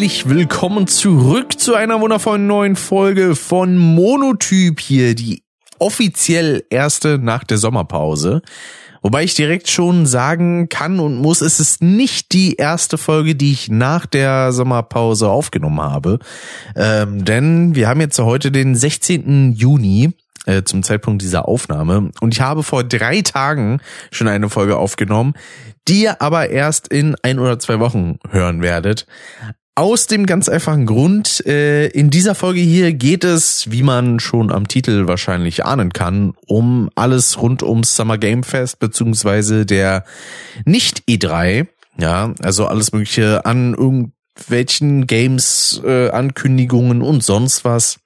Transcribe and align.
herzlich 0.00 0.30
willkommen 0.30 0.86
zurück 0.86 1.60
zu 1.60 1.74
einer 1.74 2.00
wundervollen 2.00 2.46
neuen 2.46 2.74
Folge 2.74 3.36
von 3.36 3.76
Monotyp 3.76 4.80
hier, 4.80 5.14
die 5.14 5.42
offiziell 5.78 6.64
erste 6.70 7.18
nach 7.18 7.44
der 7.44 7.58
Sommerpause. 7.58 8.40
Wobei 9.02 9.24
ich 9.24 9.34
direkt 9.34 9.68
schon 9.68 10.06
sagen 10.06 10.70
kann 10.70 11.00
und 11.00 11.18
muss, 11.18 11.42
es 11.42 11.60
ist 11.60 11.82
nicht 11.82 12.32
die 12.32 12.54
erste 12.54 12.96
Folge, 12.96 13.34
die 13.34 13.52
ich 13.52 13.68
nach 13.68 14.06
der 14.06 14.52
Sommerpause 14.52 15.28
aufgenommen 15.28 15.82
habe. 15.82 16.18
Ähm, 16.74 17.22
denn 17.26 17.74
wir 17.74 17.86
haben 17.86 18.00
jetzt 18.00 18.18
heute 18.18 18.50
den 18.50 18.74
16. 18.74 19.52
Juni 19.52 20.14
äh, 20.46 20.62
zum 20.62 20.82
Zeitpunkt 20.82 21.20
dieser 21.20 21.46
Aufnahme. 21.46 22.10
Und 22.22 22.32
ich 22.32 22.40
habe 22.40 22.62
vor 22.62 22.84
drei 22.84 23.20
Tagen 23.20 23.82
schon 24.10 24.28
eine 24.28 24.48
Folge 24.48 24.78
aufgenommen, 24.78 25.34
die 25.88 26.04
ihr 26.04 26.22
aber 26.22 26.48
erst 26.48 26.88
in 26.88 27.16
ein 27.22 27.38
oder 27.38 27.58
zwei 27.58 27.80
Wochen 27.80 28.18
hören 28.30 28.62
werdet. 28.62 29.06
Aus 29.80 30.06
dem 30.06 30.26
ganz 30.26 30.50
einfachen 30.50 30.84
Grund, 30.84 31.42
äh, 31.46 31.86
in 31.86 32.10
dieser 32.10 32.34
Folge 32.34 32.60
hier 32.60 32.92
geht 32.92 33.24
es, 33.24 33.70
wie 33.70 33.82
man 33.82 34.20
schon 34.20 34.52
am 34.52 34.68
Titel 34.68 35.06
wahrscheinlich 35.06 35.64
ahnen 35.64 35.94
kann, 35.94 36.34
um 36.46 36.90
alles 36.96 37.40
rund 37.40 37.62
ums 37.62 37.96
Summer 37.96 38.18
Game 38.18 38.42
Fest 38.42 38.78
beziehungsweise 38.78 39.64
der 39.64 40.04
nicht 40.66 41.04
E3. 41.08 41.66
Ja, 41.96 42.34
also 42.42 42.66
alles 42.66 42.92
mögliche 42.92 43.46
an 43.46 43.72
irgendwelchen 43.72 45.06
Games, 45.06 45.80
äh, 45.82 46.10
Ankündigungen 46.10 47.00
und 47.00 47.24
sonst 47.24 47.64
was 47.64 48.00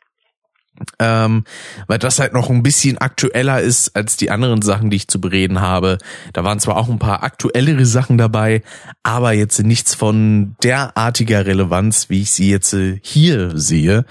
ähm, 0.98 1.44
weil 1.86 1.98
das 1.98 2.18
halt 2.18 2.32
noch 2.32 2.50
ein 2.50 2.62
bisschen 2.62 2.98
aktueller 2.98 3.60
ist 3.60 3.94
als 3.94 4.16
die 4.16 4.30
anderen 4.30 4.62
Sachen, 4.62 4.90
die 4.90 4.96
ich 4.96 5.08
zu 5.08 5.20
bereden 5.20 5.60
habe. 5.60 5.98
Da 6.32 6.44
waren 6.44 6.58
zwar 6.58 6.76
auch 6.76 6.88
ein 6.88 6.98
paar 6.98 7.22
aktuellere 7.22 7.86
Sachen 7.86 8.18
dabei, 8.18 8.62
aber 9.02 9.32
jetzt 9.32 9.62
nichts 9.62 9.94
von 9.94 10.56
derartiger 10.62 11.46
Relevanz, 11.46 12.10
wie 12.10 12.22
ich 12.22 12.32
sie 12.32 12.50
jetzt 12.50 12.72
äh, 12.74 12.98
hier 13.02 13.56
sehe. 13.56 14.04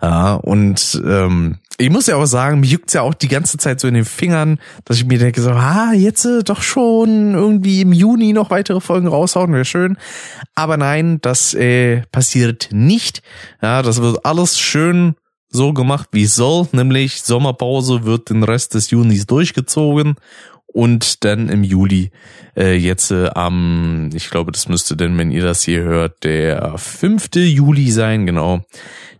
Ja, 0.00 0.34
und 0.34 1.02
ähm, 1.04 1.58
ich 1.78 1.90
muss 1.90 2.06
ja 2.06 2.16
auch 2.16 2.26
sagen, 2.26 2.60
mich 2.60 2.70
juckt's 2.70 2.92
ja 2.92 3.02
auch 3.02 3.14
die 3.14 3.28
ganze 3.28 3.58
Zeit 3.58 3.80
so 3.80 3.88
in 3.88 3.94
den 3.94 4.04
Fingern, 4.04 4.60
dass 4.84 4.98
ich 4.98 5.06
mir 5.06 5.18
denke 5.18 5.40
so, 5.40 5.50
ah, 5.50 5.92
jetzt 5.92 6.24
äh, 6.24 6.44
doch 6.44 6.62
schon 6.62 7.34
irgendwie 7.34 7.80
im 7.80 7.92
Juni 7.92 8.32
noch 8.32 8.50
weitere 8.50 8.80
Folgen 8.80 9.08
raushauen, 9.08 9.52
wäre 9.52 9.64
schön. 9.64 9.96
Aber 10.54 10.76
nein, 10.76 11.18
das 11.20 11.54
äh, 11.54 12.02
passiert 12.12 12.68
nicht. 12.70 13.22
Ja, 13.60 13.82
das 13.82 14.00
wird 14.00 14.24
alles 14.24 14.58
schön 14.58 15.16
so 15.54 15.72
gemacht, 15.72 16.08
wie 16.12 16.24
es 16.24 16.34
soll, 16.34 16.68
nämlich 16.72 17.22
Sommerpause 17.22 18.04
wird 18.04 18.28
den 18.28 18.42
Rest 18.42 18.74
des 18.74 18.90
Junis 18.90 19.26
durchgezogen 19.26 20.16
und 20.66 21.24
dann 21.24 21.48
im 21.48 21.62
Juli 21.62 22.10
äh, 22.56 22.74
jetzt 22.74 23.12
äh, 23.12 23.28
am, 23.28 24.10
ich 24.12 24.30
glaube, 24.30 24.50
das 24.50 24.68
müsste 24.68 24.96
denn, 24.96 25.16
wenn 25.16 25.30
ihr 25.30 25.44
das 25.44 25.62
hier 25.62 25.82
hört, 25.82 26.24
der 26.24 26.76
5. 26.76 27.28
Juli 27.36 27.92
sein, 27.92 28.26
genau. 28.26 28.64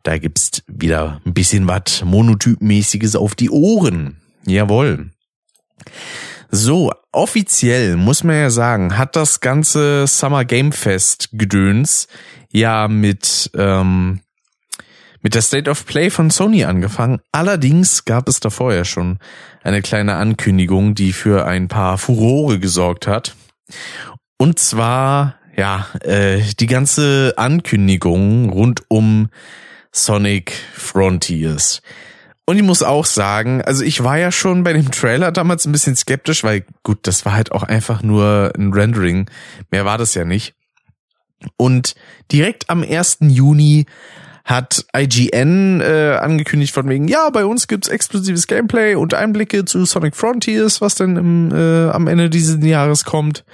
Da 0.02 0.18
gibt's 0.18 0.62
wieder 0.66 1.20
ein 1.24 1.32
bisschen 1.32 1.68
was 1.68 2.04
Monotypmäßiges 2.04 3.14
auf 3.14 3.36
die 3.36 3.50
Ohren. 3.50 4.16
Jawohl. 4.44 5.10
So, 6.50 6.92
offiziell 7.12 7.96
muss 7.96 8.24
man 8.24 8.36
ja 8.36 8.50
sagen, 8.50 8.98
hat 8.98 9.14
das 9.14 9.38
ganze 9.38 10.06
Summer 10.08 10.44
Game 10.44 10.72
Fest 10.72 11.28
Gedöns 11.32 12.08
ja 12.50 12.88
mit 12.88 13.50
ähm, 13.54 14.20
mit 15.24 15.34
der 15.34 15.42
State 15.42 15.70
of 15.70 15.86
Play 15.86 16.10
von 16.10 16.30
Sony 16.30 16.64
angefangen. 16.64 17.18
Allerdings 17.32 18.04
gab 18.04 18.28
es 18.28 18.40
da 18.40 18.50
vorher 18.50 18.84
schon 18.84 19.18
eine 19.62 19.80
kleine 19.80 20.16
Ankündigung, 20.16 20.94
die 20.94 21.14
für 21.14 21.46
ein 21.46 21.66
paar 21.66 21.96
Furore 21.96 22.58
gesorgt 22.58 23.06
hat. 23.06 23.34
Und 24.36 24.58
zwar, 24.58 25.36
ja, 25.56 25.86
äh, 26.02 26.42
die 26.60 26.66
ganze 26.66 27.32
Ankündigung 27.38 28.50
rund 28.50 28.82
um 28.88 29.30
Sonic 29.92 30.52
Frontiers. 30.74 31.80
Und 32.44 32.58
ich 32.58 32.62
muss 32.62 32.82
auch 32.82 33.06
sagen, 33.06 33.62
also 33.62 33.82
ich 33.82 34.04
war 34.04 34.18
ja 34.18 34.30
schon 34.30 34.62
bei 34.62 34.74
dem 34.74 34.90
Trailer 34.90 35.32
damals 35.32 35.64
ein 35.64 35.72
bisschen 35.72 35.96
skeptisch, 35.96 36.44
weil 36.44 36.66
gut, 36.82 36.98
das 37.06 37.24
war 37.24 37.32
halt 37.32 37.50
auch 37.50 37.62
einfach 37.62 38.02
nur 38.02 38.52
ein 38.58 38.74
Rendering. 38.74 39.30
Mehr 39.70 39.86
war 39.86 39.96
das 39.96 40.12
ja 40.12 40.26
nicht. 40.26 40.54
Und 41.56 41.94
direkt 42.30 42.68
am 42.68 42.82
1. 42.82 43.18
Juni 43.22 43.86
hat 44.44 44.84
IGN 44.94 45.80
äh, 45.80 46.18
angekündigt 46.20 46.74
von 46.74 46.88
wegen, 46.88 47.08
ja, 47.08 47.30
bei 47.30 47.46
uns 47.46 47.66
gibt's 47.66 47.88
exklusives 47.88 48.46
Gameplay 48.46 48.94
und 48.94 49.14
Einblicke 49.14 49.64
zu 49.64 49.86
Sonic 49.86 50.14
Frontiers, 50.14 50.82
was 50.82 50.94
dann 50.96 51.16
im, 51.16 51.50
äh, 51.50 51.88
am 51.88 52.06
Ende 52.06 52.28
dieses 52.28 52.62
Jahres 52.62 53.04
kommt. 53.04 53.44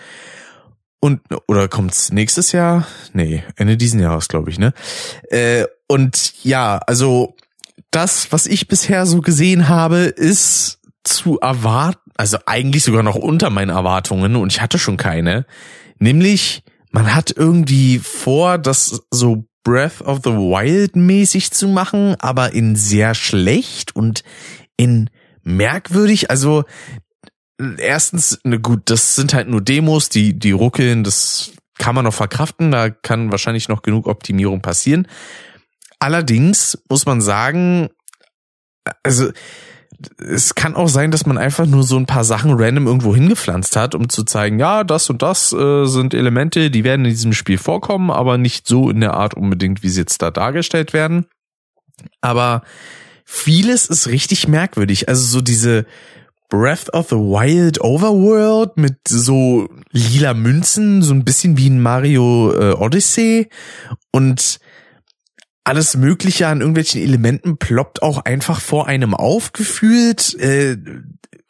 Und, 0.98 1.20
oder 1.46 1.68
kommt's 1.68 2.12
nächstes 2.12 2.52
Jahr? 2.52 2.86
Nee, 3.12 3.44
Ende 3.56 3.76
diesen 3.76 4.00
Jahres, 4.00 4.28
glaube 4.28 4.50
ich, 4.50 4.58
ne? 4.58 4.74
Äh, 5.30 5.64
und 5.86 6.34
ja, 6.44 6.78
also 6.86 7.36
das, 7.90 8.32
was 8.32 8.46
ich 8.46 8.68
bisher 8.68 9.06
so 9.06 9.20
gesehen 9.20 9.68
habe, 9.68 9.98
ist 9.98 10.80
zu 11.04 11.38
erwarten, 11.40 12.10
also 12.16 12.38
eigentlich 12.46 12.84
sogar 12.84 13.02
noch 13.02 13.14
unter 13.14 13.48
meinen 13.48 13.70
Erwartungen 13.70 14.36
und 14.36 14.52
ich 14.52 14.60
hatte 14.60 14.78
schon 14.78 14.96
keine. 14.96 15.46
Nämlich, 15.98 16.64
man 16.90 17.14
hat 17.14 17.32
irgendwie 17.34 17.98
vor, 17.98 18.58
das 18.58 19.02
so 19.10 19.44
Breath 19.64 20.00
of 20.02 20.20
the 20.24 20.30
Wild 20.30 20.96
mäßig 20.96 21.50
zu 21.50 21.68
machen, 21.68 22.16
aber 22.18 22.52
in 22.52 22.76
sehr 22.76 23.14
schlecht 23.14 23.94
und 23.94 24.22
in 24.76 25.10
merkwürdig. 25.42 26.30
Also 26.30 26.64
erstens, 27.78 28.40
ne 28.44 28.58
gut, 28.60 28.82
das 28.86 29.16
sind 29.16 29.34
halt 29.34 29.48
nur 29.48 29.60
Demos, 29.60 30.08
die 30.08 30.38
die 30.38 30.52
ruckeln, 30.52 31.04
das 31.04 31.52
kann 31.78 31.94
man 31.94 32.04
noch 32.04 32.14
verkraften, 32.14 32.70
da 32.70 32.90
kann 32.90 33.30
wahrscheinlich 33.30 33.68
noch 33.68 33.82
genug 33.82 34.06
Optimierung 34.06 34.60
passieren. 34.60 35.06
Allerdings 35.98 36.82
muss 36.88 37.06
man 37.06 37.20
sagen, 37.20 37.90
also 39.02 39.30
es 40.18 40.54
kann 40.54 40.76
auch 40.76 40.88
sein, 40.88 41.10
dass 41.10 41.26
man 41.26 41.38
einfach 41.38 41.66
nur 41.66 41.82
so 41.82 41.96
ein 41.96 42.06
paar 42.06 42.24
Sachen 42.24 42.52
random 42.54 42.86
irgendwo 42.86 43.14
hingepflanzt 43.14 43.76
hat, 43.76 43.94
um 43.94 44.08
zu 44.08 44.24
zeigen, 44.24 44.58
ja, 44.58 44.84
das 44.84 45.10
und 45.10 45.22
das 45.22 45.52
äh, 45.52 45.84
sind 45.86 46.14
Elemente, 46.14 46.70
die 46.70 46.84
werden 46.84 47.04
in 47.04 47.10
diesem 47.10 47.32
Spiel 47.32 47.58
vorkommen, 47.58 48.10
aber 48.10 48.38
nicht 48.38 48.66
so 48.66 48.88
in 48.90 49.00
der 49.00 49.14
Art 49.14 49.34
unbedingt, 49.34 49.82
wie 49.82 49.88
sie 49.88 50.00
jetzt 50.00 50.22
da 50.22 50.30
dargestellt 50.30 50.92
werden. 50.92 51.26
Aber 52.20 52.62
vieles 53.24 53.86
ist 53.86 54.08
richtig 54.08 54.48
merkwürdig. 54.48 55.08
Also 55.08 55.22
so 55.26 55.40
diese 55.40 55.84
Breath 56.48 56.92
of 56.92 57.10
the 57.10 57.16
Wild 57.16 57.80
Overworld 57.80 58.76
mit 58.76 58.96
so 59.06 59.68
lila 59.92 60.34
Münzen, 60.34 61.02
so 61.02 61.14
ein 61.14 61.24
bisschen 61.24 61.56
wie 61.56 61.68
in 61.68 61.80
Mario 61.80 62.52
äh, 62.52 62.72
Odyssey 62.72 63.48
und 64.12 64.60
alles 65.64 65.96
Mögliche 65.96 66.46
an 66.46 66.60
irgendwelchen 66.60 67.02
Elementen 67.02 67.58
ploppt 67.58 68.02
auch 68.02 68.24
einfach 68.24 68.60
vor 68.60 68.86
einem 68.86 69.14
aufgefühlt. 69.14 70.34
Äh, 70.38 70.76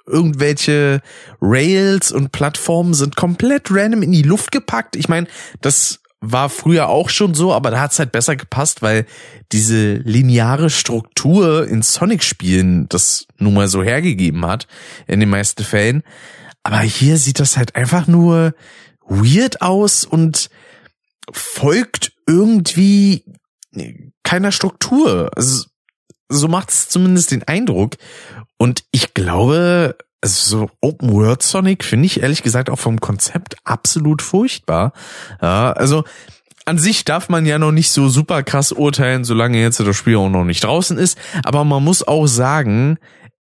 irgendwelche 0.07 1.01
Rails 1.41 2.11
und 2.11 2.33
Plattformen 2.33 2.95
sind 2.95 3.17
komplett 3.17 3.71
random 3.71 4.03
in 4.03 4.13
die 4.13 4.23
Luft 4.23 4.51
gepackt. 4.51 4.97
Ich 4.97 5.09
meine, 5.09 5.29
das 5.61 6.01
war 6.21 6.51
früher 6.51 6.89
auch 6.89 7.09
schon 7.09 7.35
so, 7.35 7.53
aber 7.53 7.71
da 7.71 7.81
hat's 7.81 7.99
halt 7.99 8.13
besser 8.13 8.37
gepasst, 8.37 8.83
weil 8.83 9.07
diese 9.53 9.95
lineare 9.95 10.69
Struktur 10.69 11.67
in 11.67 11.83
Sonic-Spielen 11.83 12.89
das 12.89 13.27
nun 13.39 13.55
mal 13.55 13.69
so 13.69 13.83
hergegeben 13.83 14.45
hat, 14.45 14.67
in 15.07 15.21
den 15.21 15.31
meisten 15.31 15.65
Fällen. 15.65 16.03
Aber 16.63 16.81
hier 16.81 17.17
sieht 17.17 17.41
das 17.41 17.57
halt 17.57 17.75
einfach 17.75 18.07
nur 18.07 18.55
weird 19.07 19.63
aus 19.63 20.05
und 20.05 20.51
folgt 21.33 22.13
irgendwie 22.27 23.25
keiner 24.23 24.53
Struktur. 24.53 25.31
Also, 25.37 25.67
so 26.29 26.49
macht 26.49 26.71
es 26.71 26.89
zumindest 26.89 27.31
den 27.33 27.43
Eindruck. 27.45 27.97
Und 28.57 28.85
ich 28.93 29.15
glaube, 29.15 29.97
also 30.21 30.59
so 30.59 30.71
Open 30.81 31.13
World 31.13 31.43
Sonic 31.43 31.83
finde 31.85 32.07
ich 32.07 32.23
ehrlich 32.23 32.43
gesagt 32.43 32.71
auch 32.71 32.79
vom 32.79 33.01
Konzept 33.01 33.57
absolut 33.65 34.23
furchtbar. 34.23 34.93
Ja, 35.41 35.73
also 35.73 36.05
an 36.67 36.79
sich 36.79 37.05
darf 37.05 37.29
man 37.29 37.47
ja 37.47 37.59
noch 37.59 37.73
nicht 37.73 37.91
so 37.91 38.09
super 38.09 38.43
krass 38.43 38.71
urteilen, 38.71 39.25
solange 39.25 39.61
jetzt 39.61 39.81
das 39.81 39.97
Spiel 39.97 40.17
auch 40.17 40.29
noch 40.29 40.45
nicht 40.45 40.63
draußen 40.63 40.99
ist. 40.99 41.19
Aber 41.43 41.65
man 41.65 41.83
muss 41.83 42.07
auch 42.07 42.27
sagen, 42.27 42.99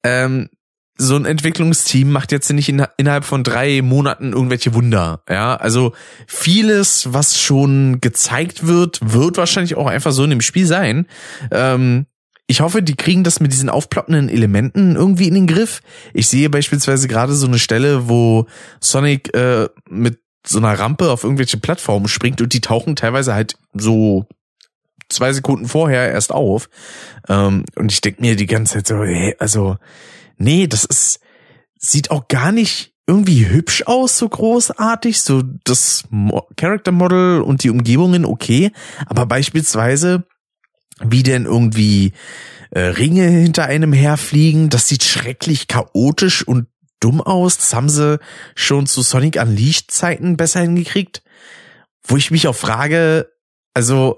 ähm, 0.03 0.51
so 0.97 1.17
ein 1.17 1.25
Entwicklungsteam 1.25 2.11
macht 2.11 2.31
jetzt 2.31 2.53
nicht 2.53 2.69
in, 2.69 2.85
innerhalb 2.97 3.25
von 3.25 3.43
drei 3.43 3.83
Monaten 3.83 4.33
irgendwelche 4.33 4.75
Wunder. 4.75 5.23
Ja, 5.29 5.57
also 5.57 5.93
vieles, 6.27 7.13
was 7.13 7.41
schon 7.41 8.01
gezeigt 8.01 8.67
wird, 8.67 9.01
wird 9.03 9.37
wahrscheinlich 9.37 9.77
auch 9.77 9.87
einfach 9.87 10.13
so 10.13 10.25
in 10.25 10.31
dem 10.31 10.41
Spiel 10.41 10.67
sein. 10.67 11.07
Ähm, 11.51 12.07
ich 12.47 12.61
hoffe, 12.61 12.83
die 12.83 12.95
kriegen 12.95 13.25
das 13.25 13.41
mit 13.41 13.53
diesen 13.53 13.71
aufploppenden 13.71 14.29
Elementen 14.29 14.97
irgendwie 14.97 15.29
in 15.29 15.35
den 15.35 15.47
Griff. 15.47 15.81
Ich 16.13 16.29
sehe 16.29 16.51
beispielsweise 16.51 17.09
gerade 17.09 17.35
so 17.35 17.47
eine 17.47 17.59
Stelle, 17.59 18.09
wo 18.09 18.47
Sonic 18.81 19.35
äh, 19.35 19.69
mit 19.89 20.19
so 20.47 20.59
einer 20.59 20.79
Rampe 20.79 21.11
auf 21.11 21.25
irgendwelche 21.25 21.57
Plattformen 21.57 22.07
springt 22.07 22.43
und 22.43 22.53
die 22.53 22.61
tauchen 22.61 22.97
teilweise 22.97 23.33
halt 23.35 23.57
so 23.73 24.27
zwei 25.09 25.33
Sekunden 25.33 25.67
vorher 25.67 26.13
erst 26.13 26.33
auf. 26.33 26.69
Ähm, 27.29 27.65
und 27.77 27.91
ich 27.91 28.01
denke 28.03 28.21
mir 28.21 28.37
die 28.37 28.47
ganze 28.47 28.75
Zeit 28.75 28.87
so, 28.89 29.03
hey, 29.03 29.35
also 29.39 29.79
nee, 30.37 30.67
das 30.67 30.85
ist, 30.85 31.21
sieht 31.79 32.11
auch 32.11 32.29
gar 32.29 32.53
nicht 32.53 32.95
irgendwie 33.07 33.47
hübsch 33.49 33.83
aus, 33.87 34.17
so 34.17 34.29
großartig, 34.29 35.21
so 35.21 35.43
das 35.65 36.05
Mo 36.11 36.47
Character 36.57 36.93
Model 36.93 37.43
und 37.43 37.63
die 37.63 37.71
Umgebungen 37.71 38.25
okay, 38.25 38.73
aber 39.07 39.27
beispielsweise 39.27 40.25
wie 41.01 41.23
denn 41.23 41.45
irgendwie 41.45 42.13
äh, 42.71 42.81
Ringe 42.81 43.25
hinter 43.25 43.65
einem 43.65 43.93
herfliegen, 43.93 44.71
das 44.71 44.89
sieht 44.89 45.05
schrecklich 45.05 45.69
chaotisch 45.69 46.47
und 46.47 46.69
dumm 47.01 47.21
aus. 47.21 47.59
Das 47.59 47.75
haben 47.75 47.89
sie 47.89 48.19
schon 48.55 48.87
zu 48.87 49.03
Sonic 49.03 49.37
Unleashed 49.41 49.91
Zeiten 49.91 50.37
besser 50.37 50.61
hingekriegt. 50.61 51.23
Wo 52.03 52.17
ich 52.17 52.31
mich 52.31 52.49
auch 52.49 52.55
frage, 52.55 53.31
also 53.75 54.17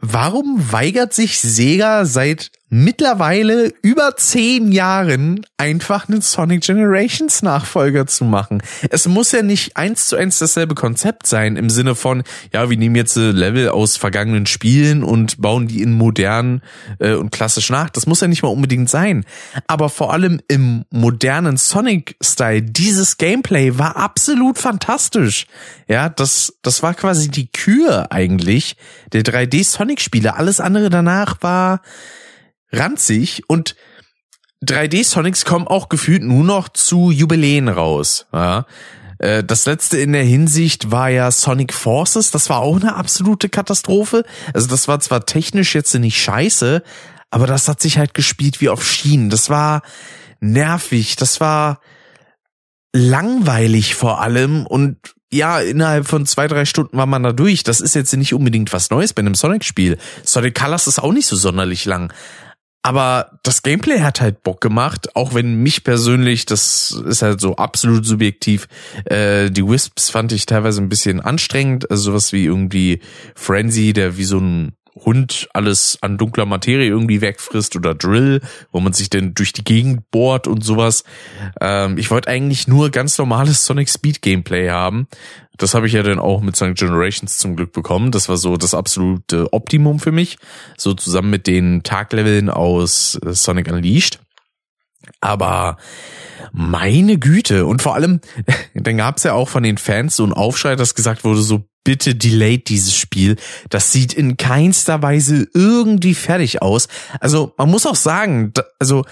warum 0.00 0.72
weigert 0.72 1.12
sich 1.12 1.38
Sega 1.38 2.04
seit 2.04 2.50
mittlerweile 2.70 3.72
über 3.82 4.16
zehn 4.16 4.72
Jahren 4.72 5.46
einfach 5.58 6.08
einen 6.08 6.22
Sonic 6.22 6.62
Generations 6.62 7.42
Nachfolger 7.42 8.06
zu 8.06 8.24
machen. 8.24 8.62
Es 8.90 9.06
muss 9.06 9.32
ja 9.32 9.42
nicht 9.42 9.76
eins 9.76 10.06
zu 10.06 10.16
eins 10.16 10.38
dasselbe 10.38 10.74
Konzept 10.74 11.26
sein 11.26 11.56
im 11.56 11.70
Sinne 11.70 11.94
von, 11.94 12.22
ja, 12.52 12.68
wir 12.70 12.76
nehmen 12.76 12.96
jetzt 12.96 13.16
Level 13.16 13.68
aus 13.68 13.96
vergangenen 13.96 14.46
Spielen 14.46 15.04
und 15.04 15.40
bauen 15.40 15.68
die 15.68 15.82
in 15.82 15.92
modern 15.92 16.62
äh, 16.98 17.12
und 17.12 17.30
klassisch 17.30 17.70
nach. 17.70 17.90
Das 17.90 18.06
muss 18.06 18.20
ja 18.20 18.28
nicht 18.28 18.42
mal 18.42 18.48
unbedingt 18.48 18.90
sein. 18.90 19.24
Aber 19.66 19.88
vor 19.88 20.12
allem 20.12 20.40
im 20.48 20.84
modernen 20.90 21.56
Sonic-Style, 21.56 22.62
dieses 22.62 23.18
Gameplay 23.18 23.78
war 23.78 23.96
absolut 23.96 24.58
fantastisch. 24.58 25.46
Ja, 25.86 26.08
das, 26.08 26.54
das 26.62 26.82
war 26.82 26.94
quasi 26.94 27.28
die 27.28 27.52
Kür 27.52 28.10
eigentlich 28.10 28.76
der 29.12 29.22
3D-Sonic-Spiele. 29.22 30.34
Alles 30.34 30.60
andere 30.60 30.90
danach 30.90 31.36
war 31.42 31.82
ranzig 32.74 33.42
und 33.48 33.76
3D 34.64 35.04
Sonics 35.04 35.44
kommen 35.44 35.66
auch 35.66 35.88
gefühlt 35.88 36.22
nur 36.22 36.44
noch 36.44 36.68
zu 36.68 37.10
Jubiläen 37.10 37.68
raus. 37.68 38.26
Ja. 38.32 38.66
Äh, 39.18 39.44
das 39.44 39.66
letzte 39.66 39.98
in 39.98 40.12
der 40.12 40.24
Hinsicht 40.24 40.90
war 40.90 41.08
ja 41.08 41.30
Sonic 41.30 41.72
Forces. 41.72 42.30
Das 42.30 42.48
war 42.50 42.60
auch 42.60 42.80
eine 42.80 42.94
absolute 42.94 43.48
Katastrophe. 43.48 44.24
Also 44.52 44.68
das 44.68 44.88
war 44.88 45.00
zwar 45.00 45.26
technisch 45.26 45.74
jetzt 45.74 45.94
nicht 45.94 46.22
scheiße, 46.22 46.82
aber 47.30 47.46
das 47.46 47.68
hat 47.68 47.80
sich 47.80 47.98
halt 47.98 48.14
gespielt 48.14 48.60
wie 48.60 48.68
auf 48.68 48.84
Schienen. 48.84 49.30
Das 49.30 49.50
war 49.50 49.82
nervig. 50.40 51.16
Das 51.16 51.40
war 51.40 51.80
langweilig 52.92 53.96
vor 53.96 54.20
allem 54.20 54.66
und 54.66 54.98
ja, 55.32 55.58
innerhalb 55.58 56.06
von 56.06 56.26
zwei, 56.26 56.46
drei 56.46 56.64
Stunden 56.64 56.96
war 56.96 57.06
man 57.06 57.24
da 57.24 57.32
durch. 57.32 57.64
Das 57.64 57.80
ist 57.80 57.96
jetzt 57.96 58.16
nicht 58.16 58.34
unbedingt 58.34 58.72
was 58.72 58.90
Neues 58.90 59.12
bei 59.12 59.20
einem 59.20 59.34
Sonic-Spiel. 59.34 59.98
Sonic 60.22 60.54
Colors 60.54 60.86
ist 60.86 61.00
auch 61.00 61.12
nicht 61.12 61.26
so 61.26 61.34
sonderlich 61.34 61.84
lang. 61.86 62.12
Aber 62.84 63.30
das 63.42 63.62
Gameplay 63.62 64.00
hat 64.00 64.20
halt 64.20 64.42
Bock 64.42 64.60
gemacht, 64.60 65.16
auch 65.16 65.32
wenn 65.32 65.62
mich 65.62 65.84
persönlich, 65.84 66.44
das 66.44 66.90
ist 67.06 67.22
halt 67.22 67.40
so 67.40 67.56
absolut 67.56 68.04
subjektiv, 68.04 68.68
äh, 69.06 69.50
die 69.50 69.66
Wisps 69.66 70.10
fand 70.10 70.32
ich 70.32 70.44
teilweise 70.44 70.82
ein 70.82 70.90
bisschen 70.90 71.22
anstrengend. 71.22 71.90
Also 71.90 72.10
sowas 72.10 72.34
wie 72.34 72.44
irgendwie 72.44 73.00
Frenzy, 73.34 73.94
der 73.94 74.18
wie 74.18 74.24
so 74.24 74.38
ein 74.38 74.74
Hund 74.94 75.48
alles 75.52 75.98
an 76.02 76.18
dunkler 76.18 76.46
Materie 76.46 76.88
irgendwie 76.88 77.20
wegfrisst 77.20 77.74
oder 77.76 77.94
Drill, 77.94 78.40
wo 78.70 78.80
man 78.80 78.92
sich 78.92 79.10
denn 79.10 79.34
durch 79.34 79.52
die 79.52 79.64
Gegend 79.64 80.10
bohrt 80.10 80.46
und 80.46 80.64
sowas. 80.64 81.04
Ähm, 81.60 81.98
ich 81.98 82.10
wollte 82.10 82.28
eigentlich 82.28 82.68
nur 82.68 82.90
ganz 82.90 83.18
normales 83.18 83.66
Sonic 83.66 83.90
Speed 83.90 84.22
Gameplay 84.22 84.70
haben. 84.70 85.08
Das 85.56 85.74
habe 85.74 85.86
ich 85.86 85.92
ja 85.92 86.02
dann 86.02 86.18
auch 86.18 86.40
mit 86.40 86.56
Sonic 86.56 86.76
Generations 86.76 87.38
zum 87.38 87.56
Glück 87.56 87.72
bekommen. 87.72 88.10
Das 88.10 88.28
war 88.28 88.36
so 88.36 88.56
das 88.56 88.74
absolute 88.74 89.52
Optimum 89.52 89.98
für 89.98 90.12
mich. 90.12 90.38
So 90.76 90.94
zusammen 90.94 91.30
mit 91.30 91.46
den 91.46 91.82
Tagleveln 91.82 92.50
aus 92.50 93.18
äh, 93.24 93.32
Sonic 93.34 93.70
Unleashed. 93.70 94.20
Aber 95.20 95.76
meine 96.52 97.18
Güte. 97.18 97.66
Und 97.66 97.82
vor 97.82 97.94
allem, 97.94 98.20
dann 98.74 98.96
gab 98.96 99.16
es 99.16 99.24
ja 99.24 99.32
auch 99.32 99.48
von 99.48 99.62
den 99.62 99.78
Fans 99.78 100.16
so 100.16 100.22
einen 100.22 100.32
Aufschrei, 100.32 100.76
dass 100.76 100.94
gesagt 100.94 101.24
wurde, 101.24 101.42
so 101.42 101.64
bitte 101.84 102.14
delayed 102.14 102.68
dieses 102.68 102.96
Spiel. 102.96 103.36
Das 103.68 103.92
sieht 103.92 104.14
in 104.14 104.36
keinster 104.36 105.02
Weise 105.02 105.46
irgendwie 105.52 106.14
fertig 106.14 106.62
aus. 106.62 106.88
Also 107.20 107.52
man 107.58 107.70
muss 107.70 107.86
auch 107.86 107.96
sagen, 107.96 108.52
also 108.78 109.04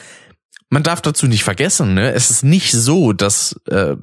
man 0.71 0.83
darf 0.83 1.03
dazu 1.03 1.27
nicht 1.27 1.45
vergessen, 1.45 1.93
ne? 1.93 2.13
Es 2.13 2.31
ist 2.31 2.45
nicht 2.45 2.73
so, 2.73 3.13
dass 3.13 3.61
äh, 3.69 3.97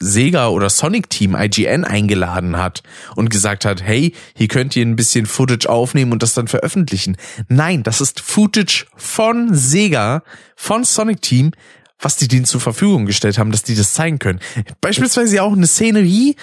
Sega 0.00 0.48
oder 0.48 0.70
Sonic 0.70 1.10
Team 1.10 1.34
IGN 1.34 1.84
eingeladen 1.84 2.56
hat 2.56 2.82
und 3.16 3.30
gesagt 3.30 3.64
hat, 3.64 3.82
hey, 3.82 4.14
hier 4.34 4.48
könnt 4.48 4.76
ihr 4.76 4.86
ein 4.86 4.96
bisschen 4.96 5.26
Footage 5.26 5.68
aufnehmen 5.68 6.12
und 6.12 6.22
das 6.22 6.34
dann 6.34 6.48
veröffentlichen. 6.48 7.16
Nein, 7.48 7.82
das 7.82 8.00
ist 8.00 8.20
Footage 8.20 8.86
von 8.96 9.54
Sega, 9.54 10.22
von 10.56 10.84
Sonic 10.84 11.22
Team, 11.22 11.52
was 12.00 12.16
die 12.16 12.28
denen 12.28 12.44
zur 12.44 12.60
Verfügung 12.60 13.06
gestellt 13.06 13.38
haben, 13.38 13.50
dass 13.50 13.64
die 13.64 13.74
das 13.74 13.92
zeigen 13.92 14.18
können. 14.18 14.40
Beispielsweise 14.80 15.42
auch 15.42 15.52
eine 15.52 15.66
Szenerie, 15.66 16.36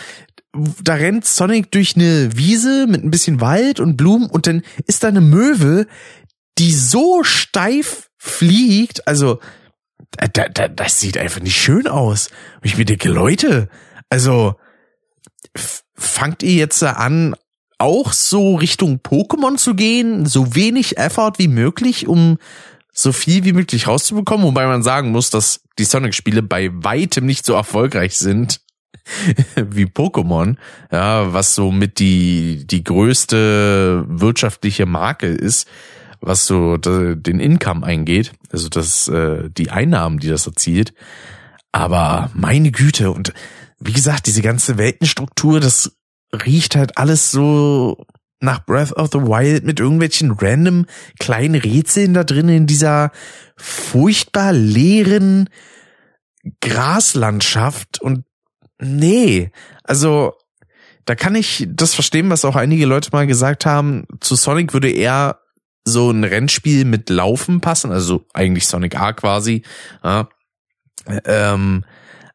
da 0.83 0.95
rennt 0.95 1.25
Sonic 1.25 1.71
durch 1.71 1.95
eine 1.95 2.35
Wiese 2.35 2.87
mit 2.87 3.03
ein 3.03 3.11
bisschen 3.11 3.41
Wald 3.41 3.79
und 3.79 3.97
Blumen 3.97 4.29
und 4.29 4.47
dann 4.47 4.63
ist 4.85 5.03
da 5.03 5.09
eine 5.09 5.21
Möwe, 5.21 5.87
die 6.57 6.71
so 6.71 7.23
steif 7.23 8.09
fliegt, 8.17 9.07
also 9.07 9.39
da, 10.11 10.47
da, 10.47 10.67
das 10.67 10.99
sieht 10.99 11.17
einfach 11.17 11.41
nicht 11.41 11.57
schön 11.57 11.87
aus. 11.87 12.29
Und 12.55 12.65
ich 12.65 12.77
mir 12.77 12.85
denke, 12.85 13.09
Leute, 13.09 13.69
also 14.09 14.55
fangt 15.95 16.43
ihr 16.43 16.53
jetzt 16.53 16.81
an, 16.83 17.35
auch 17.77 18.13
so 18.13 18.55
Richtung 18.55 18.99
Pokémon 19.03 19.57
zu 19.57 19.75
gehen, 19.75 20.25
so 20.25 20.55
wenig 20.55 20.97
Effort 20.97 21.33
wie 21.37 21.47
möglich, 21.47 22.07
um 22.07 22.37
so 22.93 23.11
viel 23.11 23.43
wie 23.43 23.53
möglich 23.53 23.87
rauszubekommen, 23.87 24.45
wobei 24.45 24.65
man 24.67 24.81
sagen 24.81 25.11
muss, 25.11 25.29
dass 25.29 25.61
die 25.77 25.83
Sonic-Spiele 25.83 26.41
bei 26.41 26.69
weitem 26.71 27.25
nicht 27.25 27.45
so 27.45 27.53
erfolgreich 27.53 28.17
sind 28.17 28.61
wie 29.55 29.85
Pokémon, 29.85 30.55
ja, 30.91 31.33
was 31.33 31.55
so 31.55 31.71
mit 31.71 31.99
die, 31.99 32.65
die 32.65 32.83
größte 32.83 34.05
wirtschaftliche 34.07 34.85
Marke 34.85 35.27
ist, 35.27 35.67
was 36.25 36.47
so 36.47 36.77
den 36.77 37.39
Income 37.39 37.85
eingeht, 37.85 38.33
also 38.51 38.69
das, 38.69 39.07
äh, 39.07 39.49
die 39.49 39.69
Einnahmen, 39.69 40.19
die 40.19 40.27
das 40.27 40.47
erzielt. 40.47 40.93
Aber 41.71 42.31
meine 42.33 42.71
Güte, 42.71 43.11
und 43.11 43.33
wie 43.79 43.93
gesagt, 43.93 44.27
diese 44.27 44.41
ganze 44.41 44.77
Weltenstruktur, 44.77 45.59
das 45.59 45.97
riecht 46.33 46.75
halt 46.75 46.97
alles 46.97 47.31
so 47.31 48.05
nach 48.39 48.65
Breath 48.65 48.93
of 48.93 49.09
the 49.11 49.19
Wild 49.19 49.65
mit 49.65 49.79
irgendwelchen 49.79 50.31
random 50.31 50.85
kleinen 51.19 51.55
Rätseln 51.55 52.13
da 52.13 52.23
drin 52.23 52.49
in 52.49 52.67
dieser 52.67 53.11
furchtbar 53.57 54.53
leeren 54.53 55.49
Graslandschaft 56.61 58.01
und 58.01 58.25
nee, 58.79 59.51
also 59.83 60.33
da 61.05 61.15
kann 61.15 61.35
ich 61.35 61.67
das 61.69 61.93
verstehen, 61.93 62.29
was 62.29 62.45
auch 62.45 62.55
einige 62.55 62.85
Leute 62.85 63.09
mal 63.11 63.27
gesagt 63.27 63.65
haben. 63.65 64.05
Zu 64.21 64.35
Sonic 64.35 64.73
würde 64.73 64.89
eher 64.89 65.39
so 65.85 66.09
ein 66.09 66.23
Rennspiel 66.23 66.83
mit 66.83 67.09
Laufen 67.09 67.61
passen, 67.61 67.91
also 67.91 68.25
eigentlich 68.33 68.67
Sonic 68.67 68.99
A 68.99 69.13
quasi. 69.13 69.61
Ja. 70.03 70.27
Ähm, 71.25 71.85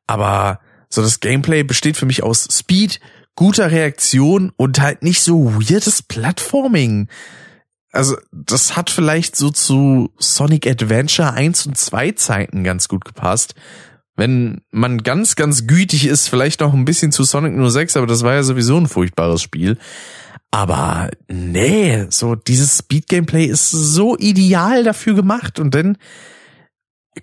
aber 0.06 0.60
so 0.88 1.02
das 1.02 1.20
Gameplay 1.20 1.64
besteht 1.64 1.96
für 1.96 2.06
mich 2.06 2.22
aus 2.22 2.48
Speed, 2.50 3.00
guter 3.34 3.70
Reaktion 3.70 4.52
und 4.56 4.80
halt 4.80 5.02
nicht 5.02 5.22
so 5.22 5.54
weirdes 5.54 6.02
Plattforming. 6.02 7.08
Also, 7.92 8.16
das 8.30 8.76
hat 8.76 8.90
vielleicht 8.90 9.34
so 9.34 9.50
zu 9.50 10.12
Sonic 10.18 10.66
Adventure 10.66 11.32
1 11.32 11.66
und 11.66 11.76
2 11.76 12.12
Zeiten 12.12 12.62
ganz 12.62 12.86
gut 12.86 13.04
gepasst. 13.04 13.54
Wenn 14.14 14.60
man 14.70 15.02
ganz, 15.02 15.34
ganz 15.34 15.66
gütig 15.66 16.06
ist, 16.06 16.28
vielleicht 16.28 16.60
noch 16.60 16.74
ein 16.74 16.84
bisschen 16.84 17.10
zu 17.10 17.24
Sonic 17.24 17.54
06, 17.70 17.96
aber 17.96 18.06
das 18.06 18.22
war 18.22 18.34
ja 18.34 18.42
sowieso 18.42 18.76
ein 18.76 18.86
furchtbares 18.86 19.42
Spiel. 19.42 19.78
Aber 20.50 21.10
nee, 21.28 22.06
so 22.10 22.34
dieses 22.34 22.78
Speed-Gameplay 22.78 23.44
ist 23.44 23.70
so 23.70 24.16
ideal 24.16 24.82
dafür 24.82 25.14
gemacht 25.14 25.60
und 25.60 25.74
dann 25.74 25.96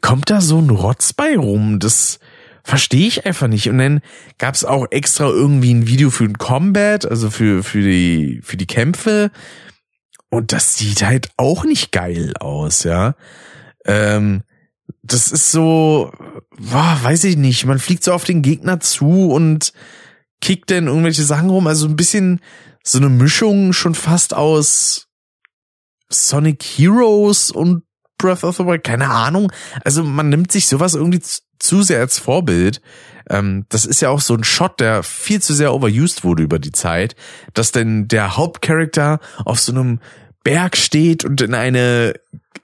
kommt 0.01 0.29
da 0.29 0.39
so 0.41 0.59
ein 0.59 0.69
Rotz 0.69 1.13
bei 1.13 1.35
rum. 1.35 1.79
Das 1.79 2.19
verstehe 2.63 3.07
ich 3.07 3.25
einfach 3.25 3.47
nicht. 3.47 3.69
Und 3.69 3.79
dann 3.79 4.01
gab's 4.37 4.63
auch 4.63 4.87
extra 4.91 5.25
irgendwie 5.25 5.73
ein 5.73 5.87
Video 5.87 6.09
für 6.09 6.25
ein 6.25 6.37
Combat, 6.37 7.05
also 7.05 7.29
für, 7.29 7.63
für 7.63 7.81
die, 7.81 8.41
für 8.43 8.57
die 8.57 8.67
Kämpfe. 8.67 9.31
Und 10.29 10.51
das 10.51 10.75
sieht 10.75 11.03
halt 11.03 11.29
auch 11.37 11.63
nicht 11.63 11.91
geil 11.91 12.33
aus, 12.39 12.83
ja. 12.83 13.15
Ähm, 13.85 14.43
das 15.01 15.31
ist 15.31 15.51
so, 15.51 16.11
boah, 16.57 16.99
weiß 17.01 17.23
ich 17.25 17.37
nicht. 17.37 17.65
Man 17.65 17.79
fliegt 17.79 18.03
so 18.03 18.11
auf 18.11 18.25
den 18.25 18.41
Gegner 18.41 18.79
zu 18.79 19.31
und 19.31 19.71
kickt 20.41 20.69
dann 20.71 20.87
irgendwelche 20.87 21.23
Sachen 21.23 21.49
rum. 21.49 21.67
Also 21.67 21.87
ein 21.87 21.95
bisschen 21.95 22.41
so 22.87 22.99
eine 22.99 23.09
Mischung 23.09 23.73
schon 23.73 23.95
fast 23.95 24.33
aus 24.33 25.07
Sonic 26.09 26.63
Heroes 26.63 27.51
und 27.51 27.83
Breath 28.17 28.43
of 28.43 28.57
the 28.57 28.65
Wild, 28.65 28.83
keine 28.83 29.09
Ahnung. 29.09 29.51
Also 29.83 30.03
man 30.03 30.29
nimmt 30.29 30.51
sich 30.51 30.67
sowas 30.67 30.95
irgendwie 30.95 31.21
zu 31.59 31.81
sehr 31.81 31.99
als 31.99 32.17
Vorbild. 32.17 32.81
Ähm, 33.29 33.65
das 33.69 33.85
ist 33.85 34.01
ja 34.01 34.09
auch 34.09 34.21
so 34.21 34.35
ein 34.35 34.45
Shot, 34.45 34.79
der 34.79 35.03
viel 35.03 35.41
zu 35.41 35.53
sehr 35.53 35.73
overused 35.73 36.23
wurde 36.23 36.43
über 36.43 36.59
die 36.59 36.71
Zeit, 36.71 37.15
dass 37.53 37.73
denn 37.73 38.07
der 38.07 38.37
Hauptcharakter 38.37 39.19
auf 39.43 39.59
so 39.59 39.73
einem 39.73 39.99
Berg 40.47 40.77
steht 40.77 41.25
und 41.25 41.41
in 41.41 41.53
eine 41.53 42.13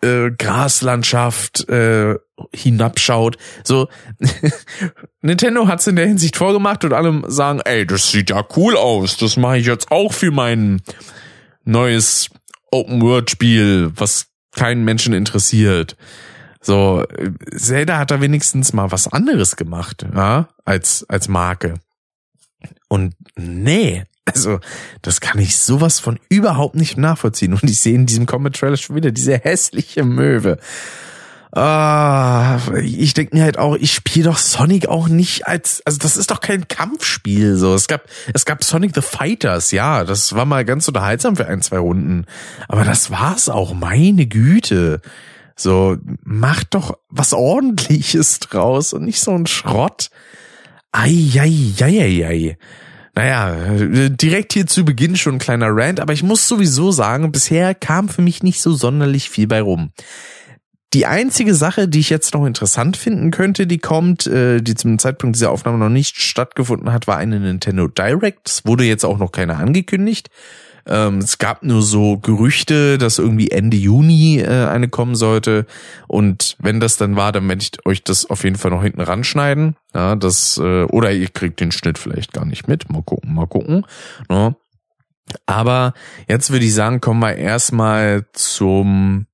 äh, 0.01 0.31
Graslandschaft 0.31 1.67
äh, 1.67 2.15
hinabschaut. 2.55 3.37
So, 3.65 3.89
Nintendo 5.21 5.67
hat's 5.67 5.85
in 5.85 5.97
der 5.97 6.07
Hinsicht 6.07 6.37
vorgemacht 6.37 6.85
und 6.85 6.93
alle 6.93 7.29
sagen, 7.29 7.59
ey, 7.59 7.85
das 7.85 8.09
sieht 8.09 8.29
ja 8.29 8.41
cool 8.55 8.77
aus. 8.77 9.17
Das 9.17 9.35
mache 9.35 9.57
ich 9.57 9.65
jetzt 9.65 9.91
auch 9.91 10.13
für 10.13 10.31
mein 10.31 10.81
neues 11.65 12.29
Open-World-Spiel, 12.71 13.91
was 13.97 14.27
keinen 14.55 14.85
Menschen 14.85 15.13
interessiert. 15.13 15.97
So, 16.61 17.03
Zelda 17.53 17.97
hat 17.97 18.11
da 18.11 18.21
wenigstens 18.21 18.71
mal 18.71 18.93
was 18.93 19.11
anderes 19.11 19.57
gemacht, 19.57 20.05
ja, 20.15 20.47
als, 20.63 21.05
als 21.09 21.27
Marke. 21.27 21.73
Und 22.87 23.13
nee, 23.35 24.05
also, 24.25 24.59
das 25.01 25.19
kann 25.21 25.39
ich 25.39 25.57
sowas 25.57 25.99
von 25.99 26.19
überhaupt 26.29 26.75
nicht 26.75 26.97
nachvollziehen. 26.97 27.53
Und 27.53 27.63
ich 27.63 27.79
sehe 27.79 27.95
in 27.95 28.05
diesem 28.05 28.25
Combat 28.25 28.55
Trailer 28.55 28.77
schon 28.77 28.95
wieder 28.95 29.11
diese 29.11 29.37
hässliche 29.37 30.03
Möwe. 30.03 30.57
Ah, 31.55 32.57
ich 32.81 33.13
denke 33.13 33.35
mir 33.35 33.43
halt 33.43 33.59
auch, 33.59 33.75
ich 33.75 33.93
spiele 33.93 34.25
doch 34.25 34.39
Sonic 34.39 34.87
auch 34.87 35.07
nicht 35.07 35.45
als, 35.45 35.83
also 35.85 35.99
das 35.99 36.17
ist 36.17 36.31
doch 36.31 36.41
kein 36.41 36.67
Kampfspiel 36.67 37.57
so. 37.57 37.75
Es 37.75 37.87
gab, 37.87 38.05
es 38.33 38.45
gab 38.45 38.63
Sonic 38.63 38.95
the 38.95 39.01
Fighters, 39.01 39.69
ja, 39.69 40.03
das 40.03 40.33
war 40.33 40.45
mal 40.45 40.65
ganz 40.65 40.87
unterhaltsam 40.87 41.35
für 41.35 41.45
ein, 41.45 41.61
zwei 41.61 41.77
Runden. 41.77 42.25
Aber 42.67 42.83
das 42.83 43.11
war's 43.11 43.49
auch, 43.49 43.75
meine 43.75 44.25
Güte. 44.25 45.01
So, 45.55 45.97
macht 46.23 46.73
doch 46.73 46.97
was 47.09 47.33
ordentliches 47.33 48.39
draus 48.39 48.93
und 48.93 49.03
nicht 49.03 49.19
so 49.19 49.31
ein 49.31 49.45
Schrott. 49.45 50.09
Ei, 50.91 51.29
ei, 51.35 51.73
ei, 51.79 52.01
ei, 52.01 52.25
ei. 52.25 52.57
Naja, 53.15 54.10
direkt 54.10 54.53
hier 54.53 54.65
zu 54.65 54.84
Beginn 54.84 55.15
schon 55.15 55.36
ein 55.36 55.39
kleiner 55.39 55.70
Rant, 55.70 56.00
aber 56.00 56.13
ich 56.13 56.24
muss 56.24 56.48
sowieso 56.48 56.91
sagen, 56.91 57.32
bisher 57.32 57.75
kam 57.75 58.10
für 58.10 58.24
mich 58.24 58.41
nicht 58.41 58.60
so 58.60 58.74
sonderlich 58.74 59.29
viel 59.29 59.48
bei 59.48 59.62
rum. 59.62 59.91
Die 60.93 61.05
einzige 61.05 61.55
Sache, 61.55 61.88
die 61.88 62.00
ich 62.00 62.10
jetzt 62.10 62.34
noch 62.34 62.46
interessant 62.46 62.98
finden 62.98 63.32
könnte, 63.32 63.65
die 63.65 63.79
kommt, 63.79 64.27
äh, 64.27 64.62
die 64.62 64.75
zum 64.75 65.00
Zeitpunkt 65.00 65.36
dieser 65.36 65.51
Aufnahme 65.51 65.79
noch 65.79 65.89
nicht 65.89 66.17
stattgefunden 66.17 66.91
hat, 66.91 67.08
war 67.08 67.17
eine 67.17 67.39
Nintendo 67.39 67.88
Direct. 67.88 68.48
Es 68.48 68.65
wurde 68.65 68.84
jetzt 68.84 69.03
auch 69.03 69.17
noch 69.17 69.32
keiner 69.32 69.58
angekündigt. 69.58 70.29
Ähm, 70.85 71.19
es 71.19 71.37
gab 71.37 71.63
nur 71.63 71.81
so 71.81 72.17
Gerüchte, 72.17 72.97
dass 72.97 73.19
irgendwie 73.19 73.51
Ende 73.51 73.77
Juni 73.77 74.39
äh, 74.39 74.65
eine 74.67 74.89
kommen 74.89 75.15
sollte. 75.15 75.65
Und 76.07 76.57
wenn 76.59 76.79
das 76.79 76.97
dann 76.97 77.15
war, 77.15 77.31
dann 77.31 77.47
werde 77.47 77.61
ich 77.63 77.85
euch 77.85 78.03
das 78.03 78.29
auf 78.29 78.43
jeden 78.43 78.57
Fall 78.57 78.71
noch 78.71 78.83
hinten 78.83 79.01
ranschneiden. 79.01 79.75
Ja, 79.93 80.15
das, 80.15 80.57
äh, 80.57 80.83
oder 80.83 81.11
ihr 81.11 81.29
kriegt 81.29 81.59
den 81.59 81.71
Schnitt 81.71 81.97
vielleicht 81.97 82.33
gar 82.33 82.45
nicht 82.45 82.67
mit. 82.67 82.89
Mal 82.89 83.03
gucken, 83.03 83.33
mal 83.33 83.47
gucken. 83.47 83.85
Ja. 84.29 84.49
Ne? 84.49 84.55
Aber 85.45 85.93
jetzt 86.27 86.51
würde 86.51 86.65
ich 86.65 86.73
sagen, 86.73 86.99
kommen 86.99 87.21
wir 87.21 87.35
erstmal 87.35 88.25
zum 88.33 89.25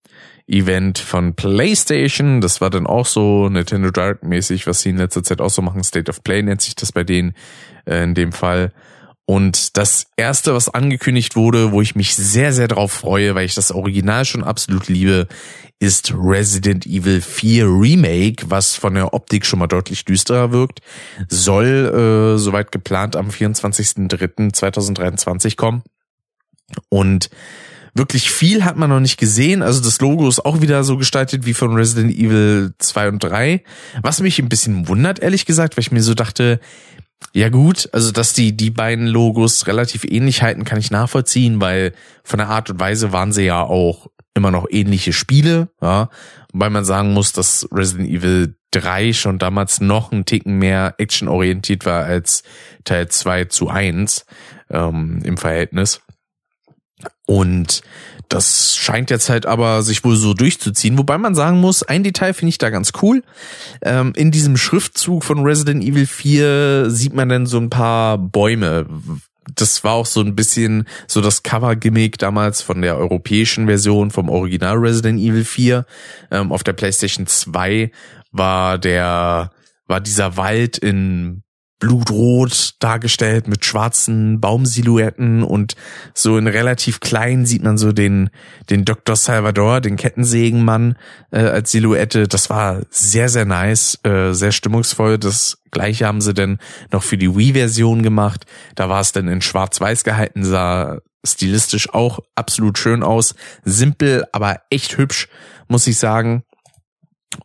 Event 0.47 0.99
von 0.99 1.35
PlayStation. 1.35 2.41
Das 2.41 2.61
war 2.61 2.69
dann 2.69 2.87
auch 2.87 3.05
so 3.05 3.49
Nintendo 3.49 3.91
Direct 3.91 4.23
mäßig, 4.23 4.67
was 4.67 4.81
sie 4.81 4.89
in 4.89 4.97
letzter 4.97 5.23
Zeit 5.23 5.41
auch 5.41 5.49
so 5.49 5.61
machen. 5.61 5.83
State 5.83 6.09
of 6.09 6.23
Play 6.23 6.41
nennt 6.41 6.61
sich 6.61 6.75
das 6.75 6.91
bei 6.91 7.03
denen 7.03 7.33
äh, 7.85 8.03
in 8.03 8.15
dem 8.15 8.31
Fall. 8.31 8.71
Und 9.29 9.77
das 9.77 10.07
erste, 10.17 10.55
was 10.55 10.69
angekündigt 10.69 11.35
wurde, 11.35 11.71
wo 11.71 11.83
ich 11.83 11.93
mich 11.93 12.15
sehr, 12.15 12.51
sehr 12.51 12.67
drauf 12.67 12.91
freue, 12.91 13.35
weil 13.35 13.45
ich 13.45 13.53
das 13.53 13.71
Original 13.71 14.25
schon 14.25 14.43
absolut 14.43 14.87
liebe, 14.87 15.27
ist 15.77 16.11
Resident 16.17 16.87
Evil 16.87 17.21
4 17.21 17.65
Remake, 17.65 18.49
was 18.49 18.75
von 18.75 18.95
der 18.95 19.13
Optik 19.13 19.45
schon 19.45 19.59
mal 19.59 19.67
deutlich 19.67 20.03
düsterer 20.03 20.51
wirkt, 20.51 20.79
soll 21.27 22.33
äh, 22.35 22.39
soweit 22.39 22.71
geplant 22.71 23.15
am 23.15 23.29
24.03.2023 23.29 25.55
kommen. 25.55 25.83
Und 26.89 27.29
wirklich 27.93 28.31
viel 28.31 28.65
hat 28.65 28.77
man 28.77 28.89
noch 28.89 28.99
nicht 28.99 29.19
gesehen. 29.19 29.61
Also 29.61 29.79
das 29.79 30.01
Logo 30.01 30.27
ist 30.27 30.43
auch 30.43 30.61
wieder 30.61 30.83
so 30.83 30.97
gestaltet 30.97 31.45
wie 31.45 31.53
von 31.53 31.75
Resident 31.75 32.15
Evil 32.15 32.73
2 32.79 33.09
und 33.09 33.23
3. 33.23 33.63
Was 34.01 34.21
mich 34.21 34.39
ein 34.39 34.49
bisschen 34.49 34.87
wundert, 34.87 35.19
ehrlich 35.19 35.45
gesagt, 35.45 35.77
weil 35.77 35.83
ich 35.83 35.91
mir 35.91 36.01
so 36.01 36.15
dachte, 36.15 36.59
ja 37.33 37.49
gut, 37.49 37.89
also 37.91 38.11
dass 38.11 38.33
die 38.33 38.55
die 38.55 38.71
beiden 38.71 39.07
Logos 39.07 39.67
relativ 39.67 40.03
ähnlich 40.03 40.41
halten, 40.41 40.63
kann 40.63 40.79
ich 40.79 40.91
nachvollziehen, 40.91 41.61
weil 41.61 41.93
von 42.23 42.39
der 42.39 42.49
Art 42.49 42.69
und 42.69 42.79
Weise 42.79 43.11
waren 43.11 43.31
sie 43.31 43.43
ja 43.43 43.61
auch 43.61 44.07
immer 44.33 44.51
noch 44.51 44.67
ähnliche 44.69 45.13
Spiele, 45.13 45.69
ja, 45.81 46.09
weil 46.53 46.69
man 46.69 46.85
sagen 46.85 47.13
muss, 47.13 47.33
dass 47.33 47.67
Resident 47.71 48.09
Evil 48.09 48.55
3 48.71 49.13
schon 49.13 49.39
damals 49.39 49.81
noch 49.81 50.11
ein 50.11 50.25
Ticken 50.25 50.57
mehr 50.57 50.95
actionorientiert 50.97 51.85
war 51.85 52.05
als 52.05 52.43
Teil 52.83 53.07
2 53.07 53.45
zu 53.45 53.69
1 53.69 54.25
ähm, 54.69 55.21
im 55.23 55.37
Verhältnis. 55.37 56.01
Und 57.25 57.81
das 58.29 58.75
scheint 58.75 59.09
jetzt 59.09 59.29
halt 59.29 59.47
aber 59.47 59.81
sich 59.81 60.03
wohl 60.03 60.15
so 60.15 60.35
durchzuziehen, 60.35 60.97
wobei 60.97 61.17
man 61.17 61.33
sagen 61.33 61.59
muss, 61.59 61.83
ein 61.83 62.03
Detail 62.03 62.33
finde 62.33 62.49
ich 62.49 62.59
da 62.59 62.69
ganz 62.69 62.93
cool. 63.01 63.23
Ähm, 63.81 64.13
in 64.15 64.29
diesem 64.29 64.55
Schriftzug 64.55 65.23
von 65.23 65.39
Resident 65.39 65.83
Evil 65.83 66.05
4 66.05 66.91
sieht 66.91 67.13
man 67.13 67.27
dann 67.27 67.47
so 67.47 67.57
ein 67.57 67.71
paar 67.71 68.19
Bäume. 68.19 68.85
Das 69.55 69.83
war 69.83 69.93
auch 69.93 70.05
so 70.05 70.21
ein 70.21 70.35
bisschen 70.35 70.87
so 71.07 71.21
das 71.21 71.41
Cover-Gimmick 71.41 72.19
damals 72.19 72.61
von 72.61 72.83
der 72.83 72.97
europäischen 72.97 73.65
Version 73.65 74.11
vom 74.11 74.29
Original 74.29 74.77
Resident 74.77 75.19
Evil 75.19 75.43
4. 75.43 75.85
Ähm, 76.29 76.51
auf 76.51 76.63
der 76.63 76.73
PlayStation 76.73 77.25
2 77.25 77.91
war 78.31 78.77
der, 78.77 79.49
war 79.87 80.01
dieser 80.01 80.37
Wald 80.37 80.77
in 80.77 81.41
blutrot 81.79 82.75
dargestellt 82.79 83.47
mit 83.47 83.65
schwarzen 83.65 84.39
Baumsilhouetten 84.41 85.43
und 85.43 85.75
so 86.13 86.37
in 86.37 86.47
relativ 86.47 86.99
klein 86.99 87.45
sieht 87.45 87.63
man 87.63 87.77
so 87.77 87.91
den 87.91 88.29
den 88.69 88.85
Dr. 88.85 89.15
Salvador, 89.15 89.81
den 89.81 89.95
Kettensägenmann 89.95 90.95
äh, 91.31 91.39
als 91.39 91.71
Silhouette. 91.71 92.27
Das 92.27 92.49
war 92.49 92.81
sehr 92.89 93.29
sehr 93.29 93.45
nice, 93.45 93.97
äh, 94.03 94.33
sehr 94.33 94.51
stimmungsvoll. 94.51 95.17
Das 95.17 95.59
gleiche 95.71 96.05
haben 96.05 96.21
sie 96.21 96.33
denn 96.33 96.59
noch 96.91 97.03
für 97.03 97.17
die 97.17 97.35
Wii-Version 97.35 98.03
gemacht. 98.03 98.45
Da 98.75 98.89
war 98.89 99.01
es 99.01 99.11
dann 99.13 99.27
in 99.27 99.41
Schwarz-Weiß 99.41 100.03
gehalten, 100.03 100.43
sah 100.43 100.99
stilistisch 101.25 101.93
auch 101.93 102.19
absolut 102.35 102.77
schön 102.77 103.03
aus, 103.03 103.35
simpel, 103.63 104.25
aber 104.31 104.61
echt 104.69 104.97
hübsch, 104.97 105.27
muss 105.67 105.87
ich 105.87 105.97
sagen. 105.97 106.43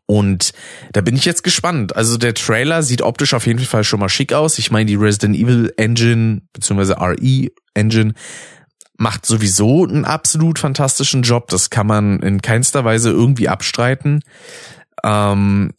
Und 0.06 0.52
da 0.92 1.00
bin 1.00 1.16
ich 1.16 1.24
jetzt 1.24 1.44
gespannt. 1.44 1.96
Also 1.96 2.16
der 2.16 2.34
Trailer 2.34 2.82
sieht 2.82 3.02
optisch 3.02 3.34
auf 3.34 3.46
jeden 3.46 3.60
Fall 3.60 3.84
schon 3.84 4.00
mal 4.00 4.08
schick 4.08 4.32
aus. 4.32 4.58
Ich 4.58 4.70
meine, 4.70 4.86
die 4.86 4.94
Resident 4.94 5.36
Evil 5.36 5.72
Engine 5.76 6.42
beziehungsweise 6.52 6.96
RE 7.00 7.48
Engine 7.74 8.14
macht 8.96 9.26
sowieso 9.26 9.84
einen 9.84 10.04
absolut 10.04 10.58
fantastischen 10.58 11.22
Job. 11.22 11.48
Das 11.48 11.70
kann 11.70 11.86
man 11.86 12.20
in 12.20 12.42
keinster 12.42 12.84
Weise 12.84 13.10
irgendwie 13.10 13.48
abstreiten. 13.48 14.22
Ähm, 15.02 15.72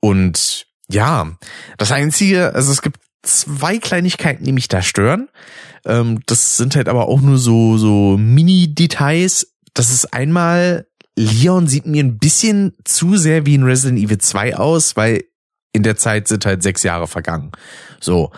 und 0.00 0.66
ja, 0.88 1.36
das 1.78 1.92
Einzige, 1.92 2.54
also 2.54 2.72
es 2.72 2.82
gibt 2.82 3.00
zwei 3.22 3.78
Kleinigkeiten, 3.78 4.44
die 4.44 4.52
mich 4.52 4.68
da 4.68 4.82
stören. 4.82 5.28
Ähm, 5.84 6.20
das 6.26 6.56
sind 6.56 6.76
halt 6.76 6.88
aber 6.88 7.08
auch 7.08 7.20
nur 7.20 7.38
so, 7.38 7.78
so 7.78 8.16
Mini-Details. 8.16 9.52
Das 9.74 9.90
ist 9.90 10.12
einmal 10.12 10.86
Leon 11.16 11.66
sieht 11.66 11.86
mir 11.86 12.04
ein 12.04 12.18
bisschen 12.18 12.74
zu 12.84 13.16
sehr 13.16 13.46
wie 13.46 13.54
in 13.54 13.62
Resident 13.62 13.98
Evil 13.98 14.18
2 14.18 14.56
aus, 14.56 14.96
weil 14.96 15.24
in 15.72 15.82
der 15.82 15.96
Zeit 15.96 16.28
sind 16.28 16.44
halt 16.46 16.62
sechs 16.62 16.82
Jahre 16.82 17.06
vergangen. 17.06 17.52
So. 18.00 18.30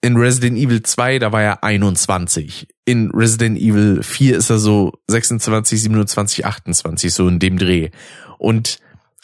In 0.00 0.16
Resident 0.16 0.56
Evil 0.56 0.82
2, 0.82 1.18
da 1.18 1.32
war 1.32 1.42
er 1.42 1.64
21. 1.64 2.68
In 2.84 3.10
Resident 3.10 3.58
Evil 3.58 4.02
4 4.02 4.36
ist 4.36 4.50
er 4.50 4.58
so 4.58 4.92
26, 5.08 5.82
27, 5.82 6.46
28, 6.46 7.12
so 7.12 7.26
in 7.26 7.40
dem 7.40 7.58
Dreh. 7.58 7.90
Und 8.38 8.78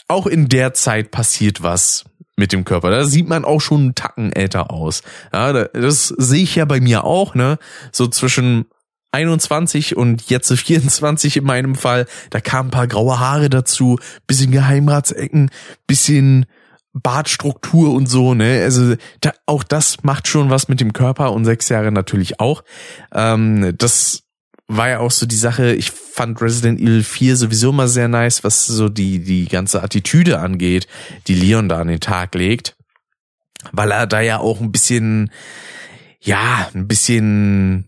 auch 0.08 0.26
in 0.26 0.48
der 0.48 0.74
Zeit 0.74 1.10
passiert 1.10 1.62
was 1.62 2.06
mit 2.36 2.52
dem 2.52 2.64
Körper. 2.64 2.90
Da 2.90 3.04
sieht 3.04 3.28
man 3.28 3.44
auch 3.44 3.60
schon 3.60 3.80
einen 3.80 3.94
Tacken 3.94 4.32
älter 4.32 4.70
aus. 4.70 5.02
Ja, 5.32 5.52
das 5.52 6.08
sehe 6.08 6.42
ich 6.42 6.56
ja 6.56 6.64
bei 6.64 6.80
mir 6.80 7.04
auch, 7.04 7.34
ne? 7.34 7.58
So 7.92 8.08
zwischen 8.08 8.66
21 9.12 9.96
und 9.96 10.28
jetzt 10.28 10.52
24 10.52 11.38
in 11.38 11.44
meinem 11.44 11.74
Fall. 11.74 12.06
Da 12.30 12.40
kamen 12.40 12.68
ein 12.68 12.72
paar 12.72 12.86
graue 12.86 13.18
Haare 13.18 13.48
dazu, 13.48 13.98
bisschen 14.26 14.50
Geheimratsecken, 14.50 15.50
bisschen 15.86 16.46
Bartstruktur 16.92 17.92
und 17.94 18.06
so, 18.06 18.34
ne? 18.34 18.62
Also 18.62 18.96
da, 19.20 19.32
auch 19.46 19.62
das 19.62 20.02
macht 20.02 20.28
schon 20.28 20.50
was 20.50 20.68
mit 20.68 20.80
dem 20.80 20.92
Körper 20.92 21.32
und 21.32 21.44
sechs 21.44 21.68
Jahre 21.68 21.92
natürlich 21.92 22.40
auch. 22.40 22.64
Ähm, 23.12 23.74
das 23.76 24.24
war 24.66 24.88
ja 24.88 24.98
auch 24.98 25.10
so 25.10 25.24
die 25.24 25.36
Sache, 25.36 25.74
ich 25.74 25.90
fand 25.90 26.40
Resident 26.42 26.78
Evil 26.80 27.02
4 27.02 27.36
sowieso 27.36 27.72
mal 27.72 27.88
sehr 27.88 28.08
nice, 28.08 28.44
was 28.44 28.66
so 28.66 28.88
die, 28.88 29.20
die 29.20 29.46
ganze 29.46 29.82
Attitüde 29.82 30.40
angeht, 30.40 30.86
die 31.26 31.34
Leon 31.34 31.68
da 31.68 31.80
an 31.80 31.88
den 31.88 32.00
Tag 32.00 32.34
legt. 32.34 32.76
Weil 33.72 33.90
er 33.90 34.06
da 34.06 34.20
ja 34.20 34.38
auch 34.38 34.60
ein 34.60 34.70
bisschen, 34.70 35.30
ja, 36.20 36.68
ein 36.74 36.86
bisschen 36.86 37.87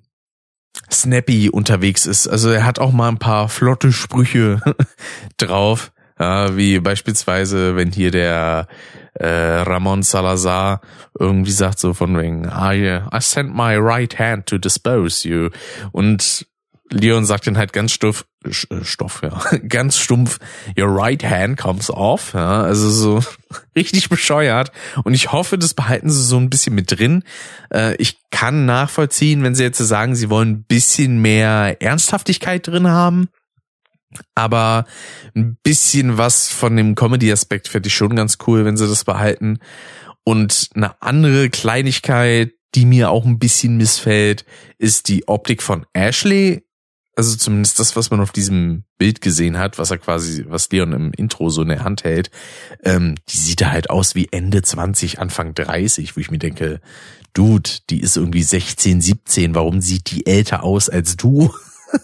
snappy 0.92 1.50
unterwegs 1.50 2.06
ist. 2.06 2.28
Also 2.28 2.50
er 2.50 2.64
hat 2.64 2.78
auch 2.78 2.92
mal 2.92 3.08
ein 3.08 3.18
paar 3.18 3.48
flotte 3.48 3.92
Sprüche 3.92 4.60
drauf, 5.36 5.92
ja, 6.18 6.56
wie 6.56 6.80
beispielsweise, 6.80 7.76
wenn 7.76 7.92
hier 7.92 8.10
der 8.10 8.66
äh, 9.14 9.26
Ramon 9.26 10.02
Salazar 10.02 10.80
irgendwie 11.18 11.50
sagt 11.50 11.78
so 11.78 11.94
von 11.94 12.16
wegen, 12.18 12.44
I, 12.44 13.00
I 13.12 13.20
sent 13.20 13.54
my 13.54 13.76
right 13.76 14.18
hand 14.18 14.46
to 14.46 14.58
dispose 14.58 15.26
you 15.28 15.48
und 15.92 16.46
Leon 16.90 17.24
sagt 17.24 17.46
dann 17.46 17.56
halt 17.56 17.72
ganz 17.72 17.92
stumpf, 17.92 18.24
äh, 18.44 18.84
Stoff, 18.84 19.22
ja, 19.22 19.40
ganz 19.68 19.98
stumpf, 19.98 20.38
your 20.78 20.88
right 20.88 21.22
hand 21.22 21.56
comes 21.56 21.90
off, 21.90 22.34
ja, 22.34 22.62
also 22.62 22.90
so 22.90 23.22
richtig 23.76 24.08
bescheuert. 24.08 24.72
Und 25.04 25.14
ich 25.14 25.32
hoffe, 25.32 25.56
das 25.56 25.74
behalten 25.74 26.10
sie 26.10 26.22
so 26.22 26.36
ein 26.36 26.50
bisschen 26.50 26.74
mit 26.74 26.98
drin. 26.98 27.22
Äh, 27.72 27.94
ich 27.96 28.18
kann 28.30 28.66
nachvollziehen, 28.66 29.42
wenn 29.42 29.54
sie 29.54 29.62
jetzt 29.62 29.78
sagen, 29.78 30.16
sie 30.16 30.30
wollen 30.30 30.50
ein 30.50 30.64
bisschen 30.64 31.22
mehr 31.22 31.80
Ernsthaftigkeit 31.80 32.66
drin 32.66 32.88
haben. 32.88 33.28
Aber 34.34 34.86
ein 35.36 35.56
bisschen 35.62 36.18
was 36.18 36.48
von 36.48 36.76
dem 36.76 36.96
Comedy-Aspekt 36.96 37.68
fände 37.68 37.86
ich 37.86 37.94
schon 37.94 38.16
ganz 38.16 38.38
cool, 38.46 38.64
wenn 38.64 38.76
sie 38.76 38.88
das 38.88 39.04
behalten. 39.04 39.60
Und 40.24 40.70
eine 40.74 41.00
andere 41.00 41.48
Kleinigkeit, 41.48 42.52
die 42.74 42.86
mir 42.86 43.10
auch 43.10 43.24
ein 43.24 43.38
bisschen 43.38 43.76
missfällt, 43.76 44.44
ist 44.78 45.08
die 45.08 45.28
Optik 45.28 45.62
von 45.62 45.86
Ashley. 45.92 46.64
Also 47.16 47.36
zumindest 47.36 47.78
das, 47.80 47.96
was 47.96 48.10
man 48.10 48.20
auf 48.20 48.30
diesem 48.30 48.84
Bild 48.96 49.20
gesehen 49.20 49.58
hat, 49.58 49.78
was 49.78 49.90
er 49.90 49.98
quasi, 49.98 50.44
was 50.48 50.70
Leon 50.70 50.92
im 50.92 51.12
Intro 51.12 51.50
so 51.50 51.62
in 51.62 51.68
der 51.68 51.84
Hand 51.84 52.04
hält, 52.04 52.30
ähm, 52.84 53.16
die 53.28 53.36
sieht 53.36 53.60
da 53.60 53.70
halt 53.70 53.90
aus 53.90 54.14
wie 54.14 54.28
Ende 54.30 54.62
20, 54.62 55.18
Anfang 55.18 55.54
30, 55.54 56.16
wo 56.16 56.20
ich 56.20 56.30
mir 56.30 56.38
denke, 56.38 56.80
Dude, 57.32 57.70
die 57.90 58.00
ist 58.00 58.16
irgendwie 58.16 58.42
16, 58.42 59.00
17, 59.00 59.54
warum 59.54 59.80
sieht 59.80 60.10
die 60.10 60.26
älter 60.26 60.62
aus 60.62 60.88
als 60.88 61.16
du? 61.16 61.52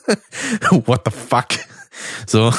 What 0.71 1.03
the 1.05 1.13
fuck? 1.13 1.49
So, 2.27 2.53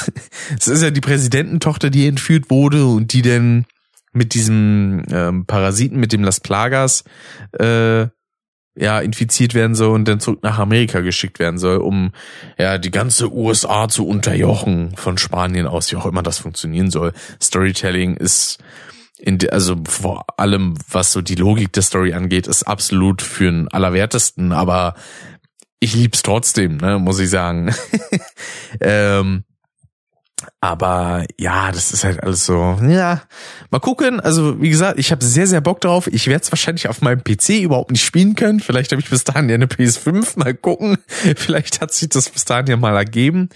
es 0.58 0.68
ist 0.68 0.82
ja 0.82 0.90
die 0.90 1.02
Präsidententochter, 1.02 1.90
die 1.90 2.08
entführt 2.08 2.50
wurde 2.50 2.86
und 2.86 3.14
die 3.14 3.22
denn 3.22 3.66
mit 4.14 4.34
diesem 4.34 5.04
ähm, 5.12 5.46
Parasiten, 5.46 6.00
mit 6.00 6.12
dem 6.12 6.24
Las 6.24 6.40
Plagas, 6.40 7.04
äh, 7.54 8.08
ja, 8.78 9.00
infiziert 9.00 9.54
werden 9.54 9.76
soll 9.76 9.94
und 9.94 10.08
dann 10.08 10.20
zurück 10.20 10.40
nach 10.44 10.60
Amerika 10.60 11.02
geschickt 11.02 11.40
werden 11.40 11.58
soll, 11.58 11.78
um 11.78 12.12
ja 12.58 12.78
die 12.78 12.92
ganze 12.92 13.32
USA 13.34 13.88
zu 13.90 14.08
unterjochen 14.08 14.96
von 14.96 15.18
Spanien 15.18 15.68
aus, 15.68 15.92
wie 15.92 15.96
auch 15.96 16.06
immer 16.06 16.24
das 16.24 16.38
funktionieren 16.38 16.92
soll. 16.92 17.14
Storytelling 17.42 18.18
ist 18.18 18.60
in 19.18 19.40
also 19.50 19.76
vor 19.88 20.26
allem, 20.38 20.76
was 20.90 21.12
so 21.12 21.22
die 21.22 21.36
Logik 21.36 21.74
der 21.74 21.82
Story 21.82 22.14
angeht, 22.14 22.46
ist 22.46 22.64
absolut 22.64 23.24
für 23.24 23.46
den 23.46 23.68
Allerwertesten, 23.68 24.52
aber 24.52 24.94
ich 25.80 25.96
lieb's 25.96 26.22
trotzdem, 26.22 26.78
ne, 26.78 27.00
muss 27.00 27.20
ich 27.20 27.30
sagen. 27.30 27.74
ähm, 28.80 29.44
aber 30.62 31.26
ja, 31.40 31.72
das 31.72 31.92
ist 31.92 32.04
halt 32.04 32.22
alles 32.22 32.46
so, 32.46 32.78
ja, 32.88 33.22
mal 33.72 33.80
gucken. 33.80 34.20
Also 34.20 34.62
wie 34.62 34.70
gesagt, 34.70 35.00
ich 35.00 35.12
habe 35.12 35.24
sehr, 35.24 35.48
sehr 35.48 35.62
Bock 35.62 35.82
drauf. 35.82 36.08
Ich 36.08 36.28
werde 36.28 36.44
es 36.44 36.52
wahrscheinlich 36.52 36.88
auf 36.88 37.02
meinem 37.02 37.24
PC 37.24 37.62
überhaupt 37.62 37.92
nicht 37.92 38.06
spielen 38.06 38.36
können. 38.36 38.60
Vielleicht 38.60 38.92
habe 38.92 39.02
ich 39.02 39.10
bis 39.10 39.24
dahin 39.24 39.50
ja 39.50 39.56
eine 39.56 39.66
PS5, 39.66 40.38
mal 40.40 40.54
gucken. 40.54 40.98
Vielleicht 41.08 41.82
hat 41.82 41.92
sich 41.92 42.10
das 42.10 42.30
bis 42.30 42.46
dahin 42.46 42.68
ja 42.68 42.78
mal 42.78 42.96
ergeben. 42.96 43.50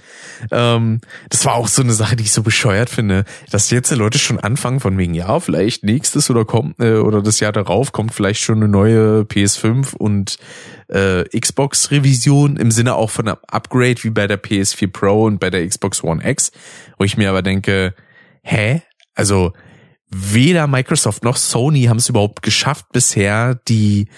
Ähm, 0.51 1.01
das 1.29 1.45
war 1.45 1.53
auch 1.53 1.67
so 1.67 1.83
eine 1.83 1.93
Sache, 1.93 2.15
die 2.15 2.23
ich 2.23 2.31
so 2.31 2.41
bescheuert 2.41 2.89
finde, 2.89 3.25
dass 3.51 3.69
jetzt 3.69 3.91
die 3.91 3.95
Leute 3.95 4.17
schon 4.17 4.39
anfangen 4.39 4.79
von 4.79 4.97
wegen, 4.97 5.13
ja, 5.13 5.39
vielleicht 5.39 5.83
nächstes 5.83 6.29
oder 6.31 6.45
kommt, 6.45 6.79
äh, 6.79 6.95
oder 6.95 7.21
das 7.21 7.39
Jahr 7.39 7.51
darauf 7.51 7.91
kommt 7.91 8.13
vielleicht 8.13 8.41
schon 8.41 8.57
eine 8.57 8.67
neue 8.67 9.21
PS5 9.21 9.95
und 9.95 10.38
äh, 10.91 11.24
Xbox-Revision 11.38 12.57
im 12.57 12.71
Sinne 12.71 12.95
auch 12.95 13.10
von 13.10 13.27
einem 13.27 13.38
Upgrade 13.48 14.03
wie 14.03 14.10
bei 14.10 14.27
der 14.27 14.41
PS4 14.41 14.91
Pro 14.91 15.24
und 15.25 15.39
bei 15.39 15.50
der 15.50 15.67
Xbox 15.67 16.03
One 16.03 16.27
X, 16.27 16.51
wo 16.98 17.03
ich 17.03 17.17
mir 17.17 17.29
aber 17.29 17.41
denke, 17.41 17.95
hä? 18.43 18.81
Also 19.15 19.53
weder 20.10 20.67
Microsoft 20.67 21.24
noch 21.24 21.38
Sony 21.38 21.83
haben 21.83 21.98
es 21.98 22.10
überhaupt 22.10 22.41
geschafft 22.43 22.88
bisher, 22.91 23.55
die 23.67 24.10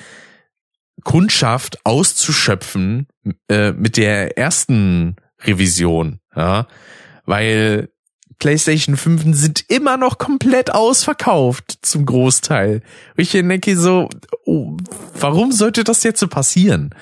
Kundschaft 1.04 1.86
auszuschöpfen 1.86 3.08
äh, 3.50 3.72
mit 3.72 3.98
der 3.98 4.38
ersten 4.38 5.16
Revision, 5.42 6.20
ja, 6.36 6.68
weil 7.26 7.90
PlayStation 8.40 8.98
5 8.98 9.36
sind 9.36 9.66
immer 9.70 9.98
noch 9.98 10.18
komplett 10.18 10.74
ausverkauft 10.74 11.80
zum 11.82 12.06
Großteil. 12.06 12.82
ich 13.18 13.32
denke 13.32 13.78
so, 13.78 14.10
oh, 14.46 14.78
warum 15.20 15.52
sollte 15.52 15.84
das 15.84 16.04
jetzt 16.04 16.20
so 16.20 16.28
passieren? 16.28 16.94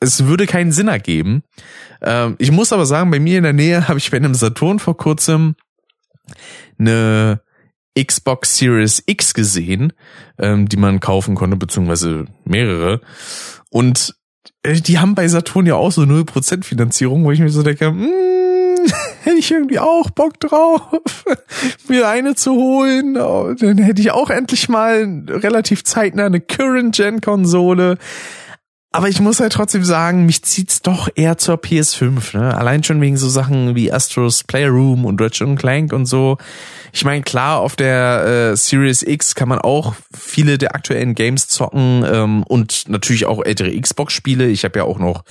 Es 0.00 0.26
würde 0.26 0.46
keinen 0.46 0.72
Sinn 0.72 0.88
ergeben. 0.88 1.42
Ähm, 2.02 2.36
ich 2.38 2.50
muss 2.50 2.72
aber 2.72 2.86
sagen, 2.86 3.10
bei 3.10 3.20
mir 3.20 3.38
in 3.38 3.44
der 3.44 3.52
Nähe 3.52 3.88
habe 3.88 3.98
ich 3.98 4.10
bei 4.10 4.16
einem 4.16 4.34
Saturn 4.34 4.78
vor 4.78 4.96
kurzem 4.96 5.54
eine 6.78 7.40
Xbox 7.98 8.56
Series 8.56 9.02
X 9.06 9.34
gesehen, 9.34 9.92
ähm, 10.38 10.68
die 10.68 10.76
man 10.76 11.00
kaufen 11.00 11.34
konnte, 11.34 11.56
beziehungsweise 11.56 12.26
mehrere. 12.44 13.00
Und 13.68 14.14
äh, 14.62 14.80
die 14.80 14.98
haben 14.98 15.14
bei 15.14 15.28
Saturn 15.28 15.66
ja 15.66 15.74
auch 15.74 15.92
so 15.92 16.02
0% 16.02 16.64
Finanzierung, 16.64 17.24
wo 17.24 17.32
ich 17.32 17.40
mir 17.40 17.50
so 17.50 17.62
denke, 17.62 17.90
mh, 17.90 18.04
hm, 18.04 18.59
hätte 19.22 19.36
ich 19.36 19.50
irgendwie 19.50 19.78
auch 19.78 20.10
Bock 20.10 20.40
drauf, 20.40 21.24
mir 21.88 22.08
eine 22.08 22.34
zu 22.34 22.52
holen. 22.52 23.14
Dann 23.14 23.78
hätte 23.78 24.00
ich 24.00 24.10
auch 24.10 24.30
endlich 24.30 24.68
mal 24.68 25.24
relativ 25.28 25.84
zeitnah 25.84 26.26
eine 26.26 26.40
Current-Gen-Konsole. 26.40 27.98
Aber 28.92 29.08
ich 29.08 29.20
muss 29.20 29.38
halt 29.38 29.52
trotzdem 29.52 29.84
sagen, 29.84 30.26
mich 30.26 30.42
zieht's 30.42 30.82
doch 30.82 31.08
eher 31.14 31.38
zur 31.38 31.56
PS5. 31.56 32.36
Ne? 32.36 32.56
Allein 32.56 32.82
schon 32.82 33.00
wegen 33.00 33.16
so 33.16 33.28
Sachen 33.28 33.76
wie 33.76 33.92
Astros 33.92 34.42
Playroom 34.42 35.04
und 35.04 35.20
Ratchet 35.20 35.56
Clank 35.60 35.92
und 35.92 36.06
so. 36.06 36.38
Ich 36.92 37.04
meine, 37.04 37.22
klar, 37.22 37.60
auf 37.60 37.76
der 37.76 38.50
äh, 38.50 38.56
Series 38.56 39.04
X 39.04 39.36
kann 39.36 39.48
man 39.48 39.60
auch 39.60 39.94
viele 40.12 40.58
der 40.58 40.74
aktuellen 40.74 41.14
Games 41.14 41.46
zocken 41.46 42.04
ähm, 42.04 42.42
und 42.42 42.88
natürlich 42.88 43.26
auch 43.26 43.44
ältere 43.44 43.80
Xbox-Spiele. 43.80 44.48
Ich 44.48 44.64
habe 44.64 44.80
ja 44.80 44.84
auch 44.84 44.98
noch 44.98 45.22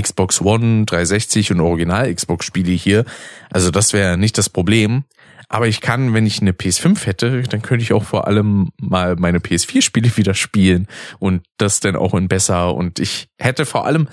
Xbox 0.00 0.40
One, 0.40 0.84
360 0.84 1.50
und 1.50 1.60
Original 1.60 2.14
Xbox-Spiele 2.14 2.70
hier. 2.70 3.04
Also 3.50 3.72
das 3.72 3.92
wäre 3.92 4.16
nicht 4.16 4.38
das 4.38 4.48
Problem. 4.48 5.02
Aber 5.48 5.66
ich 5.66 5.80
kann, 5.80 6.12
wenn 6.12 6.26
ich 6.26 6.40
eine 6.40 6.52
PS5 6.52 7.06
hätte, 7.06 7.42
dann 7.42 7.62
könnte 7.62 7.82
ich 7.82 7.92
auch 7.94 8.04
vor 8.04 8.26
allem 8.26 8.70
mal 8.80 9.16
meine 9.16 9.38
PS4-Spiele 9.38 10.16
wieder 10.16 10.34
spielen 10.34 10.86
und 11.18 11.42
das 11.56 11.80
dann 11.80 11.96
auch 11.96 12.14
in 12.14 12.28
besser. 12.28 12.74
Und 12.74 12.98
ich 12.98 13.28
hätte 13.38 13.64
vor 13.64 13.86
allem, 13.86 14.08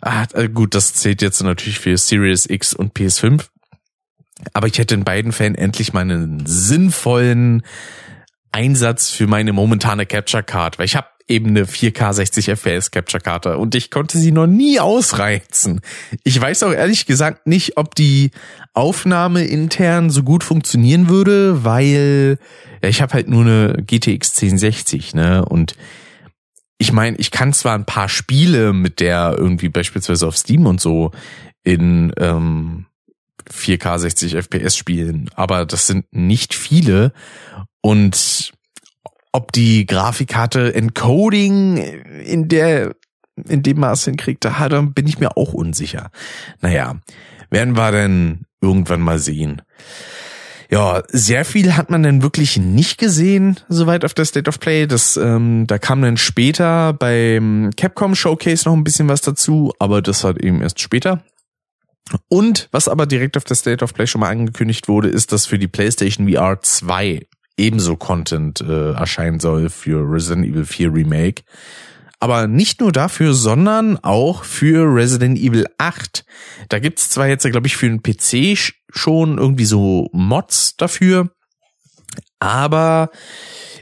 ah, 0.00 0.24
gut, 0.52 0.74
das 0.74 0.94
zählt 0.94 1.22
jetzt 1.22 1.42
natürlich 1.42 1.78
für 1.78 1.96
Series 1.96 2.46
X 2.46 2.72
und 2.72 2.94
PS5. 2.94 3.46
Aber 4.54 4.66
ich 4.66 4.78
hätte 4.78 4.94
in 4.94 5.04
beiden 5.04 5.32
Fällen 5.32 5.54
endlich 5.54 5.92
mal 5.92 6.00
einen 6.00 6.46
sinnvollen 6.46 7.62
Einsatz 8.52 9.10
für 9.10 9.26
meine 9.26 9.52
momentane 9.52 10.06
Capture 10.06 10.42
Card, 10.42 10.78
weil 10.78 10.86
ich 10.86 10.96
habe 10.96 11.08
eben 11.30 11.48
eine 11.48 11.64
4K 11.64 12.12
60 12.12 12.48
FPS 12.48 12.90
Capture 12.90 13.22
Karte 13.22 13.56
und 13.56 13.74
ich 13.74 13.90
konnte 13.90 14.18
sie 14.18 14.32
noch 14.32 14.46
nie 14.46 14.80
ausreizen. 14.80 15.80
Ich 16.24 16.40
weiß 16.40 16.64
auch 16.64 16.72
ehrlich 16.72 17.06
gesagt 17.06 17.46
nicht, 17.46 17.76
ob 17.76 17.94
die 17.94 18.30
Aufnahme 18.74 19.44
intern 19.44 20.10
so 20.10 20.22
gut 20.22 20.44
funktionieren 20.44 21.08
würde, 21.08 21.64
weil 21.64 22.38
ja, 22.82 22.88
ich 22.88 23.00
habe 23.00 23.14
halt 23.14 23.28
nur 23.28 23.42
eine 23.42 23.82
GTX 23.86 24.36
1060, 24.42 25.14
ne? 25.14 25.44
Und 25.44 25.74
ich 26.78 26.92
meine, 26.92 27.16
ich 27.18 27.30
kann 27.30 27.52
zwar 27.52 27.74
ein 27.74 27.84
paar 27.84 28.08
Spiele 28.08 28.72
mit 28.72 29.00
der 29.00 29.34
irgendwie 29.36 29.68
beispielsweise 29.68 30.26
auf 30.26 30.36
Steam 30.36 30.66
und 30.66 30.80
so 30.80 31.12
in 31.62 32.12
ähm, 32.18 32.86
4K 33.52 33.98
60 33.98 34.34
FPS 34.36 34.76
spielen, 34.76 35.30
aber 35.34 35.66
das 35.66 35.86
sind 35.86 36.06
nicht 36.10 36.54
viele 36.54 37.12
und 37.82 38.52
ob 39.32 39.52
die 39.52 39.86
Grafikkarte 39.86 40.74
Encoding 40.74 41.76
in 41.76 42.48
der 42.48 42.94
in 43.48 43.62
dem 43.62 43.80
Maß 43.80 44.04
hinkriegt, 44.04 44.44
da 44.44 44.68
bin 44.82 45.06
ich 45.06 45.18
mir 45.18 45.36
auch 45.36 45.54
unsicher. 45.54 46.10
Naja, 46.60 46.96
werden 47.48 47.76
wir 47.76 47.90
denn 47.90 48.44
irgendwann 48.60 49.00
mal 49.00 49.18
sehen. 49.18 49.62
Ja, 50.70 51.02
sehr 51.08 51.44
viel 51.44 51.76
hat 51.76 51.90
man 51.90 52.04
dann 52.04 52.22
wirklich 52.22 52.56
nicht 52.56 52.98
gesehen, 52.98 53.58
soweit 53.68 54.04
auf 54.04 54.14
der 54.14 54.24
State 54.24 54.48
of 54.48 54.60
Play. 54.60 54.86
Das, 54.86 55.16
ähm, 55.16 55.66
da 55.66 55.78
kam 55.78 56.00
dann 56.00 56.16
später 56.16 56.92
beim 56.92 57.70
Capcom 57.76 58.14
Showcase 58.14 58.68
noch 58.68 58.76
ein 58.76 58.84
bisschen 58.84 59.08
was 59.08 59.20
dazu, 59.20 59.72
aber 59.80 60.00
das 60.00 60.22
hat 60.22 60.38
eben 60.40 60.62
erst 60.62 60.80
später. 60.80 61.24
Und 62.28 62.68
was 62.70 62.86
aber 62.86 63.06
direkt 63.06 63.36
auf 63.36 63.44
der 63.44 63.56
State 63.56 63.82
of 63.82 63.94
Play 63.94 64.06
schon 64.06 64.20
mal 64.20 64.30
angekündigt 64.30 64.86
wurde, 64.86 65.08
ist, 65.08 65.32
dass 65.32 65.46
für 65.46 65.58
die 65.58 65.68
PlayStation 65.68 66.32
VR 66.32 66.60
2 66.60 67.26
ebenso 67.60 67.96
Content 67.96 68.60
äh, 68.60 68.92
erscheinen 68.92 69.40
soll 69.40 69.70
für 69.70 70.10
Resident 70.10 70.46
Evil 70.46 70.64
4 70.64 70.92
Remake. 70.92 71.42
Aber 72.18 72.46
nicht 72.46 72.80
nur 72.80 72.92
dafür, 72.92 73.32
sondern 73.32 73.96
auch 73.98 74.44
für 74.44 74.94
Resident 74.94 75.38
Evil 75.38 75.66
8. 75.78 76.24
Da 76.68 76.78
gibt's 76.78 77.08
zwar 77.08 77.28
jetzt, 77.28 77.46
glaube 77.50 77.66
ich, 77.66 77.76
für 77.76 77.88
den 77.88 78.02
PC 78.02 78.74
schon 78.90 79.38
irgendwie 79.38 79.64
so 79.64 80.10
Mods 80.12 80.76
dafür, 80.76 81.30
aber 82.40 83.10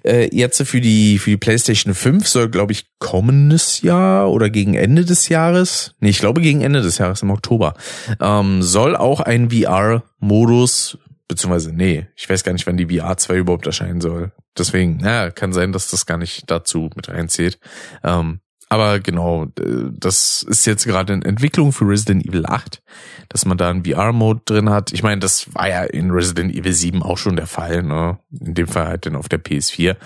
äh, 0.05 0.29
jetzt 0.33 0.63
für 0.63 0.81
die 0.81 1.19
für 1.19 1.31
die 1.31 1.37
PlayStation 1.37 1.95
5 1.95 2.29
soll, 2.29 2.49
glaube 2.49 2.73
ich, 2.73 2.87
kommendes 2.99 3.83
Jahr 3.83 4.31
oder 4.31 4.51
gegen 4.51 4.75
Ende 4.75 5.05
des 5.05 5.29
Jahres, 5.29 5.95
nee, 6.01 6.11
ich 6.11 6.19
glaube 6.19 6.41
gegen 6.41 6.61
Ende 6.61 6.83
des 6.83 6.99
Jahres 6.99 7.23
im 7.23 7.31
Oktober, 7.31 7.75
ähm, 8.21 8.63
soll 8.63 8.97
auch 8.97 9.21
ein 9.21 9.51
VR-Modus 9.51 10.99
beziehungsweise 11.29 11.73
nee, 11.73 12.09
ich 12.17 12.29
weiß 12.29 12.43
gar 12.43 12.53
nicht, 12.53 12.67
wann 12.67 12.77
die 12.77 12.99
VR 12.99 13.17
2 13.17 13.37
überhaupt 13.37 13.67
erscheinen 13.67 14.01
soll. 14.01 14.33
Deswegen, 14.57 15.01
ja, 15.01 15.31
kann 15.31 15.53
sein, 15.53 15.73
dass 15.73 15.91
das 15.91 16.07
gar 16.07 16.19
nicht 16.19 16.51
dazu 16.51 16.91
mit 16.97 17.09
reinzählt. 17.09 17.61
Ähm, 18.03 18.41
aber 18.71 19.01
genau, 19.01 19.47
das 19.55 20.43
ist 20.43 20.67
jetzt 20.67 20.85
gerade 20.85 21.15
in 21.15 21.23
Entwicklung 21.23 21.73
für 21.73 21.89
Resident 21.89 22.27
Evil 22.27 22.45
8, 22.45 22.83
dass 23.31 23.47
man 23.47 23.57
da 23.57 23.71
einen 23.71 23.85
VR-Mode 23.85 24.43
drin 24.45 24.69
hat. 24.69 24.93
Ich 24.93 25.03
meine, 25.03 25.21
das 25.21 25.55
war 25.55 25.69
ja 25.69 25.85
in 25.85 26.11
Resident 26.11 26.55
Evil 26.55 26.75
7 26.75 27.03
auch 27.03 27.17
schon 27.17 27.37
der 27.37 27.47
Fall, 27.47 27.83
ne? 27.83 28.19
In 28.31 28.55
dem 28.55 28.69
Fall 28.69 28.87
halt 28.87 29.07
dann 29.07 29.17
auf 29.17 29.29
der 29.29 29.43
PS4. 29.43 29.97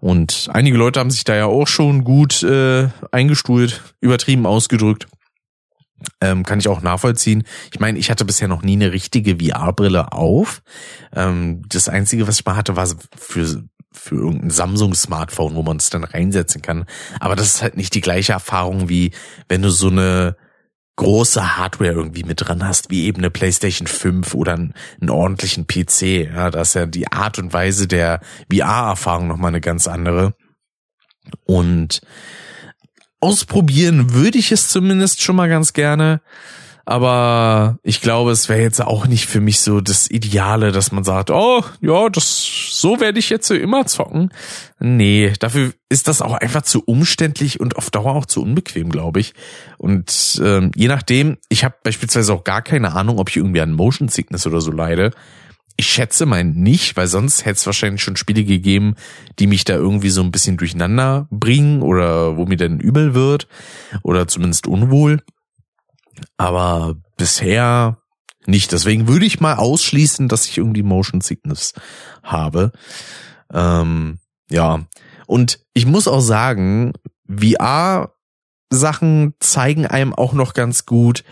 Und 0.00 0.48
einige 0.52 0.76
Leute 0.76 0.98
haben 0.98 1.10
sich 1.10 1.22
da 1.22 1.36
ja 1.36 1.46
auch 1.46 1.68
schon 1.68 2.02
gut 2.02 2.42
äh, 2.42 2.88
eingestuhlt, 3.12 3.80
übertrieben 4.00 4.44
ausgedrückt. 4.44 5.06
Ähm, 6.20 6.44
kann 6.44 6.58
ich 6.58 6.68
auch 6.68 6.82
nachvollziehen. 6.82 7.44
Ich 7.72 7.80
meine, 7.80 7.98
ich 7.98 8.10
hatte 8.10 8.24
bisher 8.24 8.48
noch 8.48 8.62
nie 8.62 8.74
eine 8.74 8.92
richtige 8.92 9.36
VR-Brille 9.36 10.12
auf. 10.12 10.62
Ähm, 11.14 11.62
das 11.68 11.88
Einzige, 11.88 12.26
was 12.26 12.40
ich 12.40 12.46
mal 12.46 12.56
hatte, 12.56 12.76
war 12.76 12.88
für 13.16 13.64
für 13.92 14.14
irgendein 14.14 14.50
Samsung-Smartphone, 14.50 15.56
wo 15.56 15.62
man 15.62 15.78
es 15.78 15.90
dann 15.90 16.04
reinsetzen 16.04 16.62
kann. 16.62 16.84
Aber 17.18 17.34
das 17.34 17.46
ist 17.46 17.62
halt 17.62 17.76
nicht 17.76 17.94
die 17.94 18.00
gleiche 18.00 18.32
Erfahrung, 18.32 18.88
wie 18.88 19.10
wenn 19.48 19.62
du 19.62 19.70
so 19.70 19.88
eine 19.88 20.36
große 21.00 21.56
Hardware 21.56 21.92
irgendwie 21.92 22.24
mit 22.24 22.46
dran 22.46 22.66
hast, 22.66 22.90
wie 22.90 23.06
eben 23.06 23.18
eine 23.18 23.30
PlayStation 23.30 23.86
5 23.86 24.34
oder 24.34 24.52
einen, 24.52 24.74
ordentlichen 25.08 25.66
PC. 25.66 26.02
Ja, 26.32 26.50
da 26.50 26.60
ist 26.60 26.74
ja 26.74 26.86
die 26.86 27.10
Art 27.10 27.38
und 27.38 27.52
Weise 27.52 27.88
der 27.88 28.20
VR-Erfahrung 28.52 29.26
nochmal 29.26 29.48
eine 29.48 29.60
ganz 29.60 29.88
andere. 29.88 30.34
Und 31.44 32.02
ausprobieren 33.20 34.14
würde 34.14 34.38
ich 34.38 34.52
es 34.52 34.68
zumindest 34.68 35.22
schon 35.22 35.36
mal 35.36 35.48
ganz 35.48 35.72
gerne. 35.72 36.20
Aber 36.86 37.78
ich 37.84 38.00
glaube, 38.00 38.32
es 38.32 38.48
wäre 38.48 38.62
jetzt 38.62 38.80
auch 38.80 39.06
nicht 39.06 39.26
für 39.26 39.40
mich 39.40 39.60
so 39.60 39.80
das 39.80 40.10
Ideale, 40.10 40.72
dass 40.72 40.90
man 40.90 41.04
sagt, 41.04 41.30
oh, 41.30 41.62
ja, 41.80 42.08
das, 42.08 42.44
so 42.72 42.98
werde 42.98 43.20
ich 43.20 43.30
jetzt 43.30 43.46
so 43.46 43.54
immer 43.54 43.86
zocken. 43.86 44.30
Nee, 44.80 45.32
dafür 45.38 45.72
ist 45.88 46.08
das 46.08 46.20
auch 46.20 46.32
einfach 46.34 46.62
zu 46.62 46.82
umständlich 46.82 47.60
und 47.60 47.76
auf 47.76 47.90
Dauer 47.90 48.16
auch 48.16 48.26
zu 48.26 48.42
unbequem, 48.42 48.90
glaube 48.90 49.20
ich. 49.20 49.34
Und 49.78 50.40
ähm, 50.44 50.72
je 50.74 50.88
nachdem, 50.88 51.38
ich 51.48 51.64
habe 51.64 51.76
beispielsweise 51.84 52.32
auch 52.32 52.42
gar 52.42 52.62
keine 52.62 52.92
Ahnung, 52.92 53.18
ob 53.18 53.28
ich 53.28 53.36
irgendwie 53.36 53.60
an 53.60 53.72
Motion 53.72 54.08
Sickness 54.08 54.46
oder 54.46 54.60
so 54.60 54.72
leide. 54.72 55.12
Ich 55.80 55.88
schätze 55.88 56.26
mal 56.26 56.44
nicht, 56.44 56.98
weil 56.98 57.06
sonst 57.06 57.46
hätte 57.46 57.56
es 57.56 57.64
wahrscheinlich 57.64 58.02
schon 58.02 58.16
Spiele 58.16 58.44
gegeben, 58.44 58.96
die 59.38 59.46
mich 59.46 59.64
da 59.64 59.72
irgendwie 59.72 60.10
so 60.10 60.20
ein 60.20 60.30
bisschen 60.30 60.58
durcheinander 60.58 61.26
bringen 61.30 61.80
oder 61.80 62.36
wo 62.36 62.44
mir 62.44 62.58
dann 62.58 62.80
übel 62.80 63.14
wird 63.14 63.48
oder 64.02 64.28
zumindest 64.28 64.66
unwohl. 64.66 65.22
Aber 66.36 66.96
bisher 67.16 67.96
nicht. 68.44 68.72
Deswegen 68.72 69.08
würde 69.08 69.24
ich 69.24 69.40
mal 69.40 69.54
ausschließen, 69.54 70.28
dass 70.28 70.44
ich 70.44 70.58
irgendwie 70.58 70.82
Motion 70.82 71.22
Sickness 71.22 71.72
habe. 72.22 72.72
Ähm, 73.50 74.18
ja. 74.50 74.84
Und 75.26 75.60
ich 75.72 75.86
muss 75.86 76.08
auch 76.08 76.20
sagen, 76.20 76.92
VR-Sachen 77.26 78.12
zeigen 79.40 79.86
einem 79.86 80.12
auch 80.12 80.34
noch 80.34 80.52
ganz 80.52 80.84
gut, 80.84 81.24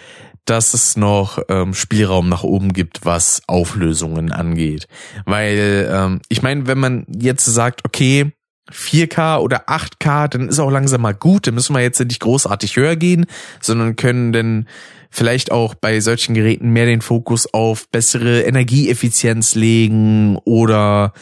dass 0.49 0.75
es 0.75 0.97
noch 0.97 1.43
ähm, 1.49 1.75
Spielraum 1.75 2.29
nach 2.29 2.43
oben 2.43 2.73
gibt, 2.73 3.05
was 3.05 3.43
Auflösungen 3.47 4.33
angeht. 4.33 4.89
Weil 5.25 5.89
ähm, 5.93 6.21
ich 6.29 6.43
meine, 6.43 6.67
wenn 6.67 6.79
man 6.79 7.07
jetzt 7.09 7.45
sagt, 7.45 7.85
okay, 7.85 8.33
4K 8.73 9.39
oder 9.39 9.69
8K, 9.69 10.29
dann 10.29 10.49
ist 10.49 10.59
auch 10.59 10.71
langsam 10.71 11.03
mal 11.03 11.15
gut. 11.15 11.47
Dann 11.47 11.55
müssen 11.55 11.75
wir 11.75 11.83
jetzt 11.83 12.01
nicht 12.01 12.21
großartig 12.21 12.77
höher 12.77 12.97
gehen, 12.97 13.27
sondern 13.61 13.97
können 13.97 14.33
dann 14.33 14.69
vielleicht 15.11 15.53
auch 15.53 15.75
bei 15.75 16.01
solchen 16.01 16.35
Geräten 16.35 16.71
mehr 16.71 16.87
den 16.87 17.01
Fokus 17.01 17.53
auf 17.53 17.89
bessere 17.89 18.43
Energieeffizienz 18.43 19.55
legen 19.55 20.37
oder 20.45 21.13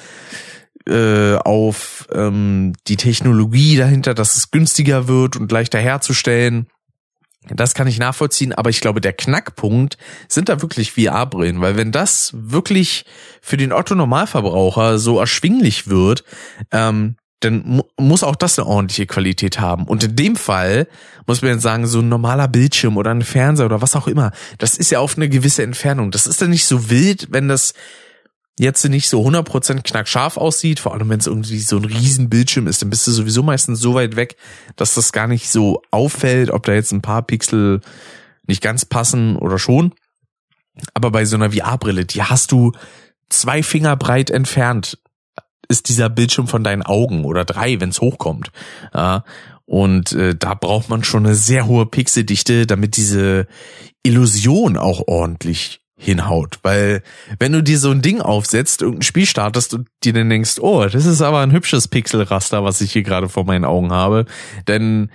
äh, 0.89 1.37
auf 1.37 2.07
ähm, 2.13 2.75
die 2.87 2.97
Technologie 2.97 3.77
dahinter, 3.77 4.15
dass 4.15 4.37
es 4.37 4.51
günstiger 4.51 5.09
wird 5.09 5.37
und 5.37 5.51
leichter 5.51 5.79
herzustellen. 5.79 6.67
Das 7.55 7.75
kann 7.75 7.87
ich 7.87 7.99
nachvollziehen, 7.99 8.53
aber 8.53 8.71
ich 8.71 8.81
glaube, 8.81 9.01
der 9.01 9.13
Knackpunkt 9.13 9.99
sind 10.29 10.49
da 10.49 10.63
wirklich 10.63 10.93
VR-Brillen, 10.93 11.61
weil 11.61 11.77
wenn 11.77 11.93
das 11.93 12.33
wirklich 12.35 13.05
für 13.41 13.57
den 13.57 13.73
Otto-Normalverbraucher 13.73 14.99
so 14.99 15.21
erschwinglich 15.21 15.89
wird, 15.89 16.25
ähm, 16.73 17.17
dann 17.41 17.63
mu 17.65 17.83
muss 17.99 18.23
auch 18.23 18.37
das 18.37 18.59
eine 18.59 18.67
ordentliche 18.67 19.07
Qualität 19.07 19.61
haben. 19.61 19.85
Und 19.85 20.03
in 20.03 20.17
dem 20.17 20.37
Fall 20.37 20.89
muss 21.27 21.43
man 21.43 21.53
jetzt 21.53 21.63
sagen, 21.63 21.87
so 21.87 22.01
ein 22.01 22.09
normaler 22.09 22.49
Bildschirm 22.49 22.97
oder 22.97 23.11
ein 23.11 23.23
Fernseher 23.23 23.67
oder 23.67 23.83
was 23.83 23.95
auch 23.95 24.09
immer, 24.09 24.33
das 24.59 24.77
ist 24.77 24.91
ja 24.91 25.01
auf 25.01 25.17
eine 25.17 25.29
gewisse 25.29 25.63
Entfernung. 25.63 26.11
Das 26.11 26.27
ist 26.27 26.41
dann 26.41 26.51
nicht 26.51 26.67
so 26.67 26.89
wild, 26.91 27.29
wenn 27.31 27.49
das 27.49 27.75
jetzt 28.59 28.85
nicht 28.89 29.09
so 29.09 29.27
100% 29.27 29.83
knackscharf 29.83 30.37
aussieht, 30.37 30.81
vor 30.81 30.95
allem 30.95 31.09
wenn 31.11 31.21
es 31.21 31.27
irgendwie 31.27 31.59
so 31.59 31.77
ein 31.77 31.85
riesen 31.85 32.31
Bildschirm 32.31 32.67
ist, 32.67 32.83
dann 32.83 32.91
bist 32.91 33.07
du 33.07 33.11
sowieso 33.11 33.43
meistens 33.43 33.81
so 33.81 33.95
weit 33.95 34.17
weg, 34.17 34.37
dass 34.77 34.95
das 34.95 35.13
gar 35.13 35.27
nicht 35.27 35.51
so 35.51 35.83
auffällt, 35.91 36.51
ob 36.51 36.65
da 36.65 36.73
jetzt 36.73 36.93
ein 36.93 37.03
paar 37.03 37.23
Pixel 37.23 37.81
nicht 38.47 38.63
ganz 38.63 38.85
passen 38.85 39.37
oder 39.37 39.59
schon. 39.59 39.93
Aber 40.95 41.11
bei 41.11 41.25
so 41.25 41.37
einer 41.37 41.53
VR-Brille, 41.53 42.05
die 42.05 42.23
hast 42.23 42.53
du 42.53 42.73
zwei 43.29 43.63
Finger 43.63 43.97
breit 43.97 44.31
entfernt 44.31 44.99
ist 45.69 45.89
dieser 45.89 46.09
Bildschirm 46.09 46.47
von 46.47 46.63
deinen 46.63 46.83
Augen 46.83 47.25
oder 47.25 47.45
drei, 47.45 47.81
wenn 47.81 47.89
es 47.91 48.01
hochkommt. 48.01 48.51
Und 49.65 50.13
äh, 50.13 50.35
da 50.37 50.55
braucht 50.55 50.89
man 50.89 51.03
schon 51.03 51.27
eine 51.27 51.35
sehr 51.35 51.67
hohe 51.67 51.87
Pixeldichte, 51.87 52.67
damit 52.67 52.97
diese 52.97 53.49
Illusion 54.05 54.77
auch 54.77 55.09
ordentlich 55.09 55.81
hinhaut. 55.97 56.59
Weil 56.63 57.03
wenn 57.39 57.53
du 57.53 57.63
dir 57.63 57.79
so 57.79 57.91
ein 57.91 58.03
Ding 58.03 58.21
aufsetzt, 58.21 58.83
irgendein 58.83 59.03
Spiel 59.03 59.27
startest 59.27 59.75
und 59.75 59.89
dir 60.05 60.13
dann 60.13 60.29
denkst, 60.29 60.59
oh, 60.61 60.87
das 60.87 61.07
ist 61.07 61.23
aber 61.23 61.41
ein 61.41 61.53
hübsches 61.53 61.89
Pixelraster, 61.89 62.65
was 62.65 62.81
ich 62.81 62.93
hier 62.93 63.03
gerade 63.03 63.29
vor 63.29 63.45
meinen 63.45 63.65
Augen 63.65 63.93
habe, 63.93 64.27
dann 64.67 65.11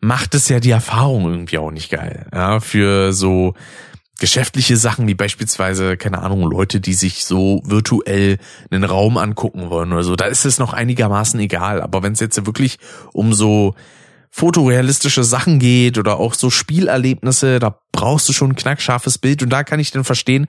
macht 0.00 0.34
es 0.34 0.48
ja 0.48 0.60
die 0.60 0.70
Erfahrung 0.72 1.24
irgendwie 1.30 1.58
auch 1.58 1.70
nicht 1.70 1.90
geil. 1.90 2.26
Ja, 2.32 2.60
für 2.60 3.12
so 3.12 3.54
geschäftliche 4.18 4.76
Sachen, 4.76 5.08
wie 5.08 5.14
beispielsweise, 5.14 5.96
keine 5.96 6.20
Ahnung, 6.20 6.42
Leute, 6.42 6.80
die 6.80 6.94
sich 6.94 7.24
so 7.24 7.62
virtuell 7.64 8.38
einen 8.70 8.84
Raum 8.84 9.16
angucken 9.16 9.70
wollen 9.70 9.92
oder 9.92 10.02
so, 10.02 10.14
da 10.14 10.26
ist 10.26 10.44
es 10.44 10.58
noch 10.58 10.72
einigermaßen 10.72 11.38
egal. 11.40 11.80
Aber 11.80 12.02
wenn 12.02 12.12
es 12.12 12.20
jetzt 12.20 12.44
wirklich 12.46 12.78
um 13.12 13.32
so 13.32 13.74
fotorealistische 14.36 15.22
Sachen 15.22 15.60
geht 15.60 15.96
oder 15.96 16.18
auch 16.18 16.34
so 16.34 16.50
Spielerlebnisse, 16.50 17.60
da 17.60 17.78
brauchst 17.92 18.28
du 18.28 18.32
schon 18.32 18.50
ein 18.50 18.56
knackscharfes 18.56 19.18
Bild 19.18 19.44
und 19.44 19.50
da 19.50 19.62
kann 19.62 19.78
ich 19.78 19.92
dann 19.92 20.02
verstehen, 20.02 20.48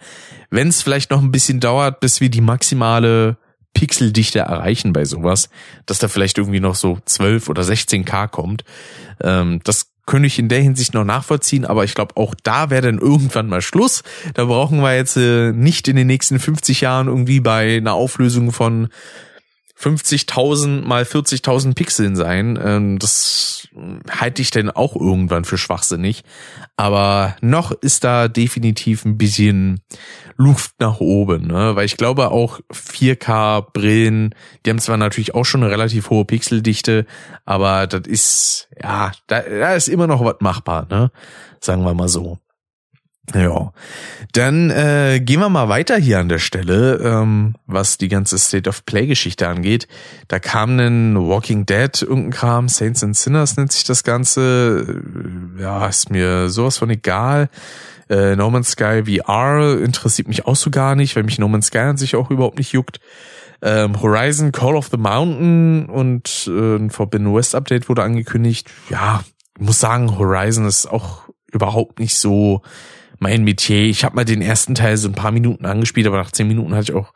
wenn 0.50 0.70
es 0.70 0.82
vielleicht 0.82 1.12
noch 1.12 1.22
ein 1.22 1.30
bisschen 1.30 1.60
dauert, 1.60 2.00
bis 2.00 2.20
wir 2.20 2.30
die 2.30 2.42
maximale 2.42 3.38
Pixeldichte 3.76 4.40
erreichen 4.40 4.92
bei 4.92 5.06
sowas, 5.06 5.50
dass 5.86 6.00
da 6.00 6.08
vielleicht 6.08 6.40
irgendwie 6.40 6.62
noch 6.62 6.74
so 6.74 6.98
12 7.06 7.48
oder 7.48 7.62
16k 7.62 8.28
kommt. 8.28 8.64
Ähm, 9.22 9.62
das 9.64 9.92
könnte 10.08 10.26
ich 10.26 10.40
in 10.40 10.50
der 10.50 10.62
Hinsicht 10.62 10.96
noch 10.96 11.06
nachvollziehen, 11.06 11.64
aber 11.64 11.84
ich 11.84 11.94
glaube, 11.94 12.18
auch 12.18 12.34
da 12.42 12.72
wäre 12.72 12.82
dann 12.82 12.98
irgendwann 12.98 13.48
mal 13.48 13.62
Schluss. 13.62 14.02
Da 14.34 14.46
brauchen 14.46 14.80
wir 14.80 14.96
jetzt 14.96 15.16
äh, 15.16 15.52
nicht 15.52 15.88
in 15.88 15.96
den 15.96 16.08
nächsten 16.08 16.40
50 16.40 16.82
Jahren 16.82 17.06
irgendwie 17.06 17.40
bei 17.40 17.78
einer 17.78 17.94
Auflösung 17.94 18.52
von 18.52 18.90
50.000 19.78 20.86
mal 20.86 21.04
40.000 21.04 21.76
Pixeln 21.76 22.16
sein. 22.16 22.58
Ähm, 22.62 22.98
das 22.98 23.68
halte 24.10 24.42
ich 24.42 24.52
denn 24.52 24.70
auch 24.70 24.96
irgendwann 24.96 25.44
für 25.44 25.58
schwachsinnig. 25.58 26.24
Aber 26.78 27.36
noch 27.42 27.72
ist 27.72 28.04
da 28.04 28.28
definitiv 28.28 29.06
ein 29.06 29.18
bisschen 29.18 29.82
Luft 30.38 30.76
nach 30.80 31.00
oben, 31.00 31.48
ne? 31.48 31.76
weil 31.76 31.86
ich 31.86 31.98
glaube 31.98 32.32
auch 32.32 32.60
4K-Brillen, 32.72 34.36
die 34.66 34.70
haben 34.70 34.80
zwar 34.80 34.98
natürlich 34.98 35.36
auch 35.36 35.46
schon 35.46 35.64
eine 35.64 35.72
relativ 35.72 36.10
hohe 36.10 36.26
Pixeldichte, 36.26 37.06
aber 37.46 37.88
das 37.88 38.08
ist, 38.08 38.70
ja, 38.82 39.12
da, 39.28 39.42
da 39.42 39.74
ist 39.76 39.88
immer 39.88 40.08
noch 40.08 40.24
was 40.24 40.36
machbar, 40.40 40.88
ne? 40.90 41.12
sagen 41.62 41.84
wir 41.84 41.94
mal 41.94 42.10
so. 42.10 42.40
Ja, 43.34 43.74
dann 44.34 44.70
äh, 44.70 45.20
gehen 45.20 45.40
wir 45.40 45.50
mal 45.50 45.68
weiter 45.68 45.98
hier 45.98 46.20
an 46.20 46.30
der 46.30 46.38
Stelle, 46.38 46.98
ähm, 47.04 47.56
was 47.66 47.98
die 47.98 48.08
ganze 48.08 48.38
State 48.38 48.70
of 48.70 48.86
Play-Geschichte 48.86 49.48
angeht. 49.48 49.88
Da 50.28 50.40
kam 50.40 50.80
ein 50.80 51.18
Walking 51.18 51.66
Dead, 51.66 52.02
irgendein 52.02 52.32
Kram, 52.32 52.70
Saints 52.70 53.04
and 53.04 53.18
Sinners 53.18 53.58
nennt 53.58 53.72
sich 53.72 53.84
das 53.84 54.04
Ganze. 54.04 55.02
Ja, 55.60 55.88
ist 55.88 56.12
mir 56.12 56.50
sowas 56.50 56.78
von 56.78 56.90
egal. 56.92 57.50
Äh, 58.10 58.36
no 58.36 58.50
Man's 58.52 58.72
Sky 58.72 59.04
VR 59.06 59.80
interessiert 59.82 60.28
mich 60.28 60.46
auch 60.46 60.56
so 60.56 60.70
gar 60.70 60.96
nicht, 60.96 61.16
weil 61.16 61.24
mich 61.24 61.40
No 61.40 61.48
Man's 61.48 61.68
Sky 61.68 61.80
an 61.80 61.98
sich 61.98 62.16
auch 62.16 62.30
überhaupt 62.30 62.60
nicht 62.60 62.74
juckt. 62.74 63.00
Ähm, 63.62 64.00
Horizon 64.00 64.52
Call 64.52 64.76
of 64.76 64.90
the 64.92 64.98
Mountain 64.98 65.88
und 65.88 66.48
äh, 66.48 66.76
ein 66.76 66.92
Forbidden 66.92 67.34
West 67.34 67.56
Update 67.56 67.90
wurde 67.90 68.04
angekündigt. 68.04 68.70
Ja, 68.90 69.24
muss 69.58 69.80
sagen, 69.80 70.20
Horizon 70.20 70.66
ist 70.66 70.86
auch 70.86 71.24
überhaupt 71.52 72.00
nicht 72.00 72.16
so 72.16 72.62
mein 73.20 73.44
Metier. 73.44 73.84
Ich 73.84 74.04
habe 74.04 74.16
mal 74.16 74.26
den 74.26 74.42
ersten 74.42 74.76
Teil 74.76 74.98
so 74.98 75.08
ein 75.08 75.16
paar 75.16 75.32
Minuten 75.32 75.66
angespielt, 75.66 76.08
aber 76.08 76.18
nach 76.18 76.32
zehn 76.32 76.48
Minuten 76.48 76.74
hatte 76.74 76.92
ich 76.92 76.94
auch, 76.94 77.14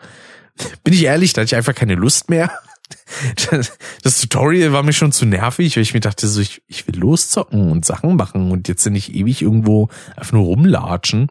bin 0.83 0.93
ich 0.93 1.03
ehrlich, 1.03 1.33
da 1.33 1.41
hatte 1.41 1.49
ich 1.49 1.55
einfach 1.55 1.75
keine 1.75 1.95
Lust 1.95 2.29
mehr. 2.29 2.51
Das, 4.01 4.21
Tutorial 4.21 4.73
war 4.73 4.81
mir 4.81 4.93
schon 4.93 5.11
zu 5.11 5.25
nervig, 5.25 5.75
weil 5.75 5.83
ich 5.83 5.93
mir 5.93 5.99
dachte, 5.99 6.27
so, 6.27 6.41
ich, 6.41 6.63
ich 6.67 6.87
will 6.87 6.97
loszocken 6.97 7.71
und 7.71 7.85
Sachen 7.85 8.15
machen 8.15 8.51
und 8.51 8.67
jetzt 8.67 8.85
nicht 8.87 9.13
ewig 9.13 9.41
irgendwo 9.41 9.89
einfach 10.15 10.31
nur 10.31 10.45
rumlatschen. 10.45 11.27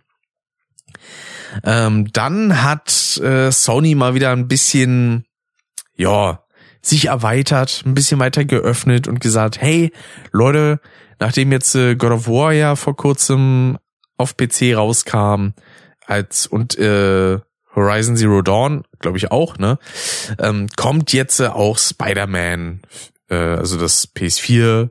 Ähm, 1.64 2.12
dann 2.12 2.62
hat 2.62 3.16
äh, 3.18 3.50
Sony 3.50 3.94
mal 3.94 4.14
wieder 4.14 4.30
ein 4.30 4.48
bisschen, 4.48 5.24
ja, 5.96 6.44
sich 6.80 7.06
erweitert, 7.06 7.82
ein 7.86 7.94
bisschen 7.94 8.20
weiter 8.20 8.44
geöffnet 8.44 9.08
und 9.08 9.20
gesagt, 9.20 9.60
hey, 9.60 9.92
Leute, 10.30 10.80
nachdem 11.18 11.50
jetzt 11.52 11.74
äh, 11.74 11.96
God 11.96 12.12
of 12.12 12.28
War 12.28 12.52
ja 12.52 12.76
vor 12.76 12.96
kurzem 12.96 13.78
auf 14.18 14.36
PC 14.36 14.76
rauskam, 14.76 15.50
als 16.06 16.46
und 16.46 16.78
äh, 16.78 17.38
Horizon 17.74 18.16
Zero 18.16 18.42
Dawn, 18.42 18.82
glaube 18.98 19.18
ich 19.18 19.30
auch, 19.30 19.58
ne, 19.58 19.78
ähm, 20.38 20.66
kommt 20.76 21.12
jetzt 21.12 21.40
äh, 21.40 21.46
auch 21.46 21.78
Spider-Man, 21.78 22.82
äh, 23.30 23.34
also 23.34 23.78
das 23.78 24.14
PS4 24.14 24.90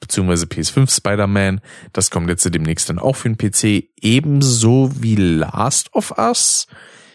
beziehungsweise 0.00 0.46
PS5 0.46 0.96
Spider-Man, 0.96 1.60
das 1.92 2.10
kommt 2.10 2.30
jetzt 2.30 2.52
demnächst 2.52 2.88
dann 2.88 2.98
auch 2.98 3.16
für 3.16 3.30
den 3.30 3.36
PC, 3.36 3.90
ebenso 4.00 4.90
wie 5.02 5.16
Last 5.16 5.94
of 5.94 6.14
Us. 6.16 6.66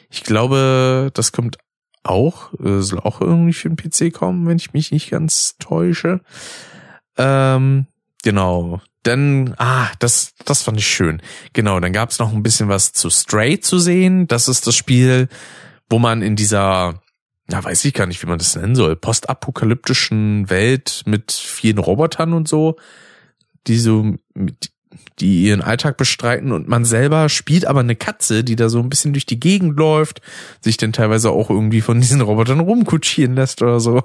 Ich 0.09 0.23
glaube, 0.23 1.09
das 1.13 1.31
kommt 1.31 1.57
auch, 2.03 2.53
äh, 2.59 2.81
soll 2.81 2.99
auch 2.99 3.21
irgendwie 3.21 3.53
für 3.53 3.69
den 3.69 3.77
PC 3.77 4.13
kommen, 4.13 4.47
wenn 4.47 4.57
ich 4.57 4.73
mich 4.73 4.91
nicht 4.91 5.09
ganz 5.09 5.57
täusche. 5.57 6.21
Ähm, 7.17 7.87
genau. 8.25 8.81
Dann, 9.03 9.53
ah, 9.57 9.87
das, 9.99 10.33
das 10.43 10.63
fand 10.63 10.79
ich 10.79 10.87
schön. 10.87 11.21
Genau, 11.53 11.79
dann 11.79 11.93
gab's 11.93 12.19
noch 12.19 12.33
ein 12.33 12.43
bisschen 12.43 12.67
was 12.67 12.91
zu 12.91 13.09
Stray 13.09 13.59
zu 13.59 13.79
sehen. 13.79 14.27
Das 14.27 14.49
ist 14.49 14.67
das 14.67 14.75
Spiel, 14.75 15.29
wo 15.89 15.99
man 15.99 16.23
in 16.23 16.35
dieser, 16.35 17.01
ja, 17.49 17.63
weiß 17.63 17.85
ich 17.85 17.93
gar 17.93 18.07
nicht, 18.07 18.21
wie 18.23 18.27
man 18.27 18.39
das 18.39 18.55
nennen 18.55 18.75
soll, 18.75 18.95
postapokalyptischen 18.95 20.49
Welt 20.49 21.03
mit 21.05 21.31
vielen 21.31 21.77
Robotern 21.77 22.33
und 22.33 22.47
so, 22.47 22.77
die 23.67 23.77
so, 23.77 24.15
die 25.19 25.43
ihren 25.43 25.61
Alltag 25.61 25.97
bestreiten 25.97 26.51
und 26.51 26.67
man 26.67 26.83
selber 26.83 27.29
spielt 27.29 27.65
aber 27.65 27.81
eine 27.81 27.95
Katze, 27.95 28.43
die 28.43 28.55
da 28.55 28.69
so 28.69 28.79
ein 28.79 28.89
bisschen 28.89 29.13
durch 29.13 29.25
die 29.25 29.39
Gegend 29.39 29.77
läuft, 29.77 30.21
sich 30.61 30.77
dann 30.77 30.93
teilweise 30.93 31.29
auch 31.29 31.49
irgendwie 31.49 31.81
von 31.81 32.01
diesen 32.01 32.21
Robotern 32.21 32.59
rumkutschieren 32.59 33.35
lässt 33.35 33.61
oder 33.61 33.79
so. 33.79 34.03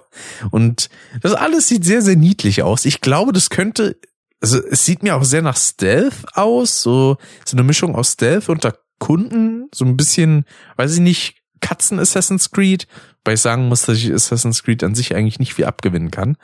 Und 0.51 0.91
das 1.23 1.33
alles 1.33 1.69
sieht 1.69 1.85
sehr, 1.85 2.03
sehr 2.03 2.17
niedlich 2.17 2.63
aus. 2.63 2.85
Ich 2.85 3.01
glaube, 3.01 3.33
das 3.33 3.51
könnte, 3.51 3.97
also 4.41 4.59
es 4.65 4.85
sieht 4.85 5.03
mir 5.03 5.17
auch 5.17 5.25
sehr 5.25 5.43
nach 5.43 5.57
Stealth 5.57 6.25
aus, 6.35 6.83
so, 6.83 7.19
so 7.45 7.57
eine 7.57 7.63
Mischung 7.63 7.95
aus 7.95 8.13
Stealth 8.13 8.49
und 8.49 8.65
der 8.65 8.79
Kunden, 8.99 9.69
so 9.75 9.85
ein 9.85 9.97
bisschen, 9.97 10.45
weiß 10.77 10.95
ich 10.95 11.01
nicht, 11.01 11.37
Katzen 11.61 11.99
Assassin's 11.99 12.51
Creed, 12.51 12.87
weil 13.25 13.35
ich 13.35 13.41
sagen 13.41 13.69
muss, 13.69 13.83
dass 13.83 13.99
ich 13.99 14.13
Assassin's 14.13 14.63
Creed 14.63 14.83
an 14.83 14.95
sich 14.95 15.15
eigentlich 15.15 15.39
nicht 15.39 15.55
viel 15.55 15.67
abgewinnen 15.67 16.11
kann. 16.11 16.37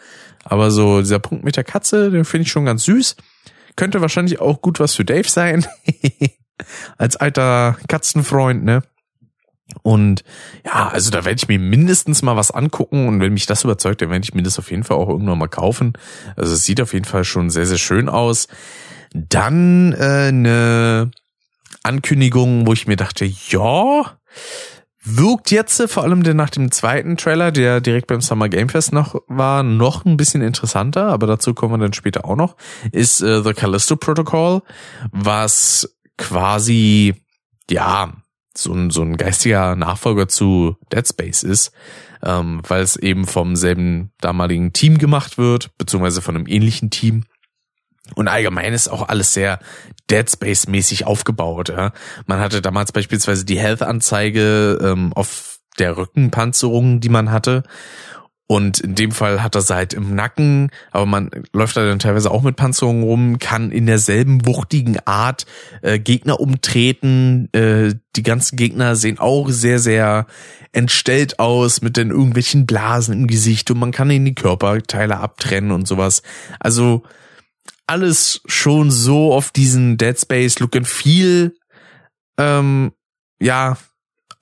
Aber 0.44 0.70
so 0.70 1.00
dieser 1.00 1.18
Punkt 1.18 1.44
mit 1.44 1.56
der 1.56 1.64
Katze, 1.64 2.10
den 2.10 2.24
finde 2.24 2.42
ich 2.42 2.52
schon 2.52 2.66
ganz 2.66 2.84
süß. 2.84 3.16
Könnte 3.76 4.00
wahrscheinlich 4.00 4.40
auch 4.40 4.60
gut 4.60 4.78
was 4.78 4.94
für 4.94 5.04
Dave 5.04 5.28
sein. 5.28 5.66
Als 6.98 7.16
alter 7.16 7.76
Katzenfreund, 7.88 8.64
ne? 8.64 8.82
Und 9.82 10.22
ja, 10.64 10.88
also 10.88 11.10
da 11.10 11.24
werde 11.24 11.38
ich 11.38 11.48
mir 11.48 11.58
mindestens 11.58 12.22
mal 12.22 12.36
was 12.36 12.50
angucken 12.50 13.08
und 13.08 13.20
wenn 13.20 13.32
mich 13.32 13.46
das 13.46 13.64
überzeugt, 13.64 14.00
dann 14.00 14.10
werde 14.10 14.24
ich 14.24 14.34
mir 14.34 14.42
das 14.42 14.58
auf 14.58 14.70
jeden 14.70 14.84
Fall 14.84 14.96
auch 14.96 15.08
irgendwann 15.08 15.38
mal 15.38 15.48
kaufen. 15.48 15.94
Also 16.36 16.54
es 16.54 16.64
sieht 16.64 16.80
auf 16.80 16.92
jeden 16.92 17.04
Fall 17.04 17.24
schon 17.24 17.50
sehr, 17.50 17.66
sehr 17.66 17.78
schön 17.78 18.08
aus. 18.08 18.46
Dann 19.12 19.92
äh, 19.92 20.28
eine 20.28 21.10
Ankündigung, 21.82 22.66
wo 22.66 22.72
ich 22.72 22.86
mir 22.86 22.96
dachte, 22.96 23.24
ja, 23.24 24.18
wirkt 25.02 25.50
jetzt 25.50 25.80
vor 25.90 26.02
allem 26.02 26.22
denn 26.22 26.36
nach 26.36 26.50
dem 26.50 26.72
zweiten 26.72 27.16
Trailer, 27.16 27.52
der 27.52 27.80
direkt 27.80 28.08
beim 28.08 28.20
Summer 28.20 28.48
Game 28.48 28.68
Fest 28.68 28.92
noch 28.92 29.14
war, 29.28 29.62
noch 29.62 30.04
ein 30.04 30.16
bisschen 30.16 30.42
interessanter, 30.42 31.06
aber 31.08 31.26
dazu 31.26 31.54
kommen 31.54 31.74
wir 31.74 31.78
dann 31.78 31.92
später 31.92 32.24
auch 32.24 32.36
noch, 32.36 32.56
ist 32.92 33.20
äh, 33.20 33.42
The 33.42 33.52
Callisto 33.52 33.96
Protocol, 33.96 34.62
was 35.12 35.96
quasi, 36.18 37.14
ja, 37.70 38.12
so 38.58 38.72
ein, 38.72 38.90
so 38.90 39.02
ein 39.02 39.16
geistiger 39.16 39.76
Nachfolger 39.76 40.28
zu 40.28 40.76
Dead 40.92 41.06
Space 41.06 41.42
ist, 41.42 41.72
ähm, 42.22 42.60
weil 42.66 42.82
es 42.82 42.96
eben 42.96 43.26
vom 43.26 43.56
selben 43.56 44.12
damaligen 44.20 44.72
Team 44.72 44.98
gemacht 44.98 45.38
wird, 45.38 45.76
beziehungsweise 45.78 46.22
von 46.22 46.36
einem 46.36 46.46
ähnlichen 46.46 46.90
Team. 46.90 47.24
Und 48.14 48.28
allgemein 48.28 48.72
ist 48.72 48.88
auch 48.88 49.08
alles 49.08 49.34
sehr 49.34 49.58
Dead 50.10 50.30
Space 50.30 50.68
mäßig 50.68 51.06
aufgebaut. 51.06 51.70
Ja. 51.70 51.92
Man 52.26 52.38
hatte 52.38 52.62
damals 52.62 52.92
beispielsweise 52.92 53.44
die 53.44 53.58
Health-Anzeige 53.58 54.78
ähm, 54.80 55.12
auf 55.12 55.58
der 55.78 55.96
Rückenpanzerung, 55.96 57.00
die 57.00 57.08
man 57.08 57.30
hatte. 57.30 57.64
Und 58.48 58.78
in 58.78 58.94
dem 58.94 59.10
Fall 59.10 59.42
hat 59.42 59.56
er 59.56 59.60
sie 59.60 59.74
halt 59.74 59.92
im 59.92 60.14
Nacken, 60.14 60.70
aber 60.92 61.04
man 61.04 61.30
läuft 61.52 61.76
da 61.76 61.84
dann 61.84 61.98
teilweise 61.98 62.30
auch 62.30 62.42
mit 62.42 62.54
Panzerungen 62.54 63.02
rum, 63.02 63.38
kann 63.40 63.72
in 63.72 63.86
derselben 63.86 64.46
wuchtigen 64.46 64.98
Art 65.04 65.46
äh, 65.82 65.98
Gegner 65.98 66.38
umtreten. 66.38 67.48
Äh, 67.52 67.94
die 68.14 68.22
ganzen 68.22 68.56
Gegner 68.56 68.94
sehen 68.94 69.18
auch 69.18 69.50
sehr, 69.50 69.80
sehr 69.80 70.26
entstellt 70.70 71.40
aus 71.40 71.82
mit 71.82 71.96
den 71.96 72.10
irgendwelchen 72.10 72.66
Blasen 72.66 73.14
im 73.14 73.26
Gesicht 73.26 73.70
und 73.72 73.80
man 73.80 73.90
kann 73.90 74.10
ihnen 74.10 74.26
die 74.26 74.34
Körperteile 74.34 75.18
abtrennen 75.18 75.72
und 75.72 75.88
sowas. 75.88 76.22
Also 76.60 77.02
alles 77.88 78.42
schon 78.46 78.92
so 78.92 79.32
auf 79.32 79.50
diesen 79.50 79.96
Dead 79.96 80.18
Space 80.18 80.60
Look 80.60 80.76
and 80.76 80.86
Feel 80.86 81.56
ähm, 82.38 82.92
ja 83.40 83.76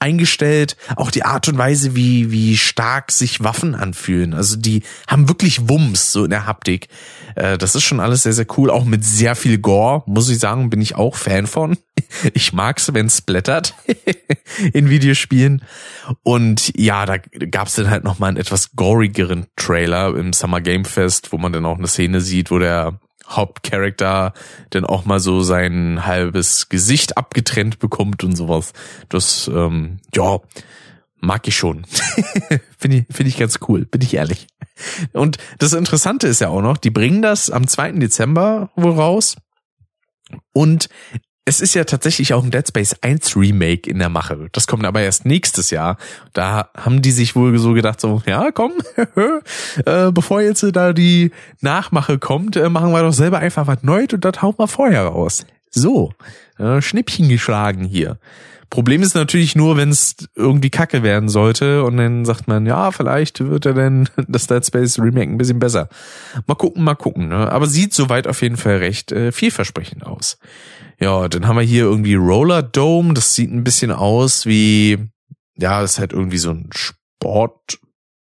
eingestellt. 0.04 0.76
Auch 0.96 1.10
die 1.10 1.24
Art 1.24 1.48
und 1.48 1.56
Weise, 1.56 1.96
wie 1.96 2.30
wie 2.30 2.58
stark 2.58 3.10
sich 3.10 3.42
Waffen 3.42 3.74
anfühlen. 3.74 4.34
Also 4.34 4.56
die 4.56 4.82
haben 5.08 5.28
wirklich 5.28 5.68
Wumms 5.68 6.12
so 6.12 6.24
in 6.24 6.30
der 6.30 6.46
Haptik. 6.46 6.88
Äh, 7.36 7.56
das 7.56 7.74
ist 7.74 7.84
schon 7.84 8.00
alles 8.00 8.22
sehr 8.22 8.34
sehr 8.34 8.46
cool. 8.58 8.70
Auch 8.70 8.84
mit 8.84 9.02
sehr 9.04 9.34
viel 9.34 9.58
Gore 9.58 10.02
muss 10.06 10.28
ich 10.28 10.38
sagen, 10.38 10.68
bin 10.68 10.82
ich 10.82 10.94
auch 10.94 11.16
Fan 11.16 11.46
von. 11.46 11.76
Ich 12.32 12.52
mag's, 12.52 12.92
wenn 12.92 13.06
es 13.06 13.18
splattert 13.18 13.74
in 14.72 14.88
Videospielen. 14.88 15.62
Und 16.22 16.72
ja, 16.76 17.06
da 17.06 17.18
gab's 17.18 17.74
dann 17.74 17.90
halt 17.90 18.04
noch 18.04 18.18
mal 18.18 18.28
einen 18.28 18.36
etwas 18.36 18.72
gorigeren 18.76 19.46
Trailer 19.56 20.14
im 20.16 20.32
Summer 20.32 20.60
Game 20.60 20.84
Fest, 20.84 21.32
wo 21.32 21.38
man 21.38 21.52
dann 21.52 21.66
auch 21.66 21.78
eine 21.78 21.88
Szene 21.88 22.20
sieht, 22.20 22.50
wo 22.50 22.58
der 22.58 23.00
Hauptcharakter 23.28 24.32
dann 24.70 24.84
auch 24.84 25.04
mal 25.04 25.20
so 25.20 25.42
sein 25.42 26.04
halbes 26.06 26.68
Gesicht 26.68 27.16
abgetrennt 27.16 27.78
bekommt 27.78 28.24
und 28.24 28.36
sowas. 28.36 28.72
Das, 29.08 29.48
ähm, 29.48 29.98
ja, 30.14 30.40
mag 31.24 31.48
ich 31.48 31.56
schon. 31.56 31.86
Finde 32.78 32.98
ich, 32.98 33.16
finde 33.16 33.30
ich 33.30 33.38
ganz 33.38 33.58
cool, 33.66 33.86
bin 33.86 34.02
ich 34.02 34.14
ehrlich. 34.14 34.46
Und 35.12 35.38
das 35.58 35.72
Interessante 35.72 36.26
ist 36.26 36.40
ja 36.40 36.48
auch 36.48 36.60
noch, 36.60 36.76
die 36.76 36.90
bringen 36.90 37.22
das 37.22 37.50
am 37.50 37.66
2. 37.66 37.92
Dezember 37.92 38.70
wohl 38.76 38.92
raus. 38.92 39.36
Und 40.52 40.88
es 41.46 41.60
ist 41.60 41.74
ja 41.74 41.84
tatsächlich 41.84 42.32
auch 42.32 42.42
ein 42.42 42.50
Dead 42.50 42.66
Space 42.66 42.96
1 43.02 43.36
Remake 43.36 43.88
in 43.88 43.98
der 43.98 44.08
Mache. 44.08 44.48
Das 44.52 44.66
kommt 44.66 44.86
aber 44.86 45.02
erst 45.02 45.26
nächstes 45.26 45.70
Jahr. 45.70 45.98
Da 46.32 46.70
haben 46.74 47.02
die 47.02 47.10
sich 47.10 47.36
wohl 47.36 47.56
so 47.58 47.74
gedacht, 47.74 48.00
so, 48.00 48.22
ja, 48.26 48.50
komm, 48.50 48.72
äh, 49.84 50.10
bevor 50.10 50.40
jetzt 50.40 50.64
da 50.74 50.92
die 50.92 51.32
Nachmache 51.60 52.18
kommt, 52.18 52.56
äh, 52.56 52.68
machen 52.70 52.92
wir 52.92 53.02
doch 53.02 53.12
selber 53.12 53.38
einfach 53.38 53.66
was 53.66 53.82
Neues 53.82 54.12
und 54.14 54.24
das 54.24 54.40
hauen 54.40 54.54
wir 54.56 54.68
vorher 54.68 55.04
raus. 55.04 55.44
So, 55.70 56.12
äh, 56.58 56.80
Schnippchen 56.80 57.28
geschlagen 57.28 57.84
hier. 57.84 58.18
Problem 58.70 59.02
ist 59.02 59.14
natürlich 59.14 59.54
nur, 59.54 59.76
wenn 59.76 59.90
es 59.90 60.16
irgendwie 60.34 60.70
kacke 60.70 61.02
werden 61.02 61.28
sollte 61.28 61.84
und 61.84 61.96
dann 61.96 62.24
sagt 62.24 62.48
man, 62.48 62.66
ja, 62.66 62.90
vielleicht 62.90 63.40
wird 63.40 63.66
er 63.66 63.74
denn 63.74 64.08
das 64.28 64.46
Dead 64.46 64.64
Space 64.64 64.98
Remake 64.98 65.30
ein 65.30 65.38
bisschen 65.38 65.58
besser. 65.58 65.88
Mal 66.46 66.54
gucken, 66.54 66.82
mal 66.82 66.94
gucken. 66.94 67.28
Ne? 67.28 67.52
Aber 67.52 67.66
sieht 67.66 67.92
soweit 67.92 68.26
auf 68.26 68.40
jeden 68.40 68.56
Fall 68.56 68.78
recht 68.78 69.12
äh, 69.12 69.30
vielversprechend 69.30 70.06
aus. 70.06 70.38
Ja, 71.04 71.28
dann 71.28 71.46
haben 71.46 71.56
wir 71.56 71.62
hier 71.64 71.82
irgendwie 71.84 72.14
Roller 72.14 72.62
Dome. 72.62 73.12
Das 73.12 73.34
sieht 73.34 73.52
ein 73.52 73.62
bisschen 73.62 73.90
aus 73.90 74.46
wie, 74.46 74.96
ja, 75.54 75.82
das 75.82 75.92
ist 75.92 75.98
halt 75.98 76.14
irgendwie 76.14 76.38
so 76.38 76.48
ein 76.48 76.70
Sport. 76.72 77.78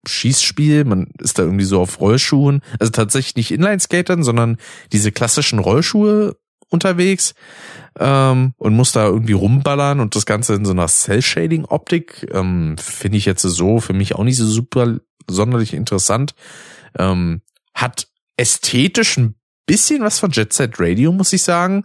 Schießspiel, 0.08 0.86
man 0.86 1.12
ist 1.20 1.38
da 1.38 1.44
irgendwie 1.44 1.65
so 1.65 1.82
auf 1.82 2.00
Rollschuhen, 2.00 2.62
also 2.80 2.89
tatsächlich 2.89 3.36
nicht 3.36 3.52
Inline-Skatern, 3.52 4.24
sondern 4.24 4.56
diese 4.94 5.12
klassischen 5.12 5.60
Rollschuhe 5.60 6.38
unterwegs 6.70 7.34
ähm, 8.00 8.54
und 8.58 8.78
muss 8.78 8.94
da 8.94 9.08
irgendwie 9.08 9.34
rumballern 9.34 10.00
und 10.00 10.15
das 10.15 10.26
Ganze 10.26 10.54
in 10.54 10.63
so 10.63 10.72
einer 10.72 10.88
Cell-Shading-Optik 10.88 12.30
ähm, 12.32 12.78
finde 12.78 13.18
ich 13.18 13.26
jetzt 13.26 13.42
so 13.42 13.82
für 13.82 13.92
mich 13.92 14.15
auch 14.15 14.24
nicht 14.24 14.38
so 14.38 14.48
super 14.48 15.00
sonderlich 15.30 15.74
interessant. 15.74 16.34
Ähm, 16.98 17.42
hat 17.74 18.08
ästhetisch 18.38 19.18
ein 19.18 19.36
bisschen 19.65 20.02
was 20.02 20.18
von 20.18 20.32
Jet 20.32 20.54
Set 20.54 20.76
Radio, 20.80 21.12
muss 21.12 21.34
ich 21.34 21.44
sagen 21.44 21.84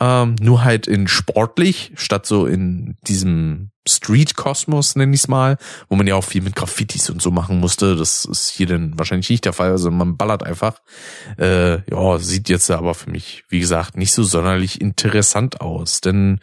ähm, 0.00 0.36
nur 0.40 0.64
halt 0.64 0.86
in 0.86 1.08
sportlich, 1.08 1.92
statt 1.96 2.26
so 2.26 2.46
in 2.46 2.96
diesem 3.06 3.70
Street-Kosmos, 3.88 4.96
nenne 4.96 5.14
ich 5.14 5.22
es 5.22 5.28
mal, 5.28 5.56
wo 5.88 5.96
man 5.96 6.06
ja 6.06 6.14
auch 6.14 6.24
viel 6.24 6.42
mit 6.42 6.54
Graffitis 6.54 7.10
und 7.10 7.22
so 7.22 7.30
machen 7.30 7.58
musste. 7.58 7.96
Das 7.96 8.24
ist 8.24 8.50
hier 8.50 8.66
dann 8.66 8.98
wahrscheinlich 8.98 9.30
nicht 9.30 9.44
der 9.44 9.52
Fall. 9.52 9.70
Also 9.70 9.90
man 9.90 10.16
ballert 10.16 10.42
einfach. 10.42 10.80
Äh, 11.38 11.90
ja, 11.90 12.18
sieht 12.18 12.48
jetzt 12.48 12.70
aber 12.70 12.94
für 12.94 13.10
mich, 13.10 13.44
wie 13.48 13.60
gesagt, 13.60 13.96
nicht 13.96 14.12
so 14.12 14.22
sonderlich 14.22 14.80
interessant 14.80 15.60
aus. 15.60 16.00
Denn 16.00 16.40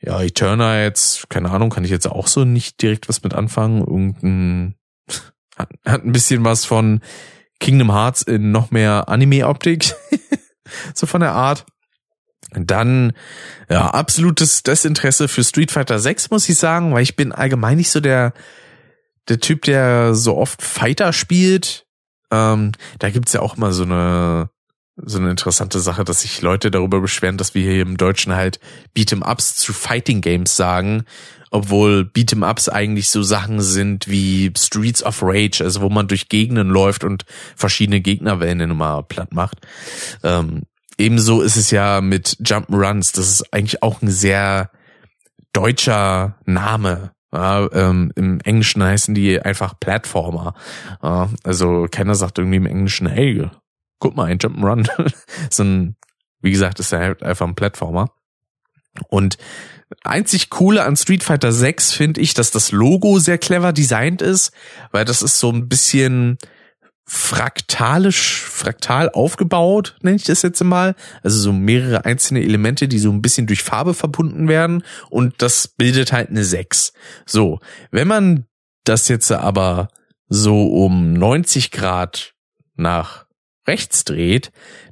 ja, 0.00 0.20
Eterna 0.20 0.82
jetzt, 0.82 1.30
keine 1.30 1.50
Ahnung, 1.50 1.70
kann 1.70 1.84
ich 1.84 1.90
jetzt 1.90 2.08
auch 2.08 2.26
so 2.26 2.44
nicht 2.44 2.82
direkt 2.82 3.08
was 3.08 3.22
mit 3.22 3.32
anfangen. 3.32 3.80
Irgendein 3.80 4.74
hat, 5.56 5.70
hat 5.84 6.04
ein 6.04 6.12
bisschen 6.12 6.44
was 6.44 6.64
von 6.64 7.00
Kingdom 7.58 7.92
Hearts 7.92 8.22
in 8.22 8.50
noch 8.50 8.70
mehr 8.70 9.08
Anime-Optik. 9.08 9.94
so 10.94 11.06
von 11.06 11.20
der 11.20 11.32
Art. 11.32 11.64
Dann, 12.52 13.12
ja, 13.68 13.88
absolutes 13.88 14.62
Desinteresse 14.62 15.28
für 15.28 15.44
Street 15.44 15.70
Fighter 15.70 15.98
6, 15.98 16.30
muss 16.30 16.48
ich 16.48 16.56
sagen, 16.56 16.94
weil 16.94 17.02
ich 17.02 17.16
bin 17.16 17.32
allgemein 17.32 17.76
nicht 17.76 17.90
so 17.90 18.00
der 18.00 18.32
der 19.28 19.40
Typ, 19.40 19.62
der 19.62 20.14
so 20.14 20.36
oft 20.36 20.62
Fighter 20.62 21.12
spielt, 21.12 21.86
ähm, 22.30 22.72
da 22.98 23.10
gibt's 23.10 23.32
ja 23.32 23.40
auch 23.40 23.56
mal 23.56 23.72
so 23.72 23.82
eine 23.82 24.50
so 24.98 25.18
eine 25.18 25.30
interessante 25.30 25.78
Sache, 25.78 26.04
dass 26.04 26.22
sich 26.22 26.40
Leute 26.40 26.70
darüber 26.70 27.02
beschweren, 27.02 27.36
dass 27.36 27.54
wir 27.54 27.70
hier 27.70 27.82
im 27.82 27.98
Deutschen 27.98 28.34
halt 28.34 28.58
Beat'em 28.96 29.30
Ups 29.30 29.56
zu 29.56 29.74
Fighting 29.74 30.22
Games 30.22 30.56
sagen, 30.56 31.04
obwohl 31.50 32.10
Beat'em 32.14 32.48
Ups 32.48 32.70
eigentlich 32.70 33.10
so 33.10 33.22
Sachen 33.22 33.60
sind 33.60 34.08
wie 34.08 34.50
Streets 34.56 35.02
of 35.02 35.18
Rage, 35.22 35.62
also 35.62 35.82
wo 35.82 35.90
man 35.90 36.08
durch 36.08 36.30
Gegenden 36.30 36.68
läuft 36.68 37.04
und 37.04 37.26
verschiedene 37.56 38.00
Gegnerwellen 38.00 38.70
immer 38.70 39.02
platt 39.02 39.34
macht. 39.34 39.58
Ähm, 40.22 40.62
ebenso 40.98 41.42
ist 41.42 41.56
es 41.56 41.70
ja 41.70 42.00
mit 42.00 42.38
Jump'n'Runs, 42.40 43.14
das 43.14 43.28
ist 43.28 43.52
eigentlich 43.52 43.82
auch 43.82 44.02
ein 44.02 44.10
sehr 44.10 44.70
deutscher 45.52 46.38
Name. 46.44 47.12
Ja, 47.32 47.70
ähm, 47.72 48.12
Im 48.14 48.40
Englischen 48.40 48.82
heißen 48.82 49.14
die 49.14 49.40
einfach 49.40 49.78
Platformer. 49.78 50.54
Ja, 51.02 51.28
also 51.42 51.86
keiner 51.90 52.14
sagt 52.14 52.38
irgendwie 52.38 52.56
im 52.56 52.66
Englischen, 52.66 53.06
hey, 53.06 53.48
guck 53.98 54.16
mal, 54.16 54.24
ein 54.24 54.38
Jump'n'Run. 54.38 54.88
so 55.50 55.64
ein, 55.64 55.96
wie 56.40 56.50
gesagt, 56.50 56.80
ist 56.80 56.92
ja 56.92 56.98
halt 56.98 57.22
einfach 57.22 57.46
ein 57.46 57.56
Plattformer. 57.56 58.10
Und 59.08 59.36
einzig 60.02 60.50
coole 60.50 60.84
an 60.84 60.96
Street 60.96 61.24
Fighter 61.24 61.52
6 61.52 61.92
finde 61.92 62.20
ich, 62.20 62.34
dass 62.34 62.50
das 62.50 62.72
Logo 62.72 63.18
sehr 63.18 63.38
clever 63.38 63.72
designt 63.72 64.22
ist, 64.22 64.52
weil 64.90 65.04
das 65.04 65.22
ist 65.22 65.38
so 65.38 65.50
ein 65.50 65.68
bisschen 65.68 66.38
fraktalisch, 67.08 68.42
fraktal 68.42 69.10
aufgebaut, 69.10 69.96
nenne 70.02 70.16
ich 70.16 70.24
das 70.24 70.42
jetzt 70.42 70.62
mal. 70.64 70.96
Also 71.22 71.38
so 71.38 71.52
mehrere 71.52 72.04
einzelne 72.04 72.42
Elemente, 72.42 72.88
die 72.88 72.98
so 72.98 73.10
ein 73.10 73.22
bisschen 73.22 73.46
durch 73.46 73.62
Farbe 73.62 73.94
verbunden 73.94 74.48
werden 74.48 74.82
und 75.08 75.34
das 75.38 75.68
bildet 75.68 76.12
halt 76.12 76.30
eine 76.30 76.44
6. 76.44 76.92
So, 77.24 77.60
wenn 77.92 78.08
man 78.08 78.46
das 78.84 79.08
jetzt 79.08 79.30
aber 79.30 79.88
so 80.28 80.66
um 80.66 81.12
90 81.12 81.70
Grad 81.70 82.34
nach 82.74 83.26
rechts 83.68 84.04
dreht, 84.04 84.50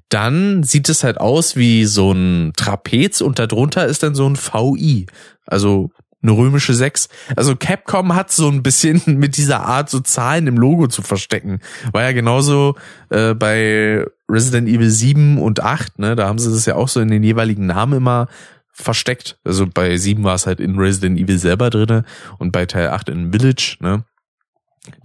dann 0.09 0.63
sieht 0.63 0.89
es 0.89 1.03
halt 1.03 1.19
aus 1.19 1.57
wie 1.57 1.85
so 1.87 2.13
ein 2.13 2.53
Trapez 2.57 3.21
und 3.21 3.41
darunter 3.41 3.87
ist 3.87 4.05
dann 4.05 4.15
so 4.15 4.29
ein 4.29 4.37
VI. 4.37 5.07
Also 5.47 5.91
eine 6.25 6.33
römische 6.33 6.75
6. 6.75 7.09
Also 7.37 7.55
Capcom 7.55 8.15
hat 8.15 8.33
so 8.33 8.49
ein 8.49 8.63
bisschen 8.63 9.01
mit 9.07 9.37
dieser 9.37 9.65
Art 9.65 9.89
so 9.91 10.01
Zahlen 10.01 10.49
im 10.49 10.57
Logo 10.57 10.89
zu 10.89 11.03
verstecken. 11.03 11.61
War 11.93 12.03
ja 12.03 12.13
genauso 12.13 12.75
äh, 13.11 13.35
bei 13.35 14.05
Resident 14.29 14.69
Evil 14.69 14.91
7 14.91 15.39
und 15.39 15.63
8, 15.63 15.99
ne? 15.99 16.17
Da 16.17 16.27
haben 16.27 16.39
sie 16.39 16.51
das 16.51 16.67
ja 16.67 16.75
auch 16.75 16.89
so 16.89 17.01
in 17.01 17.09
den 17.09 17.23
jeweiligen 17.23 17.67
Namen 17.67 17.99
immer 17.99 18.29
versteckt. 18.73 19.39
Also 19.45 19.67
bei 19.73 19.97
7 19.97 20.25
war 20.25 20.35
es 20.35 20.47
halt 20.47 20.61
in 20.61 20.79
Resident 20.79 21.19
Evil 21.19 21.39
selber 21.39 21.71
drinne 21.71 22.05
und 22.39 22.51
bei 22.51 22.67
Teil 22.67 22.89
8 22.89 23.11
in 23.11 23.33
Village, 23.33 23.77
ne? 23.81 24.05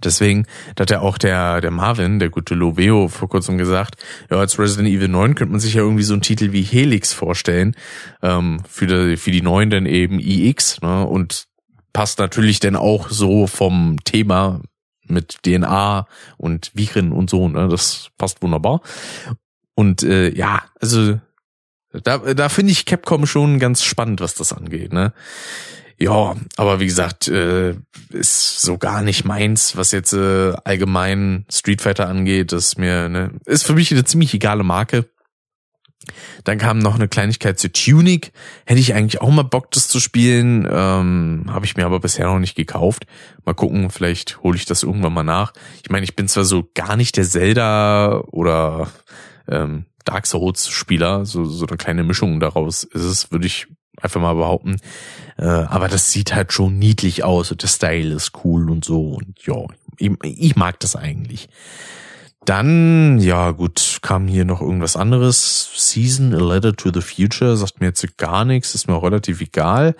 Deswegen 0.02 0.46
da 0.74 0.82
hat 0.82 0.90
ja 0.90 1.00
auch 1.00 1.16
der, 1.16 1.60
der 1.60 1.70
Marvin, 1.70 2.18
der 2.18 2.28
gute 2.28 2.54
Loveo, 2.54 3.08
vor 3.08 3.28
kurzem 3.28 3.58
gesagt, 3.58 3.96
ja, 4.30 4.36
als 4.36 4.58
Resident 4.58 4.88
Evil 4.88 5.08
9 5.08 5.34
könnte 5.34 5.52
man 5.52 5.60
sich 5.60 5.74
ja 5.74 5.82
irgendwie 5.82 6.02
so 6.02 6.12
einen 6.12 6.22
Titel 6.22 6.52
wie 6.52 6.62
Helix 6.62 7.12
vorstellen. 7.12 7.74
Ähm, 8.22 8.62
für, 8.68 8.86
die, 8.86 9.16
für 9.16 9.30
die 9.30 9.42
neuen 9.42 9.70
dann 9.70 9.86
eben 9.86 10.20
iX, 10.20 10.82
ne? 10.82 11.06
Und 11.06 11.46
passt 11.92 12.18
natürlich 12.18 12.60
dann 12.60 12.76
auch 12.76 13.10
so 13.10 13.46
vom 13.46 13.96
Thema 14.04 14.60
mit 15.06 15.42
DNA 15.42 16.06
und 16.36 16.70
Viren 16.74 17.12
und 17.12 17.30
so, 17.30 17.48
ne? 17.48 17.68
Das 17.68 18.10
passt 18.18 18.42
wunderbar. 18.42 18.82
Und 19.74 20.02
äh, 20.02 20.30
ja, 20.34 20.62
also 20.80 21.18
da, 21.92 22.18
da 22.18 22.48
finde 22.48 22.72
ich 22.72 22.84
Capcom 22.84 23.26
schon 23.26 23.58
ganz 23.58 23.82
spannend, 23.82 24.20
was 24.20 24.34
das 24.34 24.52
angeht, 24.52 24.92
ne? 24.92 25.12
Ja, 26.02 26.34
aber 26.56 26.80
wie 26.80 26.86
gesagt, 26.86 27.28
äh, 27.28 27.74
ist 28.08 28.62
so 28.62 28.78
gar 28.78 29.02
nicht 29.02 29.26
meins, 29.26 29.76
was 29.76 29.92
jetzt 29.92 30.14
äh, 30.14 30.54
allgemein 30.64 31.44
Street 31.52 31.82
Fighter 31.82 32.08
angeht. 32.08 32.52
Das 32.52 32.68
ist 32.68 32.78
mir 32.78 33.10
ne, 33.10 33.32
ist 33.44 33.66
für 33.66 33.74
mich 33.74 33.92
eine 33.92 34.04
ziemlich 34.04 34.32
egale 34.32 34.64
Marke. 34.64 35.10
Dann 36.44 36.56
kam 36.56 36.78
noch 36.78 36.94
eine 36.94 37.08
Kleinigkeit 37.08 37.58
zu 37.58 37.70
Tunic. 37.70 38.32
Hätte 38.64 38.80
ich 38.80 38.94
eigentlich 38.94 39.20
auch 39.20 39.28
mal 39.28 39.42
Bock, 39.42 39.70
das 39.72 39.88
zu 39.88 40.00
spielen. 40.00 40.66
Ähm, 40.70 41.44
Habe 41.48 41.66
ich 41.66 41.76
mir 41.76 41.84
aber 41.84 42.00
bisher 42.00 42.26
noch 42.26 42.38
nicht 42.38 42.56
gekauft. 42.56 43.06
Mal 43.44 43.52
gucken, 43.52 43.90
vielleicht 43.90 44.42
hole 44.42 44.56
ich 44.56 44.64
das 44.64 44.82
irgendwann 44.82 45.12
mal 45.12 45.22
nach. 45.22 45.52
Ich 45.82 45.90
meine, 45.90 46.04
ich 46.04 46.16
bin 46.16 46.28
zwar 46.28 46.46
so 46.46 46.66
gar 46.74 46.96
nicht 46.96 47.18
der 47.18 47.24
Zelda 47.24 48.20
oder 48.30 48.90
ähm, 49.48 49.84
Dark 50.06 50.26
Souls 50.26 50.70
Spieler, 50.70 51.26
so, 51.26 51.44
so 51.44 51.66
eine 51.66 51.76
kleine 51.76 52.04
Mischung 52.04 52.40
daraus 52.40 52.84
ist 52.84 53.04
es, 53.04 53.30
würde 53.30 53.46
ich 53.46 53.66
einfach 54.02 54.20
mal 54.20 54.34
behaupten. 54.34 54.76
Äh, 55.38 55.44
aber 55.44 55.88
das 55.88 56.10
sieht 56.10 56.34
halt 56.34 56.52
schon 56.52 56.78
niedlich 56.78 57.24
aus 57.24 57.50
und 57.50 57.62
der 57.62 57.68
Style 57.68 58.14
ist 58.14 58.32
cool 58.44 58.70
und 58.70 58.84
so. 58.84 59.14
Und 59.14 59.44
ja, 59.46 59.64
ich, 59.98 60.12
ich 60.22 60.56
mag 60.56 60.80
das 60.80 60.96
eigentlich. 60.96 61.48
Dann, 62.44 63.18
ja 63.18 63.50
gut, 63.50 63.98
kam 64.02 64.26
hier 64.26 64.44
noch 64.44 64.62
irgendwas 64.62 64.96
anderes. 64.96 65.70
Season, 65.76 66.34
A 66.34 66.38
Letter 66.38 66.74
to 66.74 66.90
the 66.92 67.02
Future, 67.02 67.56
sagt 67.56 67.80
mir 67.80 67.88
jetzt 67.88 68.16
gar 68.16 68.44
nichts, 68.44 68.74
ist 68.74 68.88
mir 68.88 68.94
auch 68.94 69.04
relativ 69.04 69.40
egal. 69.40 69.94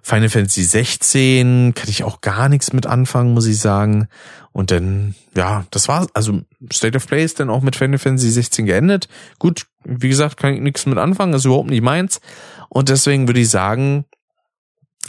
Final 0.00 0.28
Fantasy 0.28 0.64
16 0.64 1.72
kann 1.74 1.88
ich 1.88 2.04
auch 2.04 2.20
gar 2.20 2.50
nichts 2.50 2.74
mit 2.74 2.86
anfangen, 2.86 3.32
muss 3.32 3.46
ich 3.46 3.58
sagen. 3.58 4.08
Und 4.52 4.70
dann, 4.70 5.14
ja, 5.34 5.64
das 5.70 5.88
war, 5.88 6.06
also 6.12 6.42
State 6.70 6.96
of 6.96 7.06
Play 7.06 7.24
ist 7.24 7.40
dann 7.40 7.48
auch 7.48 7.62
mit 7.62 7.74
Final 7.74 7.98
Fantasy 7.98 8.30
16 8.30 8.66
geendet. 8.66 9.08
Gut, 9.38 9.66
wie 9.84 10.08
gesagt, 10.08 10.36
kann 10.36 10.54
ich 10.54 10.60
nichts 10.60 10.84
mit 10.86 10.98
anfangen, 10.98 11.32
ist 11.32 11.46
überhaupt 11.46 11.70
nicht 11.70 11.82
meins. 11.82 12.20
Und 12.68 12.88
deswegen 12.88 13.28
würde 13.28 13.40
ich 13.40 13.50
sagen, 13.50 14.04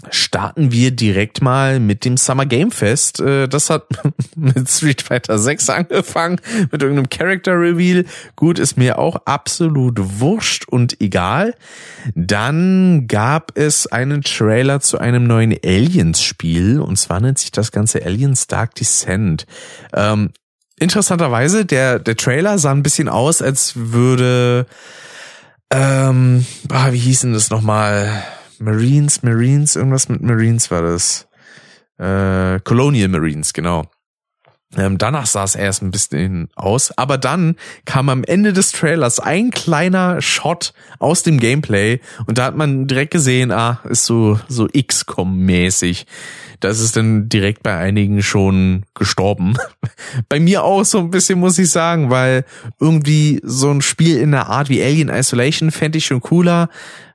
starten 0.10 0.72
wir 0.72 0.91
direkt 0.91 1.41
mal 1.41 1.80
mit 1.80 2.06
dem 2.06 2.18
Summer 2.18 2.46
Game 2.46 2.72
Fest. 2.72 3.20
Äh, 3.20 3.48
das 3.48 3.70
hat 3.70 3.88
mit 4.36 4.70
Street 4.70 5.02
Fighter 5.02 5.39
6 5.39 5.70
angefangen, 5.70 6.39
mit 6.72 6.82
irgendeinem 6.82 7.10
Character 7.10 7.54
Reveal. 7.54 8.06
Gut, 8.36 8.60
ist 8.60 8.78
mir 8.78 9.00
auch 9.00 9.15
absolut 9.26 9.98
wurscht 10.20 10.68
und 10.68 11.02
egal. 11.02 11.56
Dann 12.13 13.08
gab 13.08 13.58
es 13.58 13.88
einen 13.88 14.22
Trailer 14.22 14.80
zu 14.82 14.98
einem 14.98 15.26
neuen 15.26 15.56
Aliens-Spiel 15.63 16.80
und 16.80 16.98
zwar 16.98 17.20
nennt 17.20 17.39
sich 17.39 17.52
das 17.52 17.72
Ganze 17.72 18.06
Aliens 18.06 18.48
Dark 18.48 18.76
Descent. 18.76 19.46
Ähm, 19.94 20.32
interessanterweise, 20.78 21.65
der, 21.65 22.00
der 22.00 22.18
Trailer 22.18 22.58
sah 22.58 22.72
ein 22.72 22.84
bisschen 22.84 23.10
aus, 23.10 23.41
als 23.41 23.74
würde 23.76 24.68
ähm, 25.71 26.45
ah, 26.69 26.91
wie 26.91 26.99
hieß 26.99 27.21
denn 27.21 27.34
das 27.34 27.49
nochmal? 27.49 28.23
Marines, 28.60 29.23
Marines, 29.23 29.75
irgendwas 29.75 30.10
mit 30.10 30.21
Marines 30.21 30.71
war 30.71 30.82
das. 30.82 31.28
Äh, 31.97 32.60
Colonial 32.62 33.08
Marines, 33.08 33.54
genau. 33.54 33.86
Ähm, 34.78 34.97
danach 34.97 35.25
sah 35.25 35.43
es 35.43 35.56
erst 35.56 35.82
ein 35.82 35.91
bisschen 35.91 36.49
aus, 36.56 36.91
aber 36.97 37.17
dann 37.17 37.56
kam 37.86 38.10
am 38.10 38.23
Ende 38.23 38.51
des 38.51 38.71
Trailers 38.71 39.19
ein 39.19 39.51
kleiner 39.51 40.21
Shot 40.21 40.73
aus 40.99 41.23
dem 41.23 41.39
Gameplay 41.39 42.01
und 42.25 42.38
da 42.38 42.45
hat 42.45 42.58
man 42.58 42.88
direkt 42.88 43.12
gesehen, 43.12 43.51
ah, 43.51 43.80
ist 43.86 44.06
so 44.06 44.39
so 44.49 44.65
XCOM-mäßig. 44.65 46.06
Das 46.60 46.80
ist 46.80 46.96
dann 46.96 47.30
direkt 47.30 47.63
bei 47.63 47.76
einigen 47.78 48.24
schon 48.24 48.84
gestorben. 48.94 49.56
bei 50.30 50.39
mir 50.39 50.63
auch 50.63 50.84
so 50.84 51.00
ein 51.00 51.12
bisschen, 51.12 51.39
muss 51.39 51.60
ich 51.60 51.70
sagen, 51.70 52.10
weil 52.10 52.46
irgendwie 52.80 53.39
so 53.44 53.72
ein 53.72 53.82
Spiel 53.82 54.18
in 54.18 54.32
der 54.32 54.48
Art 54.48 54.70
wie 54.70 54.84
Alien 54.84 55.10
Isolation 55.10 55.72
fände 55.72 55.98
ich 55.98 56.06
schon 56.06 56.22
cooler. 56.22 56.70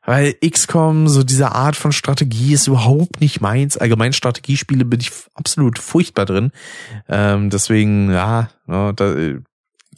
Weil 0.06 0.34
XCOM, 0.34 1.08
so 1.08 1.22
diese 1.22 1.52
Art 1.52 1.76
von 1.76 1.92
Strategie 1.92 2.54
ist 2.54 2.66
überhaupt 2.66 3.20
nicht 3.20 3.40
meins. 3.40 3.76
Allgemein 3.76 4.14
Strategiespiele 4.14 4.84
bin 4.84 5.00
ich 5.00 5.12
absolut 5.34 5.78
furchtbar 5.78 6.24
drin. 6.24 6.52
Ähm, 7.08 7.50
deswegen, 7.50 8.10
ja, 8.10 8.48
ja 8.66 8.92
da, 8.92 9.14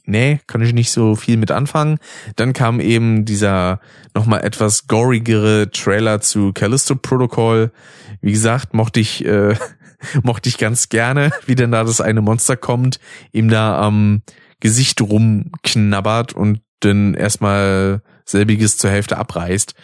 nee, 0.05 0.41
kann 0.47 0.63
ich 0.63 0.73
nicht 0.73 0.91
so 0.91 1.15
viel 1.17 1.37
mit 1.37 1.51
anfangen. 1.51 1.99
Dann 2.37 2.53
kam 2.53 2.81
eben 2.81 3.25
dieser 3.25 3.81
nochmal 4.15 4.45
etwas 4.45 4.87
gorigere 4.87 5.71
Trailer 5.71 6.21
zu 6.21 6.53
Callisto 6.53 6.97
Protocol. 6.97 7.73
Wie 8.21 8.33
gesagt, 8.33 8.75
mochte 8.75 9.01
ich, 9.01 9.25
äh, 9.25 9.55
mochte 10.23 10.49
ich 10.49 10.59
ganz 10.59 10.89
gerne, 10.89 11.31
wie 11.47 11.55
denn 11.55 11.73
da 11.73 11.85
das 11.85 12.01
eine 12.01 12.21
Monster 12.21 12.57
kommt, 12.57 12.99
ihm 13.33 13.49
da 13.49 13.79
am 13.81 14.23
Gesicht 14.61 15.01
rumknabbert 15.01 16.33
und 16.33 16.61
dann 16.81 17.15
erstmal 17.15 18.03
selbiges 18.25 18.79
zur 18.79 18.91
Hälfte 18.91 19.19
abreißt. 19.19 19.75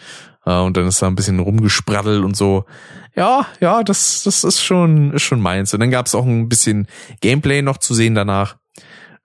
Äh, 0.45 0.59
und 0.59 0.77
dann 0.77 0.87
ist 0.87 1.01
da 1.01 1.07
ein 1.07 1.15
bisschen 1.15 1.39
rumgespraddelt 1.39 2.23
und 2.23 2.35
so. 2.35 2.65
Ja, 3.15 3.47
ja, 3.59 3.83
das, 3.83 4.23
das 4.23 4.43
ist 4.43 4.61
schon, 4.61 5.13
ist 5.13 5.23
schon 5.23 5.41
meins. 5.41 5.73
Und 5.73 5.79
dann 5.79 5.91
gab 5.91 6.05
es 6.05 6.15
auch 6.15 6.25
ein 6.25 6.47
bisschen 6.47 6.87
Gameplay 7.21 7.61
noch 7.61 7.77
zu 7.77 7.93
sehen 7.93 8.15
danach, 8.15 8.57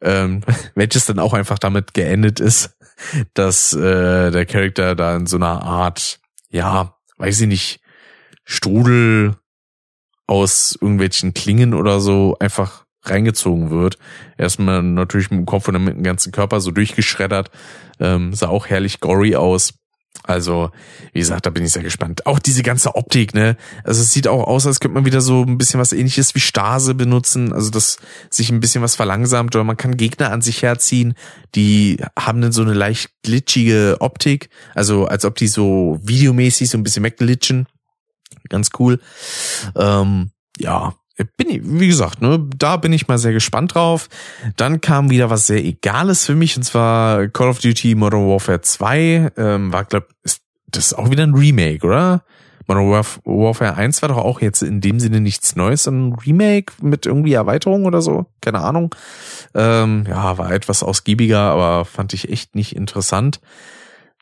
ähm, 0.05 0.43
welches 0.75 1.07
dann 1.07 1.19
auch 1.19 1.33
einfach 1.33 1.59
damit 1.59 1.95
geendet 1.95 2.39
ist, 2.39 2.77
dass 3.35 3.73
äh, 3.73 4.31
der 4.31 4.47
Charakter 4.47 4.95
da 4.95 5.17
in 5.17 5.27
so 5.27 5.37
einer 5.37 5.63
Art, 5.63 6.21
ja, 6.51 6.97
weiß 7.19 7.41
ich 7.41 7.49
nicht, 7.49 7.81
Strudel 8.45 9.37
aus 10.27 10.79
irgendwelchen 10.81 11.35
Klingen 11.35 11.75
oder 11.75 12.01
so 12.01 12.37
einfach 12.39 12.85
reingezogen 13.03 13.71
wird. 13.71 13.99
Erstmal 14.39 14.83
natürlich 14.83 15.31
mit 15.31 15.41
dem 15.41 15.47
Kopf 15.47 15.69
und 15.69 15.75
dann 15.75 15.85
mit 15.85 15.97
dem 15.97 16.03
ganzen 16.03 16.33
Körper 16.33 16.61
so 16.61 16.71
durchgeschreddert. 16.71 17.51
Ähm, 18.01 18.33
sah 18.33 18.49
auch 18.49 18.67
herrlich 18.67 19.01
gory 19.01 19.37
aus. 19.37 19.75
Also, 20.23 20.71
wie 21.13 21.19
gesagt, 21.19 21.45
da 21.45 21.51
bin 21.51 21.65
ich 21.65 21.73
sehr 21.73 21.83
gespannt. 21.83 22.25
Auch 22.25 22.39
diese 22.39 22.63
ganze 22.63 22.95
Optik, 22.95 23.35
ne? 23.35 23.57
Also 23.83 24.01
es 24.01 24.13
sieht 24.13 24.27
auch 24.27 24.47
aus, 24.47 24.67
als 24.67 24.81
könnte 24.81 24.95
man 24.95 25.05
wieder 25.05 25.21
so 25.21 25.43
ein 25.43 25.59
bisschen 25.59 25.81
was 25.81 25.93
ähnliches 25.93 26.35
wie 26.35 26.41
Stase 26.41 26.95
benutzen. 26.95 27.53
Also, 27.53 27.71
dass 27.71 27.99
sich 28.31 28.51
ein 28.51 28.61
bisschen 28.61 28.83
was 28.83 28.95
verlangsamt 28.95 29.55
oder 29.55 29.65
man 29.65 29.77
kann 29.77 29.97
Gegner 29.97 30.31
an 30.31 30.41
sich 30.41 30.63
herziehen, 30.63 31.15
die 31.55 31.99
haben 32.19 32.41
dann 32.41 32.53
so 32.53 32.63
eine 32.63 32.73
leicht 32.73 33.11
glitschige 33.23 33.97
Optik. 34.01 34.49
Also, 34.75 35.07
als 35.07 35.25
ob 35.25 35.35
die 35.35 35.49
so 35.49 35.99
videomäßig 36.03 36.71
so 36.71 36.79
ein 36.79 36.85
bisschen 36.85 37.05
wegglitschen. 37.05 37.67
Ganz 38.49 38.71
cool. 38.79 39.01
Ähm, 39.77 40.31
ja, 40.59 40.95
bin 41.37 41.49
ich, 41.49 41.61
wie 41.63 41.87
gesagt, 41.87 42.23
ne, 42.23 42.45
da 42.57 42.77
bin 42.77 42.93
ich 42.93 43.09
mal 43.09 43.19
sehr 43.19 43.33
gespannt 43.33 43.75
drauf. 43.75 44.09
Dann 44.57 44.81
kam 44.81 45.11
wieder 45.11 45.31
was 45.31 45.47
sehr 45.47 45.65
Egales 45.65 46.25
für 46.25 46.35
mich, 46.35 46.57
und 46.57 46.65
zwar 46.65 47.29
Call 47.29 47.49
of 47.49 47.61
Duty 47.61 47.95
Modern 47.95 48.29
Warfare 48.29 48.61
2. 48.61 49.33
Ähm, 49.37 49.73
war, 49.73 49.85
glaub, 49.85 50.09
ist 50.23 50.43
das 50.67 50.87
ist 50.87 50.95
auch 50.95 51.11
wieder 51.11 51.23
ein 51.23 51.35
Remake, 51.35 51.87
oder? 51.87 52.25
Modern 52.67 52.91
Warf 52.91 53.21
Warfare 53.25 53.75
1 53.75 54.01
war 54.03 54.09
doch 54.09 54.17
auch 54.17 54.41
jetzt 54.41 54.63
in 54.63 54.81
dem 54.81 54.99
Sinne 54.99 55.21
nichts 55.21 55.55
Neues, 55.55 55.87
ein 55.87 56.15
Remake 56.15 56.73
mit 56.81 57.05
irgendwie 57.05 57.35
Erweiterung 57.35 57.85
oder 57.85 58.01
so. 58.01 58.27
Keine 58.41 58.61
Ahnung. 58.61 58.95
Ähm, 59.55 60.05
ja, 60.09 60.39
war 60.39 60.51
etwas 60.51 60.83
ausgiebiger, 60.83 61.41
aber 61.41 61.85
fand 61.85 62.15
ich 62.15 62.31
echt 62.31 62.55
nicht 62.55 62.75
interessant. 62.75 63.41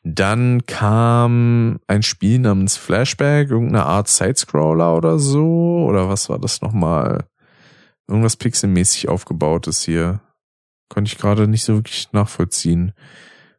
Dann 0.03 0.65
kam 0.65 1.79
ein 1.87 2.03
Spiel 2.03 2.39
namens 2.39 2.75
Flashback, 2.75 3.49
irgendeine 3.49 3.85
Art 3.85 4.09
Sidescroller 4.09 4.95
oder 4.95 5.17
so. 5.17 5.85
Oder 5.87 6.09
was 6.09 6.29
war 6.29 6.39
das 6.39 6.61
nochmal? 6.61 7.25
Irgendwas 8.07 8.35
pixelmäßig 8.35 9.07
aufgebautes 9.07 9.83
hier. 9.83 10.19
Konnte 10.89 11.09
ich 11.09 11.17
gerade 11.17 11.47
nicht 11.47 11.63
so 11.63 11.75
wirklich 11.75 12.11
nachvollziehen. 12.11 12.91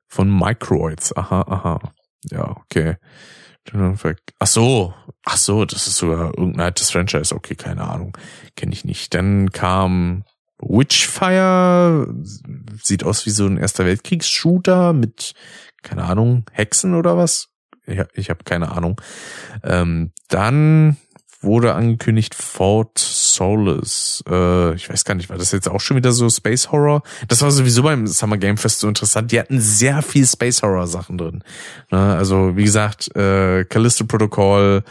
Von 0.06 0.30
Microids. 0.30 1.16
Aha, 1.16 1.40
aha. 1.48 1.92
Ja, 2.30 2.50
okay. 2.50 2.96
Ach 4.38 4.46
so, 4.46 4.92
ach 5.24 5.36
so, 5.38 5.64
das 5.64 5.86
ist 5.86 5.96
sogar 5.96 6.36
irgendein 6.36 6.66
altes 6.66 6.90
Franchise. 6.90 7.34
Okay, 7.34 7.54
keine 7.54 7.88
Ahnung, 7.88 8.16
kenne 8.56 8.72
ich 8.72 8.84
nicht. 8.84 9.14
Dann 9.14 9.50
kam 9.50 10.24
Witchfire, 10.58 12.14
sieht 12.82 13.04
aus 13.04 13.24
wie 13.24 13.30
so 13.30 13.46
ein 13.46 13.56
Erster 13.56 13.86
Weltkriegs-Shooter 13.86 14.92
mit 14.92 15.32
keine 15.84 16.04
Ahnung, 16.04 16.44
Hexen 16.50 16.94
oder 16.94 17.16
was? 17.16 17.50
Ich, 17.86 18.00
ich 18.14 18.30
habe 18.30 18.42
keine 18.44 18.72
Ahnung. 18.72 19.00
Ähm, 19.62 20.10
dann 20.28 20.96
wurde 21.44 21.74
angekündigt 21.74 22.34
Fort 22.34 22.98
Solace. 22.98 24.24
Äh, 24.28 24.74
ich 24.74 24.88
weiß 24.88 25.04
gar 25.04 25.14
nicht, 25.14 25.28
war 25.28 25.36
das 25.36 25.52
jetzt 25.52 25.68
auch 25.68 25.80
schon 25.80 25.96
wieder 25.96 26.12
so 26.12 26.28
Space 26.28 26.72
Horror? 26.72 27.02
Das 27.28 27.42
war 27.42 27.50
sowieso 27.50 27.82
beim 27.82 28.06
Summer 28.06 28.38
Game 28.38 28.56
Fest 28.56 28.80
so 28.80 28.88
interessant. 28.88 29.30
Die 29.30 29.38
hatten 29.38 29.60
sehr 29.60 30.02
viel 30.02 30.26
Space 30.26 30.62
Horror 30.62 30.86
Sachen 30.86 31.18
drin. 31.18 31.44
Ne? 31.90 32.16
Also 32.16 32.56
wie 32.56 32.64
gesagt, 32.64 33.14
äh, 33.14 33.64
Callisto 33.66 34.06
Protocol, 34.06 34.82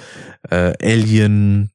äh, 0.49 0.73
Alien, 0.81 1.71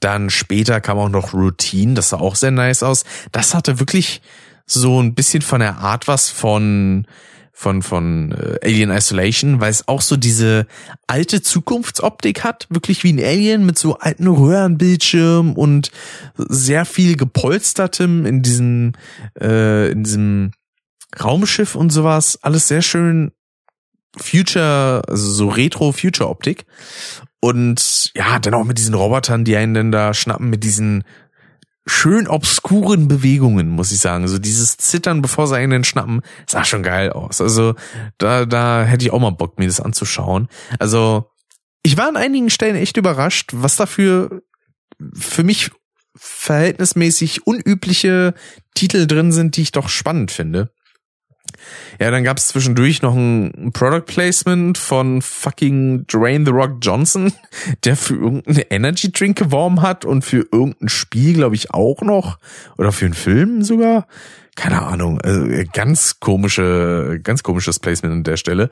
dann 0.00 0.30
später 0.30 0.80
kam 0.80 0.98
auch 0.98 1.08
noch 1.08 1.32
Routine, 1.32 1.94
das 1.94 2.10
sah 2.10 2.18
auch 2.18 2.36
sehr 2.36 2.50
nice 2.50 2.82
aus. 2.82 3.04
Das 3.32 3.54
hatte 3.54 3.78
wirklich 3.78 4.20
so 4.66 5.00
ein 5.00 5.14
bisschen 5.14 5.42
von 5.42 5.60
der 5.60 5.78
Art 5.78 6.08
was 6.08 6.28
von 6.28 7.06
von 7.58 7.80
von 7.80 8.32
äh, 8.32 8.58
Alien 8.62 8.90
Isolation, 8.90 9.60
weil 9.62 9.70
es 9.70 9.88
auch 9.88 10.02
so 10.02 10.18
diese 10.18 10.66
alte 11.06 11.40
Zukunftsoptik 11.40 12.44
hat, 12.44 12.66
wirklich 12.68 13.02
wie 13.02 13.14
ein 13.14 13.18
Alien 13.18 13.64
mit 13.64 13.78
so 13.78 13.96
alten 13.96 14.26
Röhrenbildschirm 14.26 15.54
und 15.54 15.90
sehr 16.36 16.84
viel 16.84 17.16
gepolstertem 17.16 18.26
in 18.26 18.42
diesem 18.42 18.92
äh, 19.40 19.90
in 19.90 20.04
diesem 20.04 20.50
Raumschiff 21.18 21.76
und 21.76 21.88
sowas, 21.88 22.38
alles 22.42 22.68
sehr 22.68 22.82
schön 22.82 23.32
Future, 24.18 25.02
also 25.08 25.30
so 25.32 25.48
Retro 25.48 25.92
Future 25.92 26.28
Optik 26.28 26.66
und 27.40 28.10
ja, 28.14 28.38
dann 28.38 28.52
auch 28.52 28.64
mit 28.64 28.76
diesen 28.76 28.94
Robotern, 28.94 29.44
die 29.44 29.56
einen 29.56 29.72
dann 29.72 29.92
da 29.92 30.12
schnappen 30.12 30.50
mit 30.50 30.62
diesen 30.62 31.04
schön 31.86 32.26
obskuren 32.26 33.08
Bewegungen, 33.08 33.68
muss 33.68 33.92
ich 33.92 34.00
sagen. 34.00 34.26
So 34.26 34.38
dieses 34.38 34.76
Zittern, 34.76 35.22
bevor 35.22 35.46
sie 35.46 35.56
einen 35.56 35.84
schnappen, 35.84 36.22
sah 36.46 36.64
schon 36.64 36.82
geil 36.82 37.10
aus. 37.10 37.40
Also 37.40 37.74
da, 38.18 38.44
da 38.44 38.84
hätte 38.84 39.04
ich 39.04 39.12
auch 39.12 39.20
mal 39.20 39.30
Bock, 39.30 39.58
mir 39.58 39.66
das 39.66 39.80
anzuschauen. 39.80 40.48
Also 40.78 41.30
ich 41.82 41.96
war 41.96 42.08
an 42.08 42.16
einigen 42.16 42.50
Stellen 42.50 42.76
echt 42.76 42.96
überrascht, 42.96 43.50
was 43.52 43.76
dafür 43.76 44.42
für 45.14 45.44
mich 45.44 45.70
verhältnismäßig 46.16 47.46
unübliche 47.46 48.34
Titel 48.74 49.06
drin 49.06 49.30
sind, 49.30 49.56
die 49.56 49.62
ich 49.62 49.72
doch 49.72 49.88
spannend 49.88 50.32
finde. 50.32 50.72
Ja, 52.00 52.10
dann 52.10 52.24
gab 52.24 52.38
es 52.38 52.48
zwischendurch 52.48 53.02
noch 53.02 53.14
ein 53.14 53.70
Product 53.72 54.04
Placement 54.06 54.78
von 54.78 55.22
fucking 55.22 56.06
Dwayne 56.06 56.44
The 56.44 56.52
Rock 56.52 56.78
Johnson, 56.82 57.32
der 57.84 57.96
für 57.96 58.14
irgendeinen 58.14 58.64
Energy 58.70 59.12
Drink 59.12 59.38
geworben 59.38 59.82
hat 59.82 60.04
und 60.04 60.24
für 60.24 60.46
irgendein 60.52 60.88
Spiel, 60.88 61.34
glaube 61.34 61.54
ich, 61.54 61.72
auch 61.72 62.02
noch. 62.02 62.38
Oder 62.76 62.92
für 62.92 63.06
einen 63.06 63.14
Film 63.14 63.62
sogar. 63.62 64.06
Keine 64.56 64.82
Ahnung. 64.82 65.20
Also 65.20 65.46
ganz 65.72 66.20
komische, 66.20 67.20
ganz 67.22 67.42
komisches 67.42 67.78
Placement 67.78 68.14
an 68.14 68.24
der 68.24 68.36
Stelle. 68.36 68.70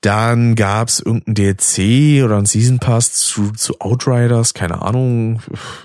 Dann 0.00 0.54
gab's 0.54 1.00
irgendein 1.00 1.34
DLC 1.34 2.24
oder 2.24 2.36
ein 2.36 2.46
Season 2.46 2.78
Pass 2.78 3.12
zu, 3.12 3.50
zu 3.50 3.80
Outriders, 3.80 4.54
keine 4.54 4.82
Ahnung, 4.82 5.42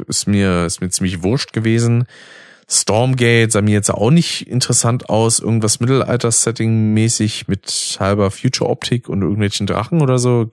ist 0.08 0.28
mir 0.28 0.66
ist 0.66 0.82
mir 0.82 0.90
ziemlich 0.90 1.24
wurscht 1.24 1.52
gewesen. 1.52 2.06
Stormgate 2.70 3.52
sah 3.52 3.62
mir 3.62 3.74
jetzt 3.74 3.90
auch 3.90 4.12
nicht 4.12 4.48
interessant 4.48 5.10
aus. 5.10 5.40
Irgendwas 5.40 5.80
Mittelalter-Setting-mäßig 5.80 7.48
mit 7.48 7.98
halber 8.00 8.32
Future-Optik 8.32 9.10
und 9.10 9.22
irgendwelchen 9.22 9.68
Drachen 9.68 10.02
oder 10.02 10.18
so. 10.18 10.50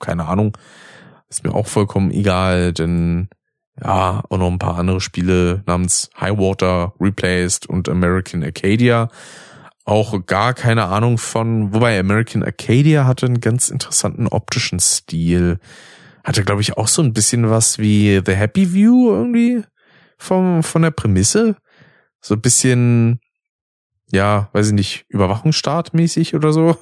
Keine 0.00 0.26
Ahnung. 0.26 0.56
Ist 1.28 1.44
mir 1.44 1.54
auch 1.54 1.66
vollkommen 1.66 2.10
egal, 2.10 2.72
denn 2.72 3.28
ja, 3.82 4.22
auch 4.28 4.38
noch 4.38 4.50
ein 4.50 4.58
paar 4.58 4.78
andere 4.78 5.00
Spiele 5.00 5.62
namens 5.66 6.10
Highwater 6.20 6.94
Replaced 7.00 7.66
und 7.66 7.88
American 7.88 8.44
Arcadia. 8.44 9.08
Auch 9.84 10.24
gar 10.26 10.54
keine 10.54 10.84
Ahnung 10.84 11.18
von, 11.18 11.74
wobei 11.74 11.98
American 11.98 12.42
Arcadia 12.42 13.04
hatte 13.04 13.26
einen 13.26 13.40
ganz 13.40 13.68
interessanten 13.68 14.28
optischen 14.28 14.80
Stil. 14.80 15.58
Hatte, 16.22 16.44
glaube 16.44 16.62
ich, 16.62 16.76
auch 16.78 16.88
so 16.88 17.02
ein 17.02 17.12
bisschen 17.12 17.50
was 17.50 17.78
wie 17.78 18.22
The 18.24 18.32
Happy 18.32 18.72
View 18.72 19.10
irgendwie 19.10 19.64
vom, 20.24 20.62
von 20.62 20.82
der 20.82 20.90
Prämisse. 20.90 21.56
So 22.20 22.34
ein 22.34 22.40
bisschen, 22.40 23.20
ja, 24.10 24.48
weiß 24.52 24.68
ich 24.68 24.72
nicht, 24.72 25.04
Überwachungsstaat-mäßig 25.08 26.34
oder 26.34 26.52
so, 26.52 26.76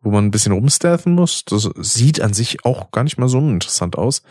wo 0.00 0.10
man 0.10 0.24
ein 0.24 0.30
bisschen 0.30 0.52
rumstealthen 0.52 1.14
muss. 1.14 1.44
Das 1.44 1.70
sieht 1.76 2.20
an 2.20 2.32
sich 2.32 2.64
auch 2.64 2.90
gar 2.90 3.04
nicht 3.04 3.18
mal 3.18 3.28
so 3.28 3.38
interessant 3.38 3.96
aus. 3.96 4.22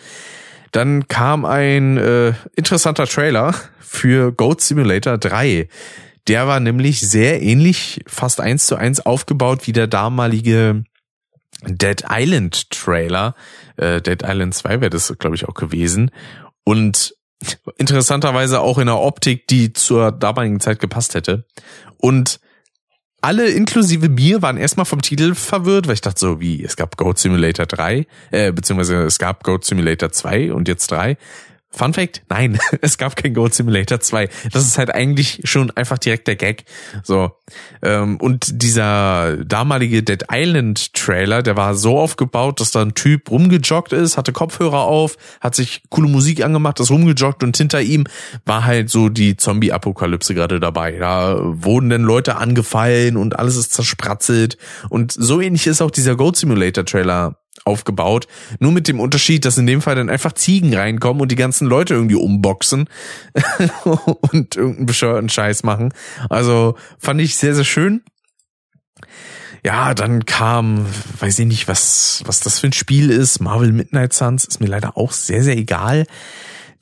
Dann 0.71 1.07
kam 1.07 1.45
ein 1.45 1.97
äh, 1.97 2.33
interessanter 2.55 3.05
Trailer 3.05 3.53
für 3.79 4.31
Goat 4.31 4.61
Simulator 4.61 5.19
3. 5.19 5.67
Der 6.27 6.47
war 6.47 6.59
nämlich 6.59 7.01
sehr 7.01 7.41
ähnlich, 7.41 8.01
fast 8.07 8.41
eins 8.41 8.65
zu 8.65 8.75
eins 8.75 8.99
aufgebaut 8.99 9.67
wie 9.67 9.73
der 9.73 9.87
damalige 9.87 10.83
Dead 11.67 12.03
Island 12.09 12.71
Trailer. 12.71 13.35
Äh, 13.77 14.01
Dead 14.01 14.23
Island 14.23 14.55
2 14.55 14.81
wäre 14.81 14.89
das, 14.89 15.13
glaube 15.19 15.35
ich, 15.35 15.47
auch 15.47 15.53
gewesen. 15.53 16.09
Und 16.63 17.13
interessanterweise 17.77 18.61
auch 18.61 18.77
in 18.77 18.87
der 18.87 18.99
Optik, 18.99 19.47
die 19.47 19.73
zur 19.73 20.11
damaligen 20.11 20.59
Zeit 20.59 20.79
gepasst 20.79 21.15
hätte. 21.15 21.45
Und 21.97 22.39
alle 23.21 23.47
inklusive 23.47 24.09
mir 24.09 24.41
waren 24.41 24.57
erstmal 24.57 24.85
vom 24.85 25.01
Titel 25.01 25.33
verwirrt, 25.33 25.87
weil 25.87 25.93
ich 25.93 26.01
dachte 26.01 26.19
so, 26.19 26.41
wie, 26.41 26.61
es 26.61 26.75
gab 26.75 26.97
Goat 26.97 27.19
Simulator 27.19 27.65
3, 27.65 28.05
äh, 28.31 28.51
beziehungsweise 28.51 29.03
es 29.03 29.17
gab 29.17 29.43
Goat 29.43 29.63
Simulator 29.63 30.11
2 30.11 30.51
und 30.51 30.67
jetzt 30.67 30.91
3. 30.91 31.17
Fun 31.75 31.93
Fact, 31.93 32.21
nein, 32.29 32.59
es 32.81 32.97
gab 32.97 33.15
kein 33.15 33.33
Goat 33.33 33.53
Simulator 33.55 33.99
2. 33.99 34.29
Das 34.51 34.65
ist 34.65 34.77
halt 34.77 34.93
eigentlich 34.93 35.41
schon 35.43 35.71
einfach 35.71 35.97
direkt 35.97 36.27
der 36.27 36.35
Gag. 36.35 36.65
So. 37.03 37.31
Ähm, 37.81 38.17
und 38.17 38.61
dieser 38.61 39.37
damalige 39.37 40.03
Dead 40.03 40.25
Island 40.31 40.93
Trailer, 40.93 41.41
der 41.41 41.57
war 41.57 41.73
so 41.73 41.97
aufgebaut, 41.97 42.59
dass 42.59 42.71
da 42.71 42.81
ein 42.81 42.93
Typ 42.93 43.31
rumgejoggt 43.31 43.91
ist, 43.91 44.17
hatte 44.17 44.31
Kopfhörer 44.31 44.81
auf, 44.81 45.17
hat 45.41 45.55
sich 45.55 45.83
coole 45.89 46.07
Musik 46.07 46.43
angemacht, 46.43 46.79
ist 46.79 46.91
rumgejoggt 46.91 47.43
und 47.43 47.57
hinter 47.57 47.81
ihm 47.81 48.05
war 48.45 48.65
halt 48.65 48.89
so 48.89 49.09
die 49.09 49.35
Zombie-Apokalypse 49.35 50.35
gerade 50.35 50.59
dabei. 50.59 50.91
Da 50.99 51.39
wurden 51.41 51.89
dann 51.89 52.03
Leute 52.03 52.35
angefallen 52.35 53.17
und 53.17 53.39
alles 53.39 53.55
ist 53.55 53.73
zerspratzelt. 53.73 54.57
Und 54.89 55.11
so 55.11 55.41
ähnlich 55.41 55.65
ist 55.65 55.81
auch 55.81 55.91
dieser 55.91 56.15
Goat 56.15 56.37
Simulator 56.37 56.85
Trailer 56.85 57.37
aufgebaut. 57.65 58.27
Nur 58.59 58.71
mit 58.71 58.87
dem 58.87 58.99
Unterschied, 58.99 59.45
dass 59.45 59.57
in 59.57 59.67
dem 59.67 59.81
Fall 59.81 59.95
dann 59.95 60.09
einfach 60.09 60.33
Ziegen 60.33 60.73
reinkommen 60.73 61.21
und 61.21 61.31
die 61.31 61.37
ganzen 61.37 61.67
Leute 61.67 61.93
irgendwie 61.93 62.15
umboxen 62.15 62.89
und 63.83 64.55
irgendeinen 64.55 64.85
bescheuerten 64.85 65.29
Scheiß 65.29 65.63
machen. 65.63 65.93
Also 66.29 66.75
fand 66.99 67.21
ich 67.21 67.37
sehr, 67.37 67.55
sehr 67.55 67.63
schön. 67.63 68.01
Ja, 69.65 69.93
dann 69.93 70.25
kam, 70.25 70.85
weiß 71.19 71.39
ich 71.39 71.45
nicht, 71.45 71.67
was, 71.69 72.21
was 72.25 72.41
das 72.41 72.59
für 72.59 72.67
ein 72.67 72.73
Spiel 72.73 73.09
ist. 73.09 73.39
Marvel 73.39 73.71
Midnight 73.71 74.11
Suns 74.11 74.43
ist 74.43 74.59
mir 74.59 74.67
leider 74.67 74.97
auch 74.97 75.13
sehr, 75.13 75.41
sehr 75.41 75.57
egal. 75.57 76.05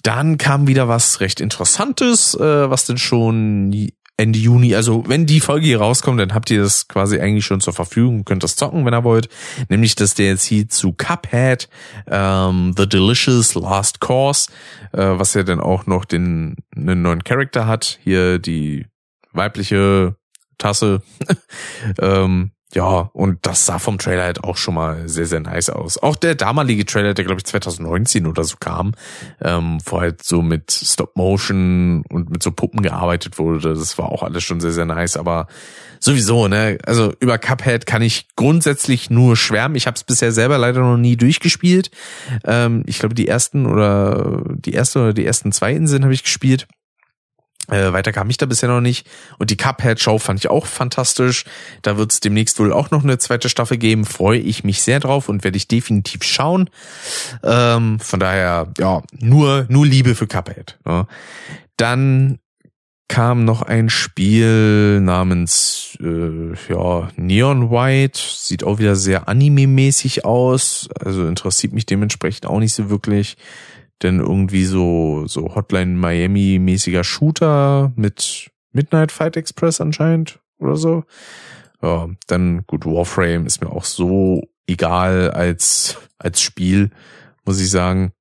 Dann 0.01 0.39
kam 0.39 0.67
wieder 0.67 0.87
was 0.87 1.19
recht 1.19 1.41
Interessantes, 1.41 2.33
äh, 2.33 2.69
was 2.69 2.85
denn 2.85 2.97
schon 2.97 3.71
Ende 4.21 4.37
Juni. 4.37 4.75
Also 4.75 5.03
wenn 5.07 5.25
die 5.25 5.39
Folge 5.39 5.65
hier 5.65 5.79
rauskommt, 5.79 6.19
dann 6.19 6.33
habt 6.33 6.51
ihr 6.51 6.61
das 6.61 6.87
quasi 6.87 7.19
eigentlich 7.19 7.45
schon 7.45 7.59
zur 7.59 7.73
Verfügung, 7.73 8.23
könnt 8.23 8.43
das 8.43 8.55
zocken, 8.55 8.85
wenn 8.85 8.93
ihr 8.93 9.03
wollt. 9.03 9.29
Nämlich 9.67 9.95
das 9.95 10.13
DLC 10.13 10.71
zu 10.71 10.93
Cuphead, 10.93 11.67
ähm, 12.07 12.73
The 12.77 12.87
Delicious 12.87 13.55
Last 13.55 13.99
Course, 13.99 14.51
äh, 14.93 14.99
was 14.99 15.33
ja 15.33 15.41
dann 15.41 15.59
auch 15.59 15.87
noch 15.87 16.05
den 16.05 16.57
einen 16.75 17.01
neuen 17.01 17.23
Charakter 17.23 17.65
hat. 17.65 17.99
Hier 18.03 18.37
die 18.37 18.85
weibliche 19.33 20.15
Tasse. 20.59 21.01
ähm, 21.99 22.51
ja, 22.73 23.09
und 23.13 23.39
das 23.41 23.65
sah 23.65 23.79
vom 23.79 23.97
Trailer 23.97 24.23
halt 24.23 24.43
auch 24.43 24.55
schon 24.55 24.75
mal 24.75 25.07
sehr, 25.09 25.25
sehr 25.25 25.41
nice 25.41 25.69
aus. 25.69 25.97
Auch 25.97 26.15
der 26.15 26.35
damalige 26.35 26.85
Trailer, 26.85 27.13
der 27.13 27.25
glaube 27.25 27.39
ich 27.39 27.45
2019 27.45 28.25
oder 28.25 28.43
so 28.43 28.55
kam, 28.59 28.93
ähm, 29.41 29.79
wo 29.85 29.99
halt 29.99 30.23
so 30.23 30.41
mit 30.41 30.71
Stop 30.71 31.17
Motion 31.17 32.03
und 32.09 32.29
mit 32.29 32.41
so 32.41 32.51
Puppen 32.51 32.81
gearbeitet 32.81 33.37
wurde, 33.39 33.73
das 33.73 33.97
war 33.97 34.09
auch 34.09 34.23
alles 34.23 34.43
schon 34.43 34.61
sehr, 34.61 34.71
sehr 34.71 34.85
nice. 34.85 35.17
Aber 35.17 35.47
sowieso, 35.99 36.47
ne, 36.47 36.77
also 36.85 37.13
über 37.19 37.37
Cuphead 37.37 37.85
kann 37.85 38.01
ich 38.01 38.27
grundsätzlich 38.35 39.09
nur 39.09 39.35
schwärmen. 39.35 39.75
Ich 39.75 39.87
habe 39.87 39.95
es 39.95 40.03
bisher 40.03 40.31
selber 40.31 40.57
leider 40.57 40.79
noch 40.79 40.97
nie 40.97 41.17
durchgespielt. 41.17 41.91
Ähm, 42.45 42.83
ich 42.85 42.99
glaube, 42.99 43.15
die 43.15 43.27
ersten 43.27 43.65
oder 43.65 44.43
die 44.55 44.73
erste 44.73 44.99
oder 44.99 45.13
die 45.13 45.25
ersten 45.25 45.51
zwei 45.51 45.73
Inseln 45.73 46.03
habe 46.03 46.13
ich 46.13 46.23
gespielt. 46.23 46.67
Äh, 47.69 47.93
weiter 47.93 48.11
kam 48.11 48.29
ich 48.29 48.37
da 48.37 48.45
bisher 48.45 48.69
noch 48.69 48.81
nicht. 48.81 49.07
Und 49.37 49.49
die 49.49 49.57
Cuphead-Show 49.57 50.17
fand 50.17 50.39
ich 50.39 50.49
auch 50.49 50.65
fantastisch. 50.65 51.45
Da 51.81 51.97
wird 51.97 52.11
es 52.11 52.19
demnächst 52.19 52.59
wohl 52.59 52.73
auch 52.73 52.91
noch 52.91 53.03
eine 53.03 53.17
zweite 53.17 53.49
Staffel 53.49 53.77
geben. 53.77 54.05
Freue 54.05 54.39
ich 54.39 54.63
mich 54.63 54.81
sehr 54.81 54.99
drauf 54.99 55.29
und 55.29 55.43
werde 55.43 55.57
ich 55.57 55.67
definitiv 55.67 56.23
schauen. 56.23 56.69
Ähm, 57.43 57.99
von 57.99 58.19
daher, 58.19 58.67
ja, 58.77 59.01
nur, 59.19 59.65
nur 59.69 59.85
Liebe 59.85 60.15
für 60.15 60.27
Cuphead. 60.27 60.77
Ja. 60.85 61.07
Dann 61.77 62.39
kam 63.11 63.43
noch 63.43 63.61
ein 63.61 63.89
Spiel 63.89 65.01
namens 65.01 65.97
äh, 66.01 66.53
ja, 66.69 67.09
Neon 67.17 67.69
White. 67.69 68.17
Sieht 68.17 68.63
auch 68.63 68.79
wieder 68.79 68.95
sehr 68.95 69.27
anime-mäßig 69.27 70.23
aus. 70.23 70.87
Also 70.97 71.27
interessiert 71.27 71.73
mich 71.73 71.85
dementsprechend 71.85 72.45
auch 72.45 72.59
nicht 72.59 72.73
so 72.73 72.89
wirklich 72.89 73.35
denn 74.03 74.19
irgendwie 74.19 74.65
so, 74.65 75.25
so 75.27 75.55
Hotline 75.55 75.97
Miami 75.97 76.59
mäßiger 76.59 77.03
Shooter 77.03 77.91
mit 77.95 78.49
Midnight 78.71 79.11
Fight 79.11 79.37
Express 79.37 79.81
anscheinend 79.81 80.39
oder 80.59 80.75
so. 80.75 81.03
Ja, 81.81 82.09
dann 82.27 82.63
gut, 82.67 82.85
Warframe 82.85 83.45
ist 83.45 83.61
mir 83.61 83.69
auch 83.69 83.85
so 83.85 84.47
egal 84.67 85.31
als, 85.31 85.97
als 86.19 86.41
Spiel, 86.41 86.91
muss 87.45 87.59
ich 87.59 87.69
sagen. 87.69 88.13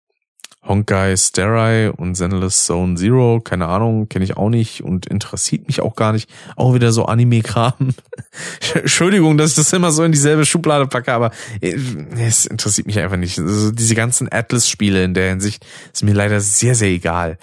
Honkai 0.63 1.17
Sterai 1.17 1.91
und 1.91 2.15
Zenless 2.15 2.67
Zone 2.67 2.97
Zero, 2.97 3.41
keine 3.41 3.67
Ahnung, 3.67 4.09
kenne 4.09 4.25
ich 4.25 4.37
auch 4.37 4.51
nicht 4.51 4.83
und 4.83 5.07
interessiert 5.07 5.67
mich 5.67 5.81
auch 5.81 5.97
gar 5.97 6.13
nicht. 6.13 6.31
Auch 6.55 6.75
wieder 6.75 6.93
so 6.93 7.07
Anime-Kram. 7.07 7.95
Entschuldigung, 8.75 9.39
dass 9.39 9.51
ich 9.51 9.57
das 9.57 9.73
immer 9.73 9.91
so 9.91 10.05
in 10.05 10.13
dieselbe 10.13 10.45
Schublade 10.45 10.87
packe, 10.87 11.13
aber 11.13 11.31
äh, 11.61 11.77
es 12.19 12.45
interessiert 12.45 12.87
mich 12.87 12.99
einfach 12.99 13.17
nicht. 13.17 13.39
Also 13.39 13.71
diese 13.71 13.95
ganzen 13.95 14.31
Atlas-Spiele 14.31 15.03
in 15.03 15.15
der 15.15 15.31
Hinsicht 15.31 15.65
ist 15.93 16.05
mir 16.05 16.15
leider 16.15 16.41
sehr, 16.41 16.75
sehr 16.75 16.91
egal. 16.91 17.39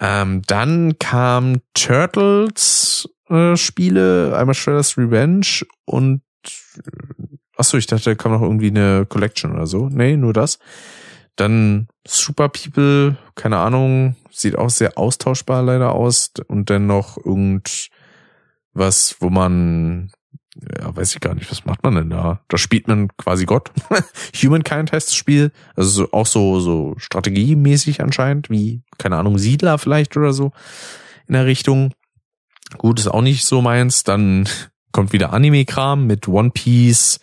Ähm, 0.00 0.42
dann 0.46 0.98
kam 0.98 1.62
Turtles 1.74 3.08
äh, 3.28 3.56
Spiele, 3.56 4.36
einmal 4.36 4.54
Shredder's 4.54 4.96
Revenge 4.96 5.66
und 5.84 6.22
äh, 6.44 7.26
achso, 7.56 7.76
ich 7.76 7.86
dachte, 7.86 8.10
da 8.10 8.14
kam 8.14 8.32
noch 8.32 8.42
irgendwie 8.42 8.68
eine 8.68 9.04
Collection 9.08 9.52
oder 9.52 9.66
so. 9.66 9.88
Nee, 9.88 10.16
nur 10.16 10.32
das. 10.32 10.58
Dann 11.36 11.88
Super 12.06 12.48
People, 12.48 13.16
keine 13.34 13.58
Ahnung, 13.58 14.16
sieht 14.30 14.56
auch 14.56 14.70
sehr 14.70 14.96
austauschbar 14.98 15.62
leider 15.62 15.92
aus. 15.92 16.32
Und 16.48 16.70
dann 16.70 16.86
noch 16.86 17.18
irgendwas, 17.18 17.90
wo 19.20 19.28
man, 19.30 20.10
ja, 20.80 20.96
weiß 20.96 21.14
ich 21.14 21.20
gar 21.20 21.34
nicht, 21.34 21.50
was 21.50 21.64
macht 21.64 21.82
man 21.82 21.94
denn 21.94 22.10
da? 22.10 22.40
Da 22.48 22.58
spielt 22.58 22.88
man 22.88 23.08
quasi 23.16 23.44
Gott. 23.44 23.70
Humankind 24.42 24.92
heißt 24.92 25.08
das 25.08 25.14
Spiel. 25.14 25.52
Also 25.74 26.10
auch 26.12 26.26
so, 26.26 26.60
so 26.60 26.94
strategiemäßig 26.96 28.00
anscheinend, 28.00 28.50
wie, 28.50 28.82
keine 28.98 29.16
Ahnung, 29.16 29.38
Siedler 29.38 29.78
vielleicht 29.78 30.16
oder 30.16 30.32
so 30.32 30.52
in 31.26 31.34
der 31.34 31.46
Richtung. 31.46 31.92
Gut, 32.78 32.98
ist 32.98 33.08
auch 33.08 33.22
nicht 33.22 33.44
so 33.44 33.62
meins. 33.62 34.04
Dann 34.04 34.48
kommt 34.92 35.12
wieder 35.12 35.32
Anime-Kram 35.32 36.06
mit 36.06 36.28
One 36.28 36.50
Piece, 36.50 37.20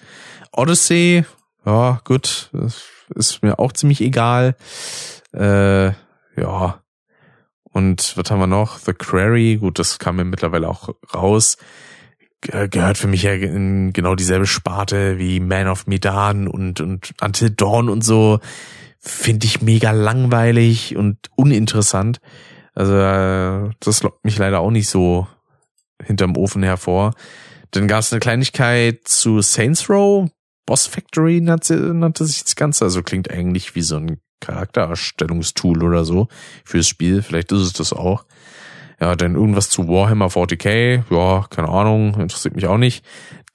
Odyssey. 0.51 1.25
Ja, 1.65 2.01
gut, 2.03 2.51
ist 3.15 3.43
mir 3.43 3.59
auch 3.59 3.71
ziemlich 3.71 4.01
egal. 4.01 4.55
Äh, 5.33 5.87
ja. 6.37 6.81
Und 7.71 8.17
was 8.17 8.29
haben 8.29 8.39
wir 8.39 8.47
noch? 8.47 8.77
The 8.77 8.93
Quarry, 8.93 9.57
gut, 9.57 9.79
das 9.79 9.97
kam 9.97 10.17
mir 10.17 10.25
mittlerweile 10.25 10.69
auch 10.69 10.89
raus. 11.13 11.57
Gehört 12.41 12.97
für 12.97 13.07
mich 13.07 13.23
ja 13.23 13.33
in 13.33 13.93
genau 13.93 14.15
dieselbe 14.15 14.45
Sparte 14.45 15.17
wie 15.17 15.39
Man 15.39 15.67
of 15.67 15.87
Medan 15.87 16.47
und, 16.47 16.81
und 16.81 17.13
Until 17.21 17.49
Dawn 17.51 17.89
und 17.89 18.03
so. 18.03 18.39
Finde 18.99 19.45
ich 19.45 19.61
mega 19.61 19.91
langweilig 19.91 20.95
und 20.95 21.17
uninteressant. 21.35 22.19
Also 22.75 22.95
äh, 22.95 23.71
das 23.79 24.03
lockt 24.03 24.25
mich 24.25 24.37
leider 24.37 24.59
auch 24.59 24.71
nicht 24.71 24.89
so 24.89 25.27
hinterm 26.03 26.35
Ofen 26.35 26.63
hervor. 26.63 27.13
Dann 27.71 27.87
gab 27.87 27.99
es 27.99 28.11
eine 28.11 28.19
Kleinigkeit 28.19 29.07
zu 29.07 29.41
Saints 29.41 29.89
Row, 29.89 30.29
Boss 30.65 30.87
Factory 30.87 31.41
nannte, 31.41 31.75
nannte 31.75 32.25
sich 32.25 32.43
das 32.43 32.55
Ganze. 32.55 32.85
Also 32.85 33.03
klingt 33.03 33.29
eigentlich 33.29 33.75
wie 33.75 33.81
so 33.81 33.97
ein 33.97 34.19
Charaktererstellungstool 34.39 35.83
oder 35.83 36.05
so 36.05 36.27
fürs 36.65 36.87
Spiel. 36.87 37.21
Vielleicht 37.21 37.51
ist 37.51 37.61
es 37.61 37.73
das 37.73 37.93
auch. 37.93 38.25
Ja, 38.99 39.15
denn 39.15 39.35
irgendwas 39.35 39.69
zu 39.69 39.87
Warhammer 39.87 40.27
40k, 40.27 41.03
ja, 41.09 41.45
keine 41.49 41.69
Ahnung, 41.69 42.19
interessiert 42.19 42.55
mich 42.55 42.67
auch 42.67 42.77
nicht. 42.77 43.03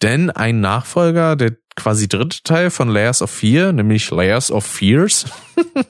Denn 0.02 0.30
ein 0.30 0.60
Nachfolger, 0.60 1.36
der 1.36 1.56
quasi 1.76 2.08
dritte 2.08 2.42
Teil 2.42 2.70
von 2.70 2.88
Layers 2.88 3.22
of 3.22 3.30
Fear, 3.30 3.72
nämlich 3.72 4.10
Layers 4.10 4.50
of 4.50 4.64
Fears. 4.64 5.26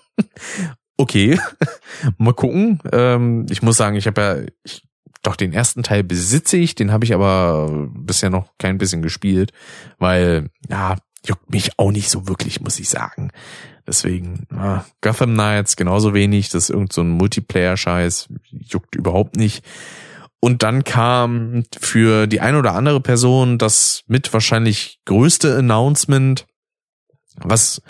okay, 0.97 1.41
mal 2.19 2.35
gucken. 2.35 2.81
Ähm, 2.93 3.47
ich 3.51 3.63
muss 3.63 3.77
sagen, 3.77 3.97
ich 3.97 4.07
habe 4.07 4.21
ja, 4.21 4.37
ich, 4.65 4.83
doch 5.23 5.37
den 5.37 5.53
ersten 5.53 5.83
Teil 5.83 6.05
besitze 6.05 6.57
ich, 6.57 6.75
den 6.75 6.93
habe 6.93 7.05
ich 7.05 7.13
aber 7.13 7.89
bisher 7.95 8.31
noch 8.31 8.53
kein 8.59 8.79
bisschen 8.79 9.03
gespielt, 9.03 9.53
weil 9.99 10.51
ja, 10.69 10.97
juckt 11.29 11.51
mich 11.51 11.79
auch 11.79 11.93
nicht 11.93 12.11
so 12.11 12.27
wirklich, 12.27 12.61
muss 12.61 12.79
ich 12.79 12.89
sagen. 12.89 13.31
Deswegen, 13.87 14.47
ja, 14.53 14.85
Gotham 15.01 15.35
Knights 15.35 15.77
genauso 15.77 16.15
wenig, 16.15 16.51
das 16.51 16.65
ist 16.65 16.71
irgend 16.71 16.93
so 16.93 17.03
ein 17.03 17.11
Multiplayer-Scheiß, 17.11 18.29
juckt 18.51 18.95
überhaupt 18.95 19.37
nicht. 19.37 19.65
Und 20.41 20.63
dann 20.63 20.85
kam 20.85 21.65
für 21.81 22.27
die 22.27 22.41
eine 22.41 22.59
oder 22.59 22.75
andere 22.75 23.01
Person 23.01 23.59
das 23.59 24.05
mit 24.07 24.33
wahrscheinlich 24.33 25.01
größte 25.05 25.57
Announcement, 25.57 26.47
was 27.37 27.83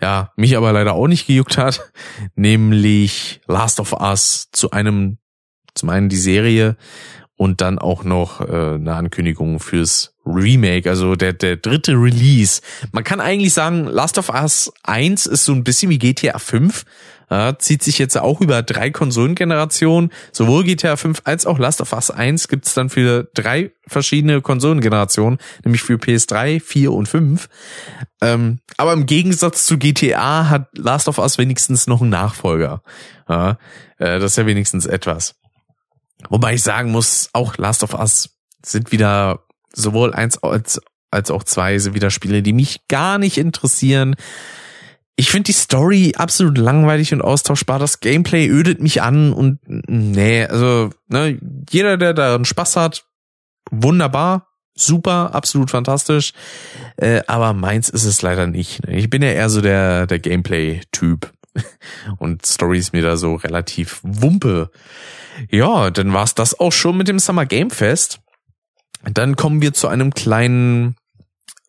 ja 0.00 0.32
mich 0.36 0.56
aber 0.56 0.72
leider 0.72 0.94
auch 0.94 1.08
nicht 1.08 1.26
gejuckt 1.26 1.58
hat, 1.58 1.92
nämlich 2.34 3.40
Last 3.46 3.80
of 3.80 3.92
Us 3.92 4.48
zu 4.52 4.70
einem, 4.70 5.18
zum 5.74 5.88
einen 5.88 6.08
die 6.08 6.16
Serie 6.16 6.76
und 7.36 7.60
dann 7.60 7.78
auch 7.78 8.04
noch 8.04 8.40
äh, 8.40 8.74
eine 8.74 8.94
Ankündigung 8.94 9.60
fürs 9.60 10.14
Remake, 10.24 10.88
also 10.88 11.14
der, 11.14 11.32
der 11.32 11.56
dritte 11.56 11.92
Release. 11.92 12.60
Man 12.92 13.04
kann 13.04 13.20
eigentlich 13.20 13.54
sagen, 13.54 13.84
Last 13.84 14.18
of 14.18 14.30
Us 14.30 14.72
1 14.82 15.26
ist 15.26 15.44
so 15.44 15.52
ein 15.52 15.64
bisschen 15.64 15.90
wie 15.90 15.98
GTA 15.98 16.38
5. 16.38 16.84
Ja, 17.28 17.58
zieht 17.58 17.82
sich 17.82 17.98
jetzt 17.98 18.16
auch 18.16 18.40
über 18.40 18.62
drei 18.62 18.90
Konsolengenerationen. 18.90 20.12
Sowohl 20.30 20.62
GTA 20.62 20.96
5 20.96 21.22
als 21.24 21.44
auch 21.44 21.58
Last 21.58 21.80
of 21.80 21.92
Us 21.92 22.10
1 22.10 22.46
gibt's 22.46 22.72
dann 22.74 22.88
für 22.88 23.28
drei 23.34 23.72
verschiedene 23.88 24.40
Konsolengenerationen, 24.40 25.38
nämlich 25.64 25.82
für 25.82 25.94
PS3, 25.94 26.60
4 26.60 26.92
und 26.92 27.08
5. 27.08 27.48
Ähm, 28.20 28.60
aber 28.76 28.92
im 28.92 29.06
Gegensatz 29.06 29.66
zu 29.66 29.76
GTA 29.76 30.48
hat 30.48 30.68
Last 30.78 31.08
of 31.08 31.18
Us 31.18 31.36
wenigstens 31.36 31.88
noch 31.88 32.00
einen 32.00 32.10
Nachfolger. 32.10 32.82
Ja, 33.28 33.58
äh, 33.98 34.20
das 34.20 34.32
ist 34.32 34.36
ja 34.36 34.46
wenigstens 34.46 34.86
etwas. 34.86 35.34
Wobei 36.28 36.54
ich 36.54 36.62
sagen 36.62 36.90
muss, 36.90 37.30
auch 37.32 37.56
Last 37.56 37.82
of 37.82 37.94
Us 37.94 38.30
sind 38.64 38.92
wieder 38.92 39.40
sowohl 39.72 40.14
eins 40.14 40.42
als, 40.42 40.80
als 41.10 41.30
auch 41.30 41.44
zwei 41.44 41.78
sind 41.78 41.94
wieder 41.94 42.10
Spiele, 42.10 42.42
die 42.42 42.52
mich 42.52 42.88
gar 42.88 43.18
nicht 43.18 43.38
interessieren. 43.38 44.16
Ich 45.16 45.30
finde 45.30 45.46
die 45.46 45.52
Story 45.52 46.14
absolut 46.16 46.58
langweilig 46.58 47.12
und 47.14 47.22
austauschbar. 47.22 47.78
Das 47.78 48.00
Gameplay 48.00 48.48
ödet 48.48 48.82
mich 48.82 49.00
an 49.02 49.32
und 49.32 49.60
nee, 49.66 50.44
also 50.44 50.90
ne, 51.08 51.38
jeder, 51.70 51.96
der 51.96 52.12
daran 52.12 52.44
Spaß 52.44 52.76
hat, 52.76 53.06
wunderbar, 53.70 54.48
super, 54.74 55.34
absolut 55.34 55.70
fantastisch. 55.70 56.32
Äh, 56.96 57.22
aber 57.26 57.54
meins 57.54 57.88
ist 57.88 58.04
es 58.04 58.20
leider 58.20 58.46
nicht. 58.46 58.86
Ich 58.88 59.08
bin 59.08 59.22
ja 59.22 59.30
eher 59.30 59.48
so 59.48 59.62
der 59.62 60.06
der 60.06 60.18
Gameplay-Typ 60.18 61.32
und 62.18 62.44
Story 62.44 62.78
ist 62.78 62.92
mir 62.92 63.02
da 63.02 63.16
so 63.16 63.36
relativ 63.36 64.00
wumpe. 64.02 64.70
Ja, 65.50 65.90
dann 65.90 66.12
war's 66.12 66.34
das 66.34 66.58
auch 66.58 66.72
schon 66.72 66.96
mit 66.96 67.08
dem 67.08 67.18
Summer 67.18 67.46
Game 67.46 67.70
Fest. 67.70 68.20
Dann 69.04 69.36
kommen 69.36 69.62
wir 69.62 69.72
zu 69.72 69.88
einem 69.88 70.12
kleinen, 70.14 70.96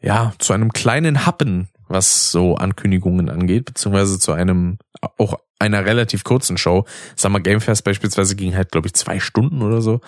ja, 0.02 0.34
zu 0.40 0.54
einem 0.54 0.72
kleinen 0.74 1.26
Happen, 1.26 1.70
was 1.88 2.32
so 2.32 2.56
Ankündigungen 2.56 3.30
angeht, 3.30 3.66
beziehungsweise 3.66 4.20
zu 4.20 4.34
einem, 4.34 4.78
auch 5.18 5.36
einer 5.60 5.86
relativ 5.86 6.24
kurzen 6.24 6.58
Show. 6.58 6.86
Summer 7.16 7.40
Game 7.40 7.62
Fest 7.62 7.84
beispielsweise 7.84 8.36
ging 8.36 8.56
halt, 8.56 8.72
glaube 8.72 8.88
ich, 8.88 8.94
zwei 8.94 9.20
Stunden 9.20 9.62
oder 9.62 9.82
so. 9.82 10.02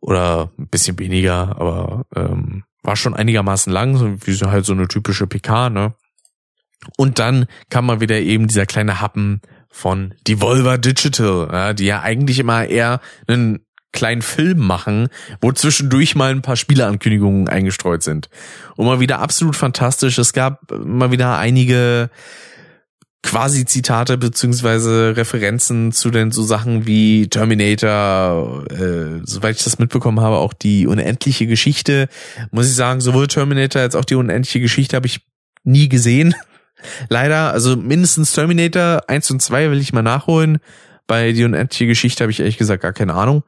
oder 0.00 0.50
ein 0.58 0.68
bisschen 0.68 0.98
weniger, 0.98 1.56
aber 1.60 2.06
ähm, 2.16 2.64
war 2.82 2.96
schon 2.96 3.14
einigermaßen 3.14 3.72
lang, 3.72 3.96
so 3.96 4.26
wie 4.26 4.32
so 4.32 4.50
halt 4.50 4.64
so 4.64 4.72
eine 4.72 4.88
typische 4.88 5.26
PK, 5.26 5.70
ne? 5.70 5.94
Und 6.96 7.18
dann 7.18 7.46
kam 7.68 7.86
mal 7.86 8.00
wieder 8.00 8.18
eben 8.18 8.48
dieser 8.48 8.64
kleine 8.64 9.02
Happen 9.02 9.42
von 9.70 10.14
Devolver 10.26 10.78
Digital, 10.78 11.48
ja, 11.50 11.72
die 11.72 11.86
ja 11.86 12.00
eigentlich 12.00 12.38
immer 12.38 12.66
eher 12.66 13.00
einen 13.26 13.60
kleinen 13.92 14.22
Film 14.22 14.58
machen, 14.58 15.08
wo 15.40 15.52
zwischendurch 15.52 16.14
mal 16.14 16.30
ein 16.30 16.42
paar 16.42 16.56
Spieleankündigungen 16.56 17.48
eingestreut 17.48 18.02
sind. 18.02 18.28
Und 18.76 18.86
mal 18.86 19.00
wieder 19.00 19.20
absolut 19.20 19.56
fantastisch. 19.56 20.18
Es 20.18 20.32
gab 20.32 20.70
mal 20.70 21.10
wieder 21.10 21.38
einige 21.38 22.10
quasi 23.22 23.64
Zitate 23.66 24.16
beziehungsweise 24.16 25.16
Referenzen 25.16 25.92
zu 25.92 26.10
den 26.10 26.30
so 26.30 26.42
Sachen 26.42 26.86
wie 26.86 27.28
Terminator, 27.28 28.64
äh, 28.70 29.20
soweit 29.24 29.56
ich 29.56 29.64
das 29.64 29.78
mitbekommen 29.78 30.20
habe, 30.20 30.36
auch 30.36 30.54
die 30.54 30.86
unendliche 30.86 31.46
Geschichte. 31.46 32.08
Muss 32.50 32.66
ich 32.66 32.74
sagen, 32.74 33.00
sowohl 33.00 33.26
Terminator 33.26 33.82
als 33.82 33.94
auch 33.94 34.04
die 34.04 34.14
unendliche 34.14 34.60
Geschichte 34.60 34.96
habe 34.96 35.06
ich 35.06 35.20
nie 35.64 35.88
gesehen. 35.88 36.34
Leider, 37.08 37.52
also 37.52 37.76
mindestens 37.76 38.32
Terminator 38.32 39.02
1 39.08 39.30
und 39.30 39.42
2 39.42 39.70
will 39.70 39.80
ich 39.80 39.92
mal 39.92 40.02
nachholen. 40.02 40.58
Bei 41.06 41.32
die 41.32 41.44
unendliche 41.44 41.86
Geschichte 41.86 42.22
habe 42.24 42.30
ich 42.30 42.40
ehrlich 42.40 42.58
gesagt 42.58 42.82
gar 42.82 42.92
keine 42.92 43.14
Ahnung. 43.14 43.42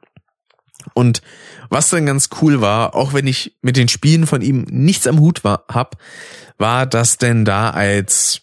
Und 0.95 1.23
was 1.71 1.91
dann 1.91 2.07
ganz 2.07 2.29
cool 2.41 2.61
war, 2.61 2.95
auch 2.95 3.13
wenn 3.13 3.27
ich 3.27 3.57
mit 3.63 3.77
den 3.77 3.89
Spielen 3.89 4.27
von 4.27 4.43
ihm 4.43 4.67
nichts 4.69 5.07
am 5.07 5.21
Hut 5.21 5.45
war, 5.45 5.65
hab, 5.69 5.97
war, 6.59 6.87
dass 6.87 7.19
denn 7.19 7.45
da 7.45 7.71
als 7.71 8.43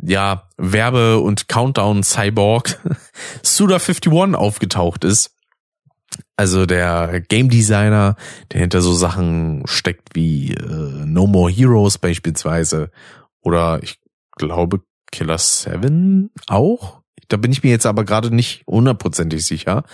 ja 0.00 0.48
Werbe- 0.56 1.18
und 1.18 1.48
Countdown-Cyborg 1.48 2.78
Suda51 3.44 4.34
aufgetaucht 4.34 5.04
ist. 5.04 5.34
Also 6.36 6.66
der 6.66 7.20
Game 7.20 7.48
Designer, 7.48 8.16
der 8.52 8.60
hinter 8.60 8.80
so 8.80 8.94
Sachen 8.94 9.62
steckt 9.66 10.14
wie 10.14 10.52
äh, 10.52 11.04
No 11.04 11.26
More 11.26 11.50
Heroes 11.50 11.98
beispielsweise 11.98 12.90
oder 13.40 13.80
ich 13.82 13.98
glaube 14.38 14.80
Killer 15.10 15.38
7 15.38 16.30
auch. 16.46 17.02
Da 17.28 17.36
bin 17.36 17.52
ich 17.52 17.62
mir 17.62 17.70
jetzt 17.70 17.86
aber 17.86 18.04
gerade 18.04 18.34
nicht 18.34 18.64
hundertprozentig 18.66 19.44
sicher 19.44 19.84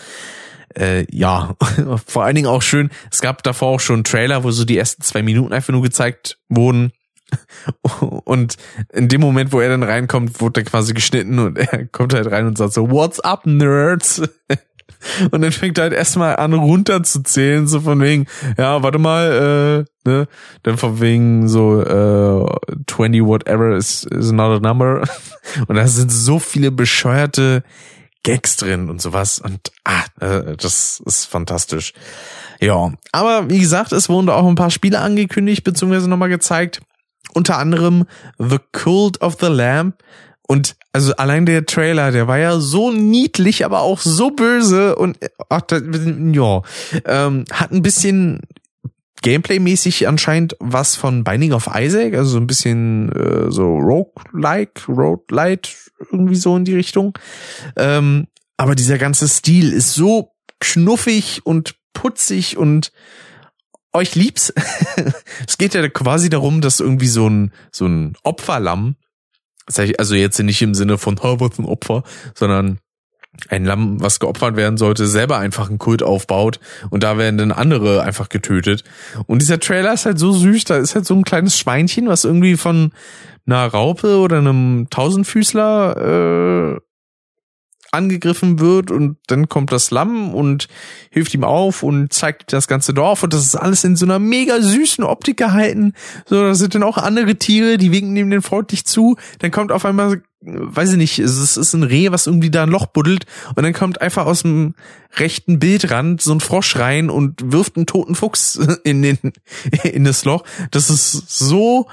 äh, 0.78 1.06
ja, 1.10 1.54
vor 2.06 2.24
allen 2.24 2.34
Dingen 2.34 2.48
auch 2.48 2.62
schön, 2.62 2.90
es 3.10 3.20
gab 3.20 3.42
davor 3.42 3.68
auch 3.68 3.80
schon 3.80 3.96
einen 3.96 4.04
Trailer, 4.04 4.44
wo 4.44 4.50
so 4.50 4.64
die 4.64 4.76
ersten 4.76 5.02
zwei 5.02 5.22
Minuten 5.22 5.52
einfach 5.52 5.72
nur 5.72 5.82
gezeigt 5.82 6.38
wurden. 6.48 6.92
Und 8.24 8.56
in 8.92 9.08
dem 9.08 9.20
Moment, 9.20 9.52
wo 9.52 9.60
er 9.60 9.70
dann 9.70 9.82
reinkommt, 9.82 10.40
wurde 10.40 10.60
er 10.60 10.64
quasi 10.64 10.94
geschnitten 10.94 11.38
und 11.38 11.58
er 11.72 11.86
kommt 11.86 12.14
halt 12.14 12.30
rein 12.30 12.46
und 12.46 12.58
sagt 12.58 12.74
so, 12.74 12.90
What's 12.90 13.18
up, 13.20 13.46
Nerds? 13.46 14.22
Und 15.30 15.42
dann 15.42 15.52
fängt 15.52 15.78
er 15.78 15.84
halt 15.84 15.92
erstmal 15.92 16.36
an 16.36 16.52
runterzuzählen, 16.52 17.66
so 17.66 17.80
von 17.80 18.00
wegen, 18.00 18.26
ja, 18.56 18.82
warte 18.82 18.98
mal, 18.98 19.86
äh, 20.06 20.08
ne, 20.08 20.28
dann 20.62 20.78
von 20.78 21.00
wegen 21.00 21.48
so, 21.48 21.80
äh, 21.80 22.46
20 22.86 23.24
whatever 23.24 23.76
is, 23.76 24.04
is 24.04 24.32
not 24.32 24.64
a 24.64 24.66
number. 24.66 25.04
Und 25.68 25.76
da 25.76 25.86
sind 25.86 26.10
so 26.10 26.38
viele 26.38 26.70
bescheuerte 26.70 27.62
Gags 28.24 28.56
drin 28.56 28.88
und 28.88 29.00
sowas 29.00 29.38
und 29.38 29.70
ah, 29.84 30.04
äh, 30.18 30.56
das 30.56 31.00
ist 31.04 31.26
fantastisch. 31.26 31.92
Ja, 32.58 32.92
aber 33.12 33.50
wie 33.50 33.60
gesagt, 33.60 33.92
es 33.92 34.08
wurden 34.08 34.30
auch 34.30 34.48
ein 34.48 34.54
paar 34.54 34.70
Spiele 34.70 35.00
angekündigt 35.00 35.62
beziehungsweise 35.62 36.08
nochmal 36.08 36.30
gezeigt. 36.30 36.80
Unter 37.34 37.58
anderem 37.58 38.06
The 38.38 38.58
Cult 38.72 39.20
of 39.20 39.36
the 39.40 39.48
Lamb. 39.48 39.94
Und 40.46 40.76
also 40.92 41.14
allein 41.16 41.46
der 41.46 41.64
Trailer, 41.66 42.12
der 42.12 42.28
war 42.28 42.38
ja 42.38 42.60
so 42.60 42.92
niedlich, 42.92 43.64
aber 43.64 43.80
auch 43.80 44.00
so 44.00 44.30
böse 44.30 44.94
und 44.96 45.18
ach, 45.48 45.62
das, 45.62 45.82
ja, 46.32 46.62
ähm, 47.06 47.44
hat 47.50 47.72
ein 47.72 47.82
bisschen 47.82 48.40
Gameplay-mäßig 49.22 50.06
anscheinend 50.06 50.54
was 50.60 50.96
von 50.96 51.24
Binding 51.24 51.52
of 51.52 51.70
Isaac, 51.74 52.14
also 52.14 52.32
so 52.32 52.36
ein 52.36 52.46
bisschen 52.46 53.10
äh, 53.12 53.50
so 53.50 53.78
Roguelike, 53.78 54.82
Roadlight, 54.86 55.74
irgendwie 56.12 56.36
so 56.36 56.56
in 56.56 56.66
die 56.66 56.74
Richtung. 56.74 57.18
Ähm, 57.76 58.26
aber 58.58 58.74
dieser 58.74 58.98
ganze 58.98 59.26
Stil 59.26 59.72
ist 59.72 59.94
so 59.94 60.34
knuffig 60.60 61.40
und 61.44 61.74
putzig 61.94 62.58
und 62.58 62.92
euch 63.94 64.14
lieb's. 64.14 64.52
es 65.48 65.56
geht 65.56 65.72
ja 65.72 65.88
quasi 65.88 66.28
darum, 66.28 66.60
dass 66.60 66.80
irgendwie 66.80 67.08
so 67.08 67.26
ein, 67.26 67.52
so 67.72 67.86
ein 67.86 68.14
Opferlamm, 68.24 68.96
also 69.98 70.14
jetzt 70.14 70.38
nicht 70.40 70.62
im 70.62 70.74
Sinne 70.74 70.98
von, 70.98 71.18
oh, 71.22 71.40
was 71.40 71.58
ein 71.58 71.64
Opfer, 71.64 72.02
sondern 72.34 72.78
ein 73.48 73.64
Lamm, 73.64 74.00
was 74.00 74.20
geopfert 74.20 74.56
werden 74.56 74.76
sollte, 74.78 75.06
selber 75.06 75.38
einfach 75.38 75.68
einen 75.68 75.78
Kult 75.78 76.02
aufbaut 76.02 76.60
und 76.90 77.02
da 77.02 77.18
werden 77.18 77.38
dann 77.38 77.52
andere 77.52 78.02
einfach 78.02 78.28
getötet. 78.28 78.84
Und 79.26 79.42
dieser 79.42 79.58
Trailer 79.58 79.92
ist 79.92 80.06
halt 80.06 80.18
so 80.18 80.32
süß, 80.32 80.64
da 80.64 80.76
ist 80.76 80.94
halt 80.94 81.04
so 81.06 81.14
ein 81.14 81.24
kleines 81.24 81.58
Schweinchen, 81.58 82.08
was 82.08 82.24
irgendwie 82.24 82.56
von 82.56 82.92
einer 83.46 83.66
Raupe 83.66 84.18
oder 84.18 84.38
einem 84.38 84.86
Tausendfüßler 84.90 86.76
äh, 86.76 86.80
angegriffen 87.94 88.58
wird 88.58 88.90
und 88.90 89.16
dann 89.26 89.48
kommt 89.48 89.72
das 89.72 89.90
Lamm 89.90 90.34
und 90.34 90.68
hilft 91.10 91.34
ihm 91.34 91.44
auf 91.44 91.82
und 91.82 92.12
zeigt 92.12 92.52
das 92.52 92.68
ganze 92.68 92.92
Dorf 92.92 93.22
und 93.22 93.32
das 93.32 93.44
ist 93.44 93.56
alles 93.56 93.84
in 93.84 93.96
so 93.96 94.04
einer 94.04 94.18
mega 94.18 94.60
süßen 94.60 95.04
Optik 95.04 95.36
gehalten. 95.36 95.94
So, 96.26 96.42
da 96.42 96.54
sind 96.54 96.74
dann 96.74 96.82
auch 96.82 96.98
andere 96.98 97.36
Tiere, 97.36 97.78
die 97.78 97.92
winken 97.92 98.16
ihm 98.16 98.30
den 98.30 98.42
freundlich 98.42 98.84
zu. 98.84 99.16
Dann 99.38 99.50
kommt 99.50 99.72
auf 99.72 99.84
einmal, 99.84 100.22
weiß 100.40 100.92
ich 100.92 100.98
nicht, 100.98 101.18
es 101.18 101.56
ist 101.56 101.72
ein 101.72 101.82
Reh, 101.82 102.10
was 102.10 102.26
irgendwie 102.26 102.50
da 102.50 102.64
ein 102.64 102.70
Loch 102.70 102.86
buddelt 102.86 103.26
und 103.54 103.62
dann 103.62 103.72
kommt 103.72 104.00
einfach 104.00 104.26
aus 104.26 104.42
dem 104.42 104.74
rechten 105.16 105.58
Bildrand 105.58 106.20
so 106.20 106.32
ein 106.32 106.40
Frosch 106.40 106.76
rein 106.76 107.08
und 107.08 107.52
wirft 107.52 107.76
einen 107.76 107.86
toten 107.86 108.14
Fuchs 108.14 108.56
in 108.84 109.02
den, 109.02 109.18
in 109.84 110.04
das 110.04 110.24
Loch. 110.24 110.44
Das 110.70 110.90
ist 110.90 111.12
so 111.28 111.88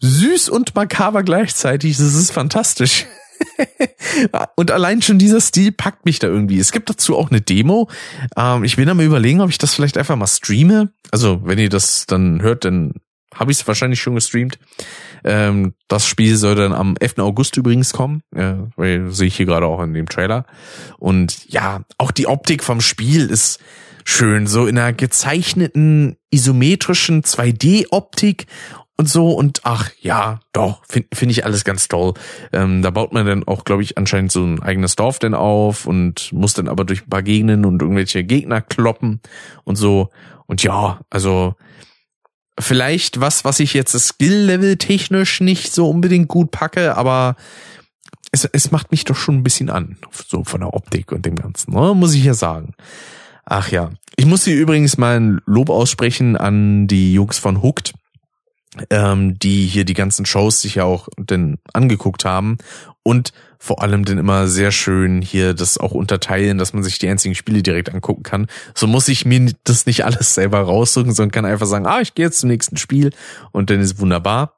süß 0.00 0.48
und 0.48 0.74
makaber 0.74 1.22
gleichzeitig. 1.22 1.96
Das 1.96 2.14
ist 2.14 2.30
fantastisch. 2.30 3.06
und 4.56 4.70
allein 4.70 5.02
schon 5.02 5.18
dieser 5.18 5.40
Stil 5.40 5.72
packt 5.72 6.04
mich 6.04 6.18
da 6.18 6.26
irgendwie. 6.26 6.58
Es 6.58 6.72
gibt 6.72 6.90
dazu 6.90 7.16
auch 7.16 7.30
eine 7.30 7.40
Demo. 7.40 7.88
Ähm, 8.36 8.64
ich 8.64 8.76
will 8.76 8.84
da 8.84 8.94
mal 8.94 9.04
überlegen, 9.04 9.40
ob 9.40 9.50
ich 9.50 9.58
das 9.58 9.74
vielleicht 9.74 9.98
einfach 9.98 10.16
mal 10.16 10.26
streame. 10.26 10.92
Also, 11.10 11.40
wenn 11.44 11.58
ihr 11.58 11.68
das 11.68 12.06
dann 12.06 12.42
hört, 12.42 12.64
dann 12.64 12.94
habe 13.34 13.52
ich 13.52 13.60
es 13.60 13.68
wahrscheinlich 13.68 14.00
schon 14.00 14.14
gestreamt. 14.14 14.58
Ähm, 15.24 15.74
das 15.88 16.06
Spiel 16.06 16.36
soll 16.36 16.56
dann 16.56 16.72
am 16.72 16.96
11. 16.98 17.18
August 17.18 17.56
übrigens 17.56 17.92
kommen, 17.92 18.22
äh, 18.34 18.54
weil 18.76 19.10
sehe 19.12 19.28
ich 19.28 19.36
hier 19.36 19.46
gerade 19.46 19.66
auch 19.66 19.82
in 19.82 19.94
dem 19.94 20.08
Trailer. 20.08 20.46
Und 20.98 21.48
ja, 21.48 21.82
auch 21.98 22.10
die 22.10 22.26
Optik 22.26 22.64
vom 22.64 22.80
Spiel 22.80 23.28
ist 23.30 23.60
schön, 24.04 24.46
so 24.46 24.66
in 24.66 24.78
einer 24.78 24.92
gezeichneten 24.92 26.16
isometrischen 26.30 27.22
2D-Optik 27.22 28.46
und 29.00 29.08
so 29.08 29.30
und 29.30 29.62
ach 29.64 29.90
ja, 30.02 30.40
doch, 30.52 30.82
finde 30.86 31.08
find 31.14 31.32
ich 31.32 31.46
alles 31.46 31.64
ganz 31.64 31.88
toll. 31.88 32.12
Ähm, 32.52 32.82
da 32.82 32.90
baut 32.90 33.14
man 33.14 33.24
dann 33.24 33.44
auch, 33.44 33.64
glaube 33.64 33.82
ich, 33.82 33.96
anscheinend 33.96 34.30
so 34.30 34.44
ein 34.44 34.62
eigenes 34.62 34.94
Dorf 34.94 35.18
denn 35.18 35.32
auf 35.32 35.86
und 35.86 36.30
muss 36.34 36.52
dann 36.52 36.68
aber 36.68 36.84
durch 36.84 37.06
ein 37.06 37.08
paar 37.08 37.22
Gegenden 37.22 37.64
und 37.64 37.80
irgendwelche 37.80 38.24
Gegner 38.24 38.60
kloppen 38.60 39.20
und 39.64 39.76
so. 39.76 40.10
Und 40.46 40.62
ja, 40.62 41.00
also 41.08 41.54
vielleicht 42.58 43.20
was, 43.20 43.42
was 43.46 43.58
ich 43.58 43.72
jetzt 43.72 43.98
Skill-Level 43.98 44.76
technisch 44.76 45.40
nicht 45.40 45.72
so 45.72 45.88
unbedingt 45.88 46.28
gut 46.28 46.50
packe, 46.50 46.94
aber 46.94 47.36
es, 48.32 48.44
es 48.44 48.70
macht 48.70 48.90
mich 48.90 49.04
doch 49.04 49.16
schon 49.16 49.36
ein 49.36 49.42
bisschen 49.42 49.70
an, 49.70 49.96
so 50.28 50.44
von 50.44 50.60
der 50.60 50.74
Optik 50.74 51.10
und 51.10 51.24
dem 51.24 51.36
Ganzen, 51.36 51.72
ne? 51.72 51.94
muss 51.94 52.14
ich 52.14 52.22
ja 52.22 52.34
sagen. 52.34 52.74
Ach 53.46 53.70
ja, 53.70 53.92
ich 54.16 54.26
muss 54.26 54.44
hier 54.44 54.56
übrigens 54.56 54.98
mal 54.98 55.18
ein 55.18 55.40
Lob 55.46 55.70
aussprechen 55.70 56.36
an 56.36 56.86
die 56.86 57.14
Jungs 57.14 57.38
von 57.38 57.62
Hooked 57.62 57.94
ähm, 58.90 59.38
die 59.38 59.66
hier 59.66 59.84
die 59.84 59.94
ganzen 59.94 60.26
Shows 60.26 60.62
sich 60.62 60.76
ja 60.76 60.84
auch 60.84 61.08
denn 61.18 61.58
angeguckt 61.72 62.24
haben 62.24 62.58
und 63.02 63.32
vor 63.58 63.82
allem 63.82 64.04
dann 64.04 64.16
immer 64.16 64.48
sehr 64.48 64.72
schön 64.72 65.20
hier 65.20 65.52
das 65.52 65.76
auch 65.76 65.92
unterteilen, 65.92 66.56
dass 66.56 66.72
man 66.72 66.82
sich 66.82 66.98
die 66.98 67.08
einzigen 67.08 67.34
Spiele 67.34 67.62
direkt 67.62 67.92
angucken 67.92 68.22
kann. 68.22 68.46
So 68.74 68.86
muss 68.86 69.08
ich 69.08 69.26
mir 69.26 69.52
das 69.64 69.84
nicht 69.84 70.04
alles 70.04 70.34
selber 70.34 70.60
raussuchen, 70.60 71.12
sondern 71.12 71.32
kann 71.32 71.44
einfach 71.44 71.66
sagen, 71.66 71.86
ah, 71.86 72.00
ich 72.00 72.14
gehe 72.14 72.24
jetzt 72.24 72.40
zum 72.40 72.48
nächsten 72.48 72.78
Spiel 72.78 73.10
und 73.52 73.68
dann 73.68 73.80
ist 73.80 73.98
wunderbar. 73.98 74.56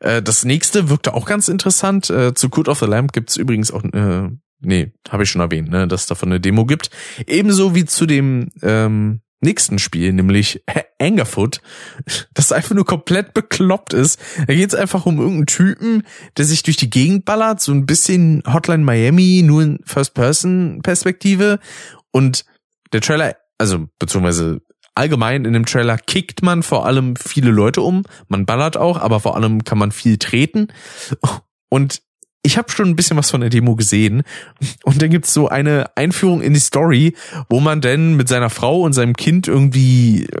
Äh, 0.00 0.20
das 0.22 0.44
nächste 0.44 0.88
wirkte 0.88 1.14
auch 1.14 1.26
ganz 1.26 1.48
interessant. 1.48 2.10
Äh, 2.10 2.34
zu 2.34 2.48
Code 2.48 2.70
of 2.70 2.80
the 2.80 2.86
Lamp 2.86 3.12
gibt's 3.12 3.36
übrigens 3.36 3.70
auch, 3.70 3.84
äh, 3.84 4.30
nee, 4.60 4.92
habe 5.08 5.22
ich 5.22 5.30
schon 5.30 5.40
erwähnt, 5.40 5.70
ne, 5.70 5.86
dass 5.86 6.02
es 6.02 6.06
davon 6.08 6.30
eine 6.30 6.40
Demo 6.40 6.66
gibt. 6.66 6.90
Ebenso 7.26 7.74
wie 7.76 7.84
zu 7.84 8.06
dem 8.06 8.48
ähm, 8.62 9.20
nächsten 9.40 9.78
Spiel, 9.78 10.12
nämlich 10.12 10.62
Angerfoot, 11.00 11.60
das 12.34 12.52
einfach 12.52 12.74
nur 12.74 12.84
komplett 12.84 13.34
bekloppt 13.34 13.94
ist. 13.94 14.20
Da 14.46 14.54
geht 14.54 14.68
es 14.68 14.74
einfach 14.74 15.06
um 15.06 15.18
irgendeinen 15.18 15.46
Typen, 15.46 16.02
der 16.36 16.44
sich 16.44 16.62
durch 16.62 16.76
die 16.76 16.90
Gegend 16.90 17.24
ballert, 17.24 17.60
so 17.60 17.72
ein 17.72 17.86
bisschen 17.86 18.42
Hotline 18.46 18.84
Miami, 18.84 19.42
nur 19.44 19.62
in 19.62 19.78
First-Person-Perspektive. 19.84 21.58
Und 22.10 22.44
der 22.92 23.00
Trailer, 23.00 23.36
also 23.58 23.88
beziehungsweise 23.98 24.60
allgemein 24.94 25.44
in 25.44 25.52
dem 25.52 25.66
Trailer 25.66 25.96
kickt 25.96 26.42
man 26.42 26.62
vor 26.62 26.84
allem 26.86 27.16
viele 27.16 27.50
Leute 27.50 27.80
um. 27.80 28.04
Man 28.28 28.46
ballert 28.46 28.76
auch, 28.76 28.98
aber 28.98 29.20
vor 29.20 29.36
allem 29.36 29.64
kann 29.64 29.78
man 29.78 29.92
viel 29.92 30.18
treten. 30.18 30.68
Und 31.68 32.02
ich 32.42 32.56
habe 32.56 32.70
schon 32.70 32.88
ein 32.88 32.96
bisschen 32.96 33.16
was 33.16 33.30
von 33.30 33.40
der 33.40 33.50
Demo 33.50 33.76
gesehen 33.76 34.22
und 34.84 35.02
dann 35.02 35.10
gibt's 35.10 35.34
so 35.34 35.48
eine 35.48 35.96
Einführung 35.96 36.40
in 36.40 36.54
die 36.54 36.60
Story, 36.60 37.14
wo 37.48 37.60
man 37.60 37.80
denn 37.80 38.16
mit 38.16 38.28
seiner 38.28 38.50
Frau 38.50 38.80
und 38.80 38.92
seinem 38.92 39.14
Kind 39.14 39.46
irgendwie 39.46 40.24
äh, 40.24 40.38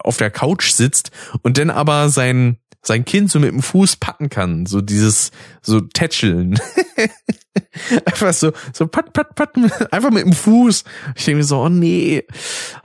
auf 0.00 0.16
der 0.16 0.30
Couch 0.30 0.70
sitzt 0.72 1.10
und 1.42 1.58
dann 1.58 1.70
aber 1.70 2.08
sein 2.08 2.58
sein 2.86 3.04
Kind 3.06 3.30
so 3.30 3.40
mit 3.40 3.50
dem 3.50 3.62
Fuß 3.62 3.96
patten 3.96 4.28
kann, 4.28 4.66
so 4.66 4.80
dieses 4.80 5.30
so 5.62 5.80
tätscheln. 5.80 6.58
einfach 8.04 8.32
so 8.34 8.52
so 8.72 8.86
pat 8.86 9.12
pat 9.12 9.34
pat 9.34 9.54
einfach 9.90 10.10
mit 10.10 10.24
dem 10.24 10.32
Fuß. 10.32 10.84
Ich 11.14 11.24
denke 11.24 11.38
mir 11.38 11.44
so, 11.44 11.60
oh 11.60 11.68
nee. 11.68 12.24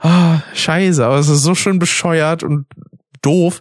Oh, 0.02 0.36
scheiße, 0.54 1.04
aber 1.04 1.18
es 1.18 1.28
ist 1.28 1.42
so 1.42 1.54
schön 1.54 1.78
bescheuert 1.78 2.42
und 2.42 2.66
doof. 3.22 3.60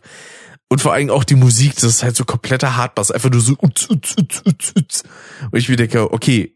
Und 0.72 0.82
vor 0.82 0.93
allem 0.93 1.09
auch 1.09 1.24
die 1.24 1.36
Musik, 1.36 1.74
das 1.76 1.84
ist 1.84 2.03
halt 2.03 2.15
so 2.15 2.26
kompletter 2.26 2.78
Hardbass, 2.78 3.09
einfach 3.09 3.32
nur 3.32 3.41
so 3.41 3.55
utz, 3.59 3.89
utz, 3.89 4.15
utz, 4.20 4.43
utz, 4.45 4.74
utz. 4.78 5.03
Und 5.49 5.57
ich 5.57 5.67
mir 5.67 5.78
denke, 5.78 6.13
okay, 6.13 6.53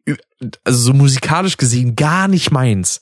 also 0.63 0.79
so 0.79 0.93
musikalisch 0.93 1.57
gesehen 1.57 1.95
gar 1.95 2.27
nicht 2.27 2.51
meins. 2.51 3.01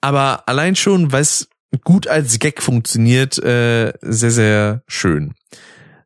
Aber 0.00 0.48
allein 0.48 0.76
schon, 0.76 1.12
weil 1.12 1.20
es 1.20 1.48
gut 1.84 2.08
als 2.08 2.38
Gag 2.38 2.62
funktioniert, 2.62 3.38
äh, 3.38 3.92
sehr, 4.00 4.30
sehr 4.30 4.82
schön. 4.86 5.34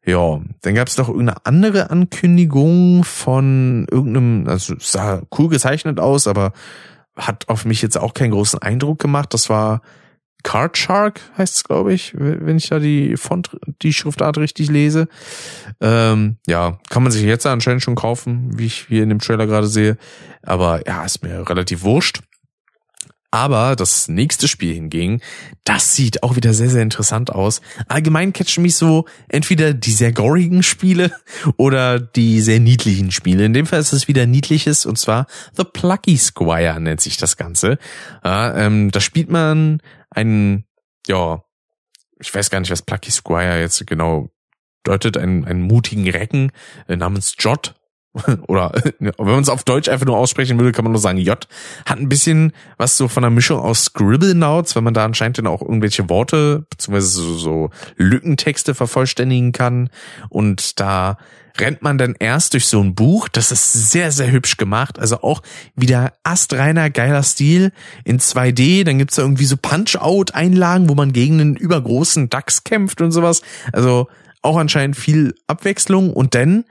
Ja, 0.04 0.40
dann 0.62 0.74
gab 0.74 0.88
es 0.88 0.98
noch 0.98 1.08
irgendeine 1.08 1.46
andere 1.46 1.90
Ankündigung 1.90 3.04
von 3.04 3.86
irgendeinem, 3.90 4.48
also 4.48 4.74
sah 4.80 5.22
cool 5.38 5.48
gezeichnet 5.48 6.00
aus, 6.00 6.26
aber 6.26 6.52
hat 7.16 7.48
auf 7.48 7.64
mich 7.64 7.80
jetzt 7.80 7.96
auch 7.96 8.12
keinen 8.14 8.32
großen 8.32 8.60
Eindruck 8.60 8.98
gemacht. 8.98 9.32
Das 9.32 9.48
war 9.48 9.80
Card 10.44 10.76
Shark, 10.78 11.20
heißt 11.36 11.56
es, 11.56 11.64
glaube 11.64 11.92
ich, 11.92 12.14
wenn 12.16 12.56
ich 12.56 12.68
da 12.68 12.78
die 12.78 13.16
Font, 13.16 13.56
die 13.82 13.92
Schriftart 13.92 14.38
richtig 14.38 14.70
lese. 14.70 15.08
Ähm, 15.80 16.36
ja, 16.46 16.78
kann 16.90 17.02
man 17.02 17.10
sich 17.10 17.22
jetzt 17.22 17.46
anscheinend 17.46 17.82
schon 17.82 17.96
kaufen, 17.96 18.56
wie 18.56 18.66
ich 18.66 18.86
hier 18.88 19.02
in 19.02 19.08
dem 19.08 19.18
Trailer 19.18 19.46
gerade 19.46 19.66
sehe. 19.66 19.96
Aber 20.42 20.86
ja, 20.86 21.04
ist 21.04 21.24
mir 21.24 21.48
relativ 21.48 21.82
wurscht. 21.82 22.20
Aber 23.34 23.74
das 23.74 24.06
nächste 24.06 24.46
Spiel 24.46 24.74
hingegen, 24.74 25.20
das 25.64 25.96
sieht 25.96 26.22
auch 26.22 26.36
wieder 26.36 26.54
sehr, 26.54 26.70
sehr 26.70 26.82
interessant 26.82 27.32
aus. 27.32 27.62
Allgemein 27.88 28.32
catchen 28.32 28.62
mich 28.62 28.76
so 28.76 29.06
entweder 29.28 29.74
die 29.74 29.90
sehr 29.90 30.12
gorigen 30.12 30.62
Spiele 30.62 31.10
oder 31.56 31.98
die 31.98 32.40
sehr 32.40 32.60
niedlichen 32.60 33.10
Spiele. 33.10 33.44
In 33.44 33.52
dem 33.52 33.66
Fall 33.66 33.80
ist 33.80 33.92
es 33.92 34.06
wieder 34.06 34.26
niedliches 34.26 34.86
und 34.86 35.00
zwar 35.00 35.26
The 35.56 35.64
Plucky 35.64 36.16
Squire 36.16 36.80
nennt 36.80 37.00
sich 37.00 37.16
das 37.16 37.36
Ganze. 37.36 37.78
Ja, 38.22 38.56
ähm, 38.56 38.92
da 38.92 39.00
spielt 39.00 39.30
man 39.30 39.82
einen, 40.10 40.64
ja, 41.08 41.42
ich 42.20 42.32
weiß 42.32 42.50
gar 42.50 42.60
nicht, 42.60 42.70
was 42.70 42.82
Plucky 42.82 43.10
Squire 43.10 43.58
jetzt 43.58 43.84
genau 43.84 44.28
deutet, 44.84 45.16
einen, 45.16 45.44
einen 45.44 45.62
mutigen 45.62 46.08
Recken 46.08 46.52
äh, 46.86 46.94
namens 46.94 47.34
Jot 47.36 47.74
oder 48.46 48.72
wenn 48.98 49.12
man 49.18 49.42
es 49.42 49.48
auf 49.48 49.64
Deutsch 49.64 49.88
einfach 49.88 50.06
nur 50.06 50.16
aussprechen 50.16 50.58
würde, 50.58 50.72
kann 50.72 50.84
man 50.84 50.92
nur 50.92 51.00
sagen 51.00 51.18
J, 51.18 51.46
hat 51.86 51.98
ein 51.98 52.08
bisschen 52.08 52.52
was 52.76 52.96
so 52.96 53.08
von 53.08 53.24
einer 53.24 53.34
Mischung 53.34 53.58
aus 53.58 53.86
Scribblenauts, 53.86 54.76
wenn 54.76 54.84
man 54.84 54.94
da 54.94 55.04
anscheinend 55.04 55.38
dann 55.38 55.46
auch 55.46 55.62
irgendwelche 55.62 56.08
Worte 56.08 56.66
beziehungsweise 56.70 57.08
so, 57.08 57.34
so 57.34 57.70
Lückentexte 57.96 58.74
vervollständigen 58.74 59.52
kann. 59.52 59.90
Und 60.28 60.80
da 60.80 61.18
rennt 61.58 61.82
man 61.82 61.98
dann 61.98 62.16
erst 62.18 62.54
durch 62.54 62.66
so 62.66 62.80
ein 62.80 62.94
Buch, 62.94 63.28
das 63.28 63.52
ist 63.52 63.72
sehr, 63.90 64.10
sehr 64.10 64.30
hübsch 64.30 64.56
gemacht, 64.56 64.98
also 64.98 65.22
auch 65.22 65.40
wieder 65.76 66.12
astreiner, 66.24 66.90
geiler 66.90 67.22
Stil 67.22 67.70
in 68.04 68.18
2D, 68.18 68.84
dann 68.84 68.98
gibt's 68.98 69.16
da 69.16 69.22
irgendwie 69.22 69.44
so 69.44 69.56
Punch-Out-Einlagen, 69.56 70.88
wo 70.88 70.94
man 70.94 71.12
gegen 71.12 71.40
einen 71.40 71.56
übergroßen 71.56 72.28
Dachs 72.28 72.64
kämpft 72.64 73.00
und 73.00 73.12
sowas, 73.12 73.42
also 73.72 74.08
auch 74.42 74.56
anscheinend 74.56 74.96
viel 74.96 75.34
Abwechslung. 75.46 76.12
Und 76.12 76.34
dann 76.34 76.64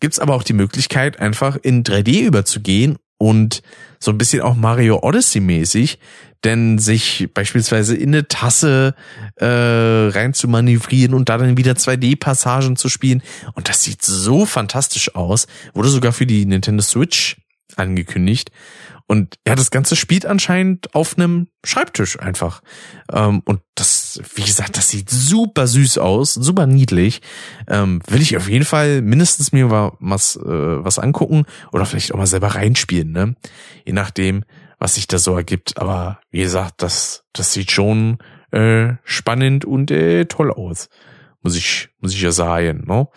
gibt's 0.00 0.18
aber 0.18 0.34
auch 0.34 0.42
die 0.42 0.52
Möglichkeit, 0.52 1.20
einfach 1.20 1.56
in 1.56 1.84
3D 1.84 2.22
überzugehen 2.22 2.98
und 3.18 3.62
so 3.98 4.10
ein 4.10 4.18
bisschen 4.18 4.40
auch 4.40 4.56
Mario 4.56 5.00
Odyssey 5.02 5.40
mäßig, 5.40 5.98
denn 6.42 6.78
sich 6.78 7.28
beispielsweise 7.34 7.94
in 7.94 8.14
eine 8.14 8.26
Tasse 8.26 8.94
äh, 9.36 9.44
rein 9.46 10.32
zu 10.32 10.48
manövrieren 10.48 11.12
und 11.12 11.28
da 11.28 11.36
dann 11.36 11.58
wieder 11.58 11.72
2D-Passagen 11.72 12.76
zu 12.76 12.88
spielen. 12.88 13.22
Und 13.52 13.68
das 13.68 13.84
sieht 13.84 14.02
so 14.02 14.46
fantastisch 14.46 15.14
aus. 15.14 15.46
Wurde 15.74 15.90
sogar 15.90 16.12
für 16.12 16.24
die 16.24 16.46
Nintendo 16.46 16.82
Switch 16.82 17.36
angekündigt. 17.76 18.50
Und 19.06 19.38
ja, 19.46 19.54
das 19.54 19.70
Ganze 19.70 19.96
spielt 19.96 20.24
anscheinend 20.24 20.94
auf 20.94 21.18
einem 21.18 21.48
Schreibtisch 21.64 22.18
einfach. 22.20 22.62
Ähm, 23.12 23.42
und 23.44 23.60
das, 23.74 23.99
wie 24.34 24.42
gesagt, 24.42 24.76
das 24.76 24.88
sieht 24.88 25.10
super 25.10 25.66
süß 25.66 25.98
aus, 25.98 26.34
super 26.34 26.66
niedlich. 26.66 27.20
Ähm, 27.68 28.00
will 28.06 28.22
ich 28.22 28.36
auf 28.36 28.48
jeden 28.48 28.64
Fall 28.64 29.02
mindestens 29.02 29.52
mir 29.52 29.70
was, 29.70 30.36
äh, 30.36 30.42
was 30.44 30.98
angucken 30.98 31.44
oder 31.72 31.86
vielleicht 31.86 32.12
auch 32.12 32.18
mal 32.18 32.26
selber 32.26 32.48
reinspielen, 32.48 33.12
ne? 33.12 33.36
Je 33.84 33.92
nachdem, 33.92 34.44
was 34.78 34.94
sich 34.94 35.06
da 35.06 35.18
so 35.18 35.36
ergibt. 35.36 35.78
Aber 35.78 36.20
wie 36.30 36.40
gesagt, 36.40 36.82
das, 36.82 37.24
das 37.32 37.52
sieht 37.52 37.70
schon 37.70 38.18
äh, 38.50 38.94
spannend 39.04 39.64
und 39.64 39.90
äh, 39.90 40.24
toll 40.24 40.50
aus. 40.50 40.88
Muss 41.42 41.56
ich, 41.56 41.88
muss 42.00 42.12
ich 42.12 42.20
ja 42.20 42.32
sagen, 42.32 42.84
ne? 42.86 43.08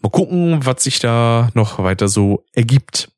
Mal 0.00 0.10
gucken, 0.10 0.64
was 0.64 0.84
sich 0.84 1.00
da 1.00 1.50
noch 1.54 1.78
weiter 1.82 2.08
so 2.08 2.44
ergibt. 2.52 3.10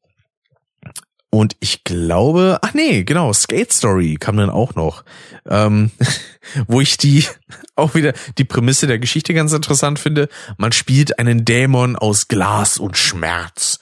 Und 1.30 1.56
ich 1.60 1.84
glaube, 1.84 2.58
ach 2.60 2.74
nee, 2.74 3.04
genau, 3.04 3.32
Skate 3.32 3.72
Story 3.72 4.16
kam 4.18 4.36
dann 4.36 4.50
auch 4.50 4.74
noch, 4.74 5.04
ähm, 5.48 5.92
wo 6.66 6.80
ich 6.80 6.96
die 6.96 7.24
auch 7.76 7.94
wieder 7.94 8.12
die 8.36 8.44
Prämisse 8.44 8.88
der 8.88 8.98
Geschichte 8.98 9.32
ganz 9.32 9.52
interessant 9.52 10.00
finde. 10.00 10.28
Man 10.58 10.72
spielt 10.72 11.20
einen 11.20 11.44
Dämon 11.44 11.94
aus 11.94 12.26
Glas 12.26 12.78
und 12.78 12.96
Schmerz 12.96 13.78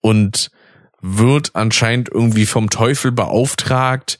und 0.00 0.50
wird 1.00 1.54
anscheinend 1.54 2.08
irgendwie 2.12 2.46
vom 2.46 2.68
Teufel 2.68 3.12
beauftragt, 3.12 4.18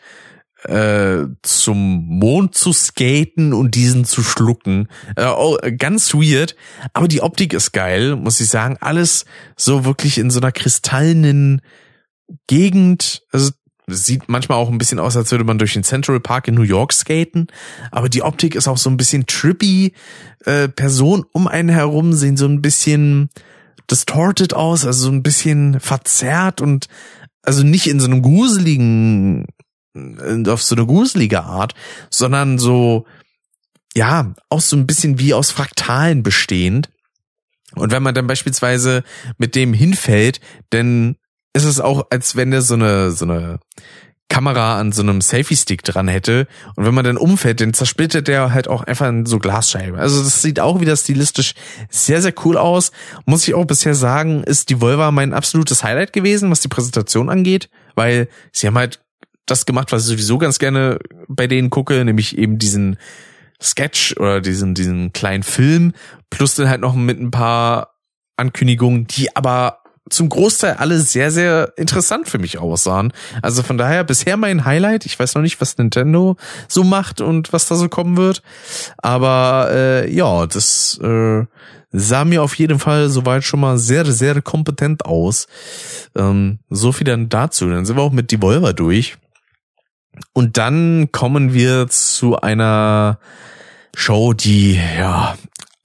äh, 0.62 1.24
zum 1.43 2.05
Mond 2.07 2.55
zu 2.55 2.72
skaten 2.72 3.53
und 3.53 3.74
diesen 3.74 4.05
zu 4.05 4.22
schlucken. 4.22 4.89
Äh, 5.16 5.26
oh, 5.26 5.57
ganz 5.76 6.14
weird, 6.14 6.55
aber 6.93 7.09
die 7.09 7.22
Optik 7.22 7.53
ist 7.53 7.72
geil, 7.72 8.14
muss 8.14 8.41
ich 8.41 8.49
sagen. 8.49 8.76
Alles 8.81 9.24
so 9.57 9.85
wirklich 9.85 10.18
in 10.18 10.31
so 10.31 10.41
einer 10.41 10.53
kristallenen 10.53 11.61
Gegend, 12.47 13.22
also 13.33 13.51
sieht 13.87 14.29
manchmal 14.29 14.59
auch 14.59 14.68
ein 14.68 14.79
bisschen 14.79 14.99
aus, 14.99 15.16
als 15.16 15.31
würde 15.31 15.45
man 15.45 15.59
durch 15.59 15.72
den 15.72 15.85
Central 15.85 16.20
Park 16.20 16.49
in 16.49 16.55
New 16.55 16.62
York 16.62 16.93
skaten, 16.93 17.47
aber 17.91 18.09
die 18.09 18.22
Optik 18.22 18.55
ist 18.55 18.68
auch 18.68 18.76
so 18.76 18.91
ein 18.91 18.97
bisschen 18.97 19.26
trippy. 19.26 19.95
Äh, 20.45 20.68
Personen 20.68 21.24
um 21.33 21.49
einen 21.49 21.70
herum 21.70 22.12
sehen 22.12 22.37
so 22.37 22.47
ein 22.47 22.61
bisschen 22.61 23.31
distorted 23.91 24.55
aus, 24.55 24.85
also 24.85 25.07
so 25.07 25.11
ein 25.11 25.22
bisschen 25.22 25.81
verzerrt 25.81 26.61
und 26.61 26.89
also 27.43 27.62
nicht 27.62 27.87
in 27.87 28.01
so 28.01 28.07
einem 28.07 28.22
gruseligen, 28.22 29.47
auf 30.47 30.62
so 30.62 30.74
eine 30.74 30.87
gruselige 30.87 31.45
Art, 31.45 31.74
sondern 32.11 32.59
so, 32.59 33.07
ja, 33.95 34.35
auch 34.51 34.61
so 34.61 34.76
ein 34.76 34.87
bisschen 34.87 35.18
wie 35.18 35.33
aus 35.33 35.51
Fraktalen 35.51 36.22
bestehend. 36.22 36.91
Und 37.74 37.91
wenn 37.91 38.03
man 38.03 38.14
dann 38.14 38.26
beispielsweise 38.26 39.03
mit 39.39 39.55
dem 39.55 39.72
hinfällt, 39.72 40.41
dann 40.70 41.16
ist 41.65 41.65
es 41.65 41.81
auch, 41.81 42.07
als 42.11 42.37
wenn 42.37 42.51
der 42.51 42.63
so 42.63 42.75
eine, 42.75 43.11
so 43.11 43.25
eine 43.25 43.59
Kamera 44.29 44.79
an 44.79 44.93
so 44.93 45.03
einem 45.03 45.21
Selfie-Stick 45.21 45.83
dran 45.83 46.07
hätte. 46.07 46.47
Und 46.77 46.85
wenn 46.85 46.95
man 46.95 47.05
dann 47.05 47.17
umfällt, 47.17 47.61
dann 47.61 47.73
zersplittert 47.73 48.29
der 48.29 48.53
halt 48.53 48.69
auch 48.69 48.83
einfach 48.83 49.09
in 49.09 49.25
so 49.25 49.39
Glasscheiben. 49.39 49.99
Also 49.99 50.23
das 50.23 50.43
sieht 50.43 50.61
auch 50.61 50.81
wieder 50.81 50.97
stilistisch 50.97 51.55
sehr, 51.89 52.21
sehr 52.21 52.35
cool 52.45 52.59
aus. 52.59 52.93
Muss 53.25 53.49
ich 53.49 53.55
auch 53.55 53.65
bisher 53.65 53.95
sagen, 53.95 54.45
ist 54.45 54.69
die 54.69 54.81
Volva 54.81 55.11
mein 55.11 55.33
absolutes 55.33 55.83
Highlight 55.83 56.13
gewesen, 56.13 56.51
was 56.51 56.61
die 56.61 56.69
Präsentation 56.69 57.31
angeht, 57.31 57.71
weil 57.95 58.29
sie 58.53 58.67
haben 58.67 58.77
halt 58.77 59.01
das 59.47 59.65
gemacht, 59.65 59.93
was 59.93 60.03
ich 60.03 60.09
sowieso 60.09 60.37
ganz 60.37 60.59
gerne 60.59 60.99
bei 61.27 61.47
denen 61.47 61.71
gucke, 61.71 62.05
nämlich 62.05 62.37
eben 62.37 62.59
diesen 62.59 62.99
Sketch 63.63 64.15
oder 64.19 64.43
diesen, 64.43 64.75
diesen 64.75 65.13
kleinen 65.15 65.43
Film, 65.43 65.95
plus 66.29 66.55
dann 66.55 66.69
halt 66.69 66.83
noch 66.83 66.95
mit 66.95 67.19
ein 67.19 67.31
paar 67.31 67.95
Ankündigungen, 68.37 69.07
die 69.07 69.35
aber 69.35 69.81
zum 70.11 70.29
Großteil 70.29 70.75
alle 70.75 71.01
sehr, 71.01 71.31
sehr 71.31 71.73
interessant 71.77 72.29
für 72.29 72.39
mich 72.39 72.59
aussahen. 72.59 73.13
Also 73.43 73.63
von 73.63 73.79
daher 73.79 74.05
bisher 74.05 74.37
mein 74.37 74.65
Highlight. 74.65 75.07
Ich 75.07 75.19
weiß 75.19 75.35
noch 75.35 75.43
nicht, 75.43 75.61
was 75.61 75.79
Nintendo 75.79 76.37
so 76.69 76.85
macht 76.85 77.21
und 77.21 77.53
was 77.53 77.67
da 77.67 77.75
so 77.75 77.89
kommen 77.89 78.17
wird. 78.17 78.43
Aber 78.99 79.69
äh, 79.71 80.13
ja, 80.13 80.47
das 80.47 80.99
äh, 81.03 81.45
sah 81.91 82.25
mir 82.25 82.43
auf 82.43 82.55
jeden 82.55 82.79
Fall 82.79 83.09
soweit 83.09 83.45
schon 83.45 83.61
mal 83.61 83.79
sehr, 83.79 84.05
sehr 84.07 84.41
kompetent 84.43 85.05
aus. 85.05 85.47
Ähm, 86.17 86.59
so 86.69 86.93
viel 86.93 87.07
dann 87.07 87.29
dazu. 87.29 87.69
Dann 87.69 87.87
sind 87.87 87.97
wir 87.97 88.03
auch 88.03 88.13
mit 88.13 88.33
Devolver 88.33 88.73
durch. 88.73 89.17
Und 90.33 90.57
dann 90.57 91.11
kommen 91.13 91.53
wir 91.55 91.89
zu 91.89 92.41
einer 92.41 93.19
Show, 93.95 94.33
die 94.33 94.75
ja 94.99 95.37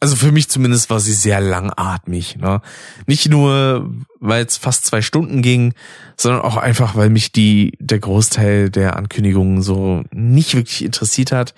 also 0.03 0.17
für 0.17 0.33
mich 0.33 0.49
zumindest 0.49 0.89
war 0.89 0.99
sie 0.99 1.13
sehr 1.13 1.39
langatmig. 1.39 2.35
Ne? 2.35 2.59
Nicht 3.05 3.29
nur, 3.29 3.89
weil 4.19 4.45
es 4.45 4.57
fast 4.57 4.85
zwei 4.85 5.01
Stunden 5.01 5.41
ging, 5.41 5.73
sondern 6.17 6.41
auch 6.41 6.57
einfach, 6.57 6.97
weil 6.97 7.09
mich 7.09 7.31
die 7.31 7.77
der 7.79 7.99
Großteil 7.99 8.69
der 8.69 8.97
Ankündigungen 8.97 9.61
so 9.61 10.03
nicht 10.11 10.55
wirklich 10.55 10.83
interessiert 10.83 11.31
hat. 11.31 11.55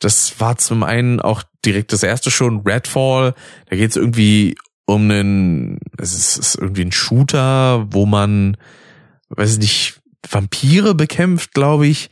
Das 0.00 0.38
war 0.38 0.58
zum 0.58 0.82
einen 0.82 1.18
auch 1.22 1.42
direkt 1.64 1.94
das 1.94 2.02
erste 2.02 2.30
schon, 2.30 2.60
Redfall. 2.60 3.32
Da 3.70 3.76
geht 3.76 3.88
es 3.88 3.96
irgendwie 3.96 4.58
um 4.84 5.10
einen, 5.10 5.78
es 5.96 6.12
ist, 6.12 6.36
ist 6.36 6.54
irgendwie 6.56 6.84
ein 6.84 6.92
Shooter, 6.92 7.86
wo 7.90 8.04
man, 8.04 8.58
weiß 9.30 9.54
ich 9.54 9.58
nicht, 9.60 10.00
Vampire 10.30 10.94
bekämpft, 10.94 11.54
glaube 11.54 11.86
ich. 11.86 12.10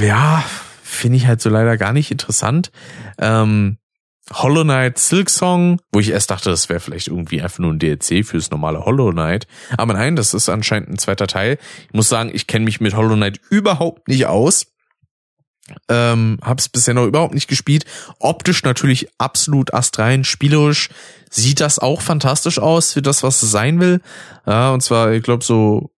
Ja, 0.00 0.42
finde 0.82 1.18
ich 1.18 1.28
halt 1.28 1.40
so 1.40 1.50
leider 1.50 1.76
gar 1.76 1.92
nicht 1.92 2.10
interessant. 2.10 2.72
Ähm, 3.18 3.78
Hollow 4.30 4.62
Knight 4.62 4.98
Silk 4.98 5.28
Song, 5.28 5.80
wo 5.92 6.00
ich 6.00 6.10
erst 6.10 6.30
dachte, 6.30 6.50
das 6.50 6.68
wäre 6.68 6.80
vielleicht 6.80 7.08
irgendwie 7.08 7.42
einfach 7.42 7.58
nur 7.58 7.72
ein 7.72 7.78
DLC 7.78 8.24
fürs 8.24 8.50
normale 8.50 8.84
Hollow 8.84 9.10
Knight. 9.10 9.46
Aber 9.76 9.94
nein, 9.94 10.16
das 10.16 10.32
ist 10.32 10.48
anscheinend 10.48 10.90
ein 10.90 10.98
zweiter 10.98 11.26
Teil. 11.26 11.58
Ich 11.88 11.94
muss 11.94 12.08
sagen, 12.08 12.30
ich 12.32 12.46
kenne 12.46 12.64
mich 12.64 12.80
mit 12.80 12.94
Hollow 12.94 13.16
Knight 13.16 13.40
überhaupt 13.50 14.08
nicht 14.08 14.26
aus. 14.26 14.66
Ähm, 15.88 16.38
hab's 16.42 16.68
bisher 16.68 16.94
noch 16.94 17.06
überhaupt 17.06 17.34
nicht 17.34 17.48
gespielt. 17.48 17.84
Optisch 18.18 18.62
natürlich 18.62 19.08
absolut 19.18 19.74
astrein, 19.74 20.24
spielerisch 20.24 20.90
sieht 21.30 21.60
das 21.60 21.78
auch 21.78 22.02
fantastisch 22.02 22.58
aus 22.58 22.92
für 22.92 23.02
das, 23.02 23.22
was 23.22 23.42
es 23.42 23.50
sein 23.50 23.80
will. 23.80 24.00
Ja, 24.46 24.70
und 24.70 24.82
zwar, 24.82 25.12
ich 25.12 25.22
glaube, 25.22 25.44
so 25.44 25.90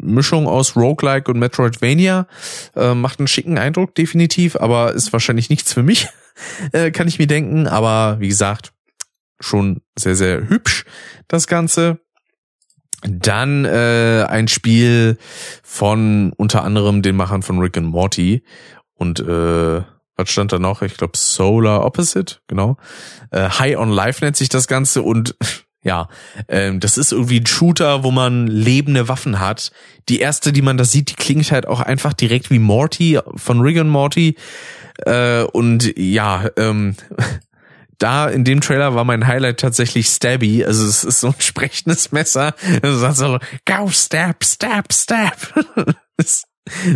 Mischung 0.00 0.46
aus 0.46 0.76
Roguelike 0.76 1.30
und 1.30 1.38
Metroidvania. 1.38 2.26
Äh, 2.74 2.94
macht 2.94 3.18
einen 3.18 3.28
schicken 3.28 3.58
Eindruck, 3.58 3.94
definitiv, 3.94 4.56
aber 4.56 4.92
ist 4.92 5.12
wahrscheinlich 5.12 5.50
nichts 5.50 5.72
für 5.72 5.82
mich, 5.82 6.08
äh, 6.72 6.90
kann 6.90 7.08
ich 7.08 7.18
mir 7.18 7.26
denken. 7.26 7.66
Aber 7.66 8.20
wie 8.20 8.28
gesagt, 8.28 8.72
schon 9.40 9.80
sehr, 9.98 10.16
sehr 10.16 10.48
hübsch, 10.48 10.84
das 11.28 11.46
Ganze. 11.46 12.00
Dann 13.06 13.66
äh, 13.66 14.24
ein 14.28 14.48
Spiel 14.48 15.18
von 15.62 16.32
unter 16.36 16.64
anderem 16.64 17.02
den 17.02 17.16
Machern 17.16 17.42
von 17.42 17.58
Rick 17.58 17.76
and 17.76 17.88
Morty 17.88 18.42
und 18.94 19.20
äh, 19.20 19.82
was 20.16 20.30
stand 20.30 20.52
da 20.52 20.58
noch? 20.58 20.82
Ich 20.82 20.96
glaube 20.96 21.16
Solar 21.16 21.84
Opposite, 21.84 22.36
genau. 22.46 22.76
Äh, 23.30 23.48
High 23.48 23.76
on 23.76 23.90
Life 23.90 24.24
nennt 24.24 24.36
sich 24.36 24.48
das 24.48 24.68
Ganze 24.68 25.02
und 25.02 25.36
ja, 25.82 26.08
ähm, 26.48 26.80
das 26.80 26.96
ist 26.96 27.12
irgendwie 27.12 27.40
ein 27.40 27.46
Shooter, 27.46 28.04
wo 28.04 28.10
man 28.10 28.46
lebende 28.46 29.08
Waffen 29.08 29.40
hat. 29.40 29.70
Die 30.08 30.20
erste, 30.20 30.52
die 30.52 30.62
man 30.62 30.78
da 30.78 30.84
sieht, 30.84 31.10
die 31.10 31.14
klingt 31.14 31.50
halt 31.50 31.66
auch 31.66 31.80
einfach 31.80 32.12
direkt 32.14 32.50
wie 32.50 32.58
Morty 32.58 33.18
von 33.36 33.60
Rick 33.60 33.78
and 33.78 33.90
Morty. 33.90 34.36
Äh, 34.98 35.42
und 35.44 35.96
ja, 35.98 36.48
ähm, 36.56 36.96
da 37.98 38.28
in 38.28 38.44
dem 38.44 38.60
Trailer 38.60 38.94
war 38.94 39.04
mein 39.04 39.26
Highlight 39.26 39.60
tatsächlich 39.60 40.08
Stabby. 40.08 40.64
Also 40.64 40.86
es 40.86 41.04
ist 41.04 41.20
so 41.20 41.28
ein 41.28 41.34
sprechendes 41.38 42.12
Messer. 42.12 42.54
Also 42.82 42.98
sagt 42.98 43.16
so, 43.16 43.38
go 43.66 43.88
stab, 43.90 44.44
stab, 44.44 44.92
stab. 44.92 45.64
das 46.16 46.44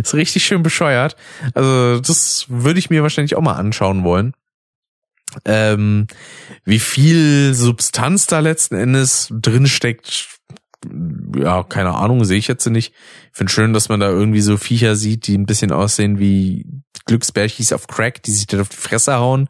ist 0.03 0.13
richtig 0.13 0.43
schön 0.43 0.63
bescheuert. 0.63 1.15
Also 1.53 1.99
das 1.99 2.45
würde 2.49 2.79
ich 2.79 2.89
mir 2.89 3.03
wahrscheinlich 3.03 3.35
auch 3.35 3.41
mal 3.41 3.53
anschauen 3.53 4.03
wollen 4.03 4.33
ähm, 5.45 6.07
wie 6.65 6.79
viel 6.79 7.53
Substanz 7.53 8.27
da 8.27 8.39
letzten 8.39 8.75
Endes 8.75 9.27
drin 9.31 9.67
steckt, 9.67 10.38
ja, 11.35 11.63
keine 11.63 11.95
Ahnung, 11.95 12.23
sehe 12.25 12.37
ich 12.37 12.47
jetzt 12.47 12.65
nicht. 12.67 12.93
Ich 13.31 13.37
finde 13.37 13.51
schön, 13.51 13.73
dass 13.73 13.89
man 13.89 13.99
da 13.99 14.09
irgendwie 14.09 14.41
so 14.41 14.57
Viecher 14.57 14.95
sieht, 14.95 15.27
die 15.27 15.37
ein 15.37 15.45
bisschen 15.45 15.71
aussehen 15.71 16.19
wie 16.19 16.65
Glücksbärchis 17.05 17.73
auf 17.73 17.87
Crack, 17.87 18.23
die 18.23 18.31
sich 18.31 18.47
dann 18.47 18.61
auf 18.61 18.69
die 18.69 18.77
Fresse 18.77 19.15
hauen. 19.15 19.49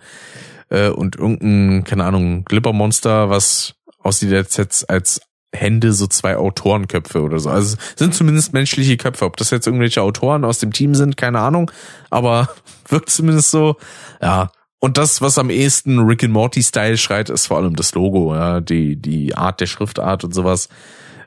Äh, 0.69 0.89
und 0.89 1.15
irgendein, 1.15 1.83
keine 1.83 2.05
Ahnung, 2.05 2.45
Glippermonster, 2.45 3.29
was 3.29 3.75
aussieht 3.99 4.31
jetzt 4.31 4.89
als 4.89 5.21
Hände 5.51 5.93
so 5.93 6.07
zwei 6.07 6.37
Autorenköpfe 6.37 7.21
oder 7.21 7.39
so. 7.39 7.49
Also 7.49 7.77
sind 7.95 8.13
zumindest 8.13 8.53
menschliche 8.53 8.97
Köpfe. 8.97 9.25
Ob 9.25 9.37
das 9.37 9.49
jetzt 9.49 9.65
irgendwelche 9.65 10.01
Autoren 10.01 10.45
aus 10.45 10.59
dem 10.59 10.71
Team 10.71 10.93
sind, 10.95 11.17
keine 11.17 11.39
Ahnung. 11.39 11.71
Aber 12.09 12.49
wirkt 12.87 13.09
zumindest 13.09 13.51
so. 13.51 13.77
Ja, 14.21 14.51
und 14.79 14.97
das, 14.97 15.21
was 15.21 15.37
am 15.37 15.49
ehesten 15.49 15.99
Rick 15.99 16.23
and 16.23 16.33
Morty 16.33 16.63
Style 16.63 16.97
schreit, 16.97 17.29
ist 17.29 17.47
vor 17.47 17.57
allem 17.57 17.75
das 17.75 17.93
Logo, 17.95 18.33
ja, 18.33 18.61
die, 18.61 18.95
die 18.95 19.35
Art 19.35 19.59
der 19.59 19.67
Schriftart 19.67 20.23
und 20.23 20.33
sowas. 20.33 20.69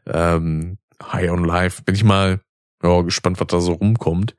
Ähm, 0.06 0.78
High 1.02 1.30
on 1.30 1.44
Life. 1.44 1.82
Bin 1.82 1.94
ich 1.94 2.04
mal 2.04 2.40
ja, 2.82 3.02
gespannt, 3.02 3.40
was 3.40 3.46
da 3.48 3.60
so 3.60 3.72
rumkommt. 3.72 4.34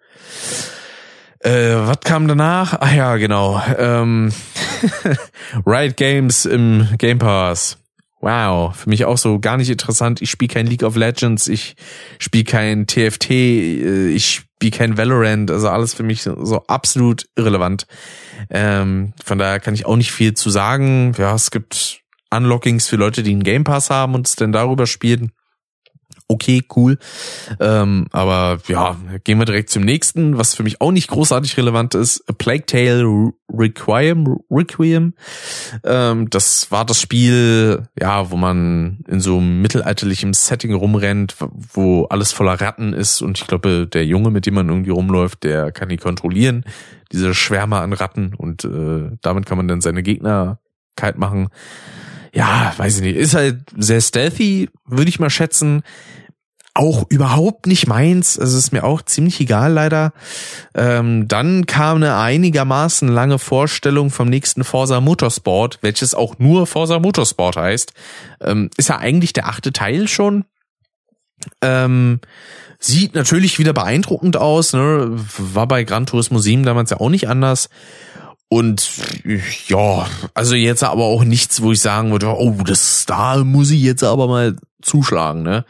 Äh, 1.40 1.76
was 1.76 2.00
kam 2.02 2.28
danach? 2.28 2.80
Ah 2.80 2.94
ja, 2.94 3.18
genau. 3.18 3.62
Ähm, 3.78 4.32
Riot 5.66 5.98
Games 5.98 6.46
im 6.46 6.88
Game 6.98 7.20
Pass. 7.20 7.78
Wow, 8.22 8.74
für 8.74 8.90
mich 8.90 9.04
auch 9.04 9.18
so 9.18 9.40
gar 9.40 9.58
nicht 9.58 9.70
interessant. 9.70 10.22
Ich 10.22 10.32
spiele 10.32 10.54
kein 10.54 10.66
League 10.66 10.84
of 10.84 10.96
Legends, 10.96 11.50
ich 11.50 11.76
spiele 12.20 12.46
kein 12.46 12.88
TFT, 12.88 13.30
äh, 13.32 14.08
ich 14.08 14.46
spiele 14.60 14.72
kein 14.72 14.98
Valorant, 14.98 15.52
also 15.52 15.68
alles 15.68 15.94
für 15.94 16.04
mich 16.04 16.24
so 16.24 16.64
absolut 16.68 17.28
irrelevant. 17.36 17.86
Ähm, 18.50 19.12
von 19.22 19.38
daher 19.38 19.60
kann 19.60 19.74
ich 19.74 19.86
auch 19.86 19.98
nicht 19.98 20.14
viel 20.14 20.34
zu 20.36 20.50
sagen. 20.50 21.12
Ja, 21.18 21.36
es 21.36 21.52
gibt 21.52 22.00
Unlockings 22.30 22.88
für 22.88 22.96
Leute, 22.96 23.24
die 23.24 23.32
einen 23.32 23.44
Game 23.44 23.66
Pass 23.66 23.90
haben 23.90 24.16
und 24.16 24.26
es 24.26 24.38
dann 24.38 24.54
darüber 24.54 24.88
spielen 24.88 25.34
okay, 26.28 26.64
cool. 26.76 26.98
Ähm, 27.60 28.08
aber 28.12 28.60
ja, 28.68 28.98
gehen 29.24 29.40
wir 29.40 29.46
direkt 29.46 29.70
zum 29.70 29.84
nächsten, 29.84 30.38
was 30.38 30.54
für 30.54 30.64
mich 30.64 30.82
auch 30.82 30.92
nicht 30.92 31.10
großartig 31.10 31.58
relevant 31.58 31.96
ist. 31.96 32.24
A 32.28 32.34
Plague 32.34 32.66
Tale 32.66 33.32
Requiem. 33.52 34.38
Requiem. 34.50 35.14
Ähm, 35.84 36.30
das 36.30 36.72
war 36.72 36.86
das 36.86 37.00
Spiel, 37.02 37.84
ja, 38.00 38.32
wo 38.32 38.38
man 38.38 39.04
in 39.08 39.20
so 39.20 39.38
einem 39.38 39.62
mittelalterlichen 39.62 40.34
Setting 40.34 40.74
rumrennt, 40.74 41.36
wo 41.74 42.06
alles 42.06 42.32
voller 42.32 42.60
Ratten 42.60 42.94
ist 42.94 43.22
und 43.22 43.40
ich 43.40 43.48
glaube, 43.48 43.88
der 43.88 44.06
Junge, 44.06 44.32
mit 44.32 44.46
dem 44.46 44.56
man 44.56 44.70
irgendwie 44.70 44.92
rumläuft, 44.92 45.44
der 45.44 45.72
kann 45.72 45.90
die 45.90 45.98
kontrollieren, 45.98 46.66
diese 47.12 47.34
Schwärme 47.34 47.78
an 47.78 47.94
Ratten 47.94 48.34
und 48.36 48.64
äh, 48.66 49.12
damit 49.22 49.46
kann 49.46 49.58
man 49.58 49.68
dann 49.68 49.82
seine 49.82 50.04
Gegner 50.04 50.60
kalt 50.96 51.18
machen 51.18 51.50
ja, 52.34 52.74
weiß 52.76 52.98
ich 52.98 53.02
nicht, 53.04 53.16
ist 53.16 53.36
halt 53.36 53.62
sehr 53.78 54.02
stealthy, 54.02 54.70
würde 54.86 55.10
ich 55.10 55.20
mal 55.20 55.30
schätzen. 55.30 55.84
Auch 56.76 57.06
überhaupt 57.10 57.68
nicht 57.68 57.86
meins. 57.86 58.40
Also 58.40 58.58
ist 58.58 58.74
mir 58.74 58.84
auch 58.84 59.04
ziemlich 59.04 59.40
egal 59.40 59.74
leider. 59.74 60.12
Ähm, 60.74 61.28
dann 61.28 61.68
kam 61.68 61.98
eine 61.98 62.18
einigermaßen 62.18 63.08
lange 63.08 63.38
Vorstellung 63.38 64.10
vom 64.10 64.28
nächsten 64.28 64.64
Forza 64.64 65.00
Motorsport, 65.00 65.78
welches 65.82 66.16
auch 66.16 66.40
nur 66.40 66.66
Forza 66.66 66.98
Motorsport 66.98 67.58
heißt. 67.58 67.94
Ähm, 68.42 68.72
ist 68.78 68.90
ja 68.90 68.98
eigentlich 68.98 69.34
der 69.34 69.48
achte 69.48 69.72
Teil 69.72 70.08
schon. 70.08 70.46
Ähm, 71.62 72.22
sieht 72.80 73.14
natürlich 73.14 73.60
wieder 73.60 73.74
beeindruckend 73.74 74.38
aus. 74.38 74.74
Ne? 74.74 75.12
War 75.38 75.68
bei 75.68 75.84
Gran 75.84 76.08
Turismo 76.08 76.40
7 76.40 76.64
damals 76.64 76.90
ja 76.90 77.00
auch 77.00 77.10
nicht 77.10 77.30
anders. 77.30 77.70
Und 78.54 78.88
ja, 79.68 80.06
also 80.36 80.54
jetzt 80.54 80.84
aber 80.84 81.06
auch 81.06 81.24
nichts, 81.24 81.64
wo 81.64 81.72
ich 81.72 81.82
sagen 81.82 82.12
würde, 82.12 82.28
oh, 82.28 82.56
das 82.64 83.08
da 83.08 83.44
muss 83.44 83.72
ich 83.72 83.82
jetzt 83.82 84.04
aber 84.04 84.28
mal 84.28 84.58
zuschlagen, 84.80 85.42
ne? 85.42 85.66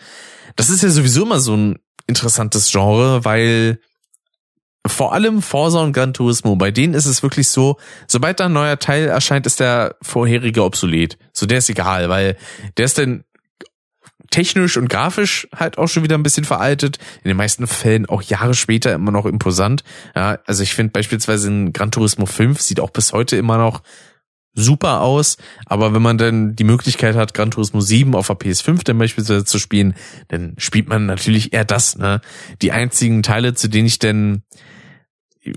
Das 0.57 0.69
ist 0.69 0.83
ja 0.83 0.89
sowieso 0.89 1.23
immer 1.23 1.39
so 1.39 1.55
ein 1.55 1.79
interessantes 2.07 2.69
Genre, 2.69 3.23
weil 3.23 3.79
vor 4.85 5.13
allem 5.13 5.41
Forza 5.41 5.79
und 5.79 5.93
Gran 5.93 6.13
Turismo, 6.13 6.57
bei 6.57 6.71
denen 6.71 6.93
ist 6.93 7.05
es 7.05 7.23
wirklich 7.23 7.47
so, 7.47 7.77
sobald 8.05 8.41
da 8.41 8.47
ein 8.47 8.53
neuer 8.53 8.77
Teil 8.77 9.07
erscheint, 9.07 9.45
ist 9.45 9.61
der 9.61 9.95
vorherige 10.01 10.65
obsolet. 10.65 11.17
So, 11.31 11.45
der 11.45 11.59
ist 11.59 11.69
egal, 11.69 12.09
weil 12.09 12.35
der 12.75 12.83
ist 12.83 12.97
dann 12.97 13.23
technisch 14.33 14.77
und 14.77 14.89
grafisch 14.89 15.47
halt 15.55 15.77
auch 15.77 15.87
schon 15.87 16.03
wieder 16.03 16.17
ein 16.17 16.23
bisschen 16.23 16.43
veraltet. 16.43 16.97
In 17.23 17.29
den 17.29 17.37
meisten 17.37 17.67
Fällen 17.67 18.07
auch 18.07 18.23
Jahre 18.23 18.55
später 18.55 18.91
immer 18.91 19.11
noch 19.11 19.27
imposant. 19.27 19.83
Ja, 20.15 20.39
also 20.47 20.63
ich 20.63 20.73
finde 20.73 20.91
beispielsweise 20.91 21.47
in 21.47 21.71
Gran 21.71 21.91
Turismo 21.91 22.25
5 22.25 22.59
sieht 22.59 22.79
auch 22.79 22.89
bis 22.89 23.13
heute 23.13 23.37
immer 23.37 23.59
noch 23.59 23.83
super 24.55 25.01
aus, 25.01 25.37
aber 25.65 25.93
wenn 25.93 26.01
man 26.01 26.17
dann 26.17 26.55
die 26.55 26.63
Möglichkeit 26.63 27.15
hat, 27.15 27.33
Gran 27.33 27.51
Turismo 27.51 27.79
7 27.79 28.15
auf 28.15 28.27
der 28.27 28.37
PS5 28.37 28.83
dann 28.83 28.97
beispielsweise 28.97 29.45
zu 29.45 29.59
spielen, 29.59 29.93
dann 30.29 30.55
spielt 30.57 30.89
man 30.89 31.05
natürlich 31.05 31.53
eher 31.53 31.65
das, 31.65 31.97
ne? 31.97 32.21
Die 32.61 32.71
einzigen 32.71 33.23
Teile, 33.23 33.53
zu 33.55 33.67
denen 33.67 33.87
ich 33.87 33.99
denn 33.99 34.43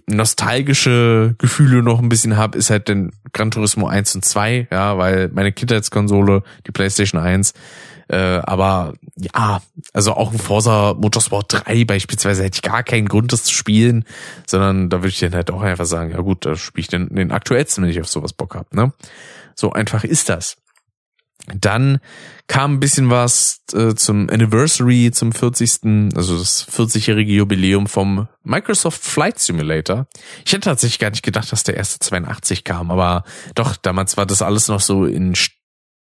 nostalgische 0.07 1.35
Gefühle 1.39 1.83
noch 1.83 2.01
ein 2.01 2.09
bisschen 2.09 2.37
habe, 2.37 2.59
ist 2.59 2.71
halt 2.71 2.89
den 2.89 3.13
Gran 3.33 3.51
Turismo 3.51 3.87
1 3.87 4.17
und 4.17 4.25
2, 4.25 4.69
ja, 4.71 4.99
weil 4.99 5.29
meine 5.29 5.53
Kindheitskonsole, 5.53 6.43
die 6.67 6.73
PlayStation 6.73 7.21
1, 7.21 7.53
äh, 8.09 8.17
aber 8.17 8.95
ja, 9.17 9.61
also 9.93 10.13
auch 10.15 10.33
ein 10.33 10.39
Forza 10.39 10.95
Motorsport 10.95 11.65
3 11.67 11.85
beispielsweise 11.85 12.45
hätte 12.45 12.57
ich 12.57 12.63
gar 12.63 12.83
keinen 12.83 13.09
Grund, 13.09 13.33
das 13.33 13.45
zu 13.45 13.55
spielen, 13.55 14.05
sondern 14.47 14.91
da 14.91 14.99
würde 14.99 15.09
ich 15.09 15.19
dann 15.19 15.35
halt 15.35 15.51
auch 15.51 15.63
einfach 15.63 15.87
sagen, 15.87 16.13
ja 16.13 16.21
gut, 16.21 16.47
da 16.47 16.57
spiele 16.57 16.81
ich 16.83 16.89
den, 16.89 17.09
den 17.15 17.33
aktuellsten, 17.33 17.83
wenn 17.83 17.91
ich 17.91 18.01
auf 18.01 18.09
sowas 18.09 18.33
Bock 18.33 18.55
habe. 18.55 18.69
Ne? 18.75 18.93
So 19.55 19.73
einfach 19.73 20.05
ist 20.05 20.29
das. 20.29 20.57
Dann 21.55 21.99
kam 22.49 22.75
ein 22.75 22.81
bisschen 22.81 23.11
was 23.11 23.63
äh, 23.73 23.95
zum 23.95 24.29
Anniversary, 24.31 25.11
zum 25.13 25.33
40. 25.33 26.15
also 26.17 26.39
das 26.39 26.67
40-jährige 26.69 27.33
Jubiläum 27.33 27.87
vom 27.87 28.29
Microsoft 28.43 29.03
Flight 29.03 29.39
Simulator. 29.39 30.07
Ich 30.45 30.53
hätte 30.53 30.63
tatsächlich 30.63 30.99
gar 30.99 31.11
nicht 31.11 31.23
gedacht, 31.23 31.51
dass 31.53 31.63
der 31.63 31.77
erste 31.77 31.99
82 32.01 32.65
kam, 32.65 32.91
aber 32.91 33.25
doch, 33.55 33.77
damals 33.77 34.17
war 34.17 34.27
das 34.27 34.43
alles 34.43 34.69
noch 34.69 34.81
so 34.81 35.05
in 35.05 35.35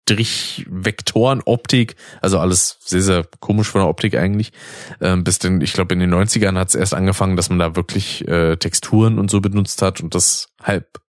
Strichvektoren-Optik, 0.08 1.96
also 2.22 2.40
alles 2.40 2.78
sehr, 2.84 3.02
sehr 3.02 3.26
komisch 3.40 3.68
von 3.68 3.82
der 3.82 3.90
Optik 3.90 4.16
eigentlich. 4.16 4.54
Ähm, 5.02 5.24
bis 5.24 5.40
denn, 5.40 5.62
ich 5.62 5.74
glaube, 5.74 5.94
in 5.94 6.00
den 6.00 6.14
90ern 6.14 6.58
hat 6.58 6.70
es 6.70 6.76
erst 6.76 6.94
angefangen, 6.94 7.36
dass 7.36 7.50
man 7.50 7.60
da 7.60 7.76
wirklich 7.76 8.28
äh, 8.28 8.56
Texturen 8.56 9.20
und 9.20 9.30
so 9.30 9.42
benutzt 9.42 9.82
hat 9.82 10.02
und 10.02 10.16
das 10.16 10.50
halb 10.64 11.02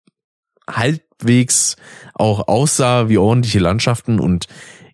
halbwegs 0.69 1.77
auch 2.13 2.47
aussah 2.47 3.09
wie 3.09 3.17
ordentliche 3.17 3.59
Landschaften 3.59 4.21
und 4.21 4.47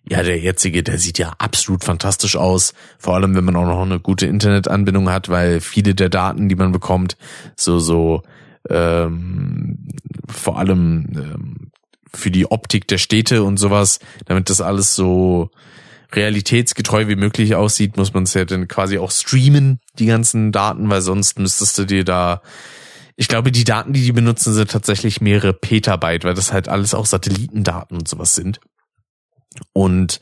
ja, 0.07 0.21
der 0.21 0.39
jetzige, 0.39 0.83
der 0.83 0.99
sieht 0.99 1.17
ja 1.17 1.33
absolut 1.39 1.83
fantastisch 1.83 2.35
aus. 2.35 2.75
Vor 2.99 3.15
allem, 3.15 3.35
wenn 3.35 3.43
man 3.43 3.55
auch 3.55 3.65
noch 3.65 3.81
eine 3.81 3.99
gute 3.99 4.27
Internetanbindung 4.27 5.09
hat, 5.09 5.29
weil 5.29 5.61
viele 5.61 5.95
der 5.95 6.09
Daten, 6.09 6.47
die 6.47 6.55
man 6.55 6.71
bekommt, 6.71 7.17
so, 7.55 7.79
so, 7.79 8.21
ähm, 8.69 9.87
vor 10.27 10.59
allem 10.59 11.07
ähm, 11.15 11.71
für 12.15 12.31
die 12.31 12.49
Optik 12.49 12.87
der 12.87 12.97
Städte 12.97 13.43
und 13.43 13.57
sowas, 13.57 13.99
damit 14.25 14.49
das 14.49 14.61
alles 14.61 14.95
so 14.95 15.49
realitätsgetreu 16.11 17.07
wie 17.07 17.15
möglich 17.15 17.55
aussieht, 17.55 17.97
muss 17.97 18.13
man 18.13 18.23
es 18.23 18.33
ja 18.33 18.45
dann 18.45 18.67
quasi 18.67 18.97
auch 18.97 19.11
streamen, 19.11 19.79
die 19.99 20.05
ganzen 20.05 20.51
Daten, 20.51 20.89
weil 20.89 21.01
sonst 21.01 21.39
müsstest 21.39 21.77
du 21.77 21.85
dir 21.85 22.03
da 22.03 22.41
ich 23.17 23.29
glaube, 23.29 23.51
die 23.51 23.63
Daten, 23.63 23.93
die 23.93 24.01
die 24.01 24.11
benutzen, 24.11 24.53
sind 24.53 24.71
tatsächlich 24.71 25.21
mehrere 25.21 25.53
Petabyte, 25.53 26.25
weil 26.25 26.33
das 26.33 26.51
halt 26.51 26.67
alles 26.67 26.93
auch 26.93 27.05
Satellitendaten 27.05 27.97
und 27.97 28.07
sowas 28.07 28.35
sind. 28.35 28.59
Und 29.73 30.19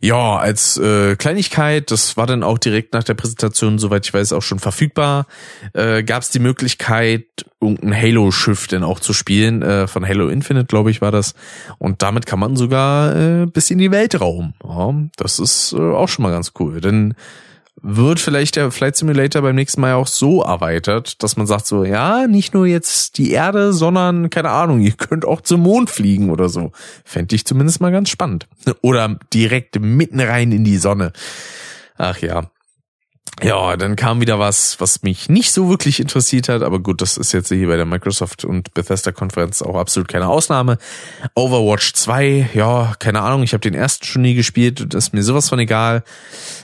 ja, 0.00 0.36
als 0.36 0.76
äh, 0.76 1.16
Kleinigkeit, 1.16 1.90
das 1.90 2.16
war 2.16 2.26
dann 2.26 2.42
auch 2.42 2.58
direkt 2.58 2.92
nach 2.92 3.04
der 3.04 3.14
Präsentation, 3.14 3.78
soweit 3.78 4.06
ich 4.06 4.14
weiß, 4.14 4.32
auch 4.32 4.42
schon 4.42 4.58
verfügbar, 4.58 5.26
äh, 5.72 6.02
gab 6.02 6.22
es 6.22 6.30
die 6.30 6.38
Möglichkeit, 6.38 7.24
irgendein 7.60 7.94
Halo-Schiff 7.94 8.66
dann 8.66 8.84
auch 8.84 9.00
zu 9.00 9.12
spielen, 9.12 9.62
äh, 9.62 9.86
von 9.86 10.06
Halo 10.06 10.28
Infinite, 10.28 10.66
glaube 10.66 10.90
ich, 10.90 11.00
war 11.00 11.12
das. 11.12 11.34
Und 11.78 12.02
damit 12.02 12.26
kann 12.26 12.38
man 12.38 12.56
sogar 12.56 13.16
äh, 13.16 13.46
bis 13.46 13.70
in 13.70 13.78
die 13.78 13.90
Weltraum. 13.90 14.54
Ja, 14.62 14.94
das 15.16 15.38
ist 15.38 15.72
äh, 15.72 15.78
auch 15.78 16.08
schon 16.08 16.22
mal 16.22 16.32
ganz 16.32 16.52
cool. 16.58 16.80
Denn 16.80 17.14
wird 17.82 18.20
vielleicht 18.20 18.56
der 18.56 18.70
Flight 18.70 18.96
Simulator 18.96 19.42
beim 19.42 19.54
nächsten 19.54 19.80
Mal 19.80 19.94
auch 19.94 20.06
so 20.06 20.42
erweitert, 20.42 21.22
dass 21.22 21.36
man 21.36 21.46
sagt 21.46 21.66
so, 21.66 21.84
ja, 21.84 22.26
nicht 22.26 22.54
nur 22.54 22.66
jetzt 22.66 23.18
die 23.18 23.32
Erde, 23.32 23.72
sondern, 23.72 24.30
keine 24.30 24.50
Ahnung, 24.50 24.80
ihr 24.80 24.92
könnt 24.92 25.24
auch 25.24 25.40
zum 25.40 25.62
Mond 25.62 25.90
fliegen 25.90 26.30
oder 26.30 26.48
so. 26.48 26.72
Fände 27.04 27.34
ich 27.34 27.44
zumindest 27.44 27.80
mal 27.80 27.92
ganz 27.92 28.08
spannend. 28.08 28.46
Oder 28.80 29.18
direkt 29.32 29.78
mitten 29.80 30.20
rein 30.20 30.52
in 30.52 30.64
die 30.64 30.78
Sonne. 30.78 31.12
Ach 31.96 32.18
ja. 32.18 32.50
Ja, 33.42 33.76
dann 33.76 33.96
kam 33.96 34.20
wieder 34.20 34.38
was, 34.38 34.80
was 34.80 35.02
mich 35.02 35.28
nicht 35.28 35.52
so 35.52 35.68
wirklich 35.68 35.98
interessiert 35.98 36.48
hat, 36.48 36.62
aber 36.62 36.78
gut, 36.78 37.00
das 37.00 37.16
ist 37.16 37.32
jetzt 37.32 37.48
hier 37.48 37.66
bei 37.66 37.76
der 37.76 37.84
Microsoft 37.84 38.44
und 38.44 38.72
Bethesda 38.74 39.10
Konferenz 39.10 39.60
auch 39.60 39.76
absolut 39.76 40.08
keine 40.08 40.28
Ausnahme. 40.28 40.78
Overwatch 41.34 41.94
2, 41.94 42.50
ja, 42.54 42.94
keine 43.00 43.22
Ahnung, 43.22 43.42
ich 43.42 43.52
habe 43.52 43.60
den 43.60 43.74
ersten 43.74 44.04
schon 44.04 44.22
nie 44.22 44.34
gespielt, 44.34 44.94
das 44.94 45.06
ist 45.06 45.14
mir 45.14 45.24
sowas 45.24 45.48
von 45.48 45.58
egal. 45.58 46.04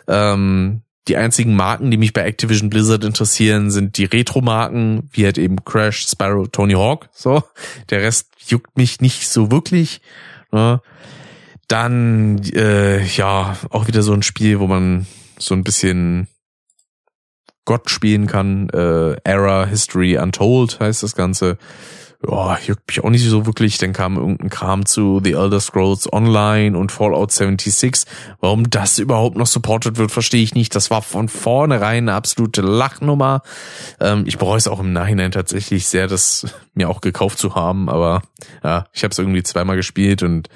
Ähm, 0.07 0.83
die 1.09 1.17
einzigen 1.17 1.57
Marken, 1.57 1.91
die 1.91 1.97
mich 1.97 2.13
bei 2.13 2.23
Activision 2.23 2.71
Blizzard 2.71 3.05
interessieren, 3.05 3.71
sind 3.71 3.97
die 3.97 4.05
Retro-Marken, 4.05 5.09
wie 5.13 5.25
halt 5.25 5.39
eben 5.39 5.65
Crash, 5.65 6.07
Spyro, 6.07 6.47
Tony 6.47 6.75
Hawk. 6.75 7.09
So, 7.13 7.43
der 7.89 8.03
Rest 8.03 8.29
juckt 8.47 8.77
mich 8.77 9.01
nicht 9.01 9.29
so 9.29 9.51
wirklich. 9.51 10.01
Ne? 10.53 10.81
Dann 11.69 12.41
äh, 12.55 13.05
ja 13.05 13.57
auch 13.71 13.87
wieder 13.87 14.03
so 14.03 14.13
ein 14.13 14.23
Spiel, 14.23 14.61
wo 14.61 14.67
man 14.67 15.07
so 15.39 15.55
ein 15.55 15.65
bisschen 15.65 16.29
Gott 17.65 17.91
spielen 17.91 18.27
kann. 18.27 18.69
Äh, 18.71 19.17
Era 19.25 19.67
History 19.67 20.19
Untold 20.19 20.81
heißt 20.81 21.03
das 21.03 21.15
Ganze 21.15 21.57
ja, 22.27 22.59
juckt 22.67 22.87
mich 22.87 23.03
auch 23.03 23.09
nicht 23.09 23.25
so 23.25 23.47
wirklich. 23.47 23.79
Dann 23.79 23.93
kam 23.93 24.17
irgendein 24.17 24.51
Kram 24.51 24.85
zu 24.85 25.21
The 25.25 25.33
Elder 25.33 25.61
Scrolls 25.61 26.13
Online 26.13 26.77
und 26.77 26.93
Fallout 26.93 27.33
76. 27.33 28.05
Warum 28.41 28.69
das 28.69 28.99
überhaupt 28.99 29.37
noch 29.37 29.47
supported 29.47 29.97
wird, 29.97 30.11
verstehe 30.11 30.43
ich 30.43 30.55
nicht. 30.55 30.75
Das 30.75 30.91
war 30.91 31.01
von 31.01 31.29
vornherein 31.29 32.09
eine 32.09 32.15
absolute 32.15 32.61
Lachnummer. 32.61 33.43
Ähm, 34.01 34.25
ich 34.27 34.37
bereue 34.37 34.59
es 34.59 34.69
auch 34.69 34.81
im 34.81 34.93
Nachhinein 34.93 35.33
tatsächlich 35.33 35.87
sehr, 35.89 36.09
das 36.09 36.47
mir 36.75 36.91
auch 36.91 37.01
gekauft 37.01 37.39
zu 37.39 37.55
haben. 37.55 37.89
Aber 37.89 38.23
ja, 38.63 38.85
ich 38.93 39.03
habe 39.03 39.13
es 39.13 39.19
irgendwie 39.19 39.43
zweimal 39.43 39.77
gespielt 39.77 40.23
und 40.23 40.49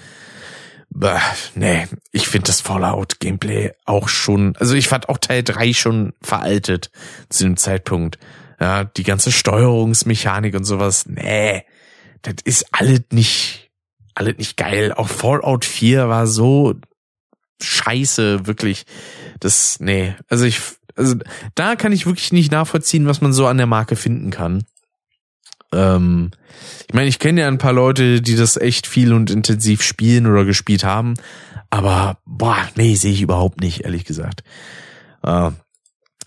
Bah, 0.96 1.20
nee, 1.56 1.88
ich 2.12 2.28
finde 2.28 2.46
das 2.46 2.60
Fallout-Gameplay 2.60 3.72
auch 3.84 4.08
schon, 4.08 4.54
also 4.60 4.76
ich 4.76 4.86
fand 4.86 5.08
auch 5.08 5.18
Teil 5.18 5.42
3 5.42 5.72
schon 5.72 6.12
veraltet 6.22 6.92
zu 7.30 7.42
dem 7.42 7.56
Zeitpunkt. 7.56 8.16
Ja, 8.60 8.84
die 8.84 9.02
ganze 9.02 9.32
Steuerungsmechanik 9.32 10.54
und 10.54 10.64
sowas, 10.64 11.06
nee, 11.06 11.64
das 12.22 12.36
ist 12.44 12.66
alles 12.72 13.02
nicht, 13.10 13.70
alles 14.14 14.38
nicht 14.38 14.56
geil. 14.56 14.92
Auch 14.92 15.08
Fallout 15.08 15.64
4 15.64 16.08
war 16.08 16.26
so 16.26 16.74
scheiße, 17.62 18.46
wirklich. 18.46 18.86
Das, 19.40 19.80
nee, 19.80 20.14
also 20.28 20.44
ich, 20.44 20.60
also 20.96 21.16
da 21.54 21.76
kann 21.76 21.92
ich 21.92 22.06
wirklich 22.06 22.32
nicht 22.32 22.52
nachvollziehen, 22.52 23.06
was 23.06 23.20
man 23.20 23.32
so 23.32 23.46
an 23.46 23.58
der 23.58 23.66
Marke 23.66 23.96
finden 23.96 24.30
kann. 24.30 24.64
Ähm, 25.72 26.30
ich 26.86 26.94
meine, 26.94 27.08
ich 27.08 27.18
kenne 27.18 27.42
ja 27.42 27.48
ein 27.48 27.58
paar 27.58 27.72
Leute, 27.72 28.20
die 28.22 28.36
das 28.36 28.56
echt 28.56 28.86
viel 28.86 29.12
und 29.12 29.30
intensiv 29.30 29.82
spielen 29.82 30.26
oder 30.26 30.44
gespielt 30.44 30.84
haben, 30.84 31.14
aber 31.70 32.18
boah, 32.24 32.56
nee, 32.76 32.94
sehe 32.94 33.12
ich 33.12 33.22
überhaupt 33.22 33.60
nicht, 33.60 33.80
ehrlich 33.84 34.04
gesagt. 34.04 34.44
Äh, 35.22 35.50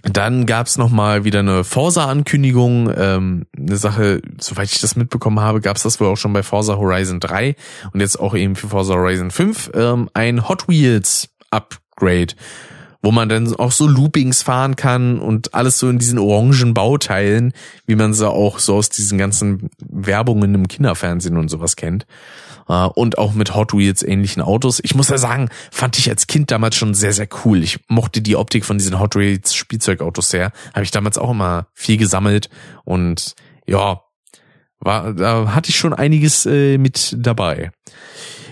dann 0.04 0.46
gab's 0.46 0.78
noch 0.78 0.90
mal 0.90 1.24
wieder 1.24 1.40
eine 1.40 1.64
Forza-Ankündigung. 1.64 2.92
Ähm, 2.96 3.46
eine 3.58 3.78
Sache, 3.78 4.22
soweit 4.40 4.72
ich 4.72 4.80
das 4.80 4.96
mitbekommen 4.96 5.40
habe, 5.40 5.62
gab's 5.62 5.84
das 5.84 6.00
wohl 6.00 6.08
auch 6.08 6.18
schon 6.18 6.34
bei 6.34 6.44
Forza 6.44 6.78
Horizon 6.78 7.20
3 7.20 7.56
und 7.94 8.00
jetzt 8.00 8.20
auch 8.20 8.36
eben 8.36 8.56
für 8.56 8.68
Forza 8.68 8.94
Horizon 8.94 9.32
5 9.32 9.72
ähm, 9.74 10.10
ein 10.14 10.48
Hot 10.48 10.68
Wheels 10.68 11.30
Upgrade, 11.50 12.34
wo 13.02 13.12
man 13.12 13.30
dann 13.30 13.56
auch 13.56 13.72
so 13.72 13.88
Loopings 13.88 14.42
fahren 14.42 14.76
kann 14.76 15.20
und 15.20 15.54
alles 15.54 15.80
so 15.80 15.90
in 15.90 16.00
diesen 16.00 16.20
orangen 16.20 16.74
Bauteilen, 16.74 17.54
wie 17.86 17.96
man 17.96 18.14
sie 18.14 18.30
auch 18.30 18.60
so 18.60 18.76
aus 18.76 18.90
diesen 18.90 19.18
ganzen 19.18 19.70
Werbungen 19.80 20.54
im 20.56 20.68
Kinderfernsehen 20.68 21.38
und 21.38 21.50
sowas 21.50 21.76
kennt. 21.76 22.06
Äh, 22.68 22.86
und 22.86 23.18
auch 23.18 23.34
mit 23.34 23.56
Hot 23.56 23.74
Wheels 23.74 24.04
ähnlichen 24.04 24.42
Autos. 24.42 24.80
Ich 24.84 24.96
muss 24.96 25.10
ja 25.10 25.18
sagen, 25.18 25.50
fand 25.72 25.98
ich 25.98 26.10
als 26.10 26.28
Kind 26.28 26.52
damals 26.52 26.76
schon 26.76 26.94
sehr, 26.94 27.14
sehr 27.14 27.28
cool. 27.46 27.64
Ich 27.64 27.80
mochte 27.88 28.22
die 28.22 28.36
Optik 28.36 28.66
von 28.66 28.78
diesen 28.78 29.00
Hot 29.00 29.16
Wheels 29.16 29.54
Spielzeugautos 29.54 30.30
sehr. 30.30 30.52
Habe 30.74 30.84
ich 30.84 30.92
damals 30.92 31.18
auch 31.18 31.32
immer 31.32 31.68
viel 31.74 31.98
gesammelt 31.98 32.50
und 32.84 33.36
ja, 33.66 34.02
war, 34.80 35.14
da 35.14 35.56
hatte 35.56 35.70
ich 35.70 35.78
schon 35.78 35.94
einiges 35.94 36.46
äh, 36.46 36.78
mit 36.78 37.16
dabei. 37.18 37.72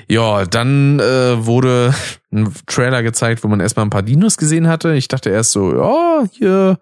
Ja, 0.08 0.46
dann 0.46 1.00
äh, 1.00 1.46
wurde 1.46 1.94
ein 2.32 2.54
Trailer 2.68 3.02
gezeigt, 3.02 3.44
wo 3.44 3.48
man 3.48 3.60
erstmal 3.60 3.86
ein 3.86 3.90
paar 3.90 4.04
Dinos 4.04 4.38
gesehen 4.38 4.68
hatte. 4.68 4.96
Ich 4.96 5.08
dachte 5.08 5.30
erst 5.30 5.52
so, 5.52 5.76
ja, 5.76 6.24
hier, 6.32 6.80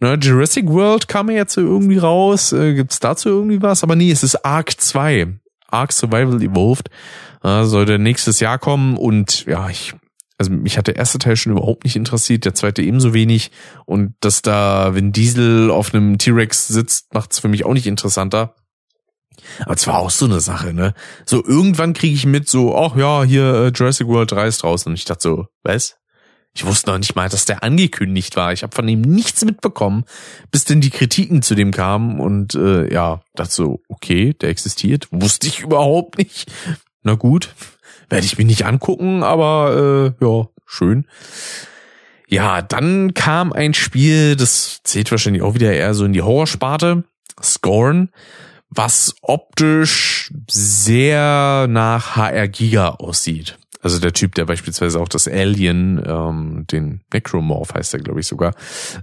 ne, 0.00 0.14
Jurassic 0.20 0.68
World 0.68 1.08
kam 1.08 1.30
ja 1.30 1.36
jetzt 1.36 1.56
irgendwie 1.56 1.98
raus. 1.98 2.52
Äh, 2.52 2.74
gibt's 2.74 3.00
dazu 3.00 3.28
irgendwie 3.28 3.60
was? 3.60 3.82
Aber 3.82 3.96
nee, 3.96 4.10
es 4.10 4.22
ist 4.22 4.44
Ark 4.44 4.80
2. 4.80 5.38
Ark 5.68 5.92
Survival 5.92 6.40
Evolved. 6.42 6.90
Äh, 7.42 7.64
sollte 7.64 7.98
nächstes 7.98 8.40
Jahr 8.40 8.58
kommen 8.58 8.96
und 8.96 9.44
ja, 9.46 9.68
ich, 9.68 9.92
also 10.38 10.50
mich 10.50 10.78
hat 10.78 10.86
der 10.86 10.96
erste 10.96 11.18
Teil 11.18 11.36
schon 11.36 11.52
überhaupt 11.52 11.84
nicht 11.84 11.96
interessiert, 11.96 12.44
der 12.44 12.54
zweite 12.54 12.82
ebenso 12.82 13.12
wenig. 13.12 13.50
Und 13.84 14.14
dass 14.20 14.42
da 14.42 14.94
Vin 14.94 15.12
Diesel 15.12 15.70
auf 15.70 15.92
einem 15.92 16.18
T-Rex 16.18 16.68
sitzt, 16.68 17.12
macht's 17.12 17.40
für 17.40 17.48
mich 17.48 17.66
auch 17.66 17.74
nicht 17.74 17.86
interessanter. 17.86 18.54
Aber 19.60 19.74
es 19.74 19.86
war 19.86 19.98
auch 19.98 20.10
so 20.10 20.24
eine 20.24 20.40
Sache, 20.40 20.72
ne? 20.72 20.94
So 21.26 21.44
irgendwann 21.44 21.92
kriege 21.92 22.14
ich 22.14 22.26
mit, 22.26 22.48
so, 22.48 22.76
ach 22.76 22.96
ja, 22.96 23.24
hier 23.24 23.54
äh, 23.54 23.68
Jurassic 23.68 24.06
World 24.06 24.32
3 24.32 24.46
ist 24.46 24.62
draußen. 24.62 24.90
Und 24.90 24.96
ich 24.96 25.04
dachte 25.04 25.22
so, 25.22 25.46
was? 25.62 25.96
Ich 26.56 26.64
wusste 26.64 26.90
noch 26.90 26.98
nicht 26.98 27.16
mal, 27.16 27.28
dass 27.28 27.46
der 27.46 27.64
angekündigt 27.64 28.36
war. 28.36 28.52
Ich 28.52 28.62
habe 28.62 28.74
von 28.74 28.86
ihm 28.86 29.00
nichts 29.00 29.44
mitbekommen, 29.44 30.04
bis 30.52 30.64
denn 30.64 30.80
die 30.80 30.90
Kritiken 30.90 31.42
zu 31.42 31.56
dem 31.56 31.72
kamen 31.72 32.20
und 32.20 32.54
äh, 32.54 32.92
ja, 32.92 33.22
dachte 33.34 33.52
so, 33.52 33.80
okay, 33.88 34.34
der 34.34 34.50
existiert. 34.50 35.08
Wusste 35.10 35.48
ich 35.48 35.60
überhaupt 35.60 36.16
nicht. 36.16 36.50
Na 37.02 37.14
gut, 37.14 37.54
werde 38.08 38.24
ich 38.24 38.38
mir 38.38 38.44
nicht 38.44 38.66
angucken, 38.66 39.24
aber 39.24 40.14
äh, 40.20 40.24
ja, 40.24 40.48
schön. 40.64 41.06
Ja, 42.28 42.62
dann 42.62 43.14
kam 43.14 43.52
ein 43.52 43.74
Spiel, 43.74 44.36
das 44.36 44.80
zählt 44.84 45.10
wahrscheinlich 45.10 45.42
auch 45.42 45.54
wieder 45.54 45.72
eher 45.72 45.92
so 45.92 46.04
in 46.04 46.12
die 46.12 46.22
Horrorsparte, 46.22 47.04
Scorn, 47.42 48.10
was 48.74 49.14
optisch 49.22 50.32
sehr 50.50 51.66
nach 51.68 52.16
HR 52.16 52.48
Giga 52.48 52.88
aussieht. 52.90 53.58
Also 53.82 53.98
der 53.98 54.12
Typ, 54.12 54.34
der 54.34 54.46
beispielsweise 54.46 54.98
auch 54.98 55.08
das 55.08 55.28
Alien, 55.28 56.02
ähm, 56.06 56.66
den 56.70 57.02
Necromorph 57.12 57.74
heißt 57.74 57.94
er, 57.94 58.00
glaube 58.00 58.20
ich 58.20 58.26
sogar, 58.26 58.54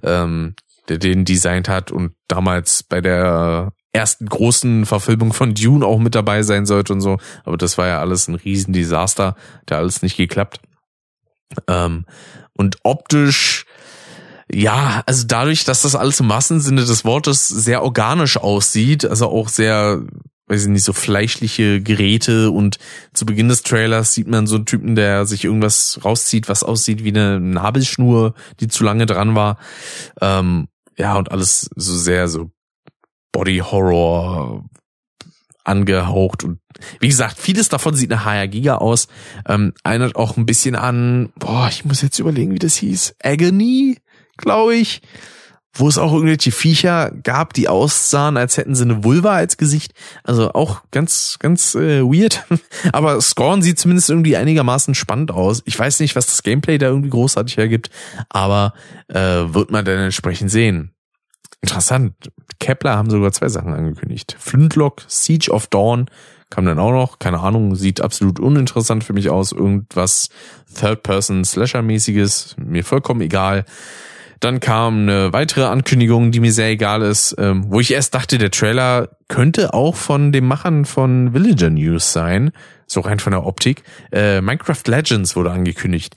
ähm, 0.01 0.55
der 0.89 0.97
den 0.97 1.23
designt 1.23 1.69
hat 1.69 1.91
und 1.91 2.13
damals 2.27 2.83
bei 2.83 2.99
der 2.99 3.73
ersten 3.93 4.25
großen 4.25 4.85
Verfilmung 4.85 5.33
von 5.33 5.53
Dune 5.53 5.85
auch 5.85 5.99
mit 5.99 6.15
dabei 6.15 6.43
sein 6.43 6.65
sollte 6.65 6.93
und 6.93 7.01
so. 7.01 7.19
Aber 7.43 7.57
das 7.57 7.77
war 7.77 7.87
ja 7.87 7.99
alles 7.99 8.27
ein 8.27 8.35
Riesendesaster, 8.35 9.35
der 9.69 9.77
alles 9.77 10.01
nicht 10.01 10.17
geklappt. 10.17 10.61
Ähm, 11.67 12.05
und 12.53 12.77
optisch, 12.83 13.65
ja, 14.53 15.03
also 15.05 15.25
dadurch, 15.27 15.63
dass 15.63 15.83
das 15.83 15.95
alles 15.95 16.19
im 16.19 16.27
Massensinne 16.27 16.83
des 16.83 17.05
Wortes 17.05 17.47
sehr 17.47 17.83
organisch 17.83 18.37
aussieht, 18.37 19.05
also 19.05 19.27
auch 19.29 19.49
sehr 19.49 20.03
weiß 20.47 20.63
ich 20.63 20.67
nicht, 20.67 20.83
so 20.83 20.91
fleischliche 20.91 21.81
Geräte 21.81 22.51
und 22.51 22.77
zu 23.13 23.25
Beginn 23.25 23.47
des 23.47 23.63
Trailers 23.63 24.13
sieht 24.13 24.27
man 24.27 24.47
so 24.47 24.57
einen 24.57 24.65
Typen, 24.65 24.95
der 24.95 25.25
sich 25.25 25.45
irgendwas 25.45 26.01
rauszieht, 26.03 26.49
was 26.49 26.63
aussieht 26.63 27.05
wie 27.05 27.09
eine 27.09 27.39
Nabelschnur, 27.39 28.33
die 28.59 28.67
zu 28.67 28.83
lange 28.83 29.05
dran 29.05 29.33
war. 29.33 29.57
Ähm, 30.19 30.67
ja, 30.97 31.15
und 31.17 31.31
alles 31.31 31.69
so 31.77 31.97
sehr 31.97 32.27
so 32.27 32.51
Body 33.31 33.59
Horror, 33.59 34.65
angehaucht 35.63 36.43
und 36.43 36.59
wie 36.99 37.07
gesagt, 37.07 37.37
vieles 37.39 37.69
davon 37.69 37.95
sieht 37.95 38.09
nach 38.09 38.25
HR 38.25 38.47
Giga 38.47 38.75
aus. 38.77 39.07
Ähm, 39.47 39.73
erinnert 39.83 40.15
auch 40.15 40.37
ein 40.37 40.45
bisschen 40.45 40.75
an, 40.75 41.31
boah, 41.37 41.67
ich 41.69 41.85
muss 41.85 42.01
jetzt 42.01 42.19
überlegen, 42.19 42.53
wie 42.53 42.59
das 42.59 42.75
hieß. 42.75 43.15
Agony, 43.21 43.97
glaube 44.41 44.75
ich 44.75 45.01
wo 45.73 45.87
es 45.87 45.97
auch 45.97 46.11
irgendwelche 46.13 46.51
Viecher 46.51 47.11
gab, 47.23 47.53
die 47.53 47.69
aussahen, 47.69 48.35
als 48.35 48.57
hätten 48.57 48.75
sie 48.75 48.83
eine 48.83 49.03
Vulva 49.03 49.35
als 49.35 49.57
Gesicht. 49.57 49.93
Also 50.23 50.51
auch 50.53 50.81
ganz, 50.91 51.37
ganz 51.39 51.75
äh, 51.75 52.01
weird. 52.01 52.43
Aber 52.91 53.21
Scorn 53.21 53.61
sieht 53.61 53.79
zumindest 53.79 54.09
irgendwie 54.09 54.35
einigermaßen 54.35 54.95
spannend 54.95 55.31
aus. 55.31 55.61
Ich 55.65 55.77
weiß 55.79 56.01
nicht, 56.01 56.15
was 56.15 56.25
das 56.25 56.43
Gameplay 56.43 56.77
da 56.77 56.87
irgendwie 56.87 57.09
großartig 57.09 57.57
hergibt, 57.57 57.89
aber 58.29 58.73
äh, 59.07 59.17
wird 59.17 59.71
man 59.71 59.85
dann 59.85 59.99
entsprechend 59.99 60.51
sehen. 60.51 60.91
Interessant. 61.61 62.13
Kepler 62.59 62.97
haben 62.97 63.09
sogar 63.09 63.31
zwei 63.31 63.49
Sachen 63.49 63.73
angekündigt. 63.73 64.35
Flintlock, 64.39 65.03
Siege 65.07 65.51
of 65.51 65.67
Dawn 65.67 66.07
kam 66.49 66.65
dann 66.65 66.79
auch 66.79 66.91
noch. 66.91 67.19
Keine 67.19 67.39
Ahnung, 67.39 67.75
sieht 67.75 68.01
absolut 68.01 68.39
uninteressant 68.39 69.03
für 69.03 69.13
mich 69.13 69.29
aus. 69.29 69.51
Irgendwas 69.51 70.29
Third-Person-Slasher-mäßiges. 70.75 72.55
Mir 72.57 72.83
vollkommen 72.83 73.21
egal. 73.21 73.65
Dann 74.41 74.59
kam 74.59 75.03
eine 75.03 75.31
weitere 75.33 75.65
Ankündigung, 75.65 76.31
die 76.31 76.39
mir 76.39 76.51
sehr 76.51 76.69
egal 76.69 77.03
ist, 77.03 77.35
ähm, 77.37 77.65
wo 77.67 77.79
ich 77.79 77.91
erst 77.91 78.15
dachte, 78.15 78.39
der 78.39 78.49
Trailer 78.49 79.09
könnte 79.27 79.73
auch 79.73 79.95
von 79.95 80.31
dem 80.31 80.47
Machern 80.47 80.85
von 80.85 81.33
Villager 81.33 81.69
News 81.69 82.11
sein, 82.11 82.51
so 82.87 83.01
rein 83.01 83.19
von 83.19 83.31
der 83.31 83.45
Optik. 83.45 83.83
Äh, 84.11 84.41
Minecraft 84.41 84.81
Legends 84.87 85.35
wurde 85.35 85.51
angekündigt. 85.51 86.15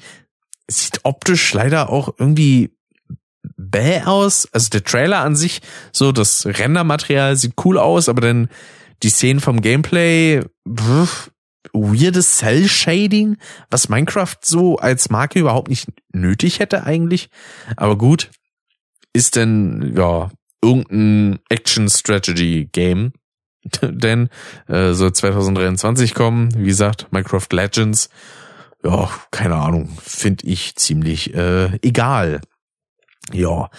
Sieht 0.68 1.00
optisch 1.02 1.52
leider 1.52 1.90
auch 1.90 2.14
irgendwie 2.18 2.70
bäh 3.58 4.00
aus. 4.04 4.48
Also 4.52 4.70
der 4.70 4.84
Trailer 4.84 5.20
an 5.20 5.36
sich, 5.36 5.60
so 5.92 6.10
das 6.10 6.46
Rendermaterial 6.46 7.36
sieht 7.36 7.52
cool 7.64 7.76
aus, 7.76 8.08
aber 8.08 8.22
dann 8.22 8.48
die 9.02 9.10
Szenen 9.10 9.40
vom 9.40 9.60
Gameplay, 9.60 10.40
pff, 10.66 11.30
weirdes 11.72 12.38
Cell-Shading, 12.38 13.36
was 13.70 13.88
Minecraft 13.88 14.36
so 14.42 14.76
als 14.76 15.10
Marke 15.10 15.38
überhaupt 15.40 15.68
nicht 15.68 15.88
nötig 16.12 16.60
hätte 16.60 16.84
eigentlich. 16.84 17.28
Aber 17.76 17.96
gut, 17.96 18.30
ist 19.12 19.36
denn, 19.36 19.94
ja, 19.96 20.30
irgendein 20.62 21.38
Action-Strategy-Game. 21.48 23.12
denn 23.82 24.28
äh, 24.68 24.92
soll 24.92 25.12
2023 25.12 26.14
kommen, 26.14 26.54
wie 26.56 26.66
gesagt, 26.66 27.08
Minecraft 27.12 27.48
Legends. 27.50 28.10
Ja, 28.84 29.08
keine 29.30 29.56
Ahnung, 29.56 29.96
finde 30.02 30.46
ich 30.46 30.76
ziemlich 30.76 31.34
äh, 31.34 31.78
egal. 31.80 32.42
Ja, 33.32 33.70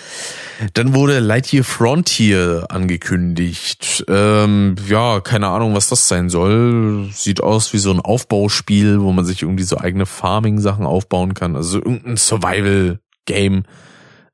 dann 0.73 0.95
wurde 0.95 1.19
Lightyear 1.19 1.63
Frontier 1.63 2.65
angekündigt. 2.69 4.03
Ähm, 4.07 4.75
ja, 4.87 5.19
keine 5.19 5.47
Ahnung, 5.47 5.75
was 5.75 5.87
das 5.87 6.07
sein 6.07 6.29
soll. 6.29 7.09
Sieht 7.11 7.41
aus 7.41 7.71
wie 7.71 7.77
so 7.77 7.91
ein 7.91 7.99
Aufbauspiel, 7.99 9.01
wo 9.01 9.11
man 9.11 9.23
sich 9.23 9.43
irgendwie 9.43 9.63
so 9.63 9.77
eigene 9.77 10.07
Farming-Sachen 10.07 10.85
aufbauen 10.85 11.35
kann. 11.35 11.55
Also 11.55 11.77
irgendein 11.77 12.17
Survival-Game. 12.17 13.65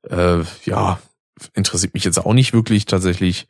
Äh, 0.08 0.38
ja, 0.64 0.98
interessiert 1.54 1.92
mich 1.92 2.04
jetzt 2.04 2.18
auch 2.18 2.32
nicht 2.32 2.54
wirklich 2.54 2.86
tatsächlich. 2.86 3.48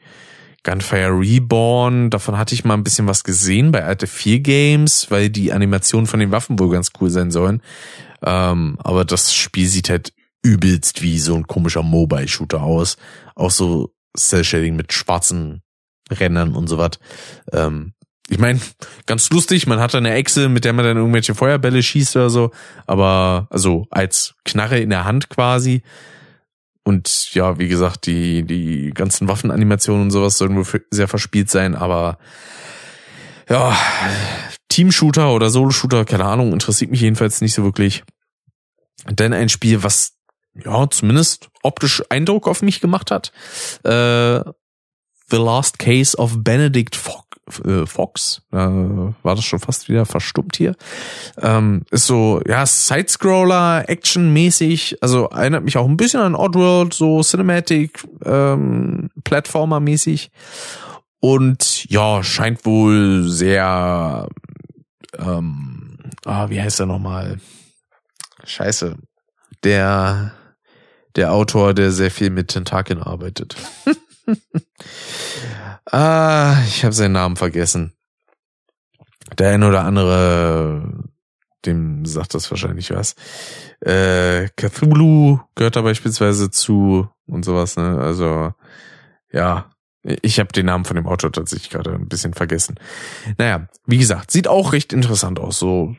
Gunfire 0.64 1.10
Reborn, 1.18 2.10
davon 2.10 2.38
hatte 2.38 2.54
ich 2.54 2.64
mal 2.64 2.74
ein 2.74 2.84
bisschen 2.84 3.08
was 3.08 3.24
gesehen 3.24 3.72
bei 3.72 3.84
Alte 3.84 4.06
4 4.06 4.40
Games, 4.40 5.10
weil 5.10 5.28
die 5.28 5.52
Animationen 5.52 6.06
von 6.06 6.20
den 6.20 6.30
Waffen 6.30 6.58
wohl 6.58 6.70
ganz 6.70 6.90
cool 7.00 7.10
sein 7.10 7.32
sollen. 7.32 7.62
Ähm, 8.22 8.78
aber 8.82 9.04
das 9.04 9.34
Spiel 9.34 9.66
sieht 9.66 9.90
halt 9.90 10.12
übelst 10.42 11.02
wie 11.02 11.18
so 11.18 11.34
ein 11.34 11.46
komischer 11.46 11.82
Mobile-Shooter 11.82 12.62
aus. 12.62 12.96
Auch 13.34 13.50
so 13.50 13.94
Cell-Shading 14.16 14.76
mit 14.76 14.92
schwarzen 14.92 15.62
Rändern 16.10 16.54
und 16.54 16.68
so 16.68 16.78
was. 16.78 16.98
Ähm, 17.52 17.94
ich 18.28 18.38
meine, 18.38 18.60
ganz 19.06 19.30
lustig, 19.30 19.66
man 19.66 19.80
hat 19.80 19.94
da 19.94 19.98
eine 19.98 20.14
Echse, 20.14 20.48
mit 20.48 20.64
der 20.64 20.72
man 20.72 20.84
dann 20.84 20.96
irgendwelche 20.96 21.34
Feuerbälle 21.34 21.82
schießt 21.82 22.16
oder 22.16 22.30
so, 22.30 22.50
aber 22.86 23.46
also 23.50 23.86
als 23.90 24.34
Knarre 24.44 24.78
in 24.78 24.90
der 24.90 25.04
Hand 25.04 25.28
quasi. 25.28 25.82
Und 26.84 27.34
ja, 27.34 27.58
wie 27.58 27.68
gesagt, 27.68 28.06
die, 28.06 28.44
die 28.44 28.90
ganzen 28.94 29.28
Waffenanimationen 29.28 30.04
und 30.04 30.10
sowas 30.10 30.38
sollen 30.38 30.56
wohl 30.56 30.82
sehr 30.90 31.08
verspielt 31.08 31.50
sein, 31.50 31.74
aber 31.74 32.18
ja, 33.48 33.76
Team-Shooter 34.68 35.32
oder 35.32 35.50
Solo-Shooter, 35.50 36.04
keine 36.04 36.24
Ahnung, 36.24 36.52
interessiert 36.52 36.90
mich 36.90 37.02
jedenfalls 37.02 37.40
nicht 37.40 37.54
so 37.54 37.64
wirklich. 37.64 38.02
Denn 39.10 39.32
ein 39.32 39.48
Spiel, 39.48 39.82
was 39.82 40.14
ja, 40.54 40.88
zumindest 40.90 41.50
optisch 41.62 42.02
Eindruck 42.08 42.48
auf 42.48 42.62
mich 42.62 42.80
gemacht 42.80 43.10
hat. 43.10 43.32
Äh, 43.84 44.40
The 45.30 45.38
Last 45.38 45.78
Case 45.78 46.16
of 46.16 46.34
Benedict 46.38 46.98
äh, 47.64 47.86
Fox, 47.86 48.42
äh, 48.52 48.56
war 48.56 49.34
das 49.34 49.44
schon 49.44 49.58
fast 49.58 49.88
wieder 49.88 50.04
verstummt 50.04 50.56
hier. 50.56 50.76
Ähm, 51.40 51.82
ist 51.90 52.06
so, 52.06 52.40
ja, 52.46 52.66
Sidescroller, 52.66 53.88
Action-mäßig, 53.88 54.98
also 55.00 55.26
erinnert 55.26 55.64
mich 55.64 55.76
auch 55.76 55.88
ein 55.88 55.96
bisschen 55.96 56.20
an 56.20 56.34
Oddworld, 56.34 56.94
so 56.94 57.22
Cinematic, 57.22 58.04
ähm, 58.24 59.10
Plattformer-mäßig. 59.24 60.30
Und 61.20 61.90
ja, 61.90 62.22
scheint 62.22 62.64
wohl 62.66 63.28
sehr, 63.28 64.28
ähm, 65.18 65.98
ah, 66.24 66.50
wie 66.50 66.60
heißt 66.60 66.80
er 66.80 66.86
nochmal? 66.86 67.40
Scheiße. 68.44 68.96
Der 69.62 70.32
der 71.16 71.32
Autor, 71.32 71.74
der 71.74 71.90
sehr 71.90 72.10
viel 72.10 72.30
mit 72.30 72.48
Tentakeln 72.48 73.02
arbeitet. 73.02 73.56
ah, 75.90 76.56
ich 76.66 76.84
habe 76.84 76.94
seinen 76.94 77.12
Namen 77.12 77.36
vergessen. 77.36 77.92
Der 79.38 79.50
ein 79.50 79.62
oder 79.62 79.84
andere, 79.84 81.04
dem 81.64 82.04
sagt 82.04 82.34
das 82.34 82.50
wahrscheinlich 82.50 82.90
was. 82.90 83.14
Äh, 83.80 84.48
Cthulhu 84.56 85.40
gehört 85.54 85.76
da 85.76 85.82
beispielsweise 85.82 86.50
zu 86.50 87.08
und 87.26 87.44
sowas, 87.44 87.76
ne? 87.76 87.98
Also, 87.98 88.52
ja, 89.32 89.70
ich 90.02 90.40
habe 90.40 90.52
den 90.52 90.66
Namen 90.66 90.84
von 90.84 90.96
dem 90.96 91.06
Autor 91.06 91.32
tatsächlich 91.32 91.70
gerade 91.70 91.94
ein 91.94 92.08
bisschen 92.08 92.34
vergessen. 92.34 92.74
Naja, 93.38 93.68
wie 93.86 93.98
gesagt, 93.98 94.30
sieht 94.30 94.48
auch 94.48 94.72
recht 94.72 94.92
interessant 94.92 95.38
aus, 95.38 95.58
so 95.58 95.96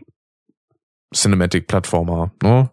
Cinematic 1.13 1.67
Plattformer, 1.67 2.31
ne? 2.41 2.69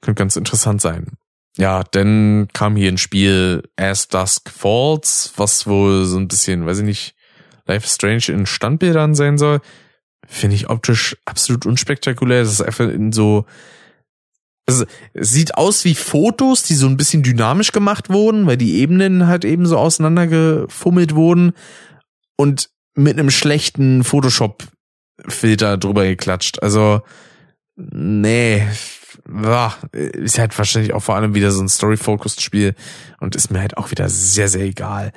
Könnte 0.00 0.18
ganz 0.18 0.36
interessant 0.36 0.80
sein. 0.80 1.18
Ja, 1.56 1.82
dann 1.82 2.48
kam 2.52 2.76
hier 2.76 2.90
ein 2.90 2.98
Spiel 2.98 3.62
As 3.76 4.08
Dusk 4.08 4.50
Falls, 4.50 5.32
was 5.36 5.66
wohl 5.66 6.04
so 6.04 6.16
ein 6.16 6.28
bisschen, 6.28 6.64
weiß 6.64 6.78
ich 6.78 6.84
nicht, 6.84 7.14
Life 7.66 7.88
Strange 7.88 8.24
in 8.28 8.46
Standbildern 8.46 9.14
sein 9.14 9.36
soll. 9.38 9.60
Finde 10.26 10.56
ich 10.56 10.70
optisch 10.70 11.16
absolut 11.24 11.66
unspektakulär. 11.66 12.42
Das 12.42 12.52
ist 12.52 12.62
einfach 12.62 12.88
in 12.88 13.12
so, 13.12 13.46
also, 14.70 14.84
es 15.14 15.30
sieht 15.30 15.56
aus 15.56 15.84
wie 15.84 15.96
Fotos, 15.96 16.62
die 16.62 16.76
so 16.76 16.86
ein 16.86 16.96
bisschen 16.96 17.24
dynamisch 17.24 17.72
gemacht 17.72 18.08
wurden, 18.08 18.46
weil 18.46 18.56
die 18.56 18.76
Ebenen 18.76 19.26
halt 19.26 19.44
eben 19.44 19.66
so 19.66 19.76
auseinandergefummelt 19.76 21.16
wurden 21.16 21.54
und 22.36 22.70
mit 22.94 23.18
einem 23.18 23.30
schlechten 23.30 24.04
Photoshop-Filter 24.04 25.76
drüber 25.76 26.04
geklatscht. 26.04 26.62
Also, 26.62 27.02
nee, 27.74 28.64
ja, 29.42 29.74
ist 29.92 30.38
halt 30.38 30.56
wahrscheinlich 30.56 30.92
auch 30.92 31.02
vor 31.02 31.16
allem 31.16 31.34
wieder 31.34 31.50
so 31.50 31.62
ein 31.62 31.68
Story-Focused 31.68 32.40
Spiel 32.40 32.74
und 33.20 33.36
ist 33.36 33.50
mir 33.50 33.60
halt 33.60 33.76
auch 33.76 33.90
wieder 33.90 34.08
sehr, 34.08 34.48
sehr 34.48 34.64
egal. 34.64 35.12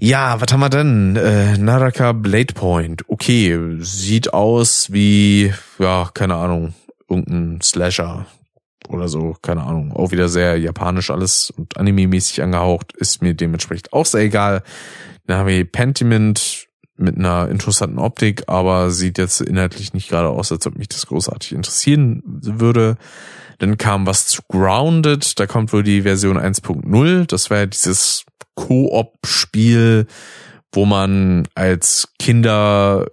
Ja, 0.00 0.40
was 0.40 0.52
haben 0.52 0.60
wir 0.60 0.70
denn? 0.70 1.16
Äh, 1.16 1.58
Naraka 1.58 2.12
Blade 2.12 2.54
Point. 2.54 3.02
Okay, 3.08 3.76
sieht 3.80 4.32
aus 4.32 4.92
wie, 4.92 5.52
ja, 5.78 6.10
keine 6.14 6.36
Ahnung, 6.36 6.74
irgendein 7.08 7.60
Slasher 7.60 8.26
oder 8.88 9.08
so, 9.08 9.36
keine 9.42 9.62
Ahnung. 9.62 9.92
Auch 9.92 10.10
wieder 10.10 10.28
sehr 10.28 10.58
japanisch 10.58 11.10
alles 11.10 11.50
und 11.50 11.76
anime-mäßig 11.76 12.42
angehaucht, 12.42 12.92
ist 12.96 13.22
mir 13.22 13.34
dementsprechend 13.34 13.92
auch 13.92 14.06
sehr 14.06 14.22
egal. 14.22 14.62
Dann 15.26 15.38
haben 15.38 15.48
wir 15.48 15.64
Pentiment, 15.64 16.63
mit 16.96 17.16
einer 17.16 17.48
interessanten 17.48 17.98
Optik, 17.98 18.44
aber 18.46 18.90
sieht 18.90 19.18
jetzt 19.18 19.40
inhaltlich 19.40 19.94
nicht 19.94 20.08
gerade 20.08 20.28
aus, 20.28 20.52
als 20.52 20.66
ob 20.66 20.76
mich 20.76 20.88
das 20.88 21.06
großartig 21.06 21.52
interessieren 21.52 22.22
würde. 22.24 22.96
Dann 23.58 23.78
kam 23.78 24.06
was 24.06 24.26
zu 24.26 24.42
Grounded, 24.48 25.38
da 25.38 25.46
kommt 25.46 25.72
wohl 25.72 25.82
die 25.82 26.02
Version 26.02 26.38
1.0. 26.38 27.26
Das 27.26 27.50
war 27.50 27.58
ja 27.58 27.66
dieses 27.66 28.24
Koop-Spiel, 28.54 30.06
wo 30.72 30.86
man 30.86 31.48
als 31.54 32.08
Kinder 32.18 33.06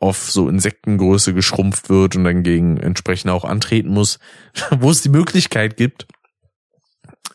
auf 0.00 0.30
so 0.30 0.48
Insektengröße 0.48 1.34
geschrumpft 1.34 1.88
wird 1.88 2.16
und 2.16 2.24
dann 2.24 2.42
gegen 2.42 2.76
entsprechend 2.76 3.30
auch 3.30 3.44
antreten 3.44 3.90
muss, 3.90 4.18
wo 4.70 4.90
es 4.90 5.02
die 5.02 5.08
Möglichkeit 5.08 5.76
gibt, 5.76 6.06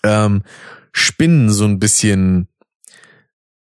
ähm, 0.03 0.43
Spinnen 0.91 1.49
so 1.49 1.65
ein 1.65 1.79
bisschen, 1.79 2.47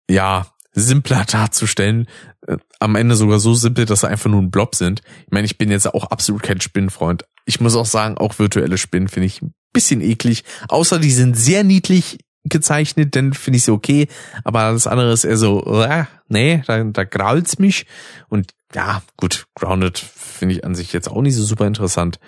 ja, 0.09 0.47
simpler 0.78 1.26
darzustellen. 1.26 2.08
Äh, 2.48 2.58
am 2.80 2.95
Ende 2.95 3.16
sogar 3.16 3.40
so 3.40 3.54
simpel, 3.54 3.86
dass 3.86 4.02
sie 4.02 4.08
einfach 4.08 4.30
nur 4.30 4.41
ein 4.41 4.52
Blob 4.52 4.76
sind. 4.76 5.02
Ich 5.26 5.32
meine, 5.32 5.45
ich 5.45 5.58
bin 5.58 5.72
jetzt 5.72 5.94
auch 5.94 6.06
absolut 6.06 6.44
kein 6.44 6.62
Spinnenfreund. 6.62 7.26
Ich 7.45 7.60
muss 7.60 7.76
auch 7.76 7.86
sagen, 7.86 8.18
auch 8.18 8.40
virtuelle 8.40 8.78
Spinnen 8.78 9.08
finde 9.08 9.26
ich 9.26 9.41
ein 9.41 9.54
bisschen 9.74 10.02
eklig. 10.02 10.44
Außer 10.70 10.99
die 10.99 11.12
sind 11.12 11.36
sehr 11.38 11.64
niedlich 11.64 12.20
gezeichnet, 12.44 13.16
dann 13.16 13.34
finde 13.34 13.58
ich 13.58 13.64
sie 13.64 13.72
okay. 13.72 14.08
Aber 14.44 14.62
alles 14.62 14.88
andere 14.88 15.12
ist 15.12 15.26
eher 15.26 15.38
so, 15.38 15.84
äh, 15.84 16.06
nee, 16.28 16.64
da, 16.68 16.84
da 16.84 17.04
grault's 17.04 17.60
mich. 17.60 17.86
Und 18.30 18.54
ja, 18.74 19.02
gut, 19.18 19.45
Grounded 19.56 19.98
finde 19.98 20.56
ich 20.56 20.64
an 20.64 20.76
sich 20.76 20.94
jetzt 20.94 21.10
auch 21.10 21.22
nicht 21.22 21.36
so 21.36 21.44
super 21.44 21.68
interessant. 21.68 22.20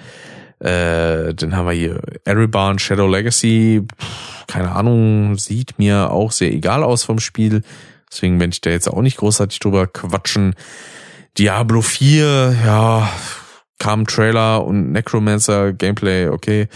Äh, 0.60 1.34
dann 1.36 1.56
haben 1.56 1.68
wir 1.68 1.74
hier 1.74 2.02
Ereban 2.26 2.80
Shadow 2.80 3.08
Legacy. 3.08 3.86
Keine 4.48 4.72
Ahnung, 4.72 5.38
sieht 5.38 5.80
mir 5.80 6.12
auch 6.12 6.32
sehr 6.32 6.52
egal 6.52 6.84
aus 6.84 7.04
vom 7.04 7.20
Spiel. 7.20 7.64
Deswegen 8.12 8.40
werde 8.40 8.54
ich 8.54 8.62
da 8.62 8.70
jetzt 8.70 8.88
auch 8.88 9.02
nicht 9.02 9.18
großartig 9.18 9.60
drüber 9.60 9.88
quatschen. 9.88 10.56
Diablo 11.38 11.82
4, 11.82 12.56
ja, 12.66 13.10
kam 13.78 14.06
Trailer 14.06 14.66
und 14.66 14.92
Necromancer 14.92 15.74
Gameplay, 15.74 16.28
okay, 16.28 16.68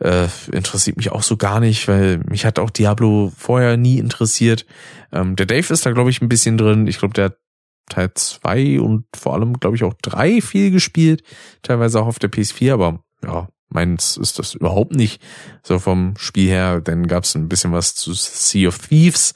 äh, 0.00 0.28
interessiert 0.50 0.96
mich 0.96 1.12
auch 1.12 1.22
so 1.22 1.36
gar 1.36 1.60
nicht, 1.60 1.86
weil 1.86 2.18
mich 2.18 2.46
hat 2.46 2.58
auch 2.58 2.70
Diablo 2.70 3.32
vorher 3.36 3.76
nie 3.76 3.98
interessiert. 3.98 4.64
Ähm, 5.12 5.36
der 5.36 5.46
Dave 5.46 5.72
ist 5.72 5.84
da, 5.84 5.92
glaube 5.92 6.10
ich, 6.10 6.22
ein 6.22 6.28
bisschen 6.28 6.56
drin. 6.56 6.86
Ich 6.86 6.98
glaube, 6.98 7.14
der 7.14 7.26
hat 7.26 7.36
Teil 7.88 8.10
2 8.14 8.80
und 8.80 9.04
vor 9.14 9.34
allem, 9.34 9.60
glaube 9.60 9.76
ich, 9.76 9.84
auch 9.84 9.94
3 10.02 10.40
viel 10.40 10.70
gespielt, 10.70 11.22
teilweise 11.62 12.00
auch 12.00 12.06
auf 12.06 12.18
der 12.18 12.32
PS4, 12.32 12.72
aber 12.72 13.00
ja, 13.24 13.48
meins 13.68 14.16
ist 14.16 14.38
das 14.38 14.54
überhaupt 14.54 14.94
nicht 14.94 15.20
so 15.62 15.78
vom 15.78 16.14
Spiel 16.16 16.48
her. 16.48 16.80
Dann 16.80 17.06
gab 17.06 17.24
es 17.24 17.34
ein 17.34 17.48
bisschen 17.48 17.72
was 17.72 17.94
zu 17.94 18.12
Sea 18.14 18.68
of 18.68 18.78
Thieves. 18.78 19.34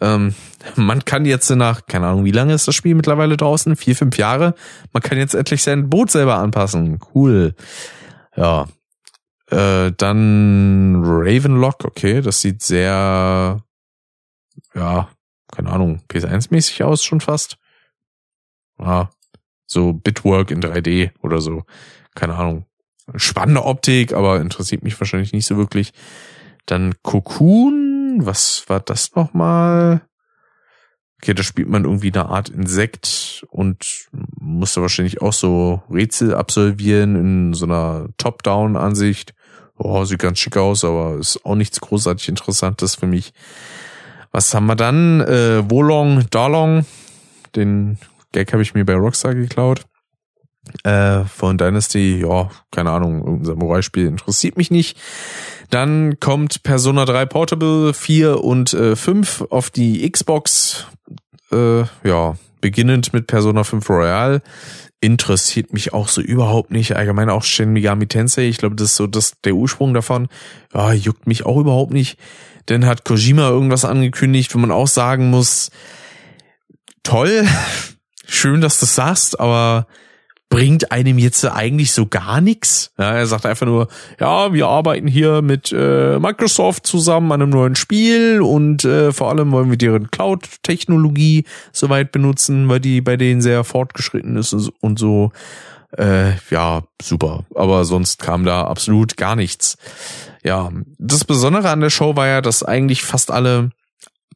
Ähm, 0.00 0.34
man 0.76 1.04
kann 1.04 1.24
jetzt 1.24 1.50
nach, 1.50 1.86
keine 1.86 2.08
Ahnung, 2.08 2.24
wie 2.24 2.30
lange 2.30 2.54
ist 2.54 2.68
das 2.68 2.74
Spiel 2.74 2.94
mittlerweile 2.94 3.36
draußen? 3.36 3.76
Vier, 3.76 3.96
fünf 3.96 4.16
Jahre. 4.16 4.54
Man 4.92 5.02
kann 5.02 5.18
jetzt 5.18 5.34
endlich 5.34 5.62
sein 5.62 5.90
Boot 5.90 6.10
selber 6.10 6.36
anpassen. 6.36 6.98
Cool. 7.14 7.54
Ja. 8.36 8.66
Äh, 9.46 9.92
dann 9.96 11.02
Ravenlock, 11.04 11.84
okay, 11.84 12.20
das 12.20 12.40
sieht 12.40 12.62
sehr, 12.62 13.60
ja, 14.74 15.08
keine 15.50 15.70
Ahnung, 15.70 16.02
PS1-mäßig 16.08 16.84
aus 16.84 17.04
schon 17.04 17.20
fast. 17.20 17.58
Ja, 18.78 19.10
so 19.66 19.92
Bitwork 19.92 20.52
in 20.52 20.62
3D 20.62 21.10
oder 21.20 21.40
so. 21.40 21.64
Keine 22.14 22.36
Ahnung 22.36 22.66
spannende 23.16 23.64
Optik, 23.64 24.12
aber 24.12 24.40
interessiert 24.40 24.82
mich 24.82 24.98
wahrscheinlich 25.00 25.32
nicht 25.32 25.46
so 25.46 25.56
wirklich. 25.56 25.92
Dann 26.66 26.94
Cocoon, 27.02 27.89
was 28.18 28.64
war 28.68 28.80
das 28.80 29.14
nochmal? 29.14 30.02
Okay, 31.22 31.34
da 31.34 31.42
spielt 31.42 31.68
man 31.68 31.84
irgendwie 31.84 32.12
eine 32.12 32.26
Art 32.26 32.48
Insekt 32.48 33.44
und 33.50 34.08
musste 34.38 34.80
wahrscheinlich 34.80 35.20
auch 35.20 35.34
so 35.34 35.82
Rätsel 35.90 36.34
absolvieren 36.34 37.14
in 37.14 37.54
so 37.54 37.66
einer 37.66 38.08
Top-Down-Ansicht. 38.16 39.34
Oh, 39.76 40.04
sieht 40.04 40.18
ganz 40.18 40.38
schick 40.38 40.56
aus, 40.56 40.84
aber 40.84 41.18
ist 41.18 41.44
auch 41.44 41.56
nichts 41.56 41.80
großartig 41.80 42.28
Interessantes 42.28 42.94
für 42.94 43.06
mich. 43.06 43.32
Was 44.32 44.54
haben 44.54 44.66
wir 44.66 44.76
dann? 44.76 45.20
Äh, 45.20 45.68
Wolong 45.70 46.26
Dalong. 46.30 46.86
Den 47.54 47.98
Gag 48.32 48.52
habe 48.52 48.62
ich 48.62 48.74
mir 48.74 48.84
bei 48.84 48.94
Rockstar 48.94 49.34
geklaut 49.34 49.84
äh, 50.84 51.24
von 51.24 51.58
Dynasty, 51.58 52.20
ja, 52.20 52.50
keine 52.70 52.90
Ahnung, 52.90 53.20
irgendein 53.20 53.44
Samurai-Spiel 53.44 54.06
interessiert 54.06 54.56
mich 54.56 54.70
nicht. 54.70 54.98
Dann 55.70 56.18
kommt 56.20 56.62
Persona 56.62 57.04
3 57.04 57.26
Portable 57.26 57.94
4 57.94 58.42
und 58.42 58.74
äh, 58.74 58.96
5 58.96 59.46
auf 59.50 59.70
die 59.70 60.10
Xbox. 60.10 60.86
Äh, 61.52 61.82
ja, 62.04 62.36
beginnend 62.60 63.12
mit 63.12 63.26
Persona 63.26 63.64
5 63.64 63.88
Royal. 63.88 64.42
Interessiert 65.00 65.72
mich 65.72 65.94
auch 65.94 66.08
so 66.08 66.20
überhaupt 66.20 66.70
nicht. 66.70 66.94
Allgemein 66.94 67.30
auch 67.30 67.42
Shin 67.42 67.72
Megami 67.72 68.06
Tensei. 68.06 68.48
Ich 68.48 68.58
glaube, 68.58 68.76
das 68.76 68.90
ist 68.90 68.96
so 68.96 69.06
das, 69.06 69.40
der 69.44 69.54
Ursprung 69.54 69.94
davon. 69.94 70.28
Ja, 70.74 70.92
juckt 70.92 71.26
mich 71.26 71.46
auch 71.46 71.56
überhaupt 71.56 71.92
nicht. 71.92 72.18
Dann 72.66 72.84
hat 72.84 73.04
Kojima 73.04 73.48
irgendwas 73.48 73.84
angekündigt, 73.84 74.54
wo 74.54 74.58
man 74.58 74.70
auch 74.70 74.88
sagen 74.88 75.30
muss, 75.30 75.70
toll, 77.02 77.46
schön, 78.26 78.60
dass 78.60 78.78
du 78.78 78.86
das 78.86 78.94
sagst, 78.94 79.40
aber 79.40 79.86
bringt 80.50 80.90
einem 80.90 81.16
jetzt 81.16 81.44
eigentlich 81.46 81.92
so 81.92 82.06
gar 82.06 82.40
nichts. 82.40 82.92
Ja, 82.98 83.12
er 83.12 83.26
sagt 83.26 83.46
einfach 83.46 83.66
nur, 83.66 83.88
ja, 84.18 84.52
wir 84.52 84.66
arbeiten 84.66 85.06
hier 85.06 85.42
mit 85.42 85.72
äh, 85.72 86.18
Microsoft 86.18 86.86
zusammen 86.86 87.30
an 87.32 87.40
einem 87.40 87.52
neuen 87.52 87.76
Spiel 87.76 88.42
und 88.42 88.84
äh, 88.84 89.12
vor 89.12 89.30
allem 89.30 89.52
wollen 89.52 89.70
wir 89.70 89.78
deren 89.78 90.10
Cloud-Technologie 90.10 91.44
soweit 91.72 92.10
benutzen, 92.10 92.68
weil 92.68 92.80
die 92.80 93.00
bei 93.00 93.16
denen 93.16 93.40
sehr 93.40 93.62
fortgeschritten 93.62 94.36
ist 94.36 94.52
und 94.80 94.98
so. 94.98 95.30
Äh, 95.96 96.32
ja, 96.50 96.82
super. 97.00 97.44
Aber 97.54 97.84
sonst 97.84 98.20
kam 98.20 98.44
da 98.44 98.64
absolut 98.64 99.16
gar 99.16 99.36
nichts. 99.36 99.78
Ja, 100.42 100.70
das 100.98 101.24
Besondere 101.24 101.70
an 101.70 101.80
der 101.80 101.90
Show 101.90 102.16
war 102.16 102.26
ja, 102.26 102.40
dass 102.40 102.64
eigentlich 102.64 103.04
fast 103.04 103.30
alle, 103.30 103.70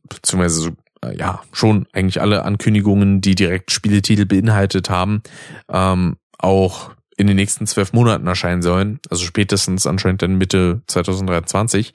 beziehungsweise 0.09 0.61
so 0.61 0.71
äh, 1.11 1.17
ja, 1.17 1.43
schon 1.53 1.87
eigentlich 1.93 2.21
alle 2.21 2.45
Ankündigungen, 2.45 3.21
die 3.21 3.35
direkt 3.35 3.71
Spieletitel 3.71 4.27
beinhaltet 4.27 4.91
haben, 4.91 5.23
ähm, 5.69 6.17
auch 6.39 6.91
in 7.17 7.27
den 7.27 7.37
nächsten 7.37 7.67
zwölf 7.67 7.93
Monaten 7.93 8.27
erscheinen 8.27 8.63
sollen. 8.63 9.01
Also 9.11 9.25
spätestens 9.25 9.87
anscheinend 9.87 10.23
dann 10.23 10.37
Mitte 10.37 10.83
2023. 10.87 11.95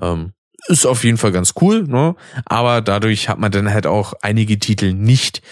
Ähm, 0.00 0.32
ist 0.66 0.86
auf 0.86 1.04
jeden 1.04 1.18
Fall 1.18 1.32
ganz 1.32 1.52
cool, 1.60 1.84
ne? 1.84 2.14
Aber 2.46 2.80
dadurch 2.80 3.28
hat 3.28 3.38
man 3.38 3.52
dann 3.52 3.72
halt 3.72 3.86
auch 3.86 4.14
einige 4.22 4.58
Titel 4.58 4.94
nicht, 4.94 5.42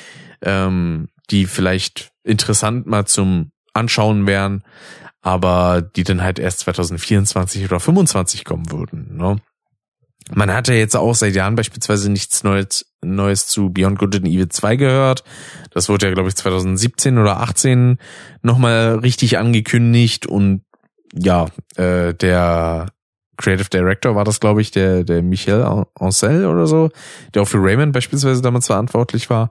ähm, 0.40 1.08
die 1.30 1.44
vielleicht 1.44 2.12
interessant 2.24 2.86
mal 2.86 3.06
zum 3.06 3.52
Anschauen 3.74 4.26
wären, 4.26 4.62
aber 5.20 5.82
die 5.82 6.04
dann 6.04 6.22
halt 6.22 6.38
erst 6.38 6.60
2024 6.60 7.60
oder 7.62 7.78
2025 7.78 8.44
kommen 8.44 8.70
würden, 8.72 9.16
ne? 9.16 9.36
Man 10.30 10.52
hat 10.52 10.68
ja 10.68 10.74
jetzt 10.74 10.96
auch 10.96 11.14
seit 11.14 11.34
Jahren 11.34 11.56
beispielsweise 11.56 12.10
nichts 12.10 12.44
Neues, 12.44 12.86
Neues 13.02 13.46
zu 13.46 13.70
Beyond 13.70 13.98
Good 13.98 14.16
and 14.16 14.26
Evil 14.26 14.48
2 14.48 14.76
gehört. 14.76 15.24
Das 15.70 15.88
wurde 15.88 16.06
ja, 16.06 16.14
glaube 16.14 16.28
ich, 16.28 16.36
2017 16.36 17.18
oder 17.18 17.40
18 17.40 17.98
nochmal 18.42 18.98
richtig 18.98 19.38
angekündigt 19.38 20.26
und 20.26 20.62
ja, 21.14 21.46
äh, 21.76 22.14
der 22.14 22.86
Creative 23.36 23.68
Director 23.68 24.14
war 24.14 24.24
das, 24.24 24.40
glaube 24.40 24.60
ich, 24.60 24.70
der, 24.70 25.04
der 25.04 25.22
Michel 25.22 25.62
Ancel 25.98 26.46
oder 26.46 26.66
so, 26.66 26.90
der 27.34 27.42
auch 27.42 27.48
für 27.48 27.58
Rayman 27.58 27.92
beispielsweise 27.92 28.42
damals 28.42 28.66
verantwortlich 28.66 29.30
war. 29.30 29.50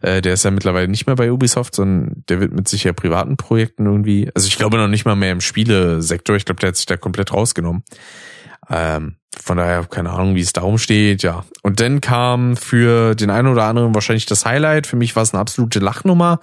Äh, 0.00 0.22
der 0.22 0.34
ist 0.34 0.44
ja 0.44 0.50
mittlerweile 0.50 0.88
nicht 0.88 1.06
mehr 1.06 1.16
bei 1.16 1.30
Ubisoft, 1.30 1.74
sondern 1.74 2.24
der 2.28 2.40
wird 2.40 2.52
mit 2.52 2.68
sicher 2.68 2.92
privaten 2.92 3.36
Projekten 3.36 3.86
irgendwie, 3.86 4.30
also 4.34 4.48
ich 4.48 4.56
glaube 4.56 4.78
noch 4.78 4.88
nicht 4.88 5.04
mal 5.04 5.14
mehr 5.14 5.32
im 5.32 5.40
Spielesektor, 5.40 6.36
ich 6.36 6.46
glaube, 6.46 6.60
der 6.60 6.68
hat 6.68 6.76
sich 6.76 6.86
da 6.86 6.96
komplett 6.96 7.32
rausgenommen. 7.32 7.84
Ähm, 8.70 9.17
von 9.36 9.58
daher, 9.58 9.84
keine 9.84 10.10
Ahnung, 10.10 10.34
wie 10.34 10.40
es 10.40 10.52
darum 10.52 10.78
steht, 10.78 11.22
ja. 11.22 11.44
Und 11.62 11.80
dann 11.80 12.00
kam 12.00 12.56
für 12.56 13.14
den 13.14 13.30
einen 13.30 13.48
oder 13.48 13.64
anderen 13.64 13.94
wahrscheinlich 13.94 14.26
das 14.26 14.44
Highlight. 14.44 14.86
Für 14.86 14.96
mich 14.96 15.16
war 15.16 15.22
es 15.22 15.32
eine 15.32 15.40
absolute 15.40 15.78
Lachnummer. 15.78 16.40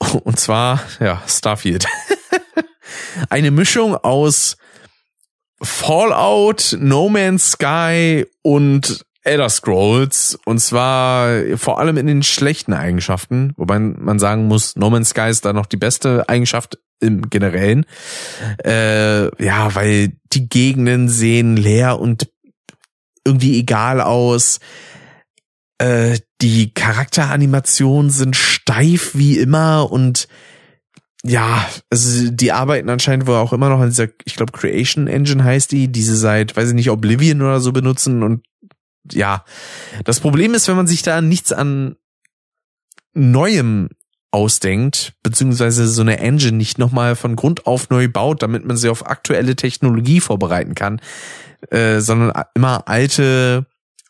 Und 0.24 0.38
zwar, 0.38 0.80
ja, 1.00 1.22
Starfield. 1.26 1.86
eine 3.28 3.50
Mischung 3.50 3.96
aus 3.96 4.56
Fallout, 5.62 6.76
No 6.78 7.08
Man's 7.08 7.52
Sky 7.52 8.26
und 8.42 9.04
Elder 9.22 9.48
Scrolls 9.48 10.38
und 10.44 10.60
zwar 10.60 11.30
vor 11.56 11.80
allem 11.80 11.96
in 11.96 12.06
den 12.06 12.22
schlechten 12.22 12.72
Eigenschaften, 12.74 13.54
wobei 13.56 13.78
man 13.78 14.18
sagen 14.18 14.46
muss, 14.46 14.76
No 14.76 14.90
Man's 14.90 15.10
Sky 15.10 15.30
ist 15.30 15.44
da 15.44 15.52
noch 15.52 15.66
die 15.66 15.78
beste 15.78 16.28
Eigenschaft 16.28 16.78
im 17.00 17.28
Generellen. 17.28 17.86
Äh, 18.64 19.44
ja, 19.44 19.74
weil 19.74 20.12
die 20.36 20.48
Gegenden 20.48 21.08
sehen 21.08 21.56
leer 21.56 21.98
und 21.98 22.30
irgendwie 23.24 23.58
egal 23.58 24.00
aus. 24.00 24.60
Äh, 25.78 26.18
die 26.40 26.72
Charakteranimationen 26.72 28.10
sind 28.10 28.36
steif 28.36 29.14
wie 29.14 29.38
immer 29.38 29.90
und 29.90 30.28
ja, 31.24 31.66
also 31.90 32.30
die 32.30 32.52
arbeiten 32.52 32.88
anscheinend 32.88 33.26
wohl 33.26 33.36
auch 33.36 33.52
immer 33.52 33.68
noch 33.68 33.80
an 33.80 33.88
dieser, 33.88 34.08
ich 34.24 34.36
glaube, 34.36 34.52
Creation 34.52 35.08
Engine 35.08 35.42
heißt 35.42 35.72
die, 35.72 35.88
diese 35.88 36.16
seit, 36.16 36.56
weiß 36.56 36.68
ich 36.68 36.74
nicht, 36.74 36.90
Oblivion 36.90 37.42
oder 37.42 37.60
so 37.60 37.72
benutzen 37.72 38.22
und 38.22 38.46
ja, 39.12 39.44
das 40.04 40.20
Problem 40.20 40.54
ist, 40.54 40.68
wenn 40.68 40.76
man 40.76 40.86
sich 40.86 41.02
da 41.02 41.20
nichts 41.20 41.52
an 41.52 41.96
Neuem 43.14 43.88
ausdenkt, 44.36 45.14
beziehungsweise 45.22 45.88
so 45.88 46.02
eine 46.02 46.18
Engine 46.20 46.58
nicht 46.58 46.78
nochmal 46.78 47.16
von 47.16 47.36
Grund 47.36 47.66
auf 47.66 47.88
neu 47.88 48.06
baut, 48.06 48.42
damit 48.42 48.66
man 48.66 48.76
sie 48.76 48.90
auf 48.90 49.06
aktuelle 49.06 49.56
Technologie 49.56 50.20
vorbereiten 50.20 50.74
kann, 50.74 51.00
äh, 51.70 52.00
sondern 52.00 52.44
immer 52.54 52.86
alte 52.86 53.64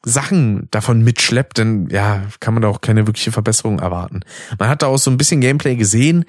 Sachen 0.04 0.66
davon 0.72 1.02
mitschleppt, 1.02 1.58
dann 1.58 1.88
ja, 1.90 2.24
kann 2.40 2.54
man 2.54 2.62
da 2.64 2.68
auch 2.68 2.80
keine 2.80 3.06
wirkliche 3.06 3.30
Verbesserung 3.30 3.78
erwarten. 3.78 4.22
Man 4.58 4.68
hat 4.68 4.82
da 4.82 4.88
auch 4.88 4.98
so 4.98 5.12
ein 5.12 5.16
bisschen 5.16 5.40
Gameplay 5.40 5.76
gesehen, 5.76 6.24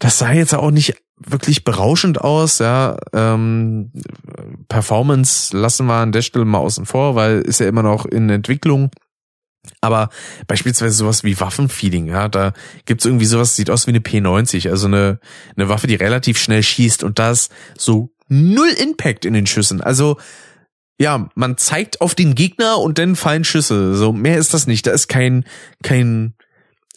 das 0.00 0.18
sah 0.18 0.32
jetzt 0.32 0.52
auch 0.52 0.72
nicht 0.72 0.96
wirklich 1.16 1.62
berauschend 1.62 2.20
aus, 2.20 2.58
ja. 2.58 2.96
Ähm, 3.12 3.92
Performance 4.68 5.56
lassen 5.56 5.86
wir 5.86 5.94
an 5.94 6.10
der 6.10 6.22
Stelle 6.22 6.44
mal 6.44 6.58
außen 6.58 6.84
vor, 6.84 7.14
weil 7.14 7.42
ist 7.42 7.60
ja 7.60 7.68
immer 7.68 7.84
noch 7.84 8.06
in 8.06 8.28
Entwicklung. 8.28 8.90
Aber 9.80 10.10
beispielsweise 10.46 10.94
sowas 10.94 11.24
wie 11.24 11.38
Waffenfeeling, 11.38 12.06
ja, 12.08 12.28
da 12.28 12.52
gibt's 12.84 13.04
irgendwie 13.04 13.26
sowas, 13.26 13.56
sieht 13.56 13.70
aus 13.70 13.86
wie 13.86 13.90
eine 13.90 14.00
P90, 14.00 14.70
also 14.70 14.86
eine, 14.86 15.20
eine 15.56 15.68
Waffe, 15.68 15.86
die 15.86 15.94
relativ 15.94 16.38
schnell 16.38 16.62
schießt 16.62 17.02
und 17.02 17.18
da 17.18 17.30
ist 17.30 17.52
so 17.78 18.10
null 18.28 18.68
Impact 18.68 19.24
in 19.24 19.34
den 19.34 19.46
Schüssen. 19.46 19.80
Also 19.80 20.16
ja, 20.98 21.28
man 21.34 21.58
zeigt 21.58 22.00
auf 22.00 22.14
den 22.14 22.34
Gegner 22.34 22.78
und 22.78 22.98
dann 22.98 23.16
fallen 23.16 23.44
Schüsse. 23.44 23.94
So 23.94 24.12
mehr 24.12 24.38
ist 24.38 24.54
das 24.54 24.66
nicht. 24.66 24.86
Da 24.86 24.92
ist 24.92 25.08
kein 25.08 25.44
kein 25.82 26.34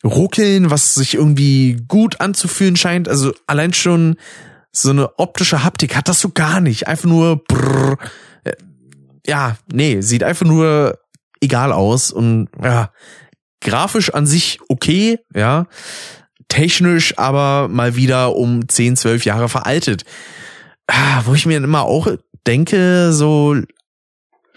Ruckeln, 0.04 0.72
was 0.72 0.96
sich 0.96 1.16
irgendwie 1.16 1.78
gut 1.88 2.22
anzufühlen 2.22 2.78
scheint. 2.78 3.10
Also 3.10 3.34
allein 3.48 3.74
schon 3.74 4.16
so 4.72 4.92
eine 4.92 5.20
optische 5.20 5.64
Haptik 5.64 5.96
hat 5.96 6.08
das 6.08 6.22
so 6.22 6.30
gar 6.30 6.62
nicht. 6.62 6.88
Einfach 6.88 7.10
nur 7.10 7.44
brrr. 7.44 7.98
Ja, 9.28 9.58
nee, 9.72 10.02
sieht 10.02 10.24
einfach 10.24 10.46
nur 10.46 10.98
egal 11.42 11.72
aus 11.72 12.12
und 12.12 12.50
ja, 12.62 12.92
grafisch 13.62 14.14
an 14.14 14.26
sich 14.26 14.60
okay, 14.70 15.20
ja. 15.34 15.68
Technisch 16.48 17.18
aber 17.18 17.68
mal 17.68 17.96
wieder 17.96 18.36
um 18.36 18.68
10, 18.68 18.98
12 18.98 19.26
Jahre 19.26 19.50
veraltet. 19.50 20.04
Ah, 20.88 21.22
wo 21.26 21.36
ich 21.36 21.46
mir 21.46 21.58
immer 21.58 21.84
auch 21.84 22.08
denke, 22.48 23.14
so 23.14 23.56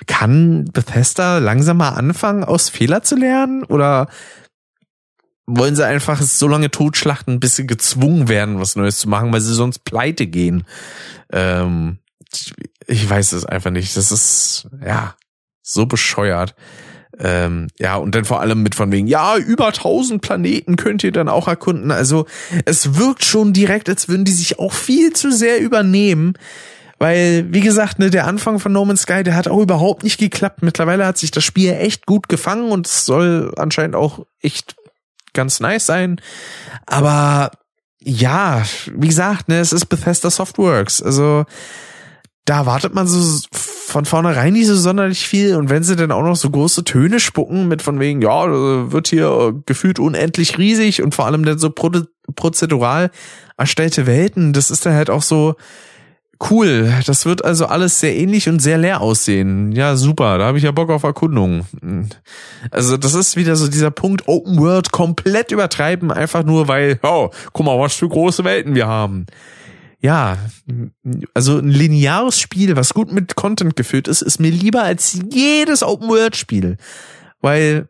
kann 0.07 0.65
Bethesda 0.73 1.39
langsam 1.39 1.77
mal 1.77 1.91
anfangen, 1.91 2.45
aus 2.45 2.71
Fehler 2.71 3.03
zu 3.03 3.17
lernen? 3.17 3.65
Oder 3.65 4.09
wollen 5.47 5.77
sie 5.77 5.87
einfach 5.87 6.23
so 6.23 6.49
lange 6.49 6.71
totschlachten, 6.71 7.41
bis 7.41 7.57
sie 7.57 7.67
gezwungen 7.67 8.29
werden, 8.29 8.59
was 8.59 8.77
Neues 8.77 8.99
zu 8.99 9.09
machen, 9.09 9.33
weil 9.33 9.41
sie 9.41 9.55
sonst 9.55 9.85
pleite 9.85 10.27
gehen? 10.27 10.65
Ähm, 11.31 11.99
ich 12.87 13.09
weiß 13.09 13.33
es 13.33 13.45
einfach 13.45 13.71
nicht. 13.71 13.97
Das 13.97 14.11
ist, 14.11 14.69
ja, 14.85 15.15
so 15.63 15.87
bescheuert. 15.87 16.55
Ähm, 17.19 17.69
ja, 17.79 17.97
und 17.97 18.15
dann 18.15 18.25
vor 18.25 18.41
allem 18.41 18.63
mit 18.63 18.75
von 18.75 18.91
wegen, 18.91 19.07
ja, 19.07 19.37
über 19.37 19.73
tausend 19.73 20.23
Planeten 20.23 20.77
könnt 20.77 21.05
ihr 21.05 21.13
dann 21.13 21.29
auch 21.29 21.47
erkunden. 21.47 21.91
Also 21.91 22.27
es 22.65 22.97
wirkt 22.99 23.25
schon 23.25 23.53
direkt, 23.53 23.89
als 23.89 24.09
würden 24.09 24.25
die 24.25 24.33
sich 24.33 24.59
auch 24.59 24.73
viel 24.73 25.13
zu 25.13 25.31
sehr 25.31 25.61
übernehmen. 25.61 26.35
Weil, 26.99 27.53
wie 27.53 27.61
gesagt, 27.61 27.99
ne, 27.99 28.11
der 28.11 28.29
Anfang 28.29 28.61
von 28.61 28.73
No 28.73 28.85
Man's 28.85 29.03
Sky, 29.03 29.25
der 29.25 29.35
hat 29.35 29.49
auch 29.49 29.61
überhaupt 29.61 30.05
nicht 30.05 30.19
geklappt. 30.19 30.63
Mittlerweile 30.63 31.05
hat 31.05 31.19
sich 31.19 31.33
das 31.33 31.45
Spiel 31.45 31.73
echt 31.73 32.07
gut 32.07 32.29
gefangen 32.29 32.71
und 32.71 32.87
es 32.87 33.05
soll 33.05 33.53
anscheinend 33.57 33.97
auch 33.97 34.25
echt 34.41 34.77
ganz 35.33 35.59
nice 35.61 35.85
sein. 35.85 36.21
Aber 36.87 37.51
ja, 37.99 38.63
wie 38.95 39.09
gesagt, 39.09 39.49
ne, 39.49 39.59
es 39.59 39.73
ist 39.73 39.87
Bethesda 39.87 40.31
Softworks. 40.31 41.03
Also 41.03 41.45
da 42.45 42.67
wartet 42.67 42.95
man 42.95 43.07
so 43.07 43.39
von 43.53 44.05
vornherein 44.05 44.53
nicht 44.53 44.67
so 44.67 44.77
sonderlich 44.77 45.27
viel. 45.27 45.57
Und 45.57 45.71
wenn 45.71 45.83
sie 45.83 45.97
dann 45.97 46.11
auch 46.11 46.23
noch 46.23 46.37
so 46.37 46.51
große 46.51 46.85
Töne 46.85 47.21
spucken 47.21 47.69
mit 47.69 47.83
von 47.83 48.01
wegen, 48.01 48.23
ja, 48.23 48.47
wird 48.91 49.09
hier 49.09 49.55
gefühlt 49.67 49.99
unendlich 49.99 50.59
riesig 50.59 51.03
und 51.03 51.15
vor 51.15 51.27
allem 51.27 51.45
dann 51.45 51.59
so 51.59 51.71
prozedural 51.71 53.11
erstellte 53.57 54.07
Welten, 54.07 54.53
das 54.53 54.71
ist 54.71 54.87
dann 54.87 54.95
halt 54.95 55.11
auch 55.11 55.23
so, 55.23 55.55
Cool, 56.51 56.93
das 57.07 57.25
wird 57.25 57.45
also 57.45 57.67
alles 57.67 58.01
sehr 58.01 58.17
ähnlich 58.17 58.49
und 58.49 58.61
sehr 58.61 58.77
leer 58.77 59.01
aussehen. 59.01 59.71
Ja, 59.71 59.95
super, 59.95 60.39
da 60.39 60.47
habe 60.47 60.59
ich 60.59 60.65
ja 60.65 60.73
Bock 60.73 60.91
auf 60.91 61.05
Erkundung. 61.05 61.67
Also 62.73 62.97
das 62.97 63.15
ist 63.15 63.37
wieder 63.37 63.55
so 63.55 63.69
dieser 63.69 63.93
Punkt 63.93 64.27
Open 64.27 64.59
World 64.59 64.91
komplett 64.91 65.53
übertreiben, 65.53 66.11
einfach 66.11 66.43
nur 66.43 66.67
weil, 66.67 66.99
oh, 67.05 67.31
guck 67.53 67.67
mal, 67.67 67.79
was 67.79 67.95
für 67.95 68.09
große 68.09 68.43
Welten 68.43 68.75
wir 68.75 68.89
haben. 68.89 69.27
Ja, 70.03 70.37
also 71.33 71.59
ein 71.59 71.69
lineares 71.69 72.41
Spiel, 72.41 72.75
was 72.75 72.93
gut 72.93 73.13
mit 73.13 73.37
Content 73.37 73.77
gefüllt 73.77 74.09
ist, 74.09 74.21
ist 74.21 74.41
mir 74.41 74.51
lieber 74.51 74.83
als 74.83 75.17
jedes 75.31 75.85
Open 75.85 76.09
World 76.09 76.35
Spiel. 76.35 76.77
Weil, 77.41 77.87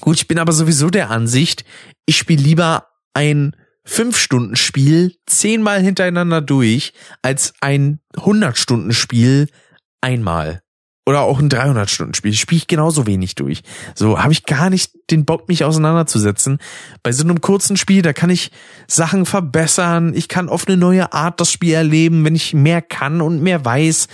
gut, 0.00 0.16
ich 0.16 0.26
bin 0.26 0.40
aber 0.40 0.50
sowieso 0.50 0.90
der 0.90 1.10
Ansicht, 1.10 1.64
ich 2.06 2.18
spiele 2.18 2.42
lieber 2.42 2.88
ein 3.14 3.54
Fünf-Stunden-Spiel 3.84 5.14
zehnmal 5.26 5.80
hintereinander 5.80 6.40
durch 6.40 6.92
als 7.22 7.54
ein 7.60 8.00
100-Stunden-Spiel 8.16 9.48
einmal. 10.00 10.62
Oder 11.04 11.22
auch 11.22 11.40
ein 11.40 11.48
300-Stunden-Spiel. 11.48 12.32
Spiele 12.34 12.58
ich 12.58 12.66
genauso 12.68 13.06
wenig 13.06 13.34
durch. 13.34 13.62
So 13.94 14.22
habe 14.22 14.32
ich 14.32 14.44
gar 14.44 14.70
nicht 14.70 14.92
den 15.10 15.24
Bock, 15.24 15.48
mich 15.48 15.64
auseinanderzusetzen. 15.64 16.58
Bei 17.02 17.10
so 17.10 17.24
einem 17.24 17.40
kurzen 17.40 17.76
Spiel, 17.76 18.02
da 18.02 18.12
kann 18.12 18.30
ich 18.30 18.52
Sachen 18.86 19.26
verbessern. 19.26 20.14
Ich 20.14 20.28
kann 20.28 20.48
auf 20.48 20.68
eine 20.68 20.76
neue 20.76 21.12
Art 21.12 21.40
das 21.40 21.50
Spiel 21.50 21.74
erleben, 21.74 22.24
wenn 22.24 22.36
ich 22.36 22.54
mehr 22.54 22.82
kann 22.82 23.20
und 23.20 23.42
mehr 23.42 23.64
weiß. 23.64 24.06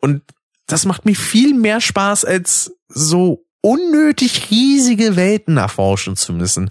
Und 0.00 0.22
das 0.66 0.84
macht 0.84 1.04
mir 1.04 1.14
viel 1.14 1.54
mehr 1.54 1.80
Spaß, 1.80 2.24
als 2.24 2.72
so 2.88 3.44
unnötig 3.60 4.50
riesige 4.50 5.14
Welten 5.14 5.56
erforschen 5.56 6.16
zu 6.16 6.32
müssen 6.32 6.68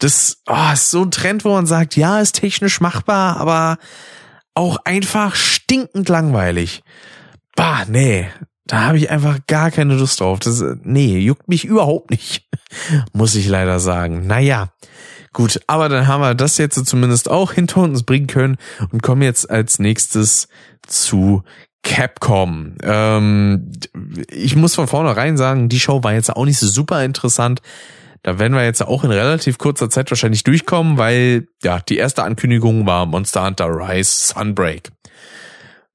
das 0.00 0.38
oh, 0.48 0.72
ist 0.72 0.90
so 0.90 1.02
ein 1.02 1.10
Trend, 1.10 1.44
wo 1.44 1.52
man 1.52 1.66
sagt, 1.66 1.94
ja, 1.94 2.20
ist 2.20 2.36
technisch 2.36 2.80
machbar, 2.80 3.36
aber 3.36 3.78
auch 4.54 4.78
einfach 4.84 5.36
stinkend 5.36 6.08
langweilig. 6.08 6.82
Bah, 7.54 7.84
nee, 7.86 8.28
da 8.70 8.82
habe 8.82 8.98
ich 8.98 9.10
einfach 9.10 9.38
gar 9.48 9.72
keine 9.72 9.96
Lust 9.96 10.20
drauf. 10.20 10.38
Das, 10.38 10.62
nee, 10.84 11.18
juckt 11.18 11.48
mich 11.48 11.64
überhaupt 11.64 12.10
nicht, 12.10 12.48
muss 13.12 13.34
ich 13.34 13.48
leider 13.48 13.80
sagen. 13.80 14.28
Naja, 14.28 14.68
gut, 15.32 15.60
aber 15.66 15.88
dann 15.88 16.06
haben 16.06 16.20
wir 16.20 16.36
das 16.36 16.56
jetzt 16.56 16.86
zumindest 16.86 17.28
auch 17.28 17.52
hinter 17.52 17.80
uns 17.80 18.04
bringen 18.04 18.28
können 18.28 18.58
und 18.92 19.02
kommen 19.02 19.22
jetzt 19.22 19.50
als 19.50 19.80
nächstes 19.80 20.46
zu 20.86 21.42
Capcom. 21.82 22.76
Ähm, 22.84 23.72
ich 24.28 24.54
muss 24.54 24.76
von 24.76 24.86
vornherein 24.86 25.36
sagen, 25.36 25.68
die 25.68 25.80
Show 25.80 26.04
war 26.04 26.12
jetzt 26.12 26.30
auch 26.30 26.44
nicht 26.44 26.58
so 26.58 26.68
super 26.68 27.04
interessant. 27.04 27.62
Da 28.22 28.38
werden 28.38 28.52
wir 28.54 28.64
jetzt 28.64 28.86
auch 28.86 29.02
in 29.02 29.10
relativ 29.10 29.58
kurzer 29.58 29.90
Zeit 29.90 30.12
wahrscheinlich 30.12 30.44
durchkommen, 30.44 30.96
weil 30.96 31.48
ja, 31.64 31.80
die 31.80 31.96
erste 31.96 32.22
Ankündigung 32.22 32.86
war 32.86 33.04
Monster 33.04 33.44
Hunter 33.44 33.66
Rise 33.66 34.32
Sunbreak. 34.32 34.92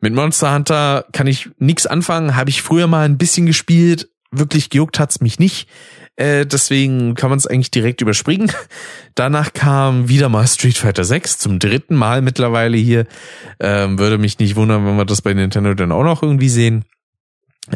Mit 0.01 0.13
Monster 0.13 0.53
Hunter 0.53 1.05
kann 1.13 1.27
ich 1.27 1.49
nichts 1.57 1.87
anfangen, 1.87 2.35
habe 2.35 2.49
ich 2.49 2.61
früher 2.61 2.87
mal 2.87 3.05
ein 3.05 3.17
bisschen 3.17 3.45
gespielt, 3.45 4.09
wirklich 4.31 4.69
gejuckt 4.69 4.99
hat's 4.99 5.21
mich 5.21 5.39
nicht. 5.39 5.67
Äh, 6.17 6.45
deswegen 6.45 7.15
kann 7.15 7.29
man 7.29 7.37
es 7.37 7.47
eigentlich 7.47 7.71
direkt 7.71 8.01
überspringen. 8.01 8.51
Danach 9.15 9.51
kam 9.53 10.07
wieder 10.07 10.29
mal 10.29 10.47
Street 10.47 10.77
Fighter 10.77 11.03
6 11.03 11.39
zum 11.39 11.59
dritten 11.59 11.95
Mal 11.95 12.21
mittlerweile 12.21 12.77
hier. 12.77 13.05
Ähm, 13.59 13.99
würde 13.99 14.17
mich 14.17 14.39
nicht 14.39 14.55
wundern, 14.55 14.85
wenn 14.85 14.95
wir 14.95 15.05
das 15.05 15.21
bei 15.21 15.33
Nintendo 15.33 15.73
dann 15.73 15.91
auch 15.91 16.03
noch 16.03 16.23
irgendwie 16.23 16.49
sehen. 16.49 16.85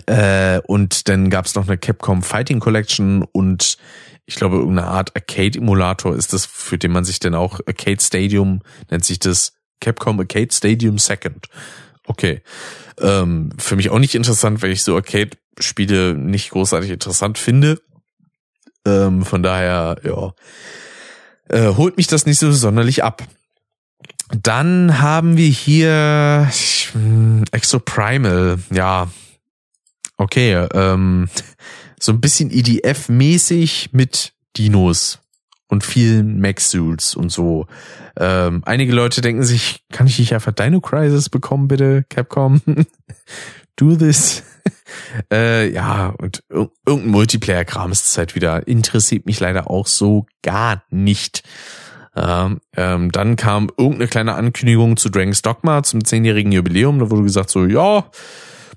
Äh, 0.06 0.62
und 0.68 1.10
dann 1.10 1.30
gab's 1.30 1.56
noch 1.56 1.68
eine 1.68 1.78
Capcom 1.78 2.22
Fighting 2.22 2.60
Collection 2.60 3.24
und 3.24 3.78
ich 4.26 4.36
glaube, 4.36 4.58
irgendeine 4.58 4.88
Art 4.88 5.16
Arcade-Emulator 5.16 6.16
ist 6.16 6.34
das, 6.34 6.46
für 6.46 6.78
den 6.78 6.91
man 6.91 7.04
sich 7.04 7.20
dann 7.20 7.34
auch 7.34 7.60
Arcade 7.66 8.00
Stadium, 8.00 8.62
nennt 8.91 9.04
sich 9.04 9.18
das 9.18 9.54
Capcom 9.82 10.20
Arcade 10.20 10.50
Stadium 10.52 11.00
Second. 11.00 11.48
Okay. 12.10 12.41
Ähm, 12.99 13.52
für 13.57 13.76
mich 13.76 13.91
auch 13.91 13.99
nicht 13.99 14.15
interessant, 14.15 14.61
weil 14.61 14.72
ich 14.72 14.84
so 14.84 14.95
Arcade-Spiele 14.95 16.15
nicht 16.15 16.49
großartig 16.49 16.90
interessant 16.90 17.38
finde. 17.38 17.80
Ähm, 18.84 19.23
von 19.23 19.44
daher, 19.44 19.98
ja, 20.03 20.34
äh, 21.49 21.76
holt 21.76 21.98
mich 21.98 22.07
das 22.07 22.26
nicht 22.26 22.40
so 22.40 22.52
sonderlich 22.52 23.03
ab. 23.03 23.23
Dann 24.30 24.99
haben 24.99 25.38
wir 25.38 25.49
hier 25.49 26.49
hm, 26.94 27.44
Exoprimal, 27.52 28.57
ja. 28.72 29.07
Okay, 30.18 30.53
ähm, 30.73 31.30
so 31.99 32.11
ein 32.11 32.22
bisschen 32.22 32.49
EDF-mäßig 32.49 33.90
mit 33.91 34.34
Dinos 34.57 35.19
und 35.70 35.84
vielen 35.84 36.40
Mech-Suits 36.40 37.16
und 37.16 37.32
so. 37.32 37.68
Ähm, 38.18 38.64
einige 38.66 38.91
Leute 38.91 39.22
denken 39.22 39.44
sich, 39.44 39.86
kann 39.91 40.08
ich 40.08 40.20
nicht 40.20 40.34
einfach 40.34 40.52
Dino 40.52 40.82
Crisis 40.82 41.30
bekommen, 41.30 41.68
bitte, 41.68 42.04
Capcom? 42.10 42.62
Do 43.76 43.96
this. 43.96 44.44
äh, 45.32 45.72
ja, 45.72 46.14
und 46.18 46.44
irgendein 46.50 47.12
Multiplayer-Kram 47.12 47.91
ist 47.91 48.06
es 48.06 48.18
halt 48.18 48.36
wieder. 48.36 48.68
Interessiert 48.68 49.26
mich 49.26 49.40
leider 49.40 49.70
auch 49.70 49.88
so 49.88 50.26
gar 50.41 50.84
nicht. 50.90 51.44
Ähm, 52.16 52.60
ähm, 52.76 53.12
dann 53.12 53.36
kam 53.36 53.70
irgendeine 53.78 54.08
kleine 54.08 54.34
Ankündigung 54.34 54.98
zu 54.98 55.10
Dragon's 55.10 55.44
Dogma 55.44 55.84
zum 55.84 56.04
zehnjährigen 56.04 56.52
Jubiläum. 56.52 57.00
Da 57.00 57.10
wurde 57.10 57.24
gesagt 57.24 57.52
so, 57.52 57.66
ja, 57.66 58.06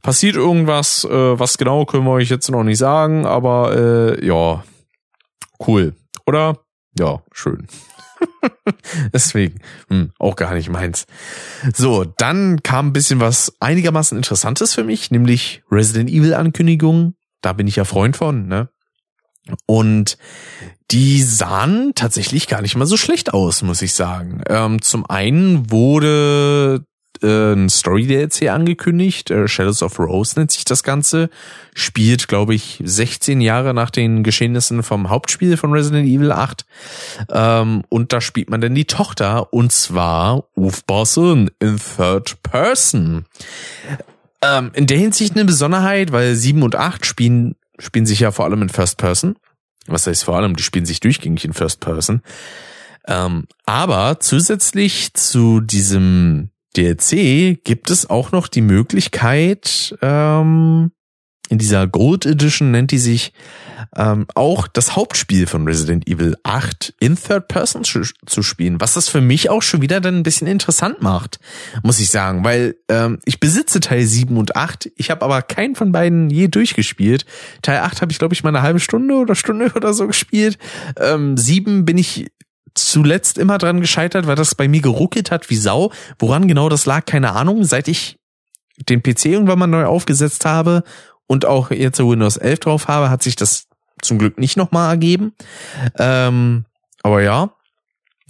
passiert 0.03 0.37
irgendwas, 0.37 1.05
äh, 1.05 1.39
was 1.39 1.59
genau 1.59 1.87
können 1.87 2.05
wir 2.05 2.13
euch 2.13 2.29
jetzt 2.29 2.51
noch 2.51 2.63
nicht 2.63 2.79
sagen, 2.79 3.25
aber 3.25 3.75
äh, 3.75 4.27
ja, 4.27 4.63
cool. 5.67 5.95
Oder? 6.27 6.59
Ja, 6.99 7.23
schön. 7.33 7.67
Deswegen, 9.13 9.61
hm, 9.89 10.13
auch 10.19 10.37
gar 10.37 10.55
nicht 10.55 10.69
meins. 10.69 11.07
So, 11.75 12.05
dann 12.05 12.63
kam 12.63 12.89
ein 12.89 12.93
bisschen 12.93 13.21
was 13.21 13.55
einigermaßen 13.61 14.17
Interessantes 14.17 14.75
für 14.75 14.85
mich, 14.85 15.11
nämlich 15.11 15.63
Resident 15.71 16.11
Evil 16.11 16.35
Ankündigungen. 16.35 17.17
Da 17.41 17.53
bin 17.53 17.67
ich 17.67 17.77
ja 17.77 17.85
Freund 17.85 18.17
von, 18.17 18.47
ne? 18.47 18.69
Und 19.67 20.19
die 20.91 21.23
sahen 21.23 21.93
tatsächlich 21.95 22.47
gar 22.47 22.63
nicht 22.63 22.77
mal 22.77 22.87
so 22.87 22.97
schlecht 22.97 23.35
aus, 23.35 23.63
muss 23.63 23.83
ich 23.83 23.95
sagen. 23.95 24.43
Ähm, 24.49 24.83
zum 24.83 25.05
einen 25.07 25.71
wurde 25.71 26.85
äh, 27.23 27.53
ein 27.53 27.69
Story-DLC 27.69 28.51
angekündigt. 28.51 29.31
Äh, 29.31 29.49
Shadows 29.49 29.83
of 29.83 29.99
Rose 29.99 30.39
nennt 30.39 30.51
sich 30.51 30.65
das 30.65 30.83
Ganze. 30.83 31.31
Spielt, 31.75 32.29
glaube 32.29 32.55
ich, 32.55 32.81
16 32.85 33.41
Jahre 33.41 33.75
nach 33.75 33.91
den 33.91 34.23
Geschehnissen 34.23 34.83
vom 34.83 35.11
Hauptspiel 35.11 35.57
von 35.57 35.73
Resident 35.73 36.09
Evil 36.09 36.33
8. 36.33 36.65
Ähm, 37.31 37.83
und 37.89 38.13
da 38.13 38.21
spielt 38.21 38.51
man 38.51 38.61
dann 38.61 38.75
die 38.75 38.85
Tochter, 38.85 39.53
und 39.53 39.73
zwar 39.73 40.45
Uf 40.55 40.85
Bosson 40.85 41.51
in 41.61 41.79
Third 41.79 42.43
Person. 42.43 43.25
Ähm, 44.43 44.71
in 44.75 44.87
der 44.87 44.99
Hinsicht 44.99 45.35
eine 45.35 45.45
Besonderheit, 45.45 46.13
weil 46.13 46.35
7 46.35 46.63
und 46.63 46.77
8 46.77 47.07
spielen, 47.07 47.55
spielen 47.79 48.07
sich 48.07 48.21
ja 48.21 48.33
vor 48.33 48.45
allem 48.45 48.63
in 48.63 48.69
First 48.69 48.99
Person. 48.99 49.37
Was 49.87 50.07
heißt 50.07 50.25
vor 50.25 50.37
allem, 50.37 50.57
die 50.57 50.63
spielen 50.63 50.87
sich 50.87 51.01
durchgängig 51.01 51.45
in 51.45 51.53
First 51.53 51.81
Person. 51.81 52.23
Ähm, 53.07 53.47
aber 53.67 54.21
zusätzlich 54.21 55.15
zu 55.15 55.61
diesem 55.61 56.52
DLC 56.77 57.63
gibt 57.63 57.91
es 57.91 58.09
auch 58.09 58.33
noch 58.33 58.49
die 58.49 58.63
Möglichkeit, 58.63 59.97
ähm, 60.03 60.93
in 61.53 61.59
dieser 61.59 61.87
Gold 61.87 62.25
Edition 62.25 62.71
nennt 62.71 62.93
die 62.93 62.99
sich 62.99 63.35
ähm, 63.95 64.27
auch 64.35 64.67
das 64.67 64.97
Hauptspiel 64.97 65.47
von 65.47 65.67
Resident 65.67 66.09
Evil 66.09 66.35
8 66.45 66.95
in 66.99 67.15
Third 67.15 67.49
Person 67.49 67.85
zu, 67.85 68.43
spielen, 68.43 68.81
was 68.81 68.95
das 68.95 69.11
für 69.11 69.21
mich 69.21 69.51
auch 69.51 69.61
schon 69.61 69.83
wieder 69.83 70.01
dann 70.01 70.17
ein 70.17 70.23
bisschen 70.23 70.47
interessant 70.47 71.03
macht, 71.03 71.41
muss 71.83 72.01
ich 72.01 72.09
sagen, 72.09 72.43
weil 72.43 72.77
ähm, 72.89 73.19
ich 73.27 73.39
besitze 73.39 73.81
Teil 73.81 74.07
7 74.07 74.35
und 74.39 74.57
8, 74.57 74.91
ich 74.97 75.11
habe 75.11 75.23
aber 75.27 75.43
keinen 75.43 75.75
von 75.75 75.93
beiden 75.93 76.31
je 76.31 76.49
durchgespielt. 76.49 77.27
Teil 77.61 77.81
8 77.81 78.01
habe 78.01 78.13
ich 78.13 78.19
glaube 78.19 78.33
ich 78.33 78.43
mal 78.43 78.49
eine 78.49 78.63
halbe 78.63 78.81
Stunde 78.81 79.15
oder 79.17 79.35
Stunde 79.35 79.73
oder 79.77 79.93
so 79.93 80.07
gespielt. 80.07 80.57
Ähm, 80.97 81.37
7 81.37 81.85
bin 81.85 81.99
ich 81.99 82.31
zuletzt 82.75 83.39
immer 83.39 83.59
dran 83.59 83.81
gescheitert, 83.81 84.27
weil 84.27 84.37
das 84.37 84.55
bei 84.55 84.69
mir 84.69 84.81
geruckelt 84.81 85.31
hat 85.31 85.51
wie 85.51 85.57
Sau. 85.57 85.93
Woran 86.19 86.49
genau 86.49 86.69
das 86.69 86.87
lag, 86.87 87.05
keine 87.05 87.33
Ahnung. 87.33 87.65
Seit 87.65 87.89
ich 87.89 88.19
den 88.89 89.03
PC 89.03 89.27
irgendwann 89.27 89.59
mal 89.59 89.67
neu 89.67 89.85
aufgesetzt 89.85 90.45
habe 90.45 90.83
und 91.27 91.45
auch 91.45 91.71
jetzt 91.71 91.99
Windows 91.99 92.37
11 92.37 92.61
drauf 92.61 92.89
habe, 92.89 93.11
hat 93.11 93.23
sich 93.23 93.37
das 93.37 93.67
zum 94.01 94.19
Glück 94.19 94.39
nicht 94.39 94.57
nochmal 94.57 94.91
ergeben. 94.91 95.35
Ähm, 95.99 96.65
aber 97.03 97.23
ja, 97.23 97.55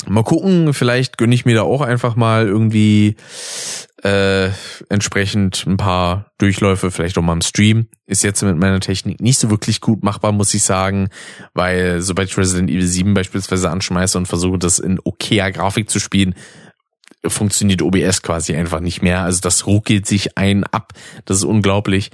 mal 0.06 0.24
gucken, 0.24 0.74
vielleicht 0.74 1.18
gönne 1.18 1.34
ich 1.34 1.44
mir 1.44 1.54
da 1.54 1.62
auch 1.62 1.80
einfach 1.80 2.16
mal 2.16 2.46
irgendwie 2.46 3.16
äh, 4.02 4.50
entsprechend 4.88 5.64
ein 5.66 5.76
paar 5.76 6.32
Durchläufe, 6.38 6.90
vielleicht 6.90 7.16
auch 7.18 7.22
mal 7.22 7.34
im 7.34 7.40
Stream. 7.40 7.88
Ist 8.06 8.24
jetzt 8.24 8.42
mit 8.42 8.56
meiner 8.56 8.80
Technik 8.80 9.20
nicht 9.20 9.38
so 9.38 9.50
wirklich 9.50 9.80
gut 9.80 10.02
machbar, 10.02 10.32
muss 10.32 10.54
ich 10.54 10.64
sagen, 10.64 11.08
weil 11.54 12.00
sobald 12.00 12.28
ich 12.28 12.36
Resident 12.36 12.68
Evil 12.68 12.86
7 12.86 13.14
beispielsweise 13.14 13.70
anschmeiße 13.70 14.18
und 14.18 14.26
versuche, 14.26 14.58
das 14.58 14.80
in 14.80 14.98
okayer 15.04 15.52
Grafik 15.52 15.88
zu 15.88 16.00
spielen, 16.00 16.34
funktioniert 17.24 17.82
OBS 17.82 18.22
quasi 18.22 18.56
einfach 18.56 18.80
nicht 18.80 19.02
mehr. 19.02 19.22
Also 19.22 19.40
das 19.40 19.66
ruckelt 19.66 20.06
sich 20.06 20.36
ein 20.36 20.64
ab. 20.64 20.92
Das 21.24 21.38
ist 21.38 21.44
unglaublich. 21.44 22.10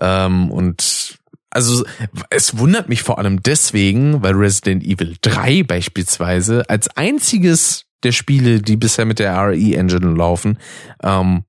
Ähm, 0.00 0.50
und 0.50 1.18
also 1.50 1.84
es 2.30 2.58
wundert 2.58 2.88
mich 2.88 3.02
vor 3.02 3.18
allem 3.18 3.42
deswegen, 3.42 4.22
weil 4.22 4.34
Resident 4.34 4.82
Evil 4.82 5.16
3 5.20 5.62
beispielsweise 5.62 6.68
als 6.68 6.88
einziges 6.96 7.87
der 8.02 8.12
Spiele, 8.12 8.60
die 8.60 8.76
bisher 8.76 9.04
mit 9.04 9.18
der 9.18 9.36
RE 9.36 9.54
Engine 9.54 10.14
laufen, 10.14 10.58
ähm, 11.02 11.44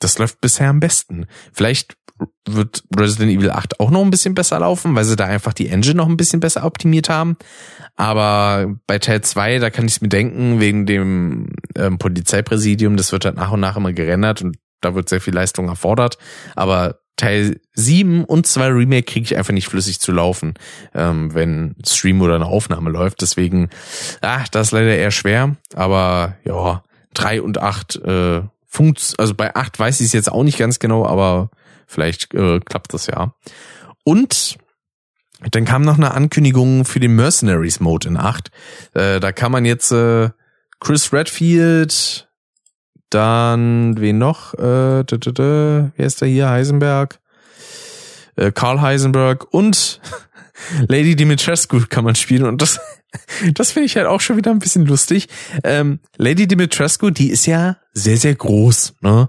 das 0.00 0.18
läuft 0.18 0.40
bisher 0.40 0.68
am 0.68 0.80
besten. 0.80 1.26
Vielleicht 1.52 1.96
wird 2.46 2.84
Resident 2.96 3.32
Evil 3.32 3.50
8 3.50 3.80
auch 3.80 3.90
noch 3.90 4.02
ein 4.02 4.10
bisschen 4.10 4.34
besser 4.34 4.60
laufen, 4.60 4.94
weil 4.94 5.04
sie 5.04 5.16
da 5.16 5.24
einfach 5.24 5.52
die 5.52 5.68
Engine 5.68 5.96
noch 5.96 6.08
ein 6.08 6.16
bisschen 6.16 6.40
besser 6.40 6.64
optimiert 6.64 7.08
haben. 7.08 7.36
Aber 7.96 8.76
bei 8.86 8.98
Teil 8.98 9.22
2, 9.22 9.58
da 9.58 9.70
kann 9.70 9.86
ich 9.86 9.94
es 9.94 10.00
mir 10.00 10.08
denken, 10.08 10.60
wegen 10.60 10.86
dem 10.86 11.54
ähm, 11.76 11.98
Polizeipräsidium, 11.98 12.96
das 12.96 13.12
wird 13.12 13.24
halt 13.24 13.36
nach 13.36 13.52
und 13.52 13.60
nach 13.60 13.76
immer 13.76 13.92
gerendert 13.92 14.42
und 14.42 14.56
da 14.84 14.94
wird 14.94 15.08
sehr 15.08 15.20
viel 15.20 15.34
Leistung 15.34 15.68
erfordert. 15.68 16.18
Aber 16.54 16.98
Teil 17.16 17.60
7 17.74 18.24
und 18.24 18.46
2 18.46 18.68
Remake 18.68 19.04
kriege 19.04 19.24
ich 19.24 19.36
einfach 19.36 19.52
nicht 19.52 19.68
flüssig 19.68 20.00
zu 20.00 20.12
laufen, 20.12 20.54
ähm, 20.94 21.32
wenn 21.32 21.76
Stream 21.86 22.20
oder 22.20 22.34
eine 22.34 22.46
Aufnahme 22.46 22.90
läuft. 22.90 23.22
Deswegen, 23.22 23.70
ach, 24.20 24.48
das 24.48 24.68
ist 24.68 24.72
leider 24.72 24.96
eher 24.96 25.12
schwer. 25.12 25.56
Aber 25.74 26.36
ja, 26.44 26.82
3 27.14 27.42
und 27.42 27.58
8 27.58 27.96
äh, 27.96 28.42
funkt, 28.66 29.14
also 29.18 29.34
bei 29.34 29.54
8 29.54 29.78
weiß 29.78 30.00
ich 30.00 30.06
es 30.06 30.12
jetzt 30.12 30.32
auch 30.32 30.42
nicht 30.42 30.58
ganz 30.58 30.80
genau, 30.80 31.06
aber 31.06 31.50
vielleicht 31.86 32.34
äh, 32.34 32.58
klappt 32.60 32.92
das 32.92 33.06
ja. 33.06 33.32
Und 34.02 34.58
dann 35.50 35.64
kam 35.64 35.82
noch 35.82 35.96
eine 35.96 36.12
Ankündigung 36.12 36.84
für 36.84 37.00
den 37.00 37.14
Mercenaries 37.14 37.80
Mode 37.80 38.08
in 38.08 38.16
8. 38.16 38.50
Äh, 38.94 39.20
da 39.20 39.30
kann 39.30 39.52
man 39.52 39.64
jetzt 39.64 39.92
äh, 39.92 40.30
Chris 40.80 41.12
Redfield, 41.12 42.28
dann, 43.10 44.00
wen 44.00 44.18
noch? 44.18 44.54
Äh, 44.54 45.04
da, 45.04 45.04
da, 45.04 45.30
da, 45.30 45.92
wer 45.96 46.06
ist 46.06 46.20
der 46.20 46.28
hier? 46.28 46.48
Heisenberg. 46.48 47.20
Äh, 48.36 48.52
Karl 48.52 48.80
Heisenberg 48.80 49.52
und 49.52 50.00
Lady 50.88 51.16
Dimitrescu 51.16 51.80
kann 51.88 52.04
man 52.04 52.14
spielen 52.14 52.44
und 52.44 52.62
das, 52.62 52.80
das 53.54 53.72
finde 53.72 53.86
ich 53.86 53.96
halt 53.96 54.06
auch 54.06 54.20
schon 54.20 54.36
wieder 54.36 54.50
ein 54.50 54.58
bisschen 54.58 54.86
lustig. 54.86 55.28
Ähm, 55.62 56.00
Lady 56.16 56.46
Dimitrescu, 56.46 57.10
die 57.10 57.30
ist 57.30 57.46
ja 57.46 57.76
sehr, 57.92 58.16
sehr 58.16 58.34
groß, 58.34 58.94
ne? 59.00 59.28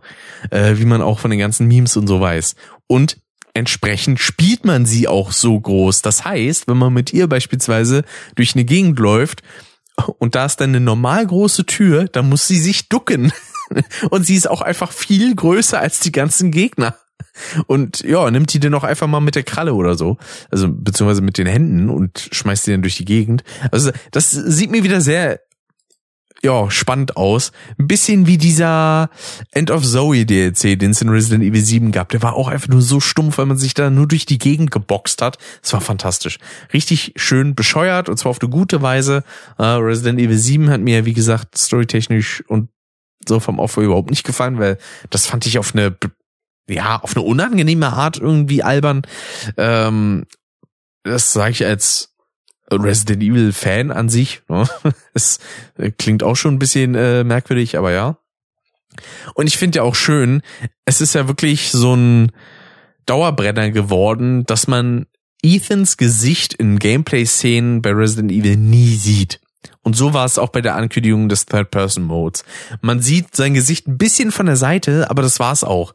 Äh, 0.49 0.77
wie 0.77 0.85
man 0.85 1.01
auch 1.01 1.19
von 1.19 1.31
den 1.31 1.39
ganzen 1.39 1.67
Memes 1.67 1.97
und 1.97 2.07
so 2.07 2.19
weiß. 2.19 2.55
Und 2.87 3.17
entsprechend 3.53 4.19
spielt 4.19 4.65
man 4.65 4.85
sie 4.85 5.07
auch 5.07 5.31
so 5.31 5.59
groß. 5.59 6.01
Das 6.01 6.25
heißt, 6.25 6.67
wenn 6.67 6.77
man 6.77 6.93
mit 6.93 7.13
ihr 7.13 7.27
beispielsweise 7.27 8.03
durch 8.35 8.53
eine 8.53 8.65
Gegend 8.65 8.99
läuft 8.99 9.41
und 10.19 10.35
da 10.35 10.45
ist 10.45 10.57
dann 10.57 10.71
eine 10.71 10.81
normal 10.81 11.25
große 11.25 11.65
Tür, 11.65 12.05
dann 12.05 12.29
muss 12.29 12.47
sie 12.47 12.59
sich 12.59 12.89
ducken. 12.89 13.31
Und 14.09 14.25
sie 14.25 14.35
ist 14.35 14.49
auch 14.49 14.61
einfach 14.61 14.91
viel 14.91 15.35
größer 15.35 15.79
als 15.79 15.99
die 15.99 16.11
ganzen 16.11 16.51
Gegner. 16.51 16.95
Und 17.67 18.01
ja, 18.03 18.29
nimmt 18.31 18.53
die 18.53 18.59
dann 18.59 18.73
auch 18.73 18.83
einfach 18.83 19.07
mal 19.07 19.19
mit 19.19 19.35
der 19.35 19.43
Kralle 19.43 19.73
oder 19.73 19.95
so. 19.95 20.17
Also, 20.51 20.67
beziehungsweise 20.69 21.21
mit 21.21 21.37
den 21.37 21.47
Händen 21.47 21.89
und 21.89 22.29
schmeißt 22.31 22.67
die 22.67 22.71
dann 22.71 22.81
durch 22.81 22.97
die 22.97 23.05
Gegend. 23.05 23.43
Also, 23.71 23.91
das 24.11 24.31
sieht 24.31 24.71
mir 24.71 24.83
wieder 24.83 25.01
sehr, 25.01 25.39
ja, 26.43 26.69
spannend 26.69 27.17
aus. 27.17 27.51
Ein 27.79 27.87
bisschen 27.87 28.27
wie 28.27 28.37
dieser 28.37 29.09
End 29.51 29.71
of 29.71 29.83
Zoe 29.83 30.25
DLC, 30.25 30.77
den 30.77 30.91
es 30.91 31.01
in 31.01 31.09
Resident 31.09 31.43
Evil 31.43 31.61
7 31.61 31.91
gab. 31.91 32.09
Der 32.09 32.21
war 32.21 32.35
auch 32.35 32.47
einfach 32.47 32.67
nur 32.67 32.81
so 32.81 32.99
stumpf, 32.99 33.37
weil 33.37 33.47
man 33.47 33.57
sich 33.57 33.73
da 33.73 33.89
nur 33.89 34.07
durch 34.07 34.25
die 34.25 34.37
Gegend 34.37 34.71
geboxt 34.71 35.21
hat. 35.21 35.37
Das 35.61 35.73
war 35.73 35.81
fantastisch. 35.81 36.37
Richtig 36.71 37.13
schön 37.15 37.55
bescheuert 37.55 38.09
und 38.09 38.17
zwar 38.17 38.29
auf 38.29 38.41
eine 38.41 38.49
gute 38.49 38.81
Weise. 38.81 39.23
Uh, 39.57 39.77
Resident 39.77 40.19
Evil 40.19 40.37
7 40.37 40.69
hat 40.69 40.81
mir, 40.81 41.05
wie 41.05 41.13
gesagt, 41.13 41.57
storytechnisch 41.57 42.43
und 42.47 42.69
so 43.27 43.39
vom 43.39 43.59
Aufbau 43.59 43.81
überhaupt 43.81 44.09
nicht 44.09 44.25
gefallen, 44.25 44.59
weil 44.59 44.77
das 45.09 45.25
fand 45.27 45.45
ich 45.45 45.57
auf 45.57 45.73
eine, 45.73 45.95
ja, 46.69 46.99
auf 47.01 47.15
eine 47.15 47.25
unangenehme 47.25 47.93
Art 47.93 48.17
irgendwie 48.17 48.63
albern. 48.63 49.03
Ähm, 49.57 50.25
das 51.03 51.33
sage 51.33 51.51
ich 51.51 51.65
als 51.65 52.15
Resident 52.71 53.21
Evil 53.21 53.53
Fan 53.53 53.91
an 53.91 54.09
sich. 54.09 54.41
Ne? 54.47 54.67
Es 55.13 55.39
klingt 55.97 56.23
auch 56.23 56.35
schon 56.35 56.55
ein 56.55 56.59
bisschen 56.59 56.95
äh, 56.95 57.23
merkwürdig, 57.23 57.77
aber 57.77 57.91
ja. 57.91 58.17
Und 59.33 59.47
ich 59.47 59.57
finde 59.57 59.77
ja 59.77 59.83
auch 59.83 59.95
schön, 59.95 60.41
es 60.85 61.01
ist 61.01 61.15
ja 61.15 61.27
wirklich 61.27 61.71
so 61.71 61.95
ein 61.95 62.31
Dauerbrenner 63.05 63.71
geworden, 63.71 64.45
dass 64.45 64.67
man 64.67 65.05
Ethans 65.43 65.97
Gesicht 65.97 66.53
in 66.53 66.79
Gameplay-Szenen 66.79 67.81
bei 67.81 67.91
Resident 67.91 68.31
Evil 68.31 68.57
nie 68.57 68.95
sieht. 68.95 69.41
Und 69.85 69.95
so 69.95 70.15
war 70.15 70.25
es 70.25 70.39
auch 70.39 70.49
bei 70.49 70.61
der 70.61 70.75
Ankündigung 70.75 71.29
des 71.29 71.45
Third-Person-Modes. 71.45 72.43
Man 72.81 73.03
sieht 73.03 73.35
sein 73.35 73.53
Gesicht 73.53 73.87
ein 73.87 73.99
bisschen 73.99 74.31
von 74.31 74.47
der 74.47 74.55
Seite, 74.55 75.11
aber 75.11 75.21
das 75.21 75.39
war's 75.39 75.63
auch. 75.63 75.93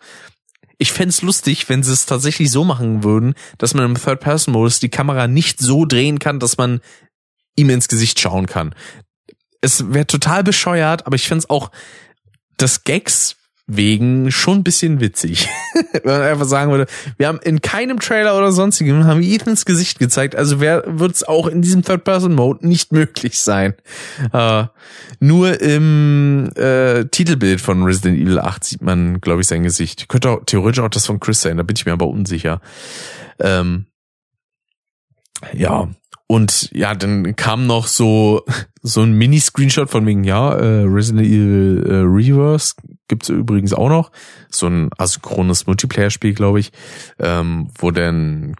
Ich 0.78 0.92
fände 0.92 1.14
lustig, 1.22 1.68
wenn 1.68 1.82
sie 1.82 1.92
es 1.92 2.06
tatsächlich 2.06 2.52
so 2.52 2.62
machen 2.62 3.02
würden, 3.02 3.34
dass 3.58 3.74
man 3.74 3.84
im 3.84 4.00
Third-Person-Modus 4.00 4.78
die 4.78 4.90
Kamera 4.90 5.26
nicht 5.26 5.58
so 5.58 5.86
drehen 5.86 6.20
kann, 6.20 6.38
dass 6.38 6.56
man 6.56 6.80
ihm 7.56 7.68
ins 7.68 7.88
Gesicht 7.88 8.20
schauen 8.20 8.46
kann. 8.46 8.76
Es 9.60 9.92
wäre 9.92 10.06
total 10.06 10.44
bescheuert, 10.44 11.06
aber 11.06 11.16
ich 11.16 11.26
fände 11.26 11.50
auch 11.50 11.72
das 12.58 12.84
Gags 12.84 13.38
wegen 13.76 14.30
schon 14.30 14.58
ein 14.58 14.64
bisschen 14.64 15.00
witzig. 15.00 15.48
Wenn 15.92 16.12
man 16.12 16.22
einfach 16.22 16.46
sagen 16.46 16.70
würde, 16.70 16.86
wir 17.16 17.28
haben 17.28 17.38
in 17.42 17.60
keinem 17.60 18.00
Trailer 18.00 18.36
oder 18.36 18.52
sonstigem 18.52 19.04
haben 19.04 19.20
wir 19.20 19.28
Ethans 19.28 19.64
Gesicht 19.64 19.98
gezeigt, 19.98 20.34
also 20.34 20.60
wird 20.60 21.14
es 21.14 21.24
auch 21.24 21.46
in 21.46 21.62
diesem 21.62 21.82
Third-Person-Mode 21.82 22.66
nicht 22.66 22.92
möglich 22.92 23.38
sein. 23.40 23.74
Äh, 24.32 24.64
nur 25.20 25.60
im 25.60 26.50
äh, 26.56 27.04
Titelbild 27.04 27.60
von 27.60 27.82
Resident 27.84 28.18
Evil 28.18 28.38
8 28.38 28.64
sieht 28.64 28.82
man, 28.82 29.20
glaube 29.20 29.42
ich, 29.42 29.46
sein 29.46 29.62
Gesicht. 29.62 30.08
Könnte 30.08 30.30
auch 30.30 30.44
theoretisch 30.44 30.82
auch 30.82 30.88
das 30.88 31.06
von 31.06 31.20
Chris 31.20 31.40
sein, 31.40 31.56
da 31.56 31.62
bin 31.62 31.76
ich 31.76 31.86
mir 31.86 31.92
aber 31.92 32.08
unsicher. 32.08 32.60
Ähm, 33.38 33.86
ja, 35.54 35.88
und 36.30 36.70
ja, 36.72 36.94
dann 36.94 37.34
kam 37.34 37.66
noch 37.66 37.88
so 37.88 38.44
so 38.82 39.02
ein 39.02 39.14
Mini-Screenshot 39.14 39.90
von 39.90 40.06
wegen, 40.06 40.22
ja, 40.22 40.52
äh, 40.52 40.84
Resident 40.84 41.26
Evil 41.26 41.84
äh, 41.84 41.94
Reverse 42.04 42.74
gibt's 43.08 43.30
übrigens 43.30 43.72
auch 43.72 43.88
noch. 43.88 44.12
So 44.48 44.68
ein 44.68 44.90
asynchrones 44.96 45.66
Multiplayer-Spiel, 45.66 46.34
glaube 46.34 46.60
ich, 46.60 46.70
ähm, 47.18 47.72
wo 47.76 47.90
dann 47.90 48.54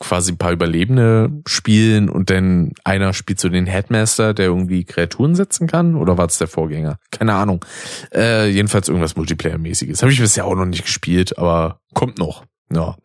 quasi 0.00 0.32
ein 0.32 0.36
paar 0.36 0.50
Überlebende 0.50 1.30
spielen 1.46 2.08
und 2.08 2.28
dann 2.30 2.72
einer 2.82 3.12
spielt 3.12 3.38
so 3.38 3.48
den 3.50 3.66
Headmaster, 3.66 4.34
der 4.34 4.46
irgendwie 4.46 4.82
Kreaturen 4.82 5.36
setzen 5.36 5.68
kann. 5.68 5.94
Oder 5.94 6.18
war 6.18 6.26
es 6.26 6.38
der 6.38 6.48
Vorgänger? 6.48 6.98
Keine 7.12 7.34
Ahnung. 7.34 7.64
Äh, 8.12 8.50
jedenfalls 8.50 8.88
irgendwas 8.88 9.14
Multiplayer-mäßiges. 9.14 10.02
Habe 10.02 10.10
ich 10.10 10.20
bisher 10.20 10.44
auch 10.44 10.56
noch 10.56 10.66
nicht 10.66 10.82
gespielt, 10.82 11.38
aber 11.38 11.78
kommt 11.94 12.18
noch. 12.18 12.42
Ja. 12.72 12.96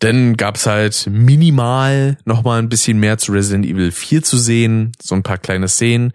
Dann 0.00 0.36
gab's 0.36 0.66
halt 0.66 1.08
minimal 1.10 2.18
nochmal 2.24 2.60
ein 2.60 2.68
bisschen 2.68 3.00
mehr 3.00 3.18
zu 3.18 3.32
Resident 3.32 3.66
Evil 3.66 3.90
4 3.90 4.22
zu 4.22 4.38
sehen, 4.38 4.92
so 5.00 5.14
ein 5.14 5.24
paar 5.24 5.38
kleine 5.38 5.68
Szenen. 5.68 6.12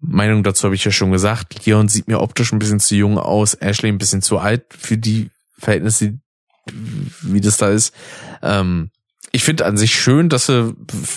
Meinung 0.00 0.42
dazu 0.42 0.64
habe 0.64 0.74
ich 0.74 0.84
ja 0.84 0.92
schon 0.92 1.10
gesagt. 1.10 1.66
Leon 1.66 1.88
sieht 1.88 2.08
mir 2.08 2.20
optisch 2.20 2.52
ein 2.52 2.58
bisschen 2.58 2.80
zu 2.80 2.94
jung 2.94 3.18
aus, 3.18 3.54
Ashley 3.54 3.90
ein 3.90 3.98
bisschen 3.98 4.22
zu 4.22 4.38
alt 4.38 4.64
für 4.70 4.96
die 4.96 5.30
Verhältnisse, 5.58 6.18
wie 7.22 7.40
das 7.40 7.58
da 7.58 7.68
ist. 7.68 7.94
Ähm, 8.42 8.90
ich 9.32 9.44
finde 9.44 9.66
an 9.66 9.76
sich 9.76 9.94
schön, 9.94 10.28
dass 10.28 10.46
sie 10.46 10.74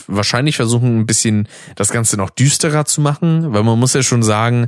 wahrscheinlich 0.07 0.57
versuchen, 0.57 0.99
ein 0.99 1.05
bisschen 1.05 1.47
das 1.75 1.91
Ganze 1.91 2.17
noch 2.17 2.29
düsterer 2.29 2.85
zu 2.85 3.01
machen, 3.01 3.53
weil 3.53 3.63
man 3.63 3.79
muss 3.79 3.93
ja 3.93 4.03
schon 4.03 4.21
sagen, 4.21 4.67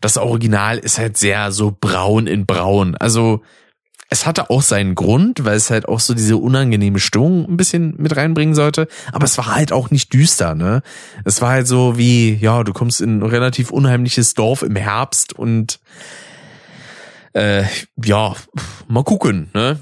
das 0.00 0.16
Original 0.16 0.78
ist 0.78 0.98
halt 0.98 1.16
sehr 1.16 1.52
so 1.52 1.76
braun 1.78 2.26
in 2.26 2.46
braun. 2.46 2.96
Also 2.96 3.42
es 4.12 4.26
hatte 4.26 4.50
auch 4.50 4.60
seinen 4.60 4.96
Grund, 4.96 5.44
weil 5.44 5.56
es 5.56 5.70
halt 5.70 5.88
auch 5.88 6.00
so 6.00 6.14
diese 6.14 6.36
unangenehme 6.36 6.98
Stimmung 6.98 7.48
ein 7.48 7.56
bisschen 7.56 7.94
mit 7.96 8.16
reinbringen 8.16 8.56
sollte. 8.56 8.88
Aber 9.12 9.24
es 9.24 9.38
war 9.38 9.54
halt 9.54 9.72
auch 9.72 9.90
nicht 9.92 10.12
düster, 10.12 10.56
ne? 10.56 10.82
Es 11.24 11.40
war 11.40 11.50
halt 11.50 11.68
so 11.68 11.96
wie, 11.96 12.34
ja, 12.34 12.64
du 12.64 12.72
kommst 12.72 13.00
in 13.00 13.18
ein 13.18 13.22
relativ 13.22 13.70
unheimliches 13.70 14.34
Dorf 14.34 14.62
im 14.62 14.74
Herbst 14.74 15.32
und 15.32 15.78
äh, 17.34 17.62
ja, 18.04 18.34
mal 18.88 19.04
gucken, 19.04 19.48
ne? 19.54 19.78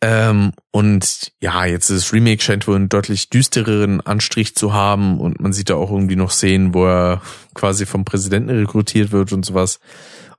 Ähm, 0.00 0.52
und 0.72 1.32
ja, 1.40 1.66
jetzt 1.66 1.90
das 1.90 2.12
Remake 2.14 2.42
scheint 2.42 2.66
wohl 2.66 2.76
einen 2.76 2.88
deutlich 2.88 3.28
düstereren 3.28 4.00
Anstrich 4.00 4.56
zu 4.56 4.72
haben 4.72 5.20
und 5.20 5.38
man 5.38 5.52
sieht 5.52 5.70
da 5.70 5.74
auch 5.74 5.90
irgendwie 5.90 6.16
noch 6.16 6.30
Szenen, 6.30 6.72
wo 6.72 6.86
er 6.86 7.20
quasi 7.54 7.84
vom 7.84 8.06
Präsidenten 8.06 8.50
rekrutiert 8.50 9.12
wird 9.12 9.32
und 9.32 9.44
sowas. 9.44 9.80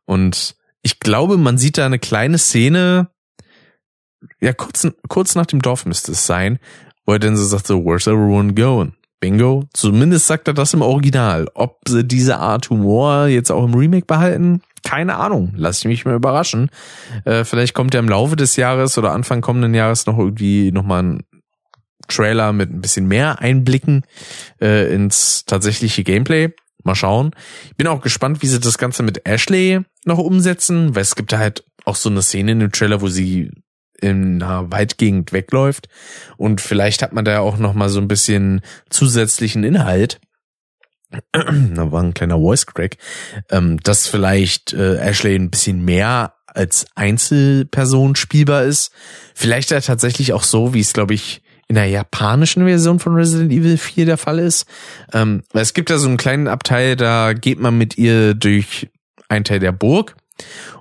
Und 0.06 0.56
ich 0.82 1.00
glaube, 1.00 1.38
man 1.38 1.58
sieht 1.58 1.78
da 1.78 1.86
eine 1.86 2.00
kleine 2.00 2.38
Szene, 2.38 3.10
ja, 4.42 4.54
kurz, 4.54 4.88
kurz 5.08 5.36
nach 5.36 5.46
dem 5.46 5.62
Dorf 5.62 5.86
müsste 5.86 6.12
es 6.12 6.26
sein, 6.26 6.60
wo 7.06 7.14
er 7.14 7.20
dann 7.20 7.38
so 7.38 7.46
sagt, 7.46 7.68
so, 7.68 7.84
where's 7.84 8.08
everyone 8.08 8.54
going? 8.54 8.94
Bingo. 9.20 9.66
Zumindest 9.74 10.28
sagt 10.28 10.48
er 10.48 10.54
das 10.54 10.74
im 10.74 10.82
Original. 10.82 11.48
Ob 11.54 11.80
sie 11.88 12.06
diese 12.06 12.38
Art 12.38 12.70
Humor 12.70 13.28
jetzt 13.28 13.52
auch 13.52 13.66
im 13.66 13.74
Remake 13.74 14.06
behalten, 14.06 14.62
keine 14.84 15.18
Ahnung. 15.18 15.54
Lass 15.56 15.80
ich 15.80 15.86
mich 15.86 16.06
mal 16.06 16.16
überraschen. 16.16 16.70
Äh, 17.26 17.44
vielleicht 17.44 17.74
kommt 17.74 17.94
ja 17.94 18.00
im 18.00 18.08
Laufe 18.08 18.36
des 18.36 18.56
Jahres 18.56 18.98
oder 18.98 19.12
Anfang 19.12 19.42
kommenden 19.42 19.74
Jahres 19.74 20.06
noch 20.06 20.18
irgendwie 20.18 20.72
nochmal 20.72 21.04
ein 21.04 21.24
Trailer 22.08 22.54
mit 22.54 22.72
ein 22.72 22.82
bisschen 22.82 23.08
mehr 23.08 23.40
Einblicken 23.40 24.04
äh, 24.62 24.94
ins 24.94 25.46
tatsächliche 25.46 26.04
Gameplay. 26.04 26.54
Mal 26.84 26.96
schauen. 26.96 27.32
Ich 27.66 27.76
bin 27.76 27.88
auch 27.88 28.02
gespannt, 28.02 28.42
wie 28.42 28.48
sie 28.48 28.60
das 28.60 28.78
Ganze 28.78 29.04
mit 29.04 29.28
Ashley 29.28 29.82
noch 30.06 30.18
umsetzen, 30.18 30.96
weil 30.96 31.02
es 31.02 31.16
gibt 31.16 31.32
da 31.32 31.40
halt 31.40 31.64
auch 31.86 31.96
so 31.96 32.10
eine 32.10 32.22
Szene 32.22 32.54
in 32.54 32.60
dem 32.60 32.72
Trailer, 32.72 33.02
wo 33.02 33.08
sie 33.08 33.52
in 34.02 34.42
einer 34.42 34.72
Waldgegend 34.72 35.34
wegläuft 35.34 35.90
und 36.38 36.62
vielleicht 36.62 37.02
hat 37.02 37.12
man 37.12 37.26
da 37.26 37.40
auch 37.40 37.58
noch 37.58 37.74
mal 37.74 37.90
so 37.90 38.00
ein 38.00 38.08
bisschen 38.08 38.62
zusätzlichen 38.90 39.64
Inhalt. 39.64 40.22
da 41.34 41.92
war 41.92 42.04
ein 42.04 42.14
kleiner 42.14 42.38
Voice 42.38 42.66
Crack, 42.66 42.98
ähm, 43.50 43.78
dass 43.82 44.08
vielleicht 44.08 44.74
äh, 44.74 44.98
Ashley 44.98 45.36
ein 45.36 45.50
bisschen 45.50 45.84
mehr 45.84 46.36
als 46.46 46.86
Einzelperson 46.96 48.16
spielbar 48.16 48.64
ist. 48.64 48.92
Vielleicht 49.34 49.72
ja 49.72 49.82
tatsächlich 49.82 50.34
auch 50.34 50.44
so, 50.44 50.74
wie 50.74 50.80
es 50.80 50.94
glaube 50.94 51.14
ich 51.14 51.42
in 51.70 51.76
der 51.76 51.86
japanischen 51.86 52.66
Version 52.66 53.00
von 53.00 53.14
Resident 53.14 53.52
Evil 53.52 53.78
4 53.78 54.06
der 54.06 54.18
Fall 54.18 54.40
ist. 54.40 54.66
Ähm, 55.14 55.44
es 55.54 55.74
gibt 55.74 55.90
ja 55.90 55.98
so 55.98 56.08
einen 56.08 56.18
kleinen 56.18 56.48
Abteil, 56.48 56.96
da 56.96 57.34
geht 57.34 57.60
man 57.60 57.78
mit 57.78 57.98
ihr 57.98 58.34
durch 58.34 58.90
einen 59.30 59.46
Teil 59.46 59.60
der 59.60 59.72
Burg 59.72 60.16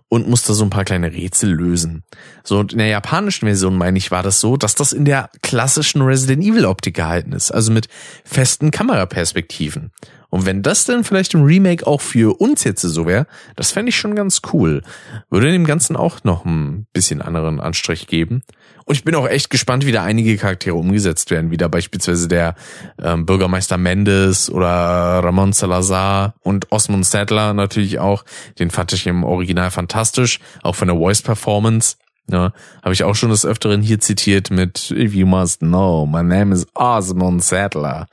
und 0.08 0.26
muss 0.26 0.44
da 0.44 0.54
so 0.54 0.64
ein 0.64 0.70
paar 0.70 0.86
kleine 0.86 1.12
Rätsel 1.12 1.52
lösen. 1.52 2.04
So, 2.42 2.58
und 2.58 2.72
in 2.72 2.78
der 2.78 2.86
japanischen 2.86 3.46
Version, 3.46 3.76
meine 3.76 3.98
ich, 3.98 4.10
war 4.10 4.22
das 4.22 4.40
so, 4.40 4.56
dass 4.56 4.74
das 4.74 4.94
in 4.94 5.04
der 5.04 5.28
klassischen 5.42 6.00
Resident 6.00 6.42
Evil 6.42 6.64
Optik 6.64 6.96
gehalten 6.96 7.32
ist. 7.32 7.50
Also 7.50 7.70
mit 7.70 7.88
festen 8.24 8.70
Kameraperspektiven. 8.70 9.92
Und 10.30 10.46
wenn 10.46 10.62
das 10.62 10.86
dann 10.86 11.04
vielleicht 11.04 11.34
im 11.34 11.42
Remake 11.42 11.86
auch 11.86 12.00
für 12.00 12.40
uns 12.40 12.64
jetzt 12.64 12.82
so 12.82 13.06
wäre, 13.06 13.26
das 13.56 13.70
fände 13.70 13.90
ich 13.90 13.96
schon 13.96 14.14
ganz 14.14 14.40
cool. 14.52 14.82
Würde 15.30 15.52
dem 15.52 15.66
Ganzen 15.66 15.96
auch 15.96 16.24
noch 16.24 16.44
ein 16.46 16.86
bisschen 16.92 17.20
anderen 17.20 17.60
Anstrich 17.60 18.06
geben. 18.06 18.42
Und 18.88 18.94
ich 18.94 19.04
bin 19.04 19.14
auch 19.16 19.28
echt 19.28 19.50
gespannt, 19.50 19.84
wie 19.84 19.92
da 19.92 20.02
einige 20.02 20.38
Charaktere 20.38 20.74
umgesetzt 20.74 21.30
werden. 21.30 21.50
Wieder 21.50 21.68
beispielsweise 21.68 22.26
der 22.26 22.54
ähm, 22.98 23.26
Bürgermeister 23.26 23.76
Mendes 23.76 24.50
oder 24.50 24.66
Ramon 24.66 25.52
Salazar 25.52 26.32
und 26.40 26.72
Osmond 26.72 27.04
Sadler 27.04 27.52
natürlich 27.52 27.98
auch. 27.98 28.24
Den 28.58 28.70
fand 28.70 28.94
ich 28.94 29.06
im 29.06 29.24
Original 29.24 29.70
fantastisch. 29.70 30.40
Auch 30.62 30.74
von 30.74 30.88
der 30.88 30.96
Voice 30.96 31.20
Performance. 31.20 31.96
Ja, 32.30 32.52
habe 32.82 32.94
ich 32.94 33.04
auch 33.04 33.14
schon 33.14 33.28
des 33.28 33.44
Öfteren 33.44 33.82
hier 33.82 34.00
zitiert 34.00 34.50
mit 34.50 34.90
If 34.90 35.14
you 35.14 35.26
must 35.26 35.60
know, 35.60 36.06
my 36.06 36.22
name 36.22 36.54
is 36.54 36.66
Osmond 36.74 37.44
Sadler 37.44 38.06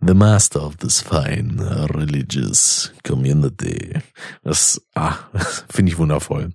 the 0.00 0.14
master 0.14 0.60
of 0.60 0.76
this 0.78 1.00
fine 1.00 1.58
uh, 1.60 1.86
religious 1.94 2.92
community. 3.04 4.00
Das 4.42 4.80
ah, 4.94 5.16
finde 5.68 5.92
ich 5.92 5.98
wundervoll. 5.98 6.52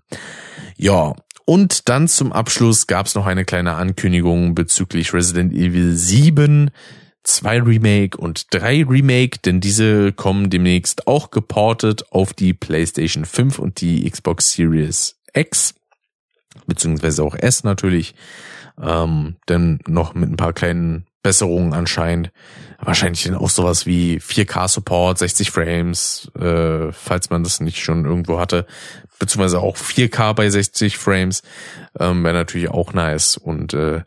Ja, 0.78 1.14
und 1.50 1.90
dann 1.90 2.08
zum 2.08 2.32
Abschluss 2.32 2.86
gab 2.86 3.08
es 3.08 3.16
noch 3.16 3.26
eine 3.26 3.44
kleine 3.44 3.74
Ankündigung 3.74 4.54
bezüglich 4.54 5.16
Resident 5.16 5.52
Evil 5.52 5.96
7, 5.96 6.70
2 7.24 7.62
Remake 7.64 8.20
und 8.20 8.46
3 8.52 8.86
Remake, 8.86 9.40
denn 9.44 9.60
diese 9.60 10.14
kommen 10.14 10.52
demnächst 10.52 11.08
auch 11.08 11.32
geportet 11.32 12.04
auf 12.12 12.36
die 12.36 12.54
PlayStation 12.54 13.26
5 13.26 13.58
und 13.58 13.82
die 13.82 14.08
Xbox 14.08 14.52
Series 14.52 15.16
X, 15.34 15.74
beziehungsweise 16.68 17.24
auch 17.24 17.34
S 17.34 17.64
natürlich, 17.64 18.14
ähm, 18.80 19.38
denn 19.48 19.80
noch 19.88 20.14
mit 20.14 20.30
ein 20.30 20.38
paar 20.38 20.54
kleinen 20.54 21.08
Besserungen 21.24 21.74
anscheinend. 21.74 22.32
Wahrscheinlich 22.82 23.24
dann 23.24 23.36
auch 23.36 23.50
sowas 23.50 23.86
wie 23.86 24.20
4K-Support, 24.20 25.18
60 25.18 25.52
Frames, 25.52 26.32
äh, 26.40 26.92
falls 26.92 27.30
man 27.30 27.44
das 27.44 27.60
nicht 27.60 27.84
schon 27.84 28.06
irgendwo 28.06 28.40
hatte. 28.40 28.66
Beziehungsweise 29.20 29.60
auch 29.60 29.76
4K 29.76 30.34
bei 30.34 30.50
60 30.50 30.98
Frames. 30.98 31.44
Ähm, 32.00 32.24
Wäre 32.24 32.34
natürlich 32.34 32.70
auch 32.70 32.94
nice. 32.94 33.36
Und 33.36 33.74
äh, 33.74 34.04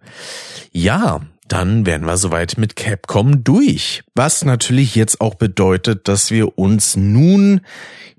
ja, 0.72 1.20
dann 1.48 1.86
wären 1.86 2.04
wir 2.04 2.16
soweit 2.16 2.56
mit 2.58 2.76
Capcom 2.76 3.44
durch. 3.44 4.02
Was 4.14 4.44
natürlich 4.44 4.94
jetzt 4.94 5.20
auch 5.20 5.34
bedeutet, 5.34 6.08
dass 6.08 6.30
wir 6.30 6.58
uns 6.58 6.96
nun 6.96 7.60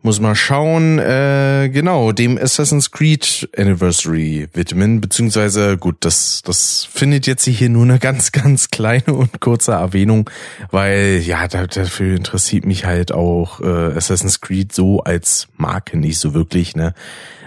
muss 0.04 0.20
mal 0.20 0.36
schauen, 0.36 1.00
äh, 1.00 1.70
genau, 1.72 2.12
dem 2.12 2.38
Assassin's 2.38 2.92
Creed 2.92 3.50
Anniversary 3.58 4.50
widmen, 4.54 5.00
beziehungsweise 5.00 5.78
gut, 5.78 5.96
das, 6.02 6.42
das 6.44 6.88
findet 6.92 7.26
jetzt 7.26 7.46
hier 7.46 7.70
nur 7.70 7.84
eine 7.84 8.00
ganz, 8.00 8.34
ganz 8.34 8.70
kleine 8.70 9.14
und 9.14 9.40
kurze 9.40 9.72
Erwähnung, 9.72 10.30
weil 10.72 11.22
ja, 11.26 11.48
dafür 11.48 12.18
interessiert 12.18 12.66
mich 12.66 12.86
halt 12.86 13.14
auch 13.14 13.62
äh, 13.62 13.96
Assassin's 13.96 14.42
Creed 14.42 14.74
so 14.74 15.00
als 15.00 15.48
Marke 15.56 15.98
nicht 15.98 16.20
so 16.20 16.34
wirklich, 16.34 16.76
ne? 16.76 16.94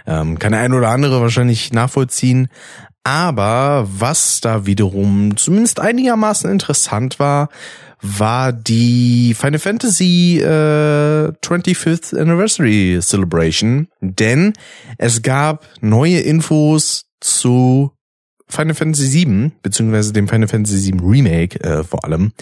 Ähm, 0.09 0.39
kann 0.39 0.53
der 0.53 0.61
ein 0.61 0.73
oder 0.73 0.91
andere 0.91 1.21
wahrscheinlich 1.21 1.73
nachvollziehen. 1.73 2.49
Aber 3.07 3.87
was 3.89 4.41
da 4.41 4.67
wiederum 4.67 5.37
zumindest 5.37 5.79
einigermaßen 5.79 6.51
interessant 6.51 7.21
war, 7.21 7.51
war 8.03 8.53
die 8.53 9.33
Final 9.39 9.61
Fantasy 9.61 10.41
äh, 10.41 11.31
25th 11.41 12.19
Anniversary 12.19 12.99
Celebration, 13.01 13.87
denn 14.01 14.55
es 14.99 15.23
gab 15.23 15.69
neue 15.81 16.19
Infos 16.19 17.05
zu 17.21 17.93
Final 18.49 18.75
Fantasy 18.75 19.07
7, 19.07 19.53
beziehungsweise 19.63 20.13
dem 20.13 20.27
Final 20.27 20.49
Fantasy 20.49 20.79
7 20.79 20.99
Remake 20.99 21.61
äh, 21.61 21.85
vor 21.85 22.05
allem. 22.05 22.33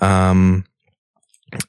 Ähm, 0.00 0.64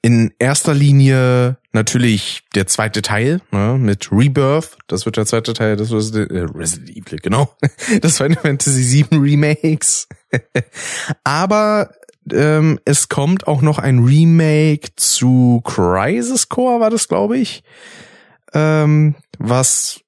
in 0.02 0.34
erster 0.40 0.74
Linie 0.74 1.58
natürlich 1.72 2.44
der 2.56 2.68
zweite 2.68 3.02
Teil 3.02 3.42
ne, 3.52 3.78
mit 3.80 4.12
Rebirth. 4.12 4.78
Das 4.88 5.06
wird 5.06 5.18
der 5.18 5.26
zweite 5.26 5.54
Teil 5.54 5.76
des 5.76 5.92
Resident, 5.92 6.32
äh, 6.32 6.46
Resident 6.58 6.90
Evil, 6.90 7.20
genau. 7.20 7.56
Das 8.02 8.18
Final 8.18 8.42
Fantasy 8.42 8.84
7 8.84 9.22
Remakes. 9.22 10.08
Aber 11.24 11.92
ähm, 12.32 12.80
es 12.86 13.10
kommt 13.10 13.48
auch 13.48 13.62
noch 13.62 13.80
ein 13.80 14.00
Remake 14.00 14.90
zu 14.96 15.62
Crisis 15.64 16.50
Core, 16.50 16.82
war 16.82 16.90
das, 16.90 17.08
glaube 17.08 17.38
ich. 17.38 17.64
Ähm, 18.54 19.16
was, 19.38 20.02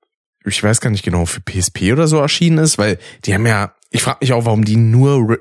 ich 0.45 0.61
weiß 0.61 0.81
gar 0.81 0.89
nicht 0.89 1.03
genau, 1.03 1.26
für 1.26 1.41
PSP 1.41 1.91
oder 1.91 2.07
so 2.07 2.18
erschienen 2.18 2.57
ist, 2.57 2.77
weil 2.77 2.98
die 3.26 3.34
haben 3.34 3.45
ja, 3.45 3.73
ich 3.93 4.01
frage 4.01 4.19
mich 4.22 4.34
auch, 4.34 4.45
warum 4.45 4.63
die 4.63 4.77
nur, 4.77 5.30
Re 5.30 5.39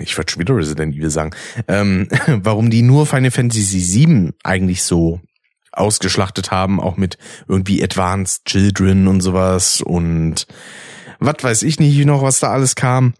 ich 0.00 0.18
würde 0.18 0.30
schon 0.30 0.40
wieder 0.40 0.56
Resident 0.56 0.94
Evil 0.94 1.10
sagen, 1.10 1.30
ähm, 1.68 2.08
warum 2.26 2.68
die 2.68 2.82
nur 2.82 3.06
Final 3.06 3.30
Fantasy 3.30 4.06
VII 4.06 4.32
eigentlich 4.42 4.82
so 4.82 5.20
ausgeschlachtet 5.72 6.50
haben, 6.50 6.80
auch 6.80 6.96
mit 6.96 7.18
irgendwie 7.48 7.82
Advanced 7.82 8.44
Children 8.44 9.06
und 9.06 9.20
sowas 9.20 9.80
und 9.80 10.46
was 11.20 11.36
weiß 11.40 11.62
ich 11.62 11.80
nicht 11.80 12.04
noch, 12.04 12.22
was 12.22 12.40
da 12.40 12.50
alles 12.50 12.74
kam. 12.74 13.14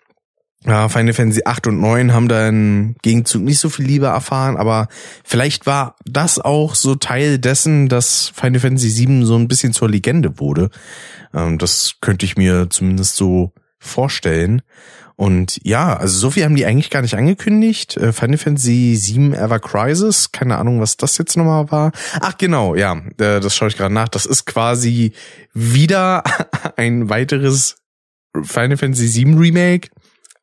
Ja, 0.67 0.89
Final 0.89 1.13
Fantasy 1.13 1.43
8 1.45 1.67
und 1.67 1.81
9 1.81 2.13
haben 2.13 2.27
da 2.27 2.49
im 2.49 2.97
Gegenzug 3.03 3.43
nicht 3.43 3.59
so 3.59 3.69
viel 3.69 3.85
Liebe 3.85 4.07
erfahren, 4.07 4.57
aber 4.57 4.89
vielleicht 5.23 5.67
war 5.67 5.95
das 6.07 6.39
auch 6.39 6.75
so 6.75 6.95
Teil 6.95 7.39
dessen, 7.39 7.89
dass 7.89 8.33
Final 8.35 8.61
Fantasy 8.61 8.89
7 8.89 9.27
so 9.27 9.37
ein 9.37 9.47
bisschen 9.47 9.75
zur 9.75 9.91
Legende 9.91 10.39
wurde. 10.41 10.71
Ähm, 11.35 11.59
das 11.59 11.97
könnte 12.01 12.25
ich 12.25 12.37
mir 12.37 12.71
zumindest 12.71 13.17
so 13.17 13.53
vorstellen. 13.85 14.63
Und 15.17 15.61
ja, 15.63 15.97
also 15.97 16.19
so 16.19 16.31
viel 16.33 16.45
haben 16.45 16.57
die 16.57 16.67
eigentlich 16.67 16.91
gar 16.91 17.03
nicht 17.03 17.15
angekündigt. 17.15 17.97
Äh, 17.97 18.13
Final 18.13 18.39
Fantasy 18.39 18.97
7 18.97 19.33
Ever 19.33 19.61
Crisis, 19.61 20.33
keine 20.33 20.59
Ahnung, 20.59 20.81
was 20.81 20.97
das 20.97 21.19
jetzt 21.19 21.37
nochmal 21.37 21.71
war. 21.71 21.93
Ach 22.21 22.37
genau, 22.37 22.75
ja, 22.75 22.95
äh, 23.19 23.39
das 23.41 23.55
schaue 23.55 23.69
ich 23.69 23.77
gerade 23.77 23.95
nach. 23.95 24.09
Das 24.09 24.27
ist 24.27 24.45
quasi 24.45 25.13
wieder 25.53 26.25
ein 26.77 27.09
weiteres 27.09 27.77
Final 28.43 28.77
Fantasy 28.77 29.25
VII 29.25 29.35
Remake, 29.35 29.91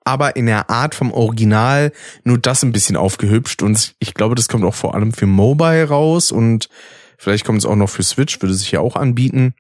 aber 0.06 0.38
in 0.38 0.46
der 0.46 0.70
Art 0.70 0.96
vom 0.96 1.12
Original 1.12 1.92
nur 2.24 2.38
das 2.38 2.64
ein 2.64 2.72
bisschen 2.72 2.96
aufgehübscht 2.96 3.62
und 3.64 3.94
ich 4.00 4.14
glaube, 4.14 4.36
das 4.36 4.48
kommt 4.48 4.64
auch 4.64 4.76
vor 4.76 4.96
allem 4.96 5.12
für 5.12 5.28
Mobile 5.28 5.90
raus 5.90 6.32
und 6.32 6.70
vielleicht 7.18 7.46
kommt 7.46 7.60
es 7.60 7.66
auch 7.66 7.76
noch 7.76 7.90
für 7.90 8.04
Switch, 8.04 8.42
würde 8.42 8.54
sich 8.54 8.72
ja 8.72 8.80
auch 8.80 8.96
anbieten. 8.96 9.54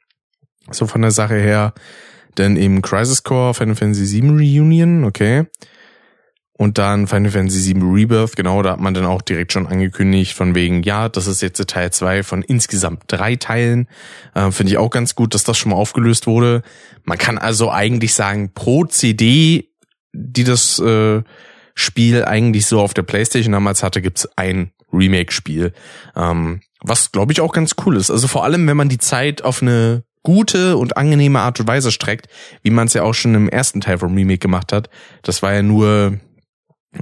So 0.69 0.87
von 0.87 1.01
der 1.01 1.11
Sache 1.11 1.35
her. 1.35 1.73
Denn 2.37 2.57
eben 2.57 2.81
Crisis 2.81 3.23
Core, 3.23 3.53
Final 3.53 3.75
Fantasy 3.75 4.21
VII 4.21 4.29
Reunion, 4.29 5.03
okay. 5.03 5.45
Und 6.61 6.77
dann 6.77 7.07
Final 7.07 7.31
Fantasy 7.31 7.73
VII 7.73 7.81
Rebirth, 7.81 8.35
genau, 8.35 8.61
da 8.61 8.73
hat 8.73 8.79
man 8.79 8.93
dann 8.93 9.05
auch 9.05 9.23
direkt 9.23 9.51
schon 9.51 9.65
angekündigt, 9.65 10.33
von 10.33 10.53
wegen, 10.53 10.83
ja, 10.83 11.09
das 11.09 11.25
ist 11.25 11.41
jetzt 11.41 11.65
Teil 11.67 11.91
zwei 11.91 12.21
von 12.21 12.43
insgesamt 12.43 13.05
drei 13.07 13.35
Teilen. 13.35 13.87
Äh, 14.35 14.51
Finde 14.51 14.71
ich 14.71 14.77
auch 14.77 14.91
ganz 14.91 15.15
gut, 15.15 15.33
dass 15.33 15.43
das 15.43 15.57
schon 15.57 15.71
mal 15.71 15.77
aufgelöst 15.77 16.27
wurde. 16.27 16.61
Man 17.03 17.17
kann 17.17 17.39
also 17.39 17.71
eigentlich 17.71 18.13
sagen, 18.13 18.51
pro 18.53 18.85
CD, 18.85 19.71
die 20.13 20.43
das 20.43 20.77
äh, 20.77 21.23
Spiel 21.73 22.25
eigentlich 22.25 22.67
so 22.67 22.79
auf 22.79 22.93
der 22.93 23.03
Playstation 23.03 23.53
damals 23.53 23.81
hatte, 23.81 24.01
gibt's 24.01 24.29
ein 24.35 24.71
Remake-Spiel. 24.93 25.73
Ähm, 26.15 26.61
was, 26.81 27.11
glaube 27.11 27.31
ich, 27.31 27.41
auch 27.41 27.53
ganz 27.53 27.75
cool 27.85 27.97
ist. 27.97 28.11
Also 28.11 28.27
vor 28.27 28.43
allem, 28.43 28.67
wenn 28.67 28.77
man 28.77 28.89
die 28.89 28.99
Zeit 28.99 29.43
auf 29.43 29.63
eine 29.63 30.03
gute 30.23 30.77
und 30.77 30.97
angenehme 30.97 31.39
Art 31.39 31.59
und 31.59 31.67
Weise 31.67 31.91
streckt, 31.91 32.27
wie 32.61 32.69
man 32.69 32.87
es 32.87 32.93
ja 32.93 33.03
auch 33.03 33.13
schon 33.13 33.35
im 33.35 33.49
ersten 33.49 33.81
Teil 33.81 33.97
vom 33.97 34.15
Remake 34.15 34.39
gemacht 34.39 34.71
hat. 34.71 34.89
Das 35.23 35.41
war 35.41 35.53
ja 35.53 35.61
nur 35.61 36.19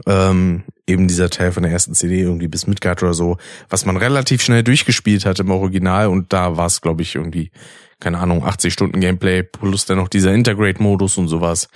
ähm, 0.05 0.63
eben 0.87 1.07
dieser 1.07 1.29
Teil 1.29 1.51
von 1.51 1.63
der 1.63 1.71
ersten 1.71 1.93
CD 1.93 2.21
irgendwie 2.21 2.47
bis 2.47 2.67
Midgard 2.67 3.01
oder 3.03 3.13
so, 3.13 3.37
was 3.69 3.85
man 3.85 3.97
relativ 3.97 4.41
schnell 4.41 4.63
durchgespielt 4.63 5.25
hat 5.25 5.39
im 5.39 5.51
Original 5.51 6.07
und 6.07 6.33
da 6.33 6.57
war 6.57 6.67
es, 6.67 6.81
glaube 6.81 7.01
ich, 7.01 7.15
irgendwie, 7.15 7.51
keine 7.99 8.19
Ahnung, 8.19 8.45
80 8.45 8.73
Stunden 8.73 8.99
Gameplay 8.99 9.43
plus 9.43 9.85
dann 9.85 9.97
noch 9.97 10.07
dieser 10.07 10.33
Integrate-Modus 10.33 11.17
und 11.17 11.27
sowas. 11.27 11.69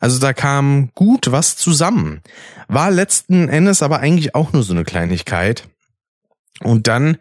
Also 0.00 0.18
da 0.18 0.32
kam 0.32 0.90
gut 0.94 1.32
was 1.32 1.56
zusammen. 1.56 2.20
War 2.68 2.90
letzten 2.90 3.48
Endes 3.48 3.82
aber 3.82 4.00
eigentlich 4.00 4.34
auch 4.34 4.52
nur 4.52 4.62
so 4.62 4.74
eine 4.74 4.84
Kleinigkeit. 4.84 5.68
Und 6.60 6.88
dann 6.88 7.16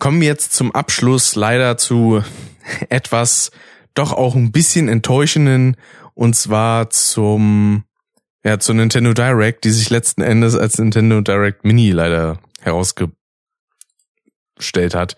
kommen 0.00 0.20
wir 0.20 0.26
jetzt 0.26 0.52
zum 0.52 0.72
Abschluss 0.74 1.36
leider 1.36 1.76
zu 1.76 2.24
etwas 2.88 3.52
doch 3.94 4.12
auch 4.12 4.34
ein 4.34 4.50
bisschen 4.50 4.88
enttäuschenden 4.88 5.76
und 6.14 6.34
zwar 6.34 6.90
zum 6.90 7.84
ja, 8.44 8.58
zu 8.58 8.72
Nintendo 8.72 9.12
Direct, 9.12 9.64
die 9.64 9.70
sich 9.70 9.90
letzten 9.90 10.22
Endes 10.22 10.56
als 10.56 10.78
Nintendo 10.78 11.20
Direct 11.20 11.64
Mini 11.64 11.90
leider 11.90 12.38
herausgestellt 14.60 14.94
hat, 14.94 15.16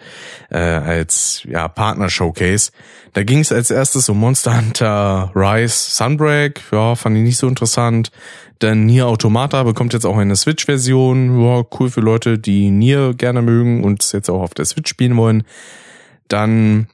äh, 0.51 0.59
als 0.59 1.43
ja, 1.49 1.69
Partner-Showcase. 1.69 2.71
Da 3.13 3.25
ging 3.25 3.41
es 3.41 3.53
als 3.53 3.71
erstes 3.71 4.09
um 4.09 4.19
Monster 4.19 4.57
Hunter 4.57 5.33
Rise 5.35 5.75
Sunbreak, 5.75 6.61
ja, 6.73 6.95
fand 6.95 7.17
ich 7.17 7.23
nicht 7.23 7.39
so 7.39 7.49
interessant. 7.49 8.11
Dann 8.59 8.87
Nier 8.87 9.07
Automata 9.09 9.65
bekommt 9.65 9.93
jetzt 9.93 10.07
auch 10.07 10.17
eine 10.17 10.37
Switch-Version, 10.37 11.43
ja, 11.43 11.65
cool 11.79 11.91
für 11.91 12.01
Leute, 12.01 12.39
die 12.39 12.71
Nier 12.71 13.15
gerne 13.15 13.43
mögen 13.43 13.83
und 13.85 14.11
jetzt 14.13 14.31
auch 14.31 14.41
auf 14.41 14.55
der 14.55 14.65
Switch 14.65 14.89
spielen 14.89 15.17
wollen. 15.17 15.43
Dann 16.29 16.87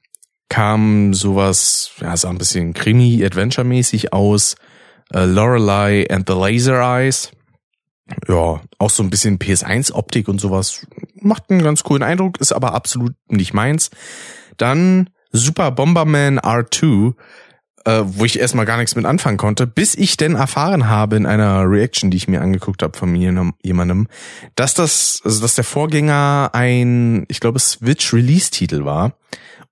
kam 0.48 1.12
sowas, 1.12 1.90
ja, 2.00 2.16
sah 2.16 2.30
ein 2.30 2.38
bisschen 2.38 2.72
Krimi-Adventure-mäßig 2.72 4.14
aus 4.14 4.56
äh, 5.12 5.26
Lorelei 5.26 6.08
and 6.10 6.26
the 6.26 6.34
Laser 6.34 6.80
Eyes. 6.80 7.30
Ja, 8.26 8.62
auch 8.78 8.90
so 8.90 9.02
ein 9.02 9.10
bisschen 9.10 9.38
PS1-Optik 9.38 10.28
und 10.28 10.40
sowas. 10.40 10.86
Macht 11.20 11.50
einen 11.50 11.62
ganz 11.62 11.82
coolen 11.82 12.02
Eindruck, 12.02 12.40
ist 12.40 12.52
aber 12.52 12.74
absolut 12.74 13.14
nicht 13.28 13.54
meins. 13.54 13.90
Dann 14.56 15.10
Super 15.30 15.70
Bomberman 15.70 16.40
R2, 16.40 17.14
äh, 17.84 18.02
wo 18.04 18.24
ich 18.24 18.38
erstmal 18.38 18.66
gar 18.66 18.76
nichts 18.76 18.96
mit 18.96 19.04
anfangen 19.04 19.36
konnte, 19.36 19.66
bis 19.66 19.94
ich 19.94 20.16
denn 20.16 20.34
erfahren 20.34 20.88
habe 20.88 21.16
in 21.16 21.26
einer 21.26 21.70
Reaction, 21.70 22.10
die 22.10 22.16
ich 22.16 22.28
mir 22.28 22.40
angeguckt 22.40 22.82
habe 22.82 22.96
von 22.96 23.14
jemandem, 23.62 24.08
dass 24.56 24.74
das, 24.74 25.20
also 25.24 25.40
dass 25.40 25.54
der 25.54 25.64
Vorgänger 25.64 26.50
ein, 26.52 27.24
ich 27.28 27.40
glaube, 27.40 27.58
Switch-Release-Titel 27.58 28.84
war 28.84 29.14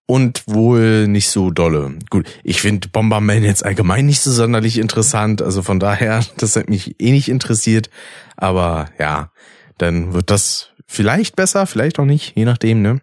und 0.06 0.44
wohl 0.46 1.08
nicht 1.08 1.28
so 1.30 1.50
dolle. 1.50 1.98
Gut, 2.10 2.26
ich 2.44 2.60
finde 2.60 2.88
Bomberman 2.88 3.42
jetzt 3.42 3.64
allgemein 3.64 4.06
nicht 4.06 4.20
so 4.20 4.30
sonderlich 4.30 4.78
interessant, 4.78 5.42
also 5.42 5.62
von 5.62 5.80
daher, 5.80 6.24
das 6.36 6.56
hat 6.56 6.68
mich 6.68 7.00
eh 7.00 7.10
nicht 7.10 7.28
interessiert, 7.28 7.90
aber 8.36 8.88
ja, 8.98 9.30
dann 9.78 10.14
wird 10.14 10.30
das 10.30 10.70
vielleicht 10.86 11.36
besser, 11.36 11.66
vielleicht 11.66 11.98
auch 11.98 12.04
nicht, 12.04 12.36
je 12.36 12.44
nachdem, 12.44 12.82
ne? 12.82 13.00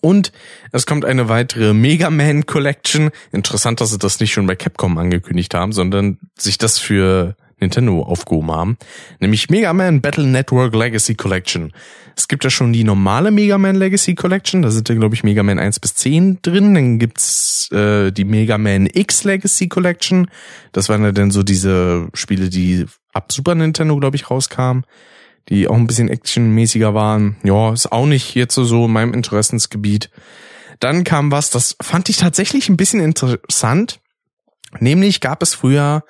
Und 0.00 0.32
es 0.72 0.86
kommt 0.86 1.04
eine 1.04 1.28
weitere 1.28 1.74
Mega 1.74 2.08
Man 2.08 2.46
Collection. 2.46 3.10
Interessant, 3.32 3.82
dass 3.82 3.90
sie 3.90 3.98
das 3.98 4.18
nicht 4.18 4.32
schon 4.32 4.46
bei 4.46 4.56
Capcom 4.56 4.96
angekündigt 4.96 5.52
haben, 5.54 5.72
sondern 5.72 6.18
sich 6.38 6.56
das 6.56 6.78
für 6.78 7.36
Nintendo 7.60 8.02
aufgehoben 8.02 8.50
haben. 8.50 8.78
Nämlich 9.20 9.50
Mega 9.50 9.72
Man 9.72 10.00
Battle 10.00 10.26
Network 10.26 10.74
Legacy 10.74 11.14
Collection. 11.14 11.72
Es 12.16 12.28
gibt 12.28 12.44
ja 12.44 12.50
schon 12.50 12.72
die 12.72 12.84
normale 12.84 13.30
Mega 13.30 13.58
Man 13.58 13.76
Legacy 13.76 14.14
Collection, 14.14 14.62
da 14.62 14.70
sind 14.70 14.88
ja, 14.88 14.94
glaube 14.94 15.14
ich, 15.14 15.24
Mega 15.24 15.42
Man 15.42 15.58
1 15.58 15.80
bis 15.80 15.94
10 15.96 16.38
drin. 16.42 16.74
Dann 16.74 16.98
gibt's 16.98 17.70
äh, 17.72 18.12
die 18.12 18.24
Mega 18.24 18.56
Man 18.56 18.86
X 18.86 19.24
Legacy 19.24 19.68
Collection. 19.68 20.30
Das 20.72 20.88
waren 20.88 21.02
ja 21.02 21.12
dann 21.12 21.30
so 21.30 21.42
diese 21.42 22.08
Spiele, 22.14 22.48
die 22.48 22.86
ab 23.12 23.32
Super 23.32 23.54
Nintendo, 23.54 23.96
glaube 23.98 24.16
ich, 24.16 24.30
rauskamen, 24.30 24.84
die 25.48 25.68
auch 25.68 25.76
ein 25.76 25.86
bisschen 25.86 26.08
actionmäßiger 26.08 26.94
waren. 26.94 27.36
Ja, 27.42 27.72
ist 27.72 27.92
auch 27.92 28.06
nicht 28.06 28.34
jetzt 28.34 28.54
so 28.54 28.86
in 28.86 28.92
meinem 28.92 29.14
Interessensgebiet. 29.14 30.10
Dann 30.80 31.04
kam 31.04 31.30
was, 31.30 31.50
das 31.50 31.76
fand 31.80 32.08
ich 32.08 32.16
tatsächlich 32.16 32.68
ein 32.68 32.76
bisschen 32.76 33.00
interessant. 33.00 34.00
Nämlich 34.80 35.20
gab 35.20 35.42
es 35.42 35.54
früher 35.54 36.02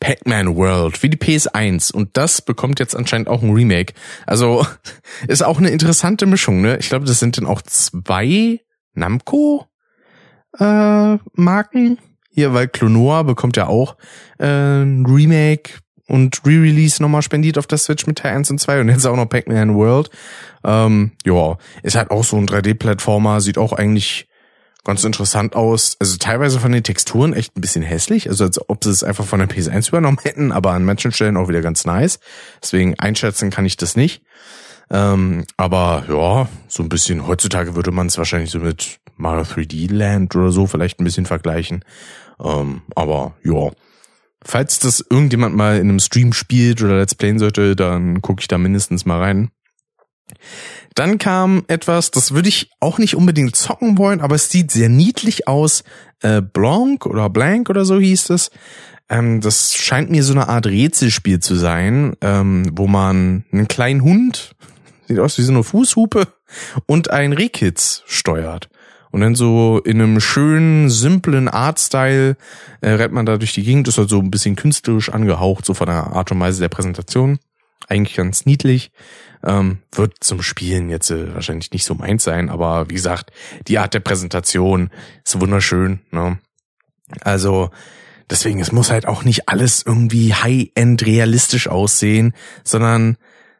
Pac-Man 0.00 0.56
World 0.56 1.02
wie 1.02 1.10
die 1.10 1.16
PS1 1.16 1.92
und 1.92 2.16
das 2.16 2.42
bekommt 2.42 2.80
jetzt 2.80 2.96
anscheinend 2.96 3.28
auch 3.28 3.42
ein 3.42 3.52
Remake. 3.52 3.94
Also 4.26 4.66
ist 5.28 5.44
auch 5.44 5.58
eine 5.58 5.70
interessante 5.70 6.26
Mischung, 6.26 6.60
ne? 6.60 6.76
Ich 6.78 6.88
glaube, 6.88 7.04
das 7.04 7.20
sind 7.20 7.38
dann 7.38 7.46
auch 7.46 7.62
zwei 7.62 8.60
Namco 8.94 9.66
äh, 10.58 11.18
Marken 11.34 11.98
hier, 12.30 12.54
weil 12.54 12.68
Clonoa 12.68 13.22
bekommt 13.22 13.56
ja 13.56 13.66
auch 13.66 13.96
äh, 14.38 14.82
ein 14.82 15.06
Remake 15.06 15.74
und 16.08 16.42
Re-Release 16.44 17.02
nochmal 17.02 17.22
spendiert 17.22 17.58
auf 17.58 17.66
der 17.66 17.78
Switch 17.78 18.06
mit 18.06 18.18
Teil 18.18 18.36
1 18.36 18.50
und 18.50 18.58
2 18.58 18.80
und 18.80 18.88
jetzt 18.88 19.06
auch 19.06 19.16
noch 19.16 19.28
Pac-Man 19.28 19.74
World. 19.74 20.10
Ähm, 20.64 21.12
ja, 21.24 21.56
ist 21.82 21.96
halt 21.96 22.10
auch 22.10 22.24
so 22.24 22.36
ein 22.36 22.48
3D-Plattformer, 22.48 23.40
sieht 23.40 23.58
auch 23.58 23.72
eigentlich 23.72 24.28
ganz 24.84 25.04
interessant 25.04 25.54
aus. 25.54 25.96
Also 26.00 26.16
teilweise 26.18 26.58
von 26.58 26.72
den 26.72 26.82
Texturen 26.82 27.32
echt 27.32 27.56
ein 27.56 27.60
bisschen 27.60 27.82
hässlich, 27.82 28.28
also 28.28 28.44
als 28.44 28.68
ob 28.68 28.82
sie 28.82 28.90
es 28.90 29.04
einfach 29.04 29.24
von 29.24 29.38
der 29.38 29.48
PS1 29.48 29.88
übernommen 29.88 30.18
hätten, 30.22 30.52
aber 30.52 30.72
an 30.72 30.84
manchen 30.84 31.12
Stellen 31.12 31.36
auch 31.36 31.48
wieder 31.48 31.62
ganz 31.62 31.84
nice. 31.84 32.18
Deswegen 32.62 32.98
einschätzen 32.98 33.50
kann 33.50 33.64
ich 33.66 33.76
das 33.76 33.96
nicht. 33.96 34.22
Ähm, 34.90 35.44
aber 35.56 36.04
ja, 36.08 36.48
so 36.68 36.82
ein 36.82 36.88
bisschen, 36.88 37.26
heutzutage 37.26 37.74
würde 37.74 37.92
man 37.92 38.08
es 38.08 38.18
wahrscheinlich 38.18 38.50
so 38.50 38.58
mit 38.58 38.98
Mario 39.16 39.44
3D 39.44 39.90
Land 39.92 40.34
oder 40.36 40.50
so 40.50 40.66
vielleicht 40.66 41.00
ein 41.00 41.04
bisschen 41.04 41.26
vergleichen. 41.26 41.84
Ähm, 42.42 42.82
aber 42.94 43.34
ja. 43.44 43.70
Falls 44.44 44.78
das 44.78 45.04
irgendjemand 45.08 45.54
mal 45.54 45.76
in 45.76 45.88
einem 45.88 46.00
Stream 46.00 46.32
spielt 46.32 46.82
oder 46.82 46.98
Let's 46.98 47.14
Playen 47.14 47.38
sollte, 47.38 47.76
dann 47.76 48.22
gucke 48.22 48.40
ich 48.40 48.48
da 48.48 48.58
mindestens 48.58 49.04
mal 49.04 49.20
rein. 49.20 49.50
Dann 50.94 51.18
kam 51.18 51.64
etwas, 51.68 52.10
das 52.10 52.32
würde 52.32 52.48
ich 52.48 52.70
auch 52.80 52.98
nicht 52.98 53.16
unbedingt 53.16 53.56
zocken 53.56 53.98
wollen, 53.98 54.20
aber 54.20 54.34
es 54.34 54.50
sieht 54.50 54.70
sehr 54.70 54.88
niedlich 54.88 55.48
aus. 55.48 55.84
Äh, 56.20 56.42
Blanc 56.42 57.06
oder 57.06 57.30
Blank 57.30 57.70
oder 57.70 57.84
so 57.84 57.98
hieß 57.98 58.30
es. 58.30 58.50
Ähm, 59.08 59.40
das 59.40 59.74
scheint 59.74 60.10
mir 60.10 60.22
so 60.22 60.32
eine 60.32 60.48
Art 60.48 60.66
Rätselspiel 60.66 61.40
zu 61.40 61.54
sein, 61.54 62.14
ähm, 62.20 62.70
wo 62.72 62.86
man 62.86 63.44
einen 63.52 63.68
kleinen 63.68 64.02
Hund, 64.02 64.54
sieht 65.08 65.18
aus 65.18 65.38
wie 65.38 65.42
so 65.42 65.52
eine 65.52 65.64
Fußhupe, 65.64 66.28
und 66.86 67.10
ein 67.10 67.32
Rehkitz 67.32 68.02
steuert. 68.06 68.68
Und 69.12 69.20
dann 69.20 69.34
so 69.34 69.78
in 69.84 70.00
einem 70.00 70.20
schönen, 70.20 70.88
simplen 70.88 71.48
Artstyle 71.48 72.36
äh, 72.80 72.90
rennt 72.90 73.12
man 73.12 73.26
da 73.26 73.36
durch 73.36 73.52
die 73.52 73.62
Gegend. 73.62 73.86
Ist 73.86 73.98
halt 73.98 74.08
so 74.08 74.18
ein 74.18 74.30
bisschen 74.30 74.56
künstlerisch 74.56 75.10
angehaucht, 75.10 75.66
so 75.66 75.74
von 75.74 75.86
der 75.86 76.08
Art 76.08 76.32
und 76.32 76.40
Weise 76.40 76.60
der 76.60 76.70
Präsentation. 76.70 77.38
Eigentlich 77.88 78.16
ganz 78.16 78.46
niedlich. 78.46 78.90
Ähm, 79.44 79.78
wird 79.92 80.14
zum 80.20 80.40
Spielen 80.40 80.88
jetzt 80.88 81.10
äh, 81.10 81.34
wahrscheinlich 81.34 81.72
nicht 81.72 81.84
so 81.84 81.94
meins 81.94 82.24
sein, 82.24 82.48
aber 82.48 82.88
wie 82.88 82.94
gesagt, 82.94 83.32
die 83.66 83.78
Art 83.78 83.92
der 83.92 84.00
Präsentation 84.00 84.90
ist 85.24 85.40
wunderschön. 85.40 86.00
Ne? 86.10 86.38
Also 87.20 87.70
deswegen, 88.30 88.60
es 88.60 88.72
muss 88.72 88.90
halt 88.90 89.06
auch 89.06 89.24
nicht 89.24 89.48
alles 89.48 89.82
irgendwie 89.84 90.32
high-end 90.32 91.04
realistisch 91.04 91.66
aussehen, 91.66 92.34
sondern 92.64 93.16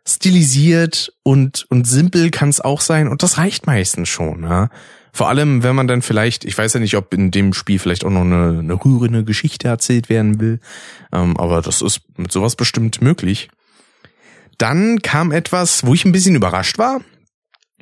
stilisiert 0.06 1.12
und, 1.24 1.66
und 1.68 1.86
simpel 1.86 2.30
kann 2.30 2.48
es 2.48 2.60
auch 2.60 2.80
sein 2.80 3.08
und 3.08 3.22
das 3.22 3.38
reicht 3.38 3.66
meistens 3.66 4.08
schon. 4.08 4.40
Ne? 4.40 4.70
Vor 5.12 5.28
allem, 5.28 5.62
wenn 5.62 5.76
man 5.76 5.86
dann 5.86 6.01
vielleicht, 6.01 6.44
ich 6.44 6.56
weiß 6.56 6.72
ja 6.72 6.80
nicht, 6.80 6.97
ob 6.97 7.12
in 7.12 7.30
dem 7.30 7.52
Spiel 7.52 7.78
vielleicht 7.78 8.05
auch 8.05 8.10
noch 8.10 8.22
eine, 8.22 8.60
eine 8.60 8.72
rührende 8.72 9.24
Geschichte 9.24 9.68
erzählt 9.68 10.09
werden 10.09 10.40
will, 10.40 10.59
ähm, 11.12 11.36
aber 11.36 11.60
das 11.60 11.82
ist 11.82 12.01
mit 12.16 12.32
sowas 12.32 12.56
bestimmt 12.56 13.02
möglich. 13.02 13.51
Dann 14.56 15.02
kam 15.02 15.30
etwas, 15.30 15.84
wo 15.84 15.93
ich 15.93 16.05
ein 16.05 16.12
bisschen 16.12 16.34
überrascht 16.34 16.78
war. 16.78 17.01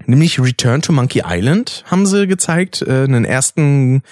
Nämlich 0.06 0.40
Return 0.40 0.82
to 0.82 0.92
Monkey 0.92 1.22
Island 1.24 1.84
haben 1.86 2.06
sie 2.06 2.26
gezeigt, 2.26 2.82
äh, 2.82 3.04
einen 3.04 3.24
ersten 3.24 4.02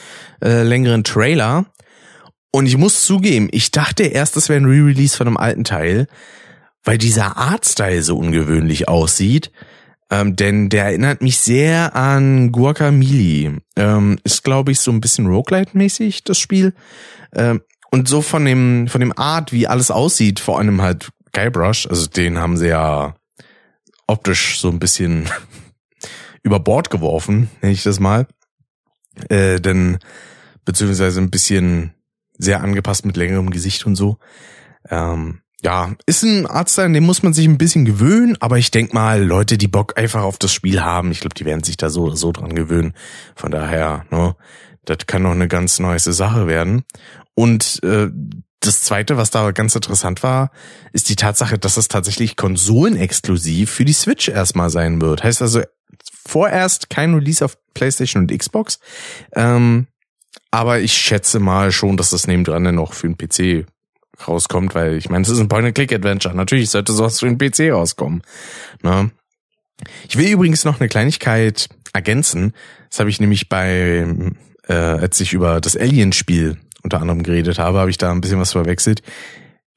äh, 0.41 0.63
längeren 0.63 1.03
Trailer. 1.03 1.67
Und 2.53 2.67
ich 2.67 2.77
muss 2.77 3.05
zugeben, 3.05 3.49
ich 3.51 3.73
dachte 3.73 4.05
erst, 4.05 4.37
das 4.37 4.49
wäre 4.49 4.61
ein 4.61 4.67
Re-Release 4.67 5.17
von 5.17 5.27
einem 5.27 5.37
alten 5.37 5.65
Teil, 5.65 6.07
weil 6.85 6.99
dieser 6.99 7.37
Artstyle 7.37 8.03
so 8.03 8.17
ungewöhnlich 8.17 8.89
aussieht. 8.89 9.51
Ähm, 10.11 10.37
denn 10.37 10.69
der 10.71 10.87
erinnert 10.87 11.21
mich 11.21 11.39
sehr 11.39 11.95
an 11.95 12.51
Guacamole. 12.51 13.59
Ähm, 13.77 14.19
ist, 14.25 14.43
glaube 14.43 14.73
ich, 14.73 14.81
so 14.81 14.91
ein 14.91 15.01
bisschen 15.01 15.27
Roguelite-mäßig, 15.27 16.25
das 16.25 16.39
Spiel. 16.39 16.75
Ähm, 17.35 17.61
und 17.91 18.09
so 18.09 18.23
von 18.23 18.45
dem, 18.45 18.89
von 18.89 19.01
dem 19.01 19.17
Art, 19.17 19.53
wie 19.53 19.67
alles 19.67 19.91
aussieht, 19.91 20.41
vor 20.41 20.59
allem 20.59 20.81
halt 20.83 21.11
Guybrush, 21.33 21.87
also 21.87 22.07
den 22.07 22.39
haben 22.39 22.57
sie 22.57 22.69
ja 22.69 23.15
optisch 24.07 24.61
so 24.61 24.69
ein 24.69 24.79
bisschen 24.79 25.29
über 26.43 26.59
Bord 26.61 26.91
geworfen, 26.91 27.51
nenne 27.61 27.75
ich 27.75 27.83
das 27.83 28.01
mal. 28.01 28.27
Äh, 29.29 29.61
denn, 29.61 29.99
beziehungsweise 30.65 31.21
ein 31.21 31.31
bisschen 31.31 31.95
sehr 32.39 32.63
angepasst 32.63 33.05
mit 33.05 33.17
längerem 33.17 33.51
Gesicht 33.51 33.85
und 33.85 33.97
so. 33.97 34.19
Ähm, 34.89 35.41
ja, 35.63 35.95
ist 36.07 36.23
ein 36.23 36.47
Arzt, 36.47 36.79
an 36.79 36.93
dem 36.93 37.05
muss 37.05 37.23
man 37.23 37.33
sich 37.33 37.47
ein 37.47 37.59
bisschen 37.59 37.85
gewöhnen, 37.85 38.37
aber 38.41 38.59
ich 38.59 38.71
denk 38.71 38.95
mal, 38.95 39.23
Leute, 39.23 39.59
die 39.59 39.67
Bock 39.67 39.99
einfach 39.99 40.23
auf 40.23 40.39
das 40.39 40.53
Spiel 40.53 40.83
haben, 40.83 41.11
ich 41.11 41.21
glaube, 41.21 41.35
die 41.35 41.45
werden 41.45 41.65
sich 41.65 41.77
da 41.77 41.91
so 41.91 42.05
oder 42.05 42.17
so 42.17 42.31
dran 42.31 42.55
gewöhnen. 42.55 42.95
Von 43.35 43.51
daher, 43.51 44.05
ne, 44.11 44.37
das 44.85 44.99
kann 45.07 45.23
noch 45.23 45.33
eine 45.33 45.49
ganz 45.49 45.81
neue 45.81 45.99
Sache 45.99 46.47
werden. 46.47 46.85
Und 47.35 47.83
äh, 47.83 48.09
das 48.61 48.83
zweite, 48.83 49.17
was 49.17 49.31
da 49.31 49.51
ganz 49.51 49.75
interessant 49.75 50.23
war, 50.23 50.51
ist 50.93 51.09
die 51.09 51.17
Tatsache, 51.17 51.59
dass 51.59 51.77
es 51.77 51.89
tatsächlich 51.89 52.37
konsolenexklusiv 52.37 53.71
für 53.71 53.85
die 53.85 53.93
Switch 53.93 54.29
erstmal 54.29 54.71
sein 54.71 55.01
wird. 55.01 55.23
Heißt 55.23 55.43
also 55.43 55.63
vorerst 56.27 56.91
kein 56.91 57.15
Release 57.15 57.45
auf 57.45 57.57
PlayStation 57.75 58.23
und 58.23 58.37
Xbox. 58.37 58.81
Ähm, 59.33 59.87
aber 60.51 60.81
ich 60.81 60.93
schätze 60.93 61.41
mal 61.41 61.73
schon, 61.73 61.97
dass 61.97 62.11
das 62.11 62.27
nebendran 62.27 62.65
dann 62.65 62.75
noch 62.75 62.93
für 62.93 63.09
den 63.09 63.17
PC 63.17 63.67
rauskommt, 64.27 64.75
weil 64.75 64.97
ich 64.97 65.09
meine, 65.09 65.23
es 65.23 65.29
ist 65.29 65.41
ein 65.41 65.49
Point-and-Click-Adventure. 65.49 66.35
Natürlich 66.35 66.71
sollte 66.71 66.93
sowas 66.93 67.21
für 67.21 67.33
den 67.33 67.39
PC 67.39 67.73
rauskommen. 67.73 68.23
Ne? 68.83 69.11
Ich 70.09 70.17
will 70.17 70.29
übrigens 70.29 70.65
noch 70.65 70.81
eine 70.81 70.89
Kleinigkeit 70.89 71.69
ergänzen. 71.93 72.53
Das 72.91 73.01
habe 73.01 73.11
ich 73.11 73.21
nämlich 73.21 73.49
bei, 73.49 74.07
äh, 74.67 74.73
als 74.73 75.21
ich 75.21 75.33
über 75.33 75.61
das 75.61 75.77
Alien-Spiel 75.77 76.57
unter 76.83 77.01
anderem 77.01 77.23
geredet 77.23 77.59
habe, 77.59 77.79
habe 77.79 77.91
ich 77.91 77.99
da 77.99 78.11
ein 78.11 78.21
bisschen 78.21 78.41
was 78.41 78.53
verwechselt. 78.53 79.03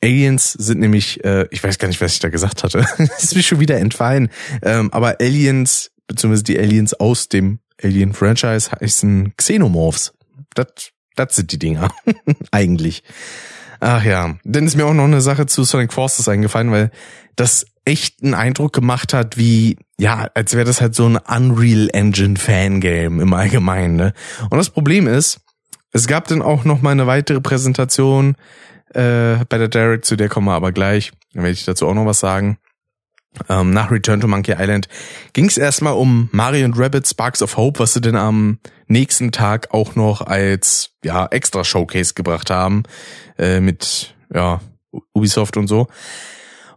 Aliens 0.04 0.54
sind 0.54 0.80
nämlich, 0.80 1.24
äh, 1.24 1.48
ich 1.52 1.64
weiß 1.64 1.78
gar 1.78 1.88
nicht, 1.88 2.02
was 2.02 2.14
ich 2.14 2.20
da 2.20 2.30
gesagt 2.30 2.64
hatte. 2.64 2.86
ist 2.98 3.36
mir 3.36 3.44
schon 3.44 3.60
wieder 3.60 3.78
entfallen. 3.78 4.30
Ähm, 4.64 4.92
aber 4.92 5.20
Aliens, 5.20 5.92
beziehungsweise 6.08 6.44
die 6.44 6.58
Aliens 6.58 6.94
aus 6.94 7.30
dem 7.30 7.60
Alien-Franchise 7.82 8.72
heißen 8.72 9.34
Xenomorphs. 9.38 10.14
Das, 10.56 10.68
das 11.16 11.36
sind 11.36 11.52
die 11.52 11.60
Dinger. 11.60 11.94
Eigentlich. 12.52 13.04
Ach 13.84 14.04
ja, 14.04 14.36
dann 14.44 14.68
ist 14.68 14.78
mir 14.78 14.86
auch 14.86 14.94
noch 14.94 15.06
eine 15.06 15.22
Sache 15.22 15.48
zu 15.48 15.64
Sonic 15.64 15.92
Forces 15.92 16.28
eingefallen, 16.30 16.72
weil 16.72 16.92
das 17.36 17.66
echt 17.84 18.22
einen 18.22 18.36
Eindruck 18.36 18.74
gemacht 18.74 19.12
hat, 19.12 19.38
wie, 19.38 19.76
ja, 20.00 20.30
als 20.36 20.54
wäre 20.54 20.66
das 20.66 20.82
halt 20.82 20.94
so 20.94 21.08
ein 21.08 21.18
Unreal 21.18 21.90
Engine 21.92 22.38
Fangame 22.38 23.20
im 23.20 23.34
Allgemeinen. 23.34 23.96
Ne? 23.96 24.14
Und 24.52 24.60
das 24.60 24.70
Problem 24.70 25.08
ist, 25.08 25.40
es 25.92 26.06
gab 26.06 26.28
dann 26.28 26.44
auch 26.44 26.64
noch 26.64 26.84
mal 26.84 26.92
eine 26.92 27.08
weitere 27.08 27.42
Präsentation 27.42 28.36
äh, 28.94 29.38
bei 29.50 29.58
der 29.58 29.68
Direct, 29.68 30.06
zu 30.06 30.16
der 30.16 30.30
kommen 30.30 30.46
wir 30.46 30.54
aber 30.54 30.72
gleich. 30.72 31.12
Dann 31.34 31.42
werde 31.42 31.54
ich 31.54 31.66
dazu 31.66 31.88
auch 31.88 31.96
noch 31.96 32.06
was 32.06 32.20
sagen. 32.20 32.60
Ähm, 33.48 33.72
nach 33.72 33.92
Return 33.92 34.20
to 34.20 34.28
Monkey 34.28 34.56
Island 34.58 34.88
ging 35.34 35.46
es 35.46 35.58
erstmal 35.58 35.94
um 35.94 36.30
Mario 36.32 36.66
und 36.66 36.78
Rabbit 36.78 37.08
Sparks 37.08 37.42
of 37.42 37.58
Hope, 37.58 37.80
was 37.80 37.94
sie 37.94 38.02
denn 38.02 38.16
am 38.16 38.60
nächsten 38.88 39.32
Tag 39.32 39.74
auch 39.74 39.96
noch 39.96 40.22
als 40.22 40.92
ja 41.04 41.28
extra 41.28 41.64
Showcase 41.64 42.14
gebracht 42.14 42.50
haben 42.50 42.84
äh, 43.38 43.62
mit 43.62 44.14
ja 44.34 44.60
Ubisoft 45.14 45.58
und 45.58 45.68
so. 45.68 45.88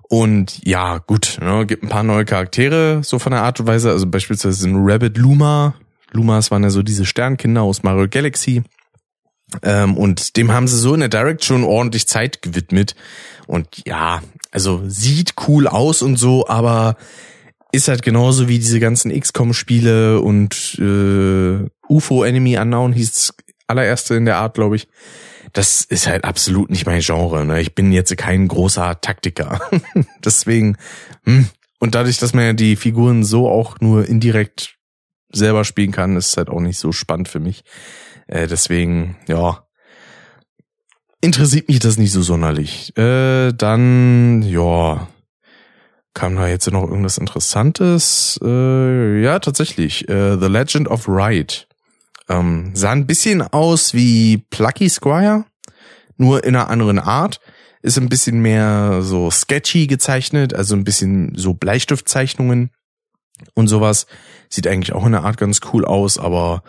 Und 0.09 0.65
ja, 0.65 0.99
gut, 0.99 1.39
ne, 1.41 1.67
gibt 1.67 1.83
ein 1.83 1.89
paar 1.89 2.03
neue 2.03 2.25
Charaktere, 2.25 3.03
so 3.03 3.19
von 3.19 3.33
der 3.33 3.43
Art 3.43 3.59
und 3.59 3.67
Weise. 3.67 3.91
Also 3.91 4.07
beispielsweise 4.07 4.69
ein 4.69 4.77
Rabbit 4.77 5.17
Luma. 5.17 5.75
Lumas 6.13 6.51
waren 6.51 6.63
ja 6.63 6.71
so 6.71 6.83
diese 6.83 7.05
Sternkinder 7.05 7.63
aus 7.63 7.83
Mario 7.83 8.07
Galaxy. 8.09 8.63
Ähm, 9.63 9.97
und 9.97 10.37
dem 10.37 10.53
haben 10.53 10.69
sie 10.69 10.79
so 10.79 10.95
in 10.95 11.01
der 11.01 11.09
Direct 11.09 11.45
schon 11.45 11.65
ordentlich 11.65 12.07
Zeit 12.07 12.43
gewidmet. 12.43 12.95
Und 13.47 13.83
ja, 13.87 14.23
also 14.55 14.83
sieht 14.87 15.35
cool 15.49 15.67
aus 15.67 16.01
und 16.01 16.17
so, 16.17 16.47
aber 16.47 16.97
ist 17.73 17.89
halt 17.89 18.03
genauso 18.03 18.49
wie 18.49 18.61
diese 18.61 18.79
ganzen 18.79 19.11
XCOM-Spiele 19.11 20.21
und 20.21 20.79
äh, 20.79 21.69
UFO 21.89 22.23
Enemy 22.23 22.57
Unknown 22.57 22.93
hieß 22.93 23.35
allererste 23.67 24.15
in 24.15 24.27
der 24.27 24.37
Art, 24.37 24.55
glaube 24.55 24.77
ich. 24.77 24.87
Das 25.53 25.85
ist 25.85 26.07
halt 26.07 26.25
absolut 26.25 26.71
nicht 26.71 26.87
mein 26.87 27.01
Genre. 27.01 27.45
Ne? 27.45 27.61
Ich 27.61 27.75
bin 27.75 27.93
jetzt 27.93 28.17
kein 28.17 28.47
großer 28.47 29.01
Taktiker. 29.01 29.61
Deswegen, 30.25 30.77
hm. 31.25 31.49
und 31.81 31.97
dadurch, 31.97 32.19
dass 32.19 32.33
man 32.33 32.45
ja 32.45 32.53
die 32.53 32.77
Figuren 32.77 33.25
so 33.25 33.49
auch 33.49 33.81
nur 33.81 34.09
indirekt 34.09 34.77
selber 35.33 35.65
spielen 35.65 35.91
kann, 35.91 36.17
ist 36.17 36.37
halt 36.37 36.49
auch 36.49 36.61
nicht 36.61 36.79
so 36.79 36.93
spannend 36.93 37.29
für 37.29 37.41
mich. 37.41 37.65
Äh, 38.29 38.47
deswegen, 38.47 39.17
ja, 39.27 39.64
interessiert 41.25 41.69
mich 41.69 41.79
das 41.79 41.97
nicht 41.97 42.13
so 42.13 42.23
sonderlich. 42.23 42.97
Äh, 42.97 43.53
dann, 43.53 44.43
ja, 44.43 45.09
kam 46.13 46.37
da 46.37 46.47
jetzt 46.47 46.71
noch 46.71 46.83
irgendwas 46.83 47.19
Interessantes? 47.19 48.39
Äh, 48.43 49.23
ja, 49.23 49.39
tatsächlich. 49.39 50.09
Äh, 50.09 50.39
The 50.39 50.47
Legend 50.47 50.89
of 50.89 51.09
Ride. 51.09 51.55
Ähm, 52.29 52.71
sah 52.75 52.93
ein 52.93 53.07
bisschen 53.07 53.43
aus 53.43 53.95
wie 53.95 54.39
Plucky 54.51 54.89
Squire, 54.89 55.45
nur 56.17 56.45
in 56.45 56.57
einer 56.57 56.71
anderen 56.71 56.99
Art. 56.99 57.41
Ist 57.83 57.99
ein 57.99 58.09
bisschen 58.09 58.41
mehr 58.41 59.03
so 59.03 59.31
sketchy 59.31 59.87
gezeichnet, 59.87 60.55
also 60.55 60.75
ein 60.75 60.85
bisschen 60.85 61.33
so 61.37 61.53
Bleistiftzeichnungen 61.53 62.71
und 63.55 63.69
sowas. 63.69 64.07
Sieht 64.49 64.67
eigentlich 64.67 64.95
auch 64.95 65.05
in 65.05 65.13
der 65.13 65.25
Art 65.25 65.37
ganz 65.37 65.61
cool 65.73 65.85
aus, 65.85 66.19
aber 66.19 66.63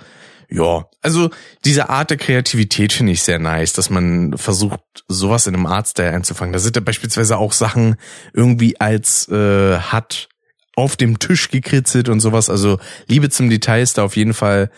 ja, 0.56 0.86
also 1.02 1.30
diese 1.65 1.90
Art 1.90 2.11
der 2.11 2.18
Kreativität 2.18 2.94
finde 2.94 3.11
ich 3.11 3.23
sehr 3.23 3.40
nice, 3.40 3.73
dass 3.73 3.90
man 3.90 4.38
versucht, 4.38 4.80
sowas 5.10 5.48
in 5.48 5.56
einem 5.56 5.65
Artstyle 5.65 6.11
einzufangen. 6.11 6.53
Da 6.53 6.60
sind 6.60 6.77
ja 6.77 6.82
beispielsweise 6.82 7.38
auch 7.38 7.52
Sachen 7.52 7.98
irgendwie 8.34 8.80
als 8.80 9.27
äh, 9.27 9.77
hat 9.77 10.30
auf 10.77 10.95
dem 10.95 11.19
Tisch 11.19 11.49
gekritzelt 11.49 12.07
und 12.07 12.22
sowas. 12.22 12.49
Also 12.49 12.80
Liebe 13.07 13.30
zum 13.30 13.49
Detail 13.49 13.82
ist 13.82 13.98
da 13.98 14.03
auf 14.03 14.15
jeden 14.15 14.34
Fall 14.34 14.72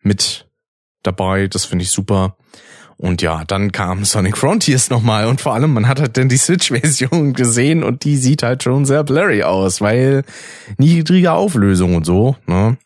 mit 0.00 0.46
dabei. 1.02 1.46
Das 1.46 1.66
finde 1.66 1.82
ich 1.84 1.90
super. 1.90 2.36
Und 2.96 3.20
ja, 3.20 3.44
dann 3.44 3.70
kam 3.70 4.06
Sonic 4.06 4.38
Frontiers 4.38 4.88
nochmal 4.88 5.26
und 5.26 5.42
vor 5.42 5.54
allem, 5.54 5.72
man 5.74 5.88
hat 5.88 6.00
halt 6.00 6.16
dann 6.16 6.30
die 6.30 6.38
Switch-Version 6.38 7.32
gesehen 7.34 7.84
und 7.84 8.04
die 8.04 8.16
sieht 8.16 8.42
halt 8.42 8.62
schon 8.62 8.86
sehr 8.86 9.04
blurry 9.04 9.42
aus, 9.42 9.82
weil 9.82 10.24
niedrige 10.78 11.32
Auflösung 11.32 11.94
und 11.96 12.06
so, 12.06 12.36
ne? 12.46 12.78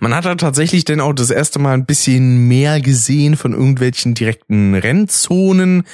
Man 0.00 0.14
hat 0.14 0.24
da 0.24 0.34
tatsächlich 0.34 0.84
dann 0.84 1.00
auch 1.00 1.12
das 1.12 1.30
erste 1.30 1.58
Mal 1.58 1.74
ein 1.74 1.86
bisschen 1.86 2.48
mehr 2.48 2.80
gesehen 2.80 3.36
von 3.36 3.52
irgendwelchen 3.52 4.14
direkten 4.14 4.74
Rennzonen. 4.74 5.84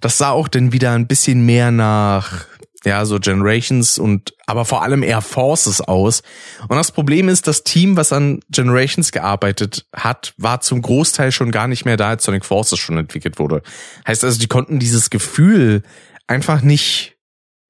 Das 0.00 0.18
sah 0.18 0.30
auch 0.30 0.48
dann 0.48 0.72
wieder 0.72 0.92
ein 0.92 1.06
bisschen 1.06 1.46
mehr 1.46 1.70
nach 1.70 2.46
ja, 2.84 3.04
so 3.04 3.18
Generations 3.18 3.98
und 3.98 4.34
aber 4.46 4.64
vor 4.64 4.82
allem 4.82 5.02
eher 5.02 5.22
Forces 5.22 5.80
aus. 5.80 6.22
Und 6.68 6.76
das 6.76 6.92
Problem 6.92 7.28
ist, 7.28 7.46
das 7.46 7.64
Team, 7.64 7.96
was 7.96 8.12
an 8.12 8.40
Generations 8.50 9.10
gearbeitet 9.10 9.86
hat, 9.94 10.34
war 10.36 10.60
zum 10.60 10.82
Großteil 10.82 11.32
schon 11.32 11.50
gar 11.50 11.66
nicht 11.66 11.84
mehr 11.84 11.96
da, 11.96 12.10
als 12.10 12.24
Sonic 12.24 12.44
Forces 12.44 12.78
schon 12.78 12.98
entwickelt 12.98 13.38
wurde. 13.38 13.62
Heißt 14.06 14.24
also, 14.24 14.38
die 14.38 14.48
konnten 14.48 14.78
dieses 14.78 15.10
Gefühl 15.10 15.82
einfach 16.26 16.62
nicht 16.62 17.16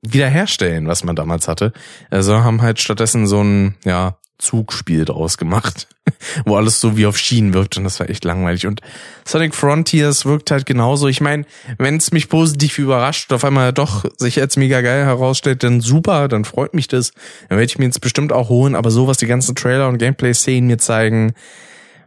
wiederherstellen, 0.02 0.86
was 0.88 1.04
man 1.04 1.16
damals 1.16 1.48
hatte. 1.48 1.72
Also 2.10 2.42
haben 2.42 2.60
halt 2.60 2.80
stattdessen 2.80 3.26
so 3.26 3.42
ein, 3.42 3.76
ja, 3.84 4.18
Zugspiel 4.38 5.04
draus 5.04 5.38
gemacht, 5.38 5.88
wo 6.44 6.56
alles 6.56 6.80
so 6.80 6.96
wie 6.96 7.06
auf 7.06 7.16
Schienen 7.16 7.54
wirkt 7.54 7.76
und 7.76 7.84
das 7.84 8.00
war 8.00 8.10
echt 8.10 8.24
langweilig. 8.24 8.66
Und 8.66 8.80
Sonic 9.24 9.54
Frontiers 9.54 10.26
wirkt 10.26 10.50
halt 10.50 10.66
genauso. 10.66 11.08
Ich 11.08 11.20
meine, 11.20 11.44
wenn 11.78 11.96
es 11.96 12.12
mich 12.12 12.28
positiv 12.28 12.78
überrascht 12.78 13.32
auf 13.32 13.44
einmal 13.44 13.72
doch 13.72 14.04
sich 14.18 14.40
als 14.40 14.56
mega 14.56 14.80
geil 14.80 15.04
herausstellt, 15.04 15.62
dann 15.62 15.80
super, 15.80 16.28
dann 16.28 16.44
freut 16.44 16.74
mich 16.74 16.88
das. 16.88 17.12
Dann 17.48 17.58
werde 17.58 17.64
ich 17.64 17.78
mir 17.78 17.86
jetzt 17.86 18.00
bestimmt 18.00 18.32
auch 18.32 18.48
holen, 18.48 18.74
aber 18.74 18.90
so 18.90 19.06
was 19.06 19.18
die 19.18 19.26
ganzen 19.26 19.54
Trailer 19.54 19.88
und 19.88 19.98
Gameplay-Szenen 19.98 20.66
mir 20.66 20.78
zeigen, 20.78 21.34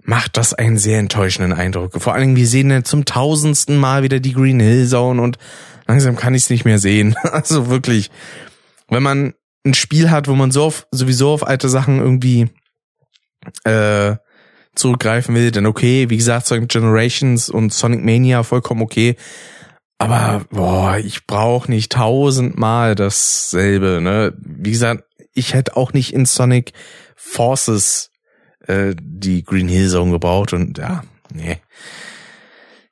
macht 0.04 0.38
das 0.38 0.54
einen 0.54 0.78
sehr 0.78 1.00
enttäuschenden 1.00 1.54
Eindruck. 1.54 2.02
Vor 2.02 2.14
allen 2.14 2.22
Dingen, 2.22 2.36
wir 2.38 2.48
sehen 2.48 2.70
dann 2.70 2.86
zum 2.86 3.06
tausendsten 3.06 3.78
Mal 3.78 4.04
wieder 4.04 4.20
die 4.20 4.34
Green 4.34 4.60
Hill 4.60 4.88
Zone 4.88 5.22
und 5.22 5.38
langsam 5.86 6.16
kann 6.16 6.34
ich 6.34 6.44
es 6.44 6.50
nicht 6.50 6.66
mehr 6.66 6.80
sehen. 6.80 7.16
Also 7.24 7.70
wirklich, 7.70 8.10
wenn 8.90 9.04
man 9.04 9.34
ein 9.68 9.74
Spiel 9.74 10.10
hat, 10.10 10.28
wo 10.28 10.36
man 10.36 10.52
so 10.52 10.64
auf, 10.64 10.88
sowieso 10.92 11.32
auf 11.32 11.46
alte 11.46 11.70
Sachen 11.70 12.00
irgendwie 12.00 12.50
äh, 13.64 14.16
zurückgreifen 14.76 15.36
will, 15.36 15.52
dann 15.52 15.66
okay, 15.66 16.10
wie 16.10 16.18
gesagt, 16.18 16.48
Sonic 16.48 16.70
Generations 16.70 17.50
und 17.50 17.74
Sonic 17.74 18.04
Mania 18.04 18.44
vollkommen 18.44 18.82
okay. 18.82 19.16
Aber 19.98 20.46
boah, 20.52 20.98
ich 20.98 21.26
brauche 21.26 21.72
nicht 21.72 21.92
tausendmal 21.92 22.96
dasselbe. 22.96 24.00
Ne? 24.02 24.34
Wie 24.40 24.72
gesagt, 24.72 25.04
ich 25.34 25.54
hätte 25.54 25.76
auch 25.76 25.94
nicht 25.94 26.14
in 26.14 26.26
Sonic 26.26 26.74
Forces 27.16 28.12
äh, 28.68 28.96
die 29.00 29.44
Green 29.44 29.68
Hill 29.68 29.90
Zone 29.90 30.12
gebraucht 30.12 30.54
und 30.54 30.78
ja, 30.78 31.04
nee. 31.34 31.58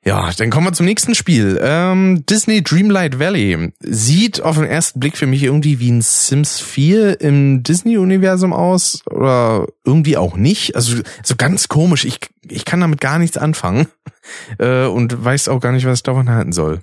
Ja, 0.06 0.30
dann 0.36 0.50
kommen 0.50 0.68
wir 0.68 0.72
zum 0.72 0.86
nächsten 0.86 1.16
Spiel. 1.16 1.58
Ähm, 1.60 2.24
Disney 2.26 2.62
Dreamlight 2.62 3.18
Valley 3.18 3.72
sieht 3.80 4.40
auf 4.40 4.54
den 4.54 4.64
ersten 4.64 5.00
Blick 5.00 5.16
für 5.16 5.26
mich 5.26 5.42
irgendwie 5.42 5.80
wie 5.80 5.90
ein 5.90 6.00
Sims 6.00 6.60
4 6.60 7.20
im 7.20 7.64
Disney-Universum 7.64 8.52
aus 8.52 9.02
oder 9.06 9.66
irgendwie 9.84 10.16
auch 10.16 10.36
nicht. 10.36 10.76
Also 10.76 10.98
so 11.24 11.34
ganz 11.34 11.66
komisch. 11.66 12.04
Ich, 12.04 12.20
ich 12.48 12.64
kann 12.64 12.80
damit 12.80 13.00
gar 13.00 13.18
nichts 13.18 13.36
anfangen 13.36 13.88
äh, 14.58 14.84
und 14.84 15.24
weiß 15.24 15.48
auch 15.48 15.58
gar 15.58 15.72
nicht, 15.72 15.86
was 15.86 15.98
ich 15.98 16.04
davon 16.04 16.30
halten 16.30 16.52
soll. 16.52 16.82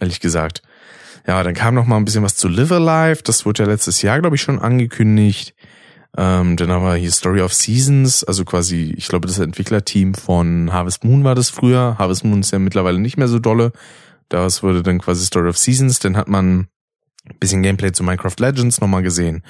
Ehrlich 0.00 0.18
gesagt. 0.18 0.60
Ja, 1.28 1.44
dann 1.44 1.54
kam 1.54 1.76
noch 1.76 1.86
mal 1.86 1.96
ein 1.96 2.04
bisschen 2.04 2.24
was 2.24 2.34
zu 2.34 2.48
Live 2.48 2.72
Alive. 2.72 3.22
Das 3.22 3.46
wurde 3.46 3.62
ja 3.62 3.68
letztes 3.68 4.02
Jahr, 4.02 4.20
glaube 4.20 4.34
ich, 4.34 4.42
schon 4.42 4.58
angekündigt. 4.58 5.53
Ähm, 6.16 6.56
dann 6.56 6.70
haben 6.70 6.84
wir 6.84 6.94
hier 6.94 7.10
Story 7.10 7.40
of 7.40 7.52
Seasons, 7.52 8.22
also 8.22 8.44
quasi, 8.44 8.94
ich 8.96 9.08
glaube, 9.08 9.26
das 9.26 9.38
Entwicklerteam 9.38 10.14
von 10.14 10.72
Harvest 10.72 11.04
Moon 11.04 11.24
war 11.24 11.34
das 11.34 11.50
früher. 11.50 11.96
Harvest 11.98 12.24
Moon 12.24 12.40
ist 12.40 12.52
ja 12.52 12.58
mittlerweile 12.58 13.00
nicht 13.00 13.16
mehr 13.16 13.28
so 13.28 13.40
dolle. 13.40 13.72
Das 14.28 14.62
wurde 14.62 14.82
dann 14.82 15.00
quasi 15.00 15.26
Story 15.26 15.48
of 15.48 15.58
Seasons. 15.58 15.98
Dann 15.98 16.16
hat 16.16 16.28
man 16.28 16.68
ein 17.28 17.38
bisschen 17.40 17.62
Gameplay 17.62 17.92
zu 17.92 18.04
Minecraft 18.04 18.36
Legends 18.38 18.80
nochmal 18.80 19.02
gesehen. 19.02 19.42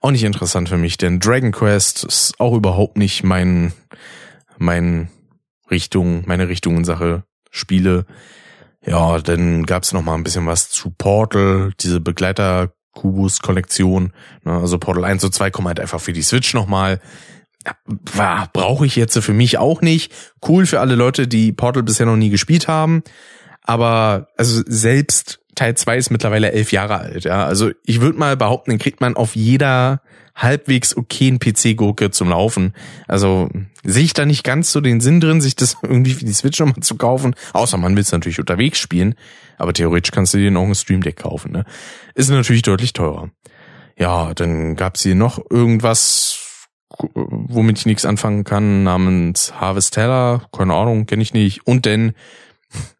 Auch 0.00 0.10
nicht 0.10 0.24
interessant 0.24 0.68
für 0.68 0.78
mich, 0.78 0.96
denn 0.96 1.20
Dragon 1.20 1.52
Quest 1.52 2.04
ist 2.04 2.38
auch 2.38 2.54
überhaupt 2.54 2.96
nicht 2.96 3.24
mein, 3.24 3.72
mein 4.56 5.08
Richtung, 5.70 6.22
meine 6.26 6.48
Richtung 6.48 6.76
in 6.76 6.84
Sache 6.84 7.24
Spiele. 7.50 8.06
Ja, 8.86 9.18
dann 9.18 9.66
gab's 9.66 9.92
noch 9.92 10.02
mal 10.02 10.14
ein 10.14 10.22
bisschen 10.22 10.46
was 10.46 10.70
zu 10.70 10.90
Portal, 10.90 11.72
diese 11.80 12.00
Begleiter 12.00 12.72
Kubus 12.98 13.40
Kollektion. 13.40 14.12
Ne? 14.44 14.52
Also 14.52 14.78
Portal 14.78 15.04
1 15.04 15.22
und 15.22 15.32
2 15.32 15.50
kommen 15.50 15.68
halt 15.68 15.78
einfach 15.78 16.00
für 16.00 16.12
die 16.12 16.22
Switch 16.22 16.52
nochmal. 16.52 17.00
Ja, 18.16 18.48
Brauche 18.52 18.86
ich 18.86 18.96
jetzt 18.96 19.16
für 19.18 19.32
mich 19.32 19.58
auch 19.58 19.82
nicht. 19.82 20.12
Cool 20.46 20.66
für 20.66 20.80
alle 20.80 20.96
Leute, 20.96 21.28
die 21.28 21.52
Portal 21.52 21.84
bisher 21.84 22.06
noch 22.06 22.16
nie 22.16 22.30
gespielt 22.30 22.66
haben. 22.66 23.04
Aber 23.62 24.28
also 24.36 24.62
selbst 24.66 25.38
Teil 25.54 25.76
2 25.76 25.96
ist 25.96 26.10
mittlerweile 26.10 26.50
elf 26.50 26.72
Jahre 26.72 26.98
alt. 26.98 27.24
Ja, 27.24 27.46
Also 27.46 27.70
ich 27.84 28.00
würde 28.00 28.18
mal 28.18 28.36
behaupten, 28.36 28.70
den 28.70 28.80
kriegt 28.80 29.00
man 29.00 29.14
auf 29.14 29.36
jeder 29.36 30.00
halbwegs 30.34 30.96
okayen 30.96 31.38
PC-Gurke 31.38 32.10
zum 32.10 32.30
Laufen. 32.30 32.74
Also 33.06 33.48
sehe 33.84 34.04
ich 34.04 34.12
da 34.12 34.24
nicht 34.24 34.42
ganz 34.42 34.72
so 34.72 34.80
den 34.80 35.00
Sinn 35.00 35.20
drin, 35.20 35.40
sich 35.40 35.54
das 35.54 35.76
irgendwie 35.82 36.14
für 36.14 36.24
die 36.24 36.32
Switch 36.32 36.58
nochmal 36.58 36.82
zu 36.82 36.96
kaufen. 36.96 37.36
Außer 37.52 37.76
man 37.76 37.94
will 37.94 38.02
es 38.02 38.12
natürlich 38.12 38.40
unterwegs 38.40 38.78
spielen. 38.78 39.14
Aber 39.58 39.72
theoretisch 39.72 40.12
kannst 40.12 40.34
du 40.34 40.38
dir 40.38 40.50
noch 40.50 40.64
ein 40.64 40.74
Stream 40.74 41.02
Deck 41.02 41.16
kaufen. 41.16 41.52
Ne? 41.52 41.64
Ist 42.14 42.30
natürlich 42.30 42.62
deutlich 42.62 42.92
teurer. 42.92 43.30
Ja, 43.98 44.32
dann 44.32 44.76
gab's 44.76 45.02
hier 45.02 45.16
noch 45.16 45.38
irgendwas, 45.50 46.38
womit 47.14 47.78
ich 47.78 47.86
nichts 47.86 48.06
anfangen 48.06 48.44
kann, 48.44 48.84
namens 48.84 49.52
Harvest 49.60 49.94
Teller. 49.94 50.48
Keine 50.56 50.74
Ahnung, 50.74 51.06
kenne 51.06 51.22
ich 51.22 51.34
nicht. 51.34 51.66
Und 51.66 51.84
dann 51.84 52.12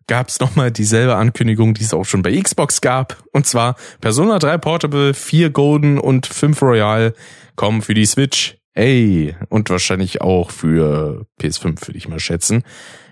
gab's 0.08 0.40
nochmal 0.40 0.72
dieselbe 0.72 1.14
Ankündigung, 1.14 1.74
die 1.74 1.84
es 1.84 1.94
auch 1.94 2.04
schon 2.04 2.22
bei 2.22 2.36
Xbox 2.36 2.80
gab. 2.80 3.22
Und 3.32 3.46
zwar 3.46 3.76
Persona 4.00 4.38
3 4.38 4.58
Portable, 4.58 5.14
4 5.14 5.50
Golden 5.50 5.98
und 5.98 6.26
5 6.26 6.60
Royal 6.62 7.14
kommen 7.54 7.82
für 7.82 7.94
die 7.94 8.06
Switch. 8.06 8.56
Ey, 8.74 9.36
und 9.48 9.70
wahrscheinlich 9.70 10.20
auch 10.20 10.50
für 10.50 11.26
PS5, 11.40 11.86
würde 11.86 11.98
ich 11.98 12.08
mal 12.08 12.20
schätzen. 12.20 12.62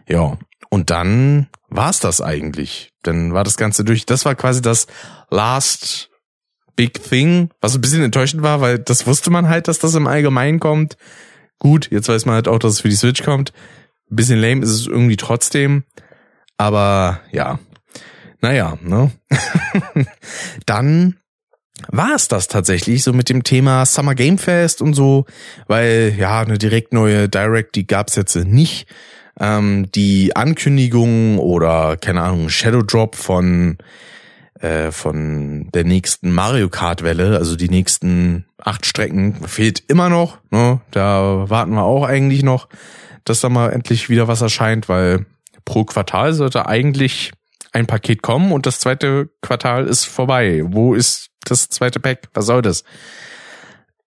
Ja, 0.08 0.38
und 0.76 0.90
dann 0.90 1.46
war's 1.70 2.00
das 2.00 2.20
eigentlich. 2.20 2.92
Dann 3.02 3.32
war 3.32 3.44
das 3.44 3.56
Ganze 3.56 3.82
durch. 3.82 4.04
Das 4.04 4.26
war 4.26 4.34
quasi 4.34 4.60
das 4.60 4.86
Last 5.30 6.10
Big 6.76 7.02
Thing, 7.02 7.48
was 7.62 7.74
ein 7.74 7.80
bisschen 7.80 8.02
enttäuschend 8.02 8.42
war, 8.42 8.60
weil 8.60 8.78
das 8.78 9.06
wusste 9.06 9.30
man 9.30 9.48
halt, 9.48 9.68
dass 9.68 9.78
das 9.78 9.94
im 9.94 10.06
Allgemeinen 10.06 10.60
kommt. 10.60 10.98
Gut, 11.58 11.88
jetzt 11.90 12.10
weiß 12.10 12.26
man 12.26 12.34
halt 12.34 12.46
auch, 12.46 12.58
dass 12.58 12.74
es 12.74 12.80
für 12.82 12.90
die 12.90 12.96
Switch 12.96 13.22
kommt. 13.22 13.54
Ein 14.10 14.16
bisschen 14.16 14.38
lame 14.38 14.62
ist 14.62 14.68
es 14.68 14.86
irgendwie 14.86 15.16
trotzdem. 15.16 15.84
Aber 16.58 17.22
ja, 17.32 17.58
naja, 18.42 18.76
ne? 18.82 19.12
Dann 20.66 21.16
war 21.88 22.14
es 22.14 22.28
das 22.28 22.48
tatsächlich 22.48 23.02
so 23.02 23.14
mit 23.14 23.30
dem 23.30 23.44
Thema 23.44 23.86
Summer 23.86 24.14
Game 24.14 24.36
Fest 24.36 24.82
und 24.82 24.92
so, 24.92 25.24
weil 25.68 26.14
ja, 26.18 26.42
eine 26.42 26.58
direkt 26.58 26.92
neue 26.92 27.30
Direct, 27.30 27.76
die 27.76 27.86
gab's 27.86 28.14
jetzt 28.14 28.36
nicht. 28.36 28.86
Ähm, 29.38 29.90
die 29.92 30.34
Ankündigung 30.34 31.38
oder 31.38 31.96
keine 31.96 32.22
Ahnung, 32.22 32.48
Shadow 32.48 32.82
Drop 32.82 33.16
von 33.16 33.78
äh, 34.60 34.90
von 34.90 35.68
der 35.74 35.84
nächsten 35.84 36.32
Mario 36.32 36.68
Kart 36.68 37.02
Welle, 37.02 37.36
also 37.36 37.56
die 37.56 37.68
nächsten 37.68 38.46
acht 38.58 38.86
Strecken, 38.86 39.34
fehlt 39.46 39.82
immer 39.88 40.08
noch. 40.08 40.38
Ne? 40.50 40.80
Da 40.90 41.44
warten 41.48 41.74
wir 41.74 41.82
auch 41.82 42.04
eigentlich 42.04 42.42
noch, 42.42 42.68
dass 43.24 43.40
da 43.40 43.50
mal 43.50 43.72
endlich 43.72 44.08
wieder 44.08 44.28
was 44.28 44.40
erscheint, 44.40 44.88
weil 44.88 45.26
pro 45.64 45.84
Quartal 45.84 46.32
sollte 46.32 46.66
eigentlich 46.66 47.32
ein 47.72 47.86
Paket 47.86 48.22
kommen 48.22 48.52
und 48.52 48.64
das 48.64 48.80
zweite 48.80 49.28
Quartal 49.42 49.86
ist 49.86 50.04
vorbei. 50.04 50.62
Wo 50.64 50.94
ist 50.94 51.28
das 51.44 51.68
zweite 51.68 52.00
Pack? 52.00 52.28
Was 52.32 52.46
soll 52.46 52.62
das? 52.62 52.84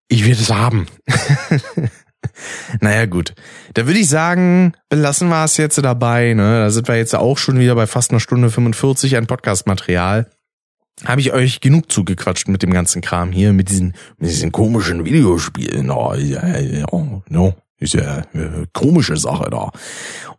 Ich 0.08 0.24
will 0.24 0.32
es 0.32 0.52
haben. 0.52 0.88
naja, 2.80 3.06
gut. 3.06 3.34
Da 3.74 3.86
würde 3.86 4.00
ich 4.00 4.08
sagen, 4.08 4.74
belassen 4.88 5.28
wir 5.28 5.44
es 5.44 5.56
jetzt 5.56 5.78
dabei. 5.78 6.34
Ne? 6.34 6.60
Da 6.60 6.70
sind 6.70 6.88
wir 6.88 6.96
jetzt 6.96 7.14
auch 7.14 7.38
schon 7.38 7.58
wieder 7.58 7.74
bei 7.74 7.86
fast 7.86 8.10
einer 8.10 8.20
Stunde 8.20 8.50
45 8.50 9.16
an 9.16 9.26
Podcast-Material. 9.26 10.30
Habe 11.04 11.20
ich 11.20 11.32
euch 11.32 11.60
genug 11.60 11.90
zugequatscht 11.90 12.48
mit 12.48 12.62
dem 12.62 12.72
ganzen 12.72 13.00
Kram 13.00 13.32
hier, 13.32 13.52
mit 13.52 13.70
diesen, 13.70 13.94
mit 14.18 14.28
diesen 14.28 14.52
komischen 14.52 15.04
Videospielen. 15.06 15.90
Oh, 15.90 16.14
ja, 16.14 16.58
ja, 16.58 16.86
no, 17.28 17.54
ist 17.78 17.94
ja 17.94 18.22
eine 18.34 18.66
komische 18.74 19.16
Sache 19.16 19.48
da. 19.50 19.70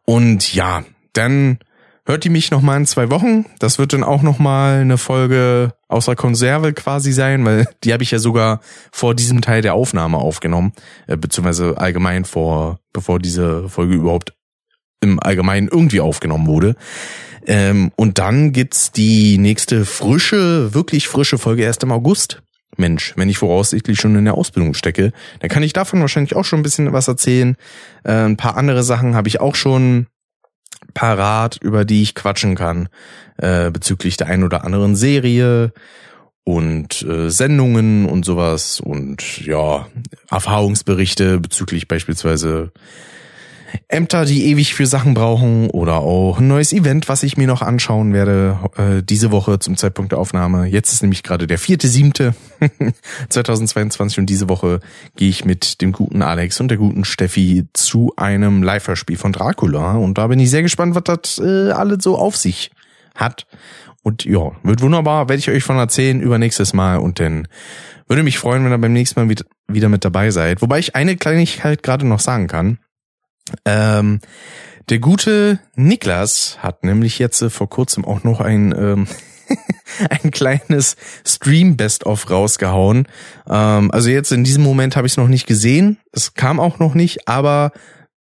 Und 0.06 0.54
ja, 0.54 0.84
dann 1.14 1.58
hört 2.06 2.26
ihr 2.26 2.32
mich 2.32 2.52
noch 2.52 2.62
mal 2.62 2.78
in 2.78 2.86
zwei 2.86 3.10
Wochen. 3.10 3.46
Das 3.60 3.80
wird 3.80 3.94
dann 3.94 4.04
auch 4.04 4.22
noch 4.22 4.40
mal 4.40 4.82
eine 4.82 4.98
Folge 4.98 5.74
außer 5.88 6.16
Konserve 6.16 6.74
quasi 6.74 7.12
sein, 7.12 7.46
weil 7.46 7.68
die 7.84 7.94
habe 7.94 8.04
ich 8.04 8.12
ja 8.12 8.20
sogar 8.20 8.62
vor 8.92 9.16
diesem 9.16 9.42
Teil 9.42 9.62
der 9.62 9.74
Aufnahme 9.74 10.18
aufgenommen, 10.18 10.74
äh, 11.08 11.18
beziehungsweise 11.18 11.78
allgemein 11.78 12.26
vor, 12.26 12.80
bevor 12.94 13.20
diese 13.20 13.70
Folge 13.70 13.96
überhaupt 13.96 14.34
im 15.02 15.20
Allgemeinen 15.20 15.68
irgendwie 15.68 16.02
aufgenommen 16.02 16.48
wurde. 16.48 16.76
Ähm, 17.48 17.92
und 17.96 18.20
dann 18.20 18.52
gibt's 18.52 18.92
die 18.92 19.38
nächste 19.38 19.86
frische, 19.86 20.74
wirklich 20.74 21.08
frische 21.08 21.38
Folge 21.38 21.64
erst 21.64 21.84
im 21.84 21.92
August. 21.92 22.44
Mensch, 22.78 23.14
wenn 23.18 23.30
ich 23.30 23.38
voraussichtlich 23.38 24.00
schon 24.00 24.16
in 24.16 24.26
der 24.26 24.36
Ausbildung 24.36 24.74
stecke, 24.74 25.12
dann 25.40 25.50
kann 25.50 25.64
ich 25.64 25.74
davon 25.74 26.00
wahrscheinlich 26.00 26.36
auch 26.36 26.46
schon 26.46 26.60
ein 26.60 26.64
bisschen 26.64 26.94
was 26.94 27.08
erzählen. 27.08 27.58
Äh, 28.04 28.14
ein 28.14 28.38
paar 28.38 28.58
andere 28.58 28.84
Sachen 28.84 29.16
habe 29.16 29.28
ich 29.28 29.42
auch 29.42 29.56
schon 29.56 30.08
parat, 30.94 31.58
über 31.62 31.86
die 31.86 32.02
ich 32.02 32.16
quatschen 32.16 32.56
kann, 32.56 32.90
äh, 33.38 33.72
bezüglich 33.72 34.18
der 34.18 34.28
ein 34.28 34.44
oder 34.44 34.64
anderen 34.64 34.96
Serie 34.96 35.74
und 36.44 37.02
äh, 37.04 37.30
Sendungen 37.30 38.06
und 38.06 38.26
sowas 38.26 38.80
und 38.80 39.46
ja, 39.46 39.88
Erfahrungsberichte 40.30 41.40
bezüglich 41.40 41.88
beispielsweise 41.88 42.72
Ämter, 43.88 44.26
die 44.26 44.46
ewig 44.46 44.74
für 44.74 44.86
Sachen 44.86 45.14
brauchen 45.14 45.70
oder 45.70 46.00
auch 46.00 46.40
ein 46.40 46.48
neues 46.48 46.74
Event, 46.74 47.10
was 47.10 47.24
ich 47.24 47.38
mir 47.38 47.48
noch 47.48 47.62
anschauen 47.62 48.14
werde 48.14 48.60
äh, 48.78 49.04
diese 49.04 49.32
Woche 49.32 49.60
zum 49.60 49.78
Zeitpunkt 49.78 50.12
der 50.12 50.20
Aufnahme. 50.20 50.66
Jetzt 50.66 50.94
ist 50.94 51.02
nämlich 51.02 51.24
gerade 51.24 51.48
der 51.48 51.58
vierte 51.58 51.88
siebte 51.88 52.34
2022 53.30 54.20
und 54.20 54.26
diese 54.28 54.50
Woche 54.50 54.80
gehe 55.16 55.30
ich 55.30 55.46
mit 55.46 55.82
dem 55.82 55.92
guten 55.92 56.22
Alex 56.22 56.60
und 56.60 56.70
der 56.70 56.78
guten 56.78 57.06
Steffi 57.06 57.68
zu 57.74 58.14
einem 58.18 58.64
Live-Hörspiel 58.64 59.18
von 59.18 59.34
Dracula 59.34 59.94
und 59.94 60.18
da 60.18 60.28
bin 60.28 60.40
ich 60.40 60.50
sehr 60.50 60.64
gespannt, 60.64 60.96
was 60.96 61.04
das 61.04 61.40
äh, 61.40 61.72
alles 61.72 62.04
so 62.04 62.18
auf 62.18 62.36
sich 62.36 62.72
hat. 63.16 63.46
Und 64.04 64.26
ja, 64.26 64.52
wird 64.64 64.82
wunderbar, 64.82 65.30
werde 65.30 65.40
ich 65.40 65.50
euch 65.50 65.64
von 65.64 65.78
erzählen 65.78 66.22
über 66.22 66.40
nächstes 66.40 66.74
Mal 66.74 66.98
und 66.98 67.20
dann 67.20 67.48
würde 68.08 68.24
mich 68.24 68.40
freuen, 68.40 68.66
wenn 68.66 68.72
ihr 68.72 68.78
beim 68.78 68.94
nächsten 68.94 69.20
Mal 69.26 69.36
wieder 69.68 69.90
mit 69.90 70.04
dabei 70.04 70.32
seid. 70.32 70.62
Wobei 70.62 70.80
ich 70.80 70.96
eine 70.96 71.16
Kleinigkeit 71.16 71.84
gerade 71.84 72.06
noch 72.06 72.20
sagen 72.20 72.48
kann. 72.48 72.80
Ähm, 73.66 74.20
der 74.90 75.00
gute 75.00 75.60
Niklas 75.76 76.58
hat 76.60 76.84
nämlich 76.84 77.20
jetzt 77.20 77.42
äh, 77.42 77.50
vor 77.50 77.70
kurzem 77.70 78.06
auch 78.06 78.24
noch 78.24 78.42
ein 78.42 78.74
ähm, 78.78 79.08
ein 80.10 80.32
kleines 80.32 80.96
Stream 81.26 81.78
Best 81.78 82.06
of 82.06 82.30
rausgehauen. 82.30 83.08
Ähm, 83.50 83.92
also 83.92 84.10
jetzt 84.10 84.32
in 84.32 84.44
diesem 84.44 84.64
Moment 84.64 84.96
habe 84.96 85.08
ich 85.08 85.14
es 85.14 85.18
noch 85.18 85.28
nicht 85.28 85.48
gesehen. 85.48 85.98
Es 86.12 86.34
kam 86.34 86.60
auch 86.60 86.80
noch 86.80 86.94
nicht, 86.94 87.28
aber 87.28 87.72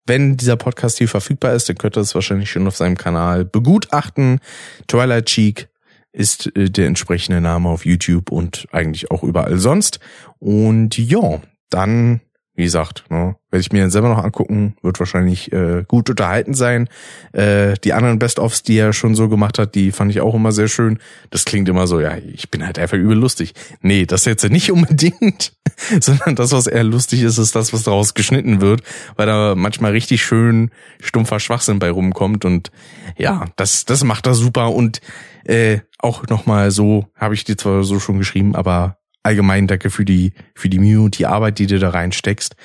wenn 0.05 0.37
dieser 0.37 0.57
Podcast 0.57 0.97
hier 0.97 1.07
verfügbar 1.07 1.53
ist, 1.53 1.69
dann 1.69 1.77
könnt 1.77 1.97
ihr 1.97 2.01
es 2.01 2.15
wahrscheinlich 2.15 2.49
schon 2.49 2.67
auf 2.67 2.75
seinem 2.75 2.97
Kanal 2.97 3.45
begutachten. 3.45 4.39
Twilight 4.87 5.27
Cheek 5.27 5.69
ist 6.11 6.55
äh, 6.55 6.69
der 6.69 6.87
entsprechende 6.87 7.41
Name 7.41 7.69
auf 7.69 7.85
YouTube 7.85 8.31
und 8.31 8.67
eigentlich 8.71 9.11
auch 9.11 9.23
überall 9.23 9.57
sonst. 9.59 9.99
Und 10.39 10.97
ja, 10.97 11.41
dann 11.69 12.21
wie 12.59 12.65
gesagt, 12.65 13.05
ne, 13.09 13.37
werde 13.51 13.61
ich 13.61 13.71
mir 13.71 13.89
selber 13.89 14.09
noch 14.09 14.21
angucken, 14.21 14.75
wird 14.81 14.99
wahrscheinlich 14.99 15.49
äh, 15.53 15.85
gut 15.87 16.09
unterhalten 16.09 16.53
sein. 16.53 16.89
Äh, 17.31 17.75
die 17.85 17.93
anderen 17.93 18.19
Best-ofs, 18.19 18.63
die 18.63 18.77
er 18.77 18.91
schon 18.91 19.15
so 19.15 19.29
gemacht 19.29 19.57
hat, 19.57 19.75
die 19.75 19.93
fand 19.93 20.11
ich 20.11 20.19
auch 20.19 20.35
immer 20.35 20.51
sehr 20.51 20.67
schön. 20.67 20.99
Das 21.29 21.45
klingt 21.45 21.69
immer 21.69 21.87
so, 21.87 22.01
ja, 22.01 22.17
ich 22.17 22.51
bin 22.51 22.65
halt 22.65 22.77
einfach 22.77 22.97
übel 22.97 23.17
lustig. 23.17 23.53
Nee, 23.81 24.05
das 24.05 24.25
jetzt 24.25 24.43
nicht 24.49 24.71
unbedingt, 24.73 25.53
sondern 26.01 26.35
das, 26.35 26.51
was 26.51 26.67
eher 26.67 26.83
lustig 26.83 27.21
ist, 27.21 27.37
ist 27.37 27.55
das, 27.55 27.71
was 27.71 27.83
daraus 27.83 28.13
geschnitten 28.13 28.59
wird, 28.59 28.83
weil 29.15 29.27
da 29.27 29.55
manchmal 29.55 29.91
richtig 29.91 30.21
schön 30.21 30.69
stumpfer 30.99 31.39
Schwachsinn 31.39 31.79
bei 31.79 31.91
rumkommt 31.91 32.43
und 32.43 32.71
ja, 33.17 33.45
das, 33.55 33.85
das 33.85 34.03
macht 34.03 34.27
er 34.27 34.33
super 34.33 34.73
und 34.73 34.99
äh, 35.45 35.79
auch 35.97 36.27
nochmal 36.27 36.71
so, 36.71 37.05
habe 37.15 37.35
ich 37.35 37.45
dir 37.45 37.55
zwar 37.55 37.85
so 37.85 38.01
schon 38.01 38.17
geschrieben, 38.17 38.53
aber 38.53 38.98
allgemein 39.23 39.67
danke 39.67 39.89
für 39.89 40.05
die, 40.05 40.33
für 40.55 40.69
die 40.69 40.79
Mühe 40.79 41.01
und 41.01 41.17
die 41.17 41.25
Arbeit, 41.25 41.59
die 41.59 41.67
du 41.67 41.79
da 41.79 41.89
reinsteckst. 41.89 42.55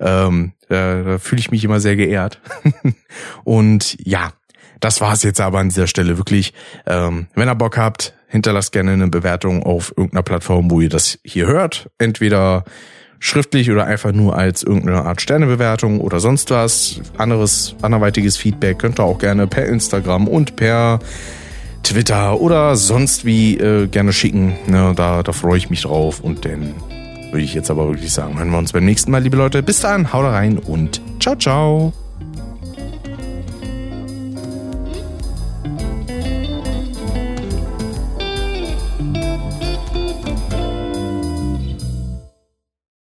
Ähm, 0.00 0.52
da, 0.68 1.02
da 1.02 1.18
fühle 1.18 1.40
ich 1.40 1.50
mich 1.50 1.64
immer 1.64 1.80
sehr 1.80 1.96
geehrt. 1.96 2.40
und 3.44 3.96
ja, 4.04 4.32
das 4.80 5.00
war's 5.00 5.22
jetzt 5.22 5.40
aber 5.40 5.60
an 5.60 5.68
dieser 5.68 5.86
Stelle 5.86 6.18
wirklich. 6.18 6.52
Ähm, 6.86 7.28
wenn 7.34 7.48
ihr 7.48 7.54
Bock 7.54 7.78
habt, 7.78 8.14
hinterlasst 8.26 8.72
gerne 8.72 8.92
eine 8.92 9.08
Bewertung 9.08 9.62
auf 9.62 9.92
irgendeiner 9.96 10.22
Plattform, 10.22 10.70
wo 10.70 10.80
ihr 10.80 10.88
das 10.88 11.18
hier 11.24 11.46
hört. 11.46 11.90
Entweder 11.98 12.64
schriftlich 13.20 13.70
oder 13.70 13.84
einfach 13.84 14.10
nur 14.10 14.36
als 14.36 14.64
irgendeine 14.64 15.04
Art 15.04 15.20
Sternebewertung 15.20 16.00
oder 16.00 16.18
sonst 16.18 16.50
was. 16.50 17.00
Anderes, 17.16 17.76
anderweitiges 17.80 18.36
Feedback 18.36 18.80
könnt 18.80 18.98
ihr 18.98 19.04
auch 19.04 19.18
gerne 19.18 19.46
per 19.46 19.66
Instagram 19.66 20.26
und 20.26 20.56
per 20.56 20.98
Twitter 21.82 22.40
oder 22.40 22.76
sonst 22.76 23.24
wie 23.24 23.56
äh, 23.58 23.86
gerne 23.86 24.12
schicken. 24.12 24.56
Ne, 24.66 24.92
da, 24.96 25.22
da 25.22 25.32
freue 25.32 25.58
ich 25.58 25.70
mich 25.70 25.82
drauf. 25.82 26.20
Und 26.20 26.44
dann 26.44 26.74
würde 27.30 27.44
ich 27.44 27.54
jetzt 27.54 27.70
aber 27.70 27.88
wirklich 27.88 28.12
sagen, 28.12 28.38
hören 28.38 28.50
wir 28.50 28.58
uns 28.58 28.72
beim 28.72 28.84
nächsten 28.84 29.10
Mal, 29.10 29.22
liebe 29.22 29.36
Leute. 29.36 29.62
Bis 29.62 29.80
dann, 29.80 30.12
haut 30.12 30.24
rein 30.24 30.58
und 30.58 31.00
ciao, 31.20 31.36
ciao. 31.36 31.92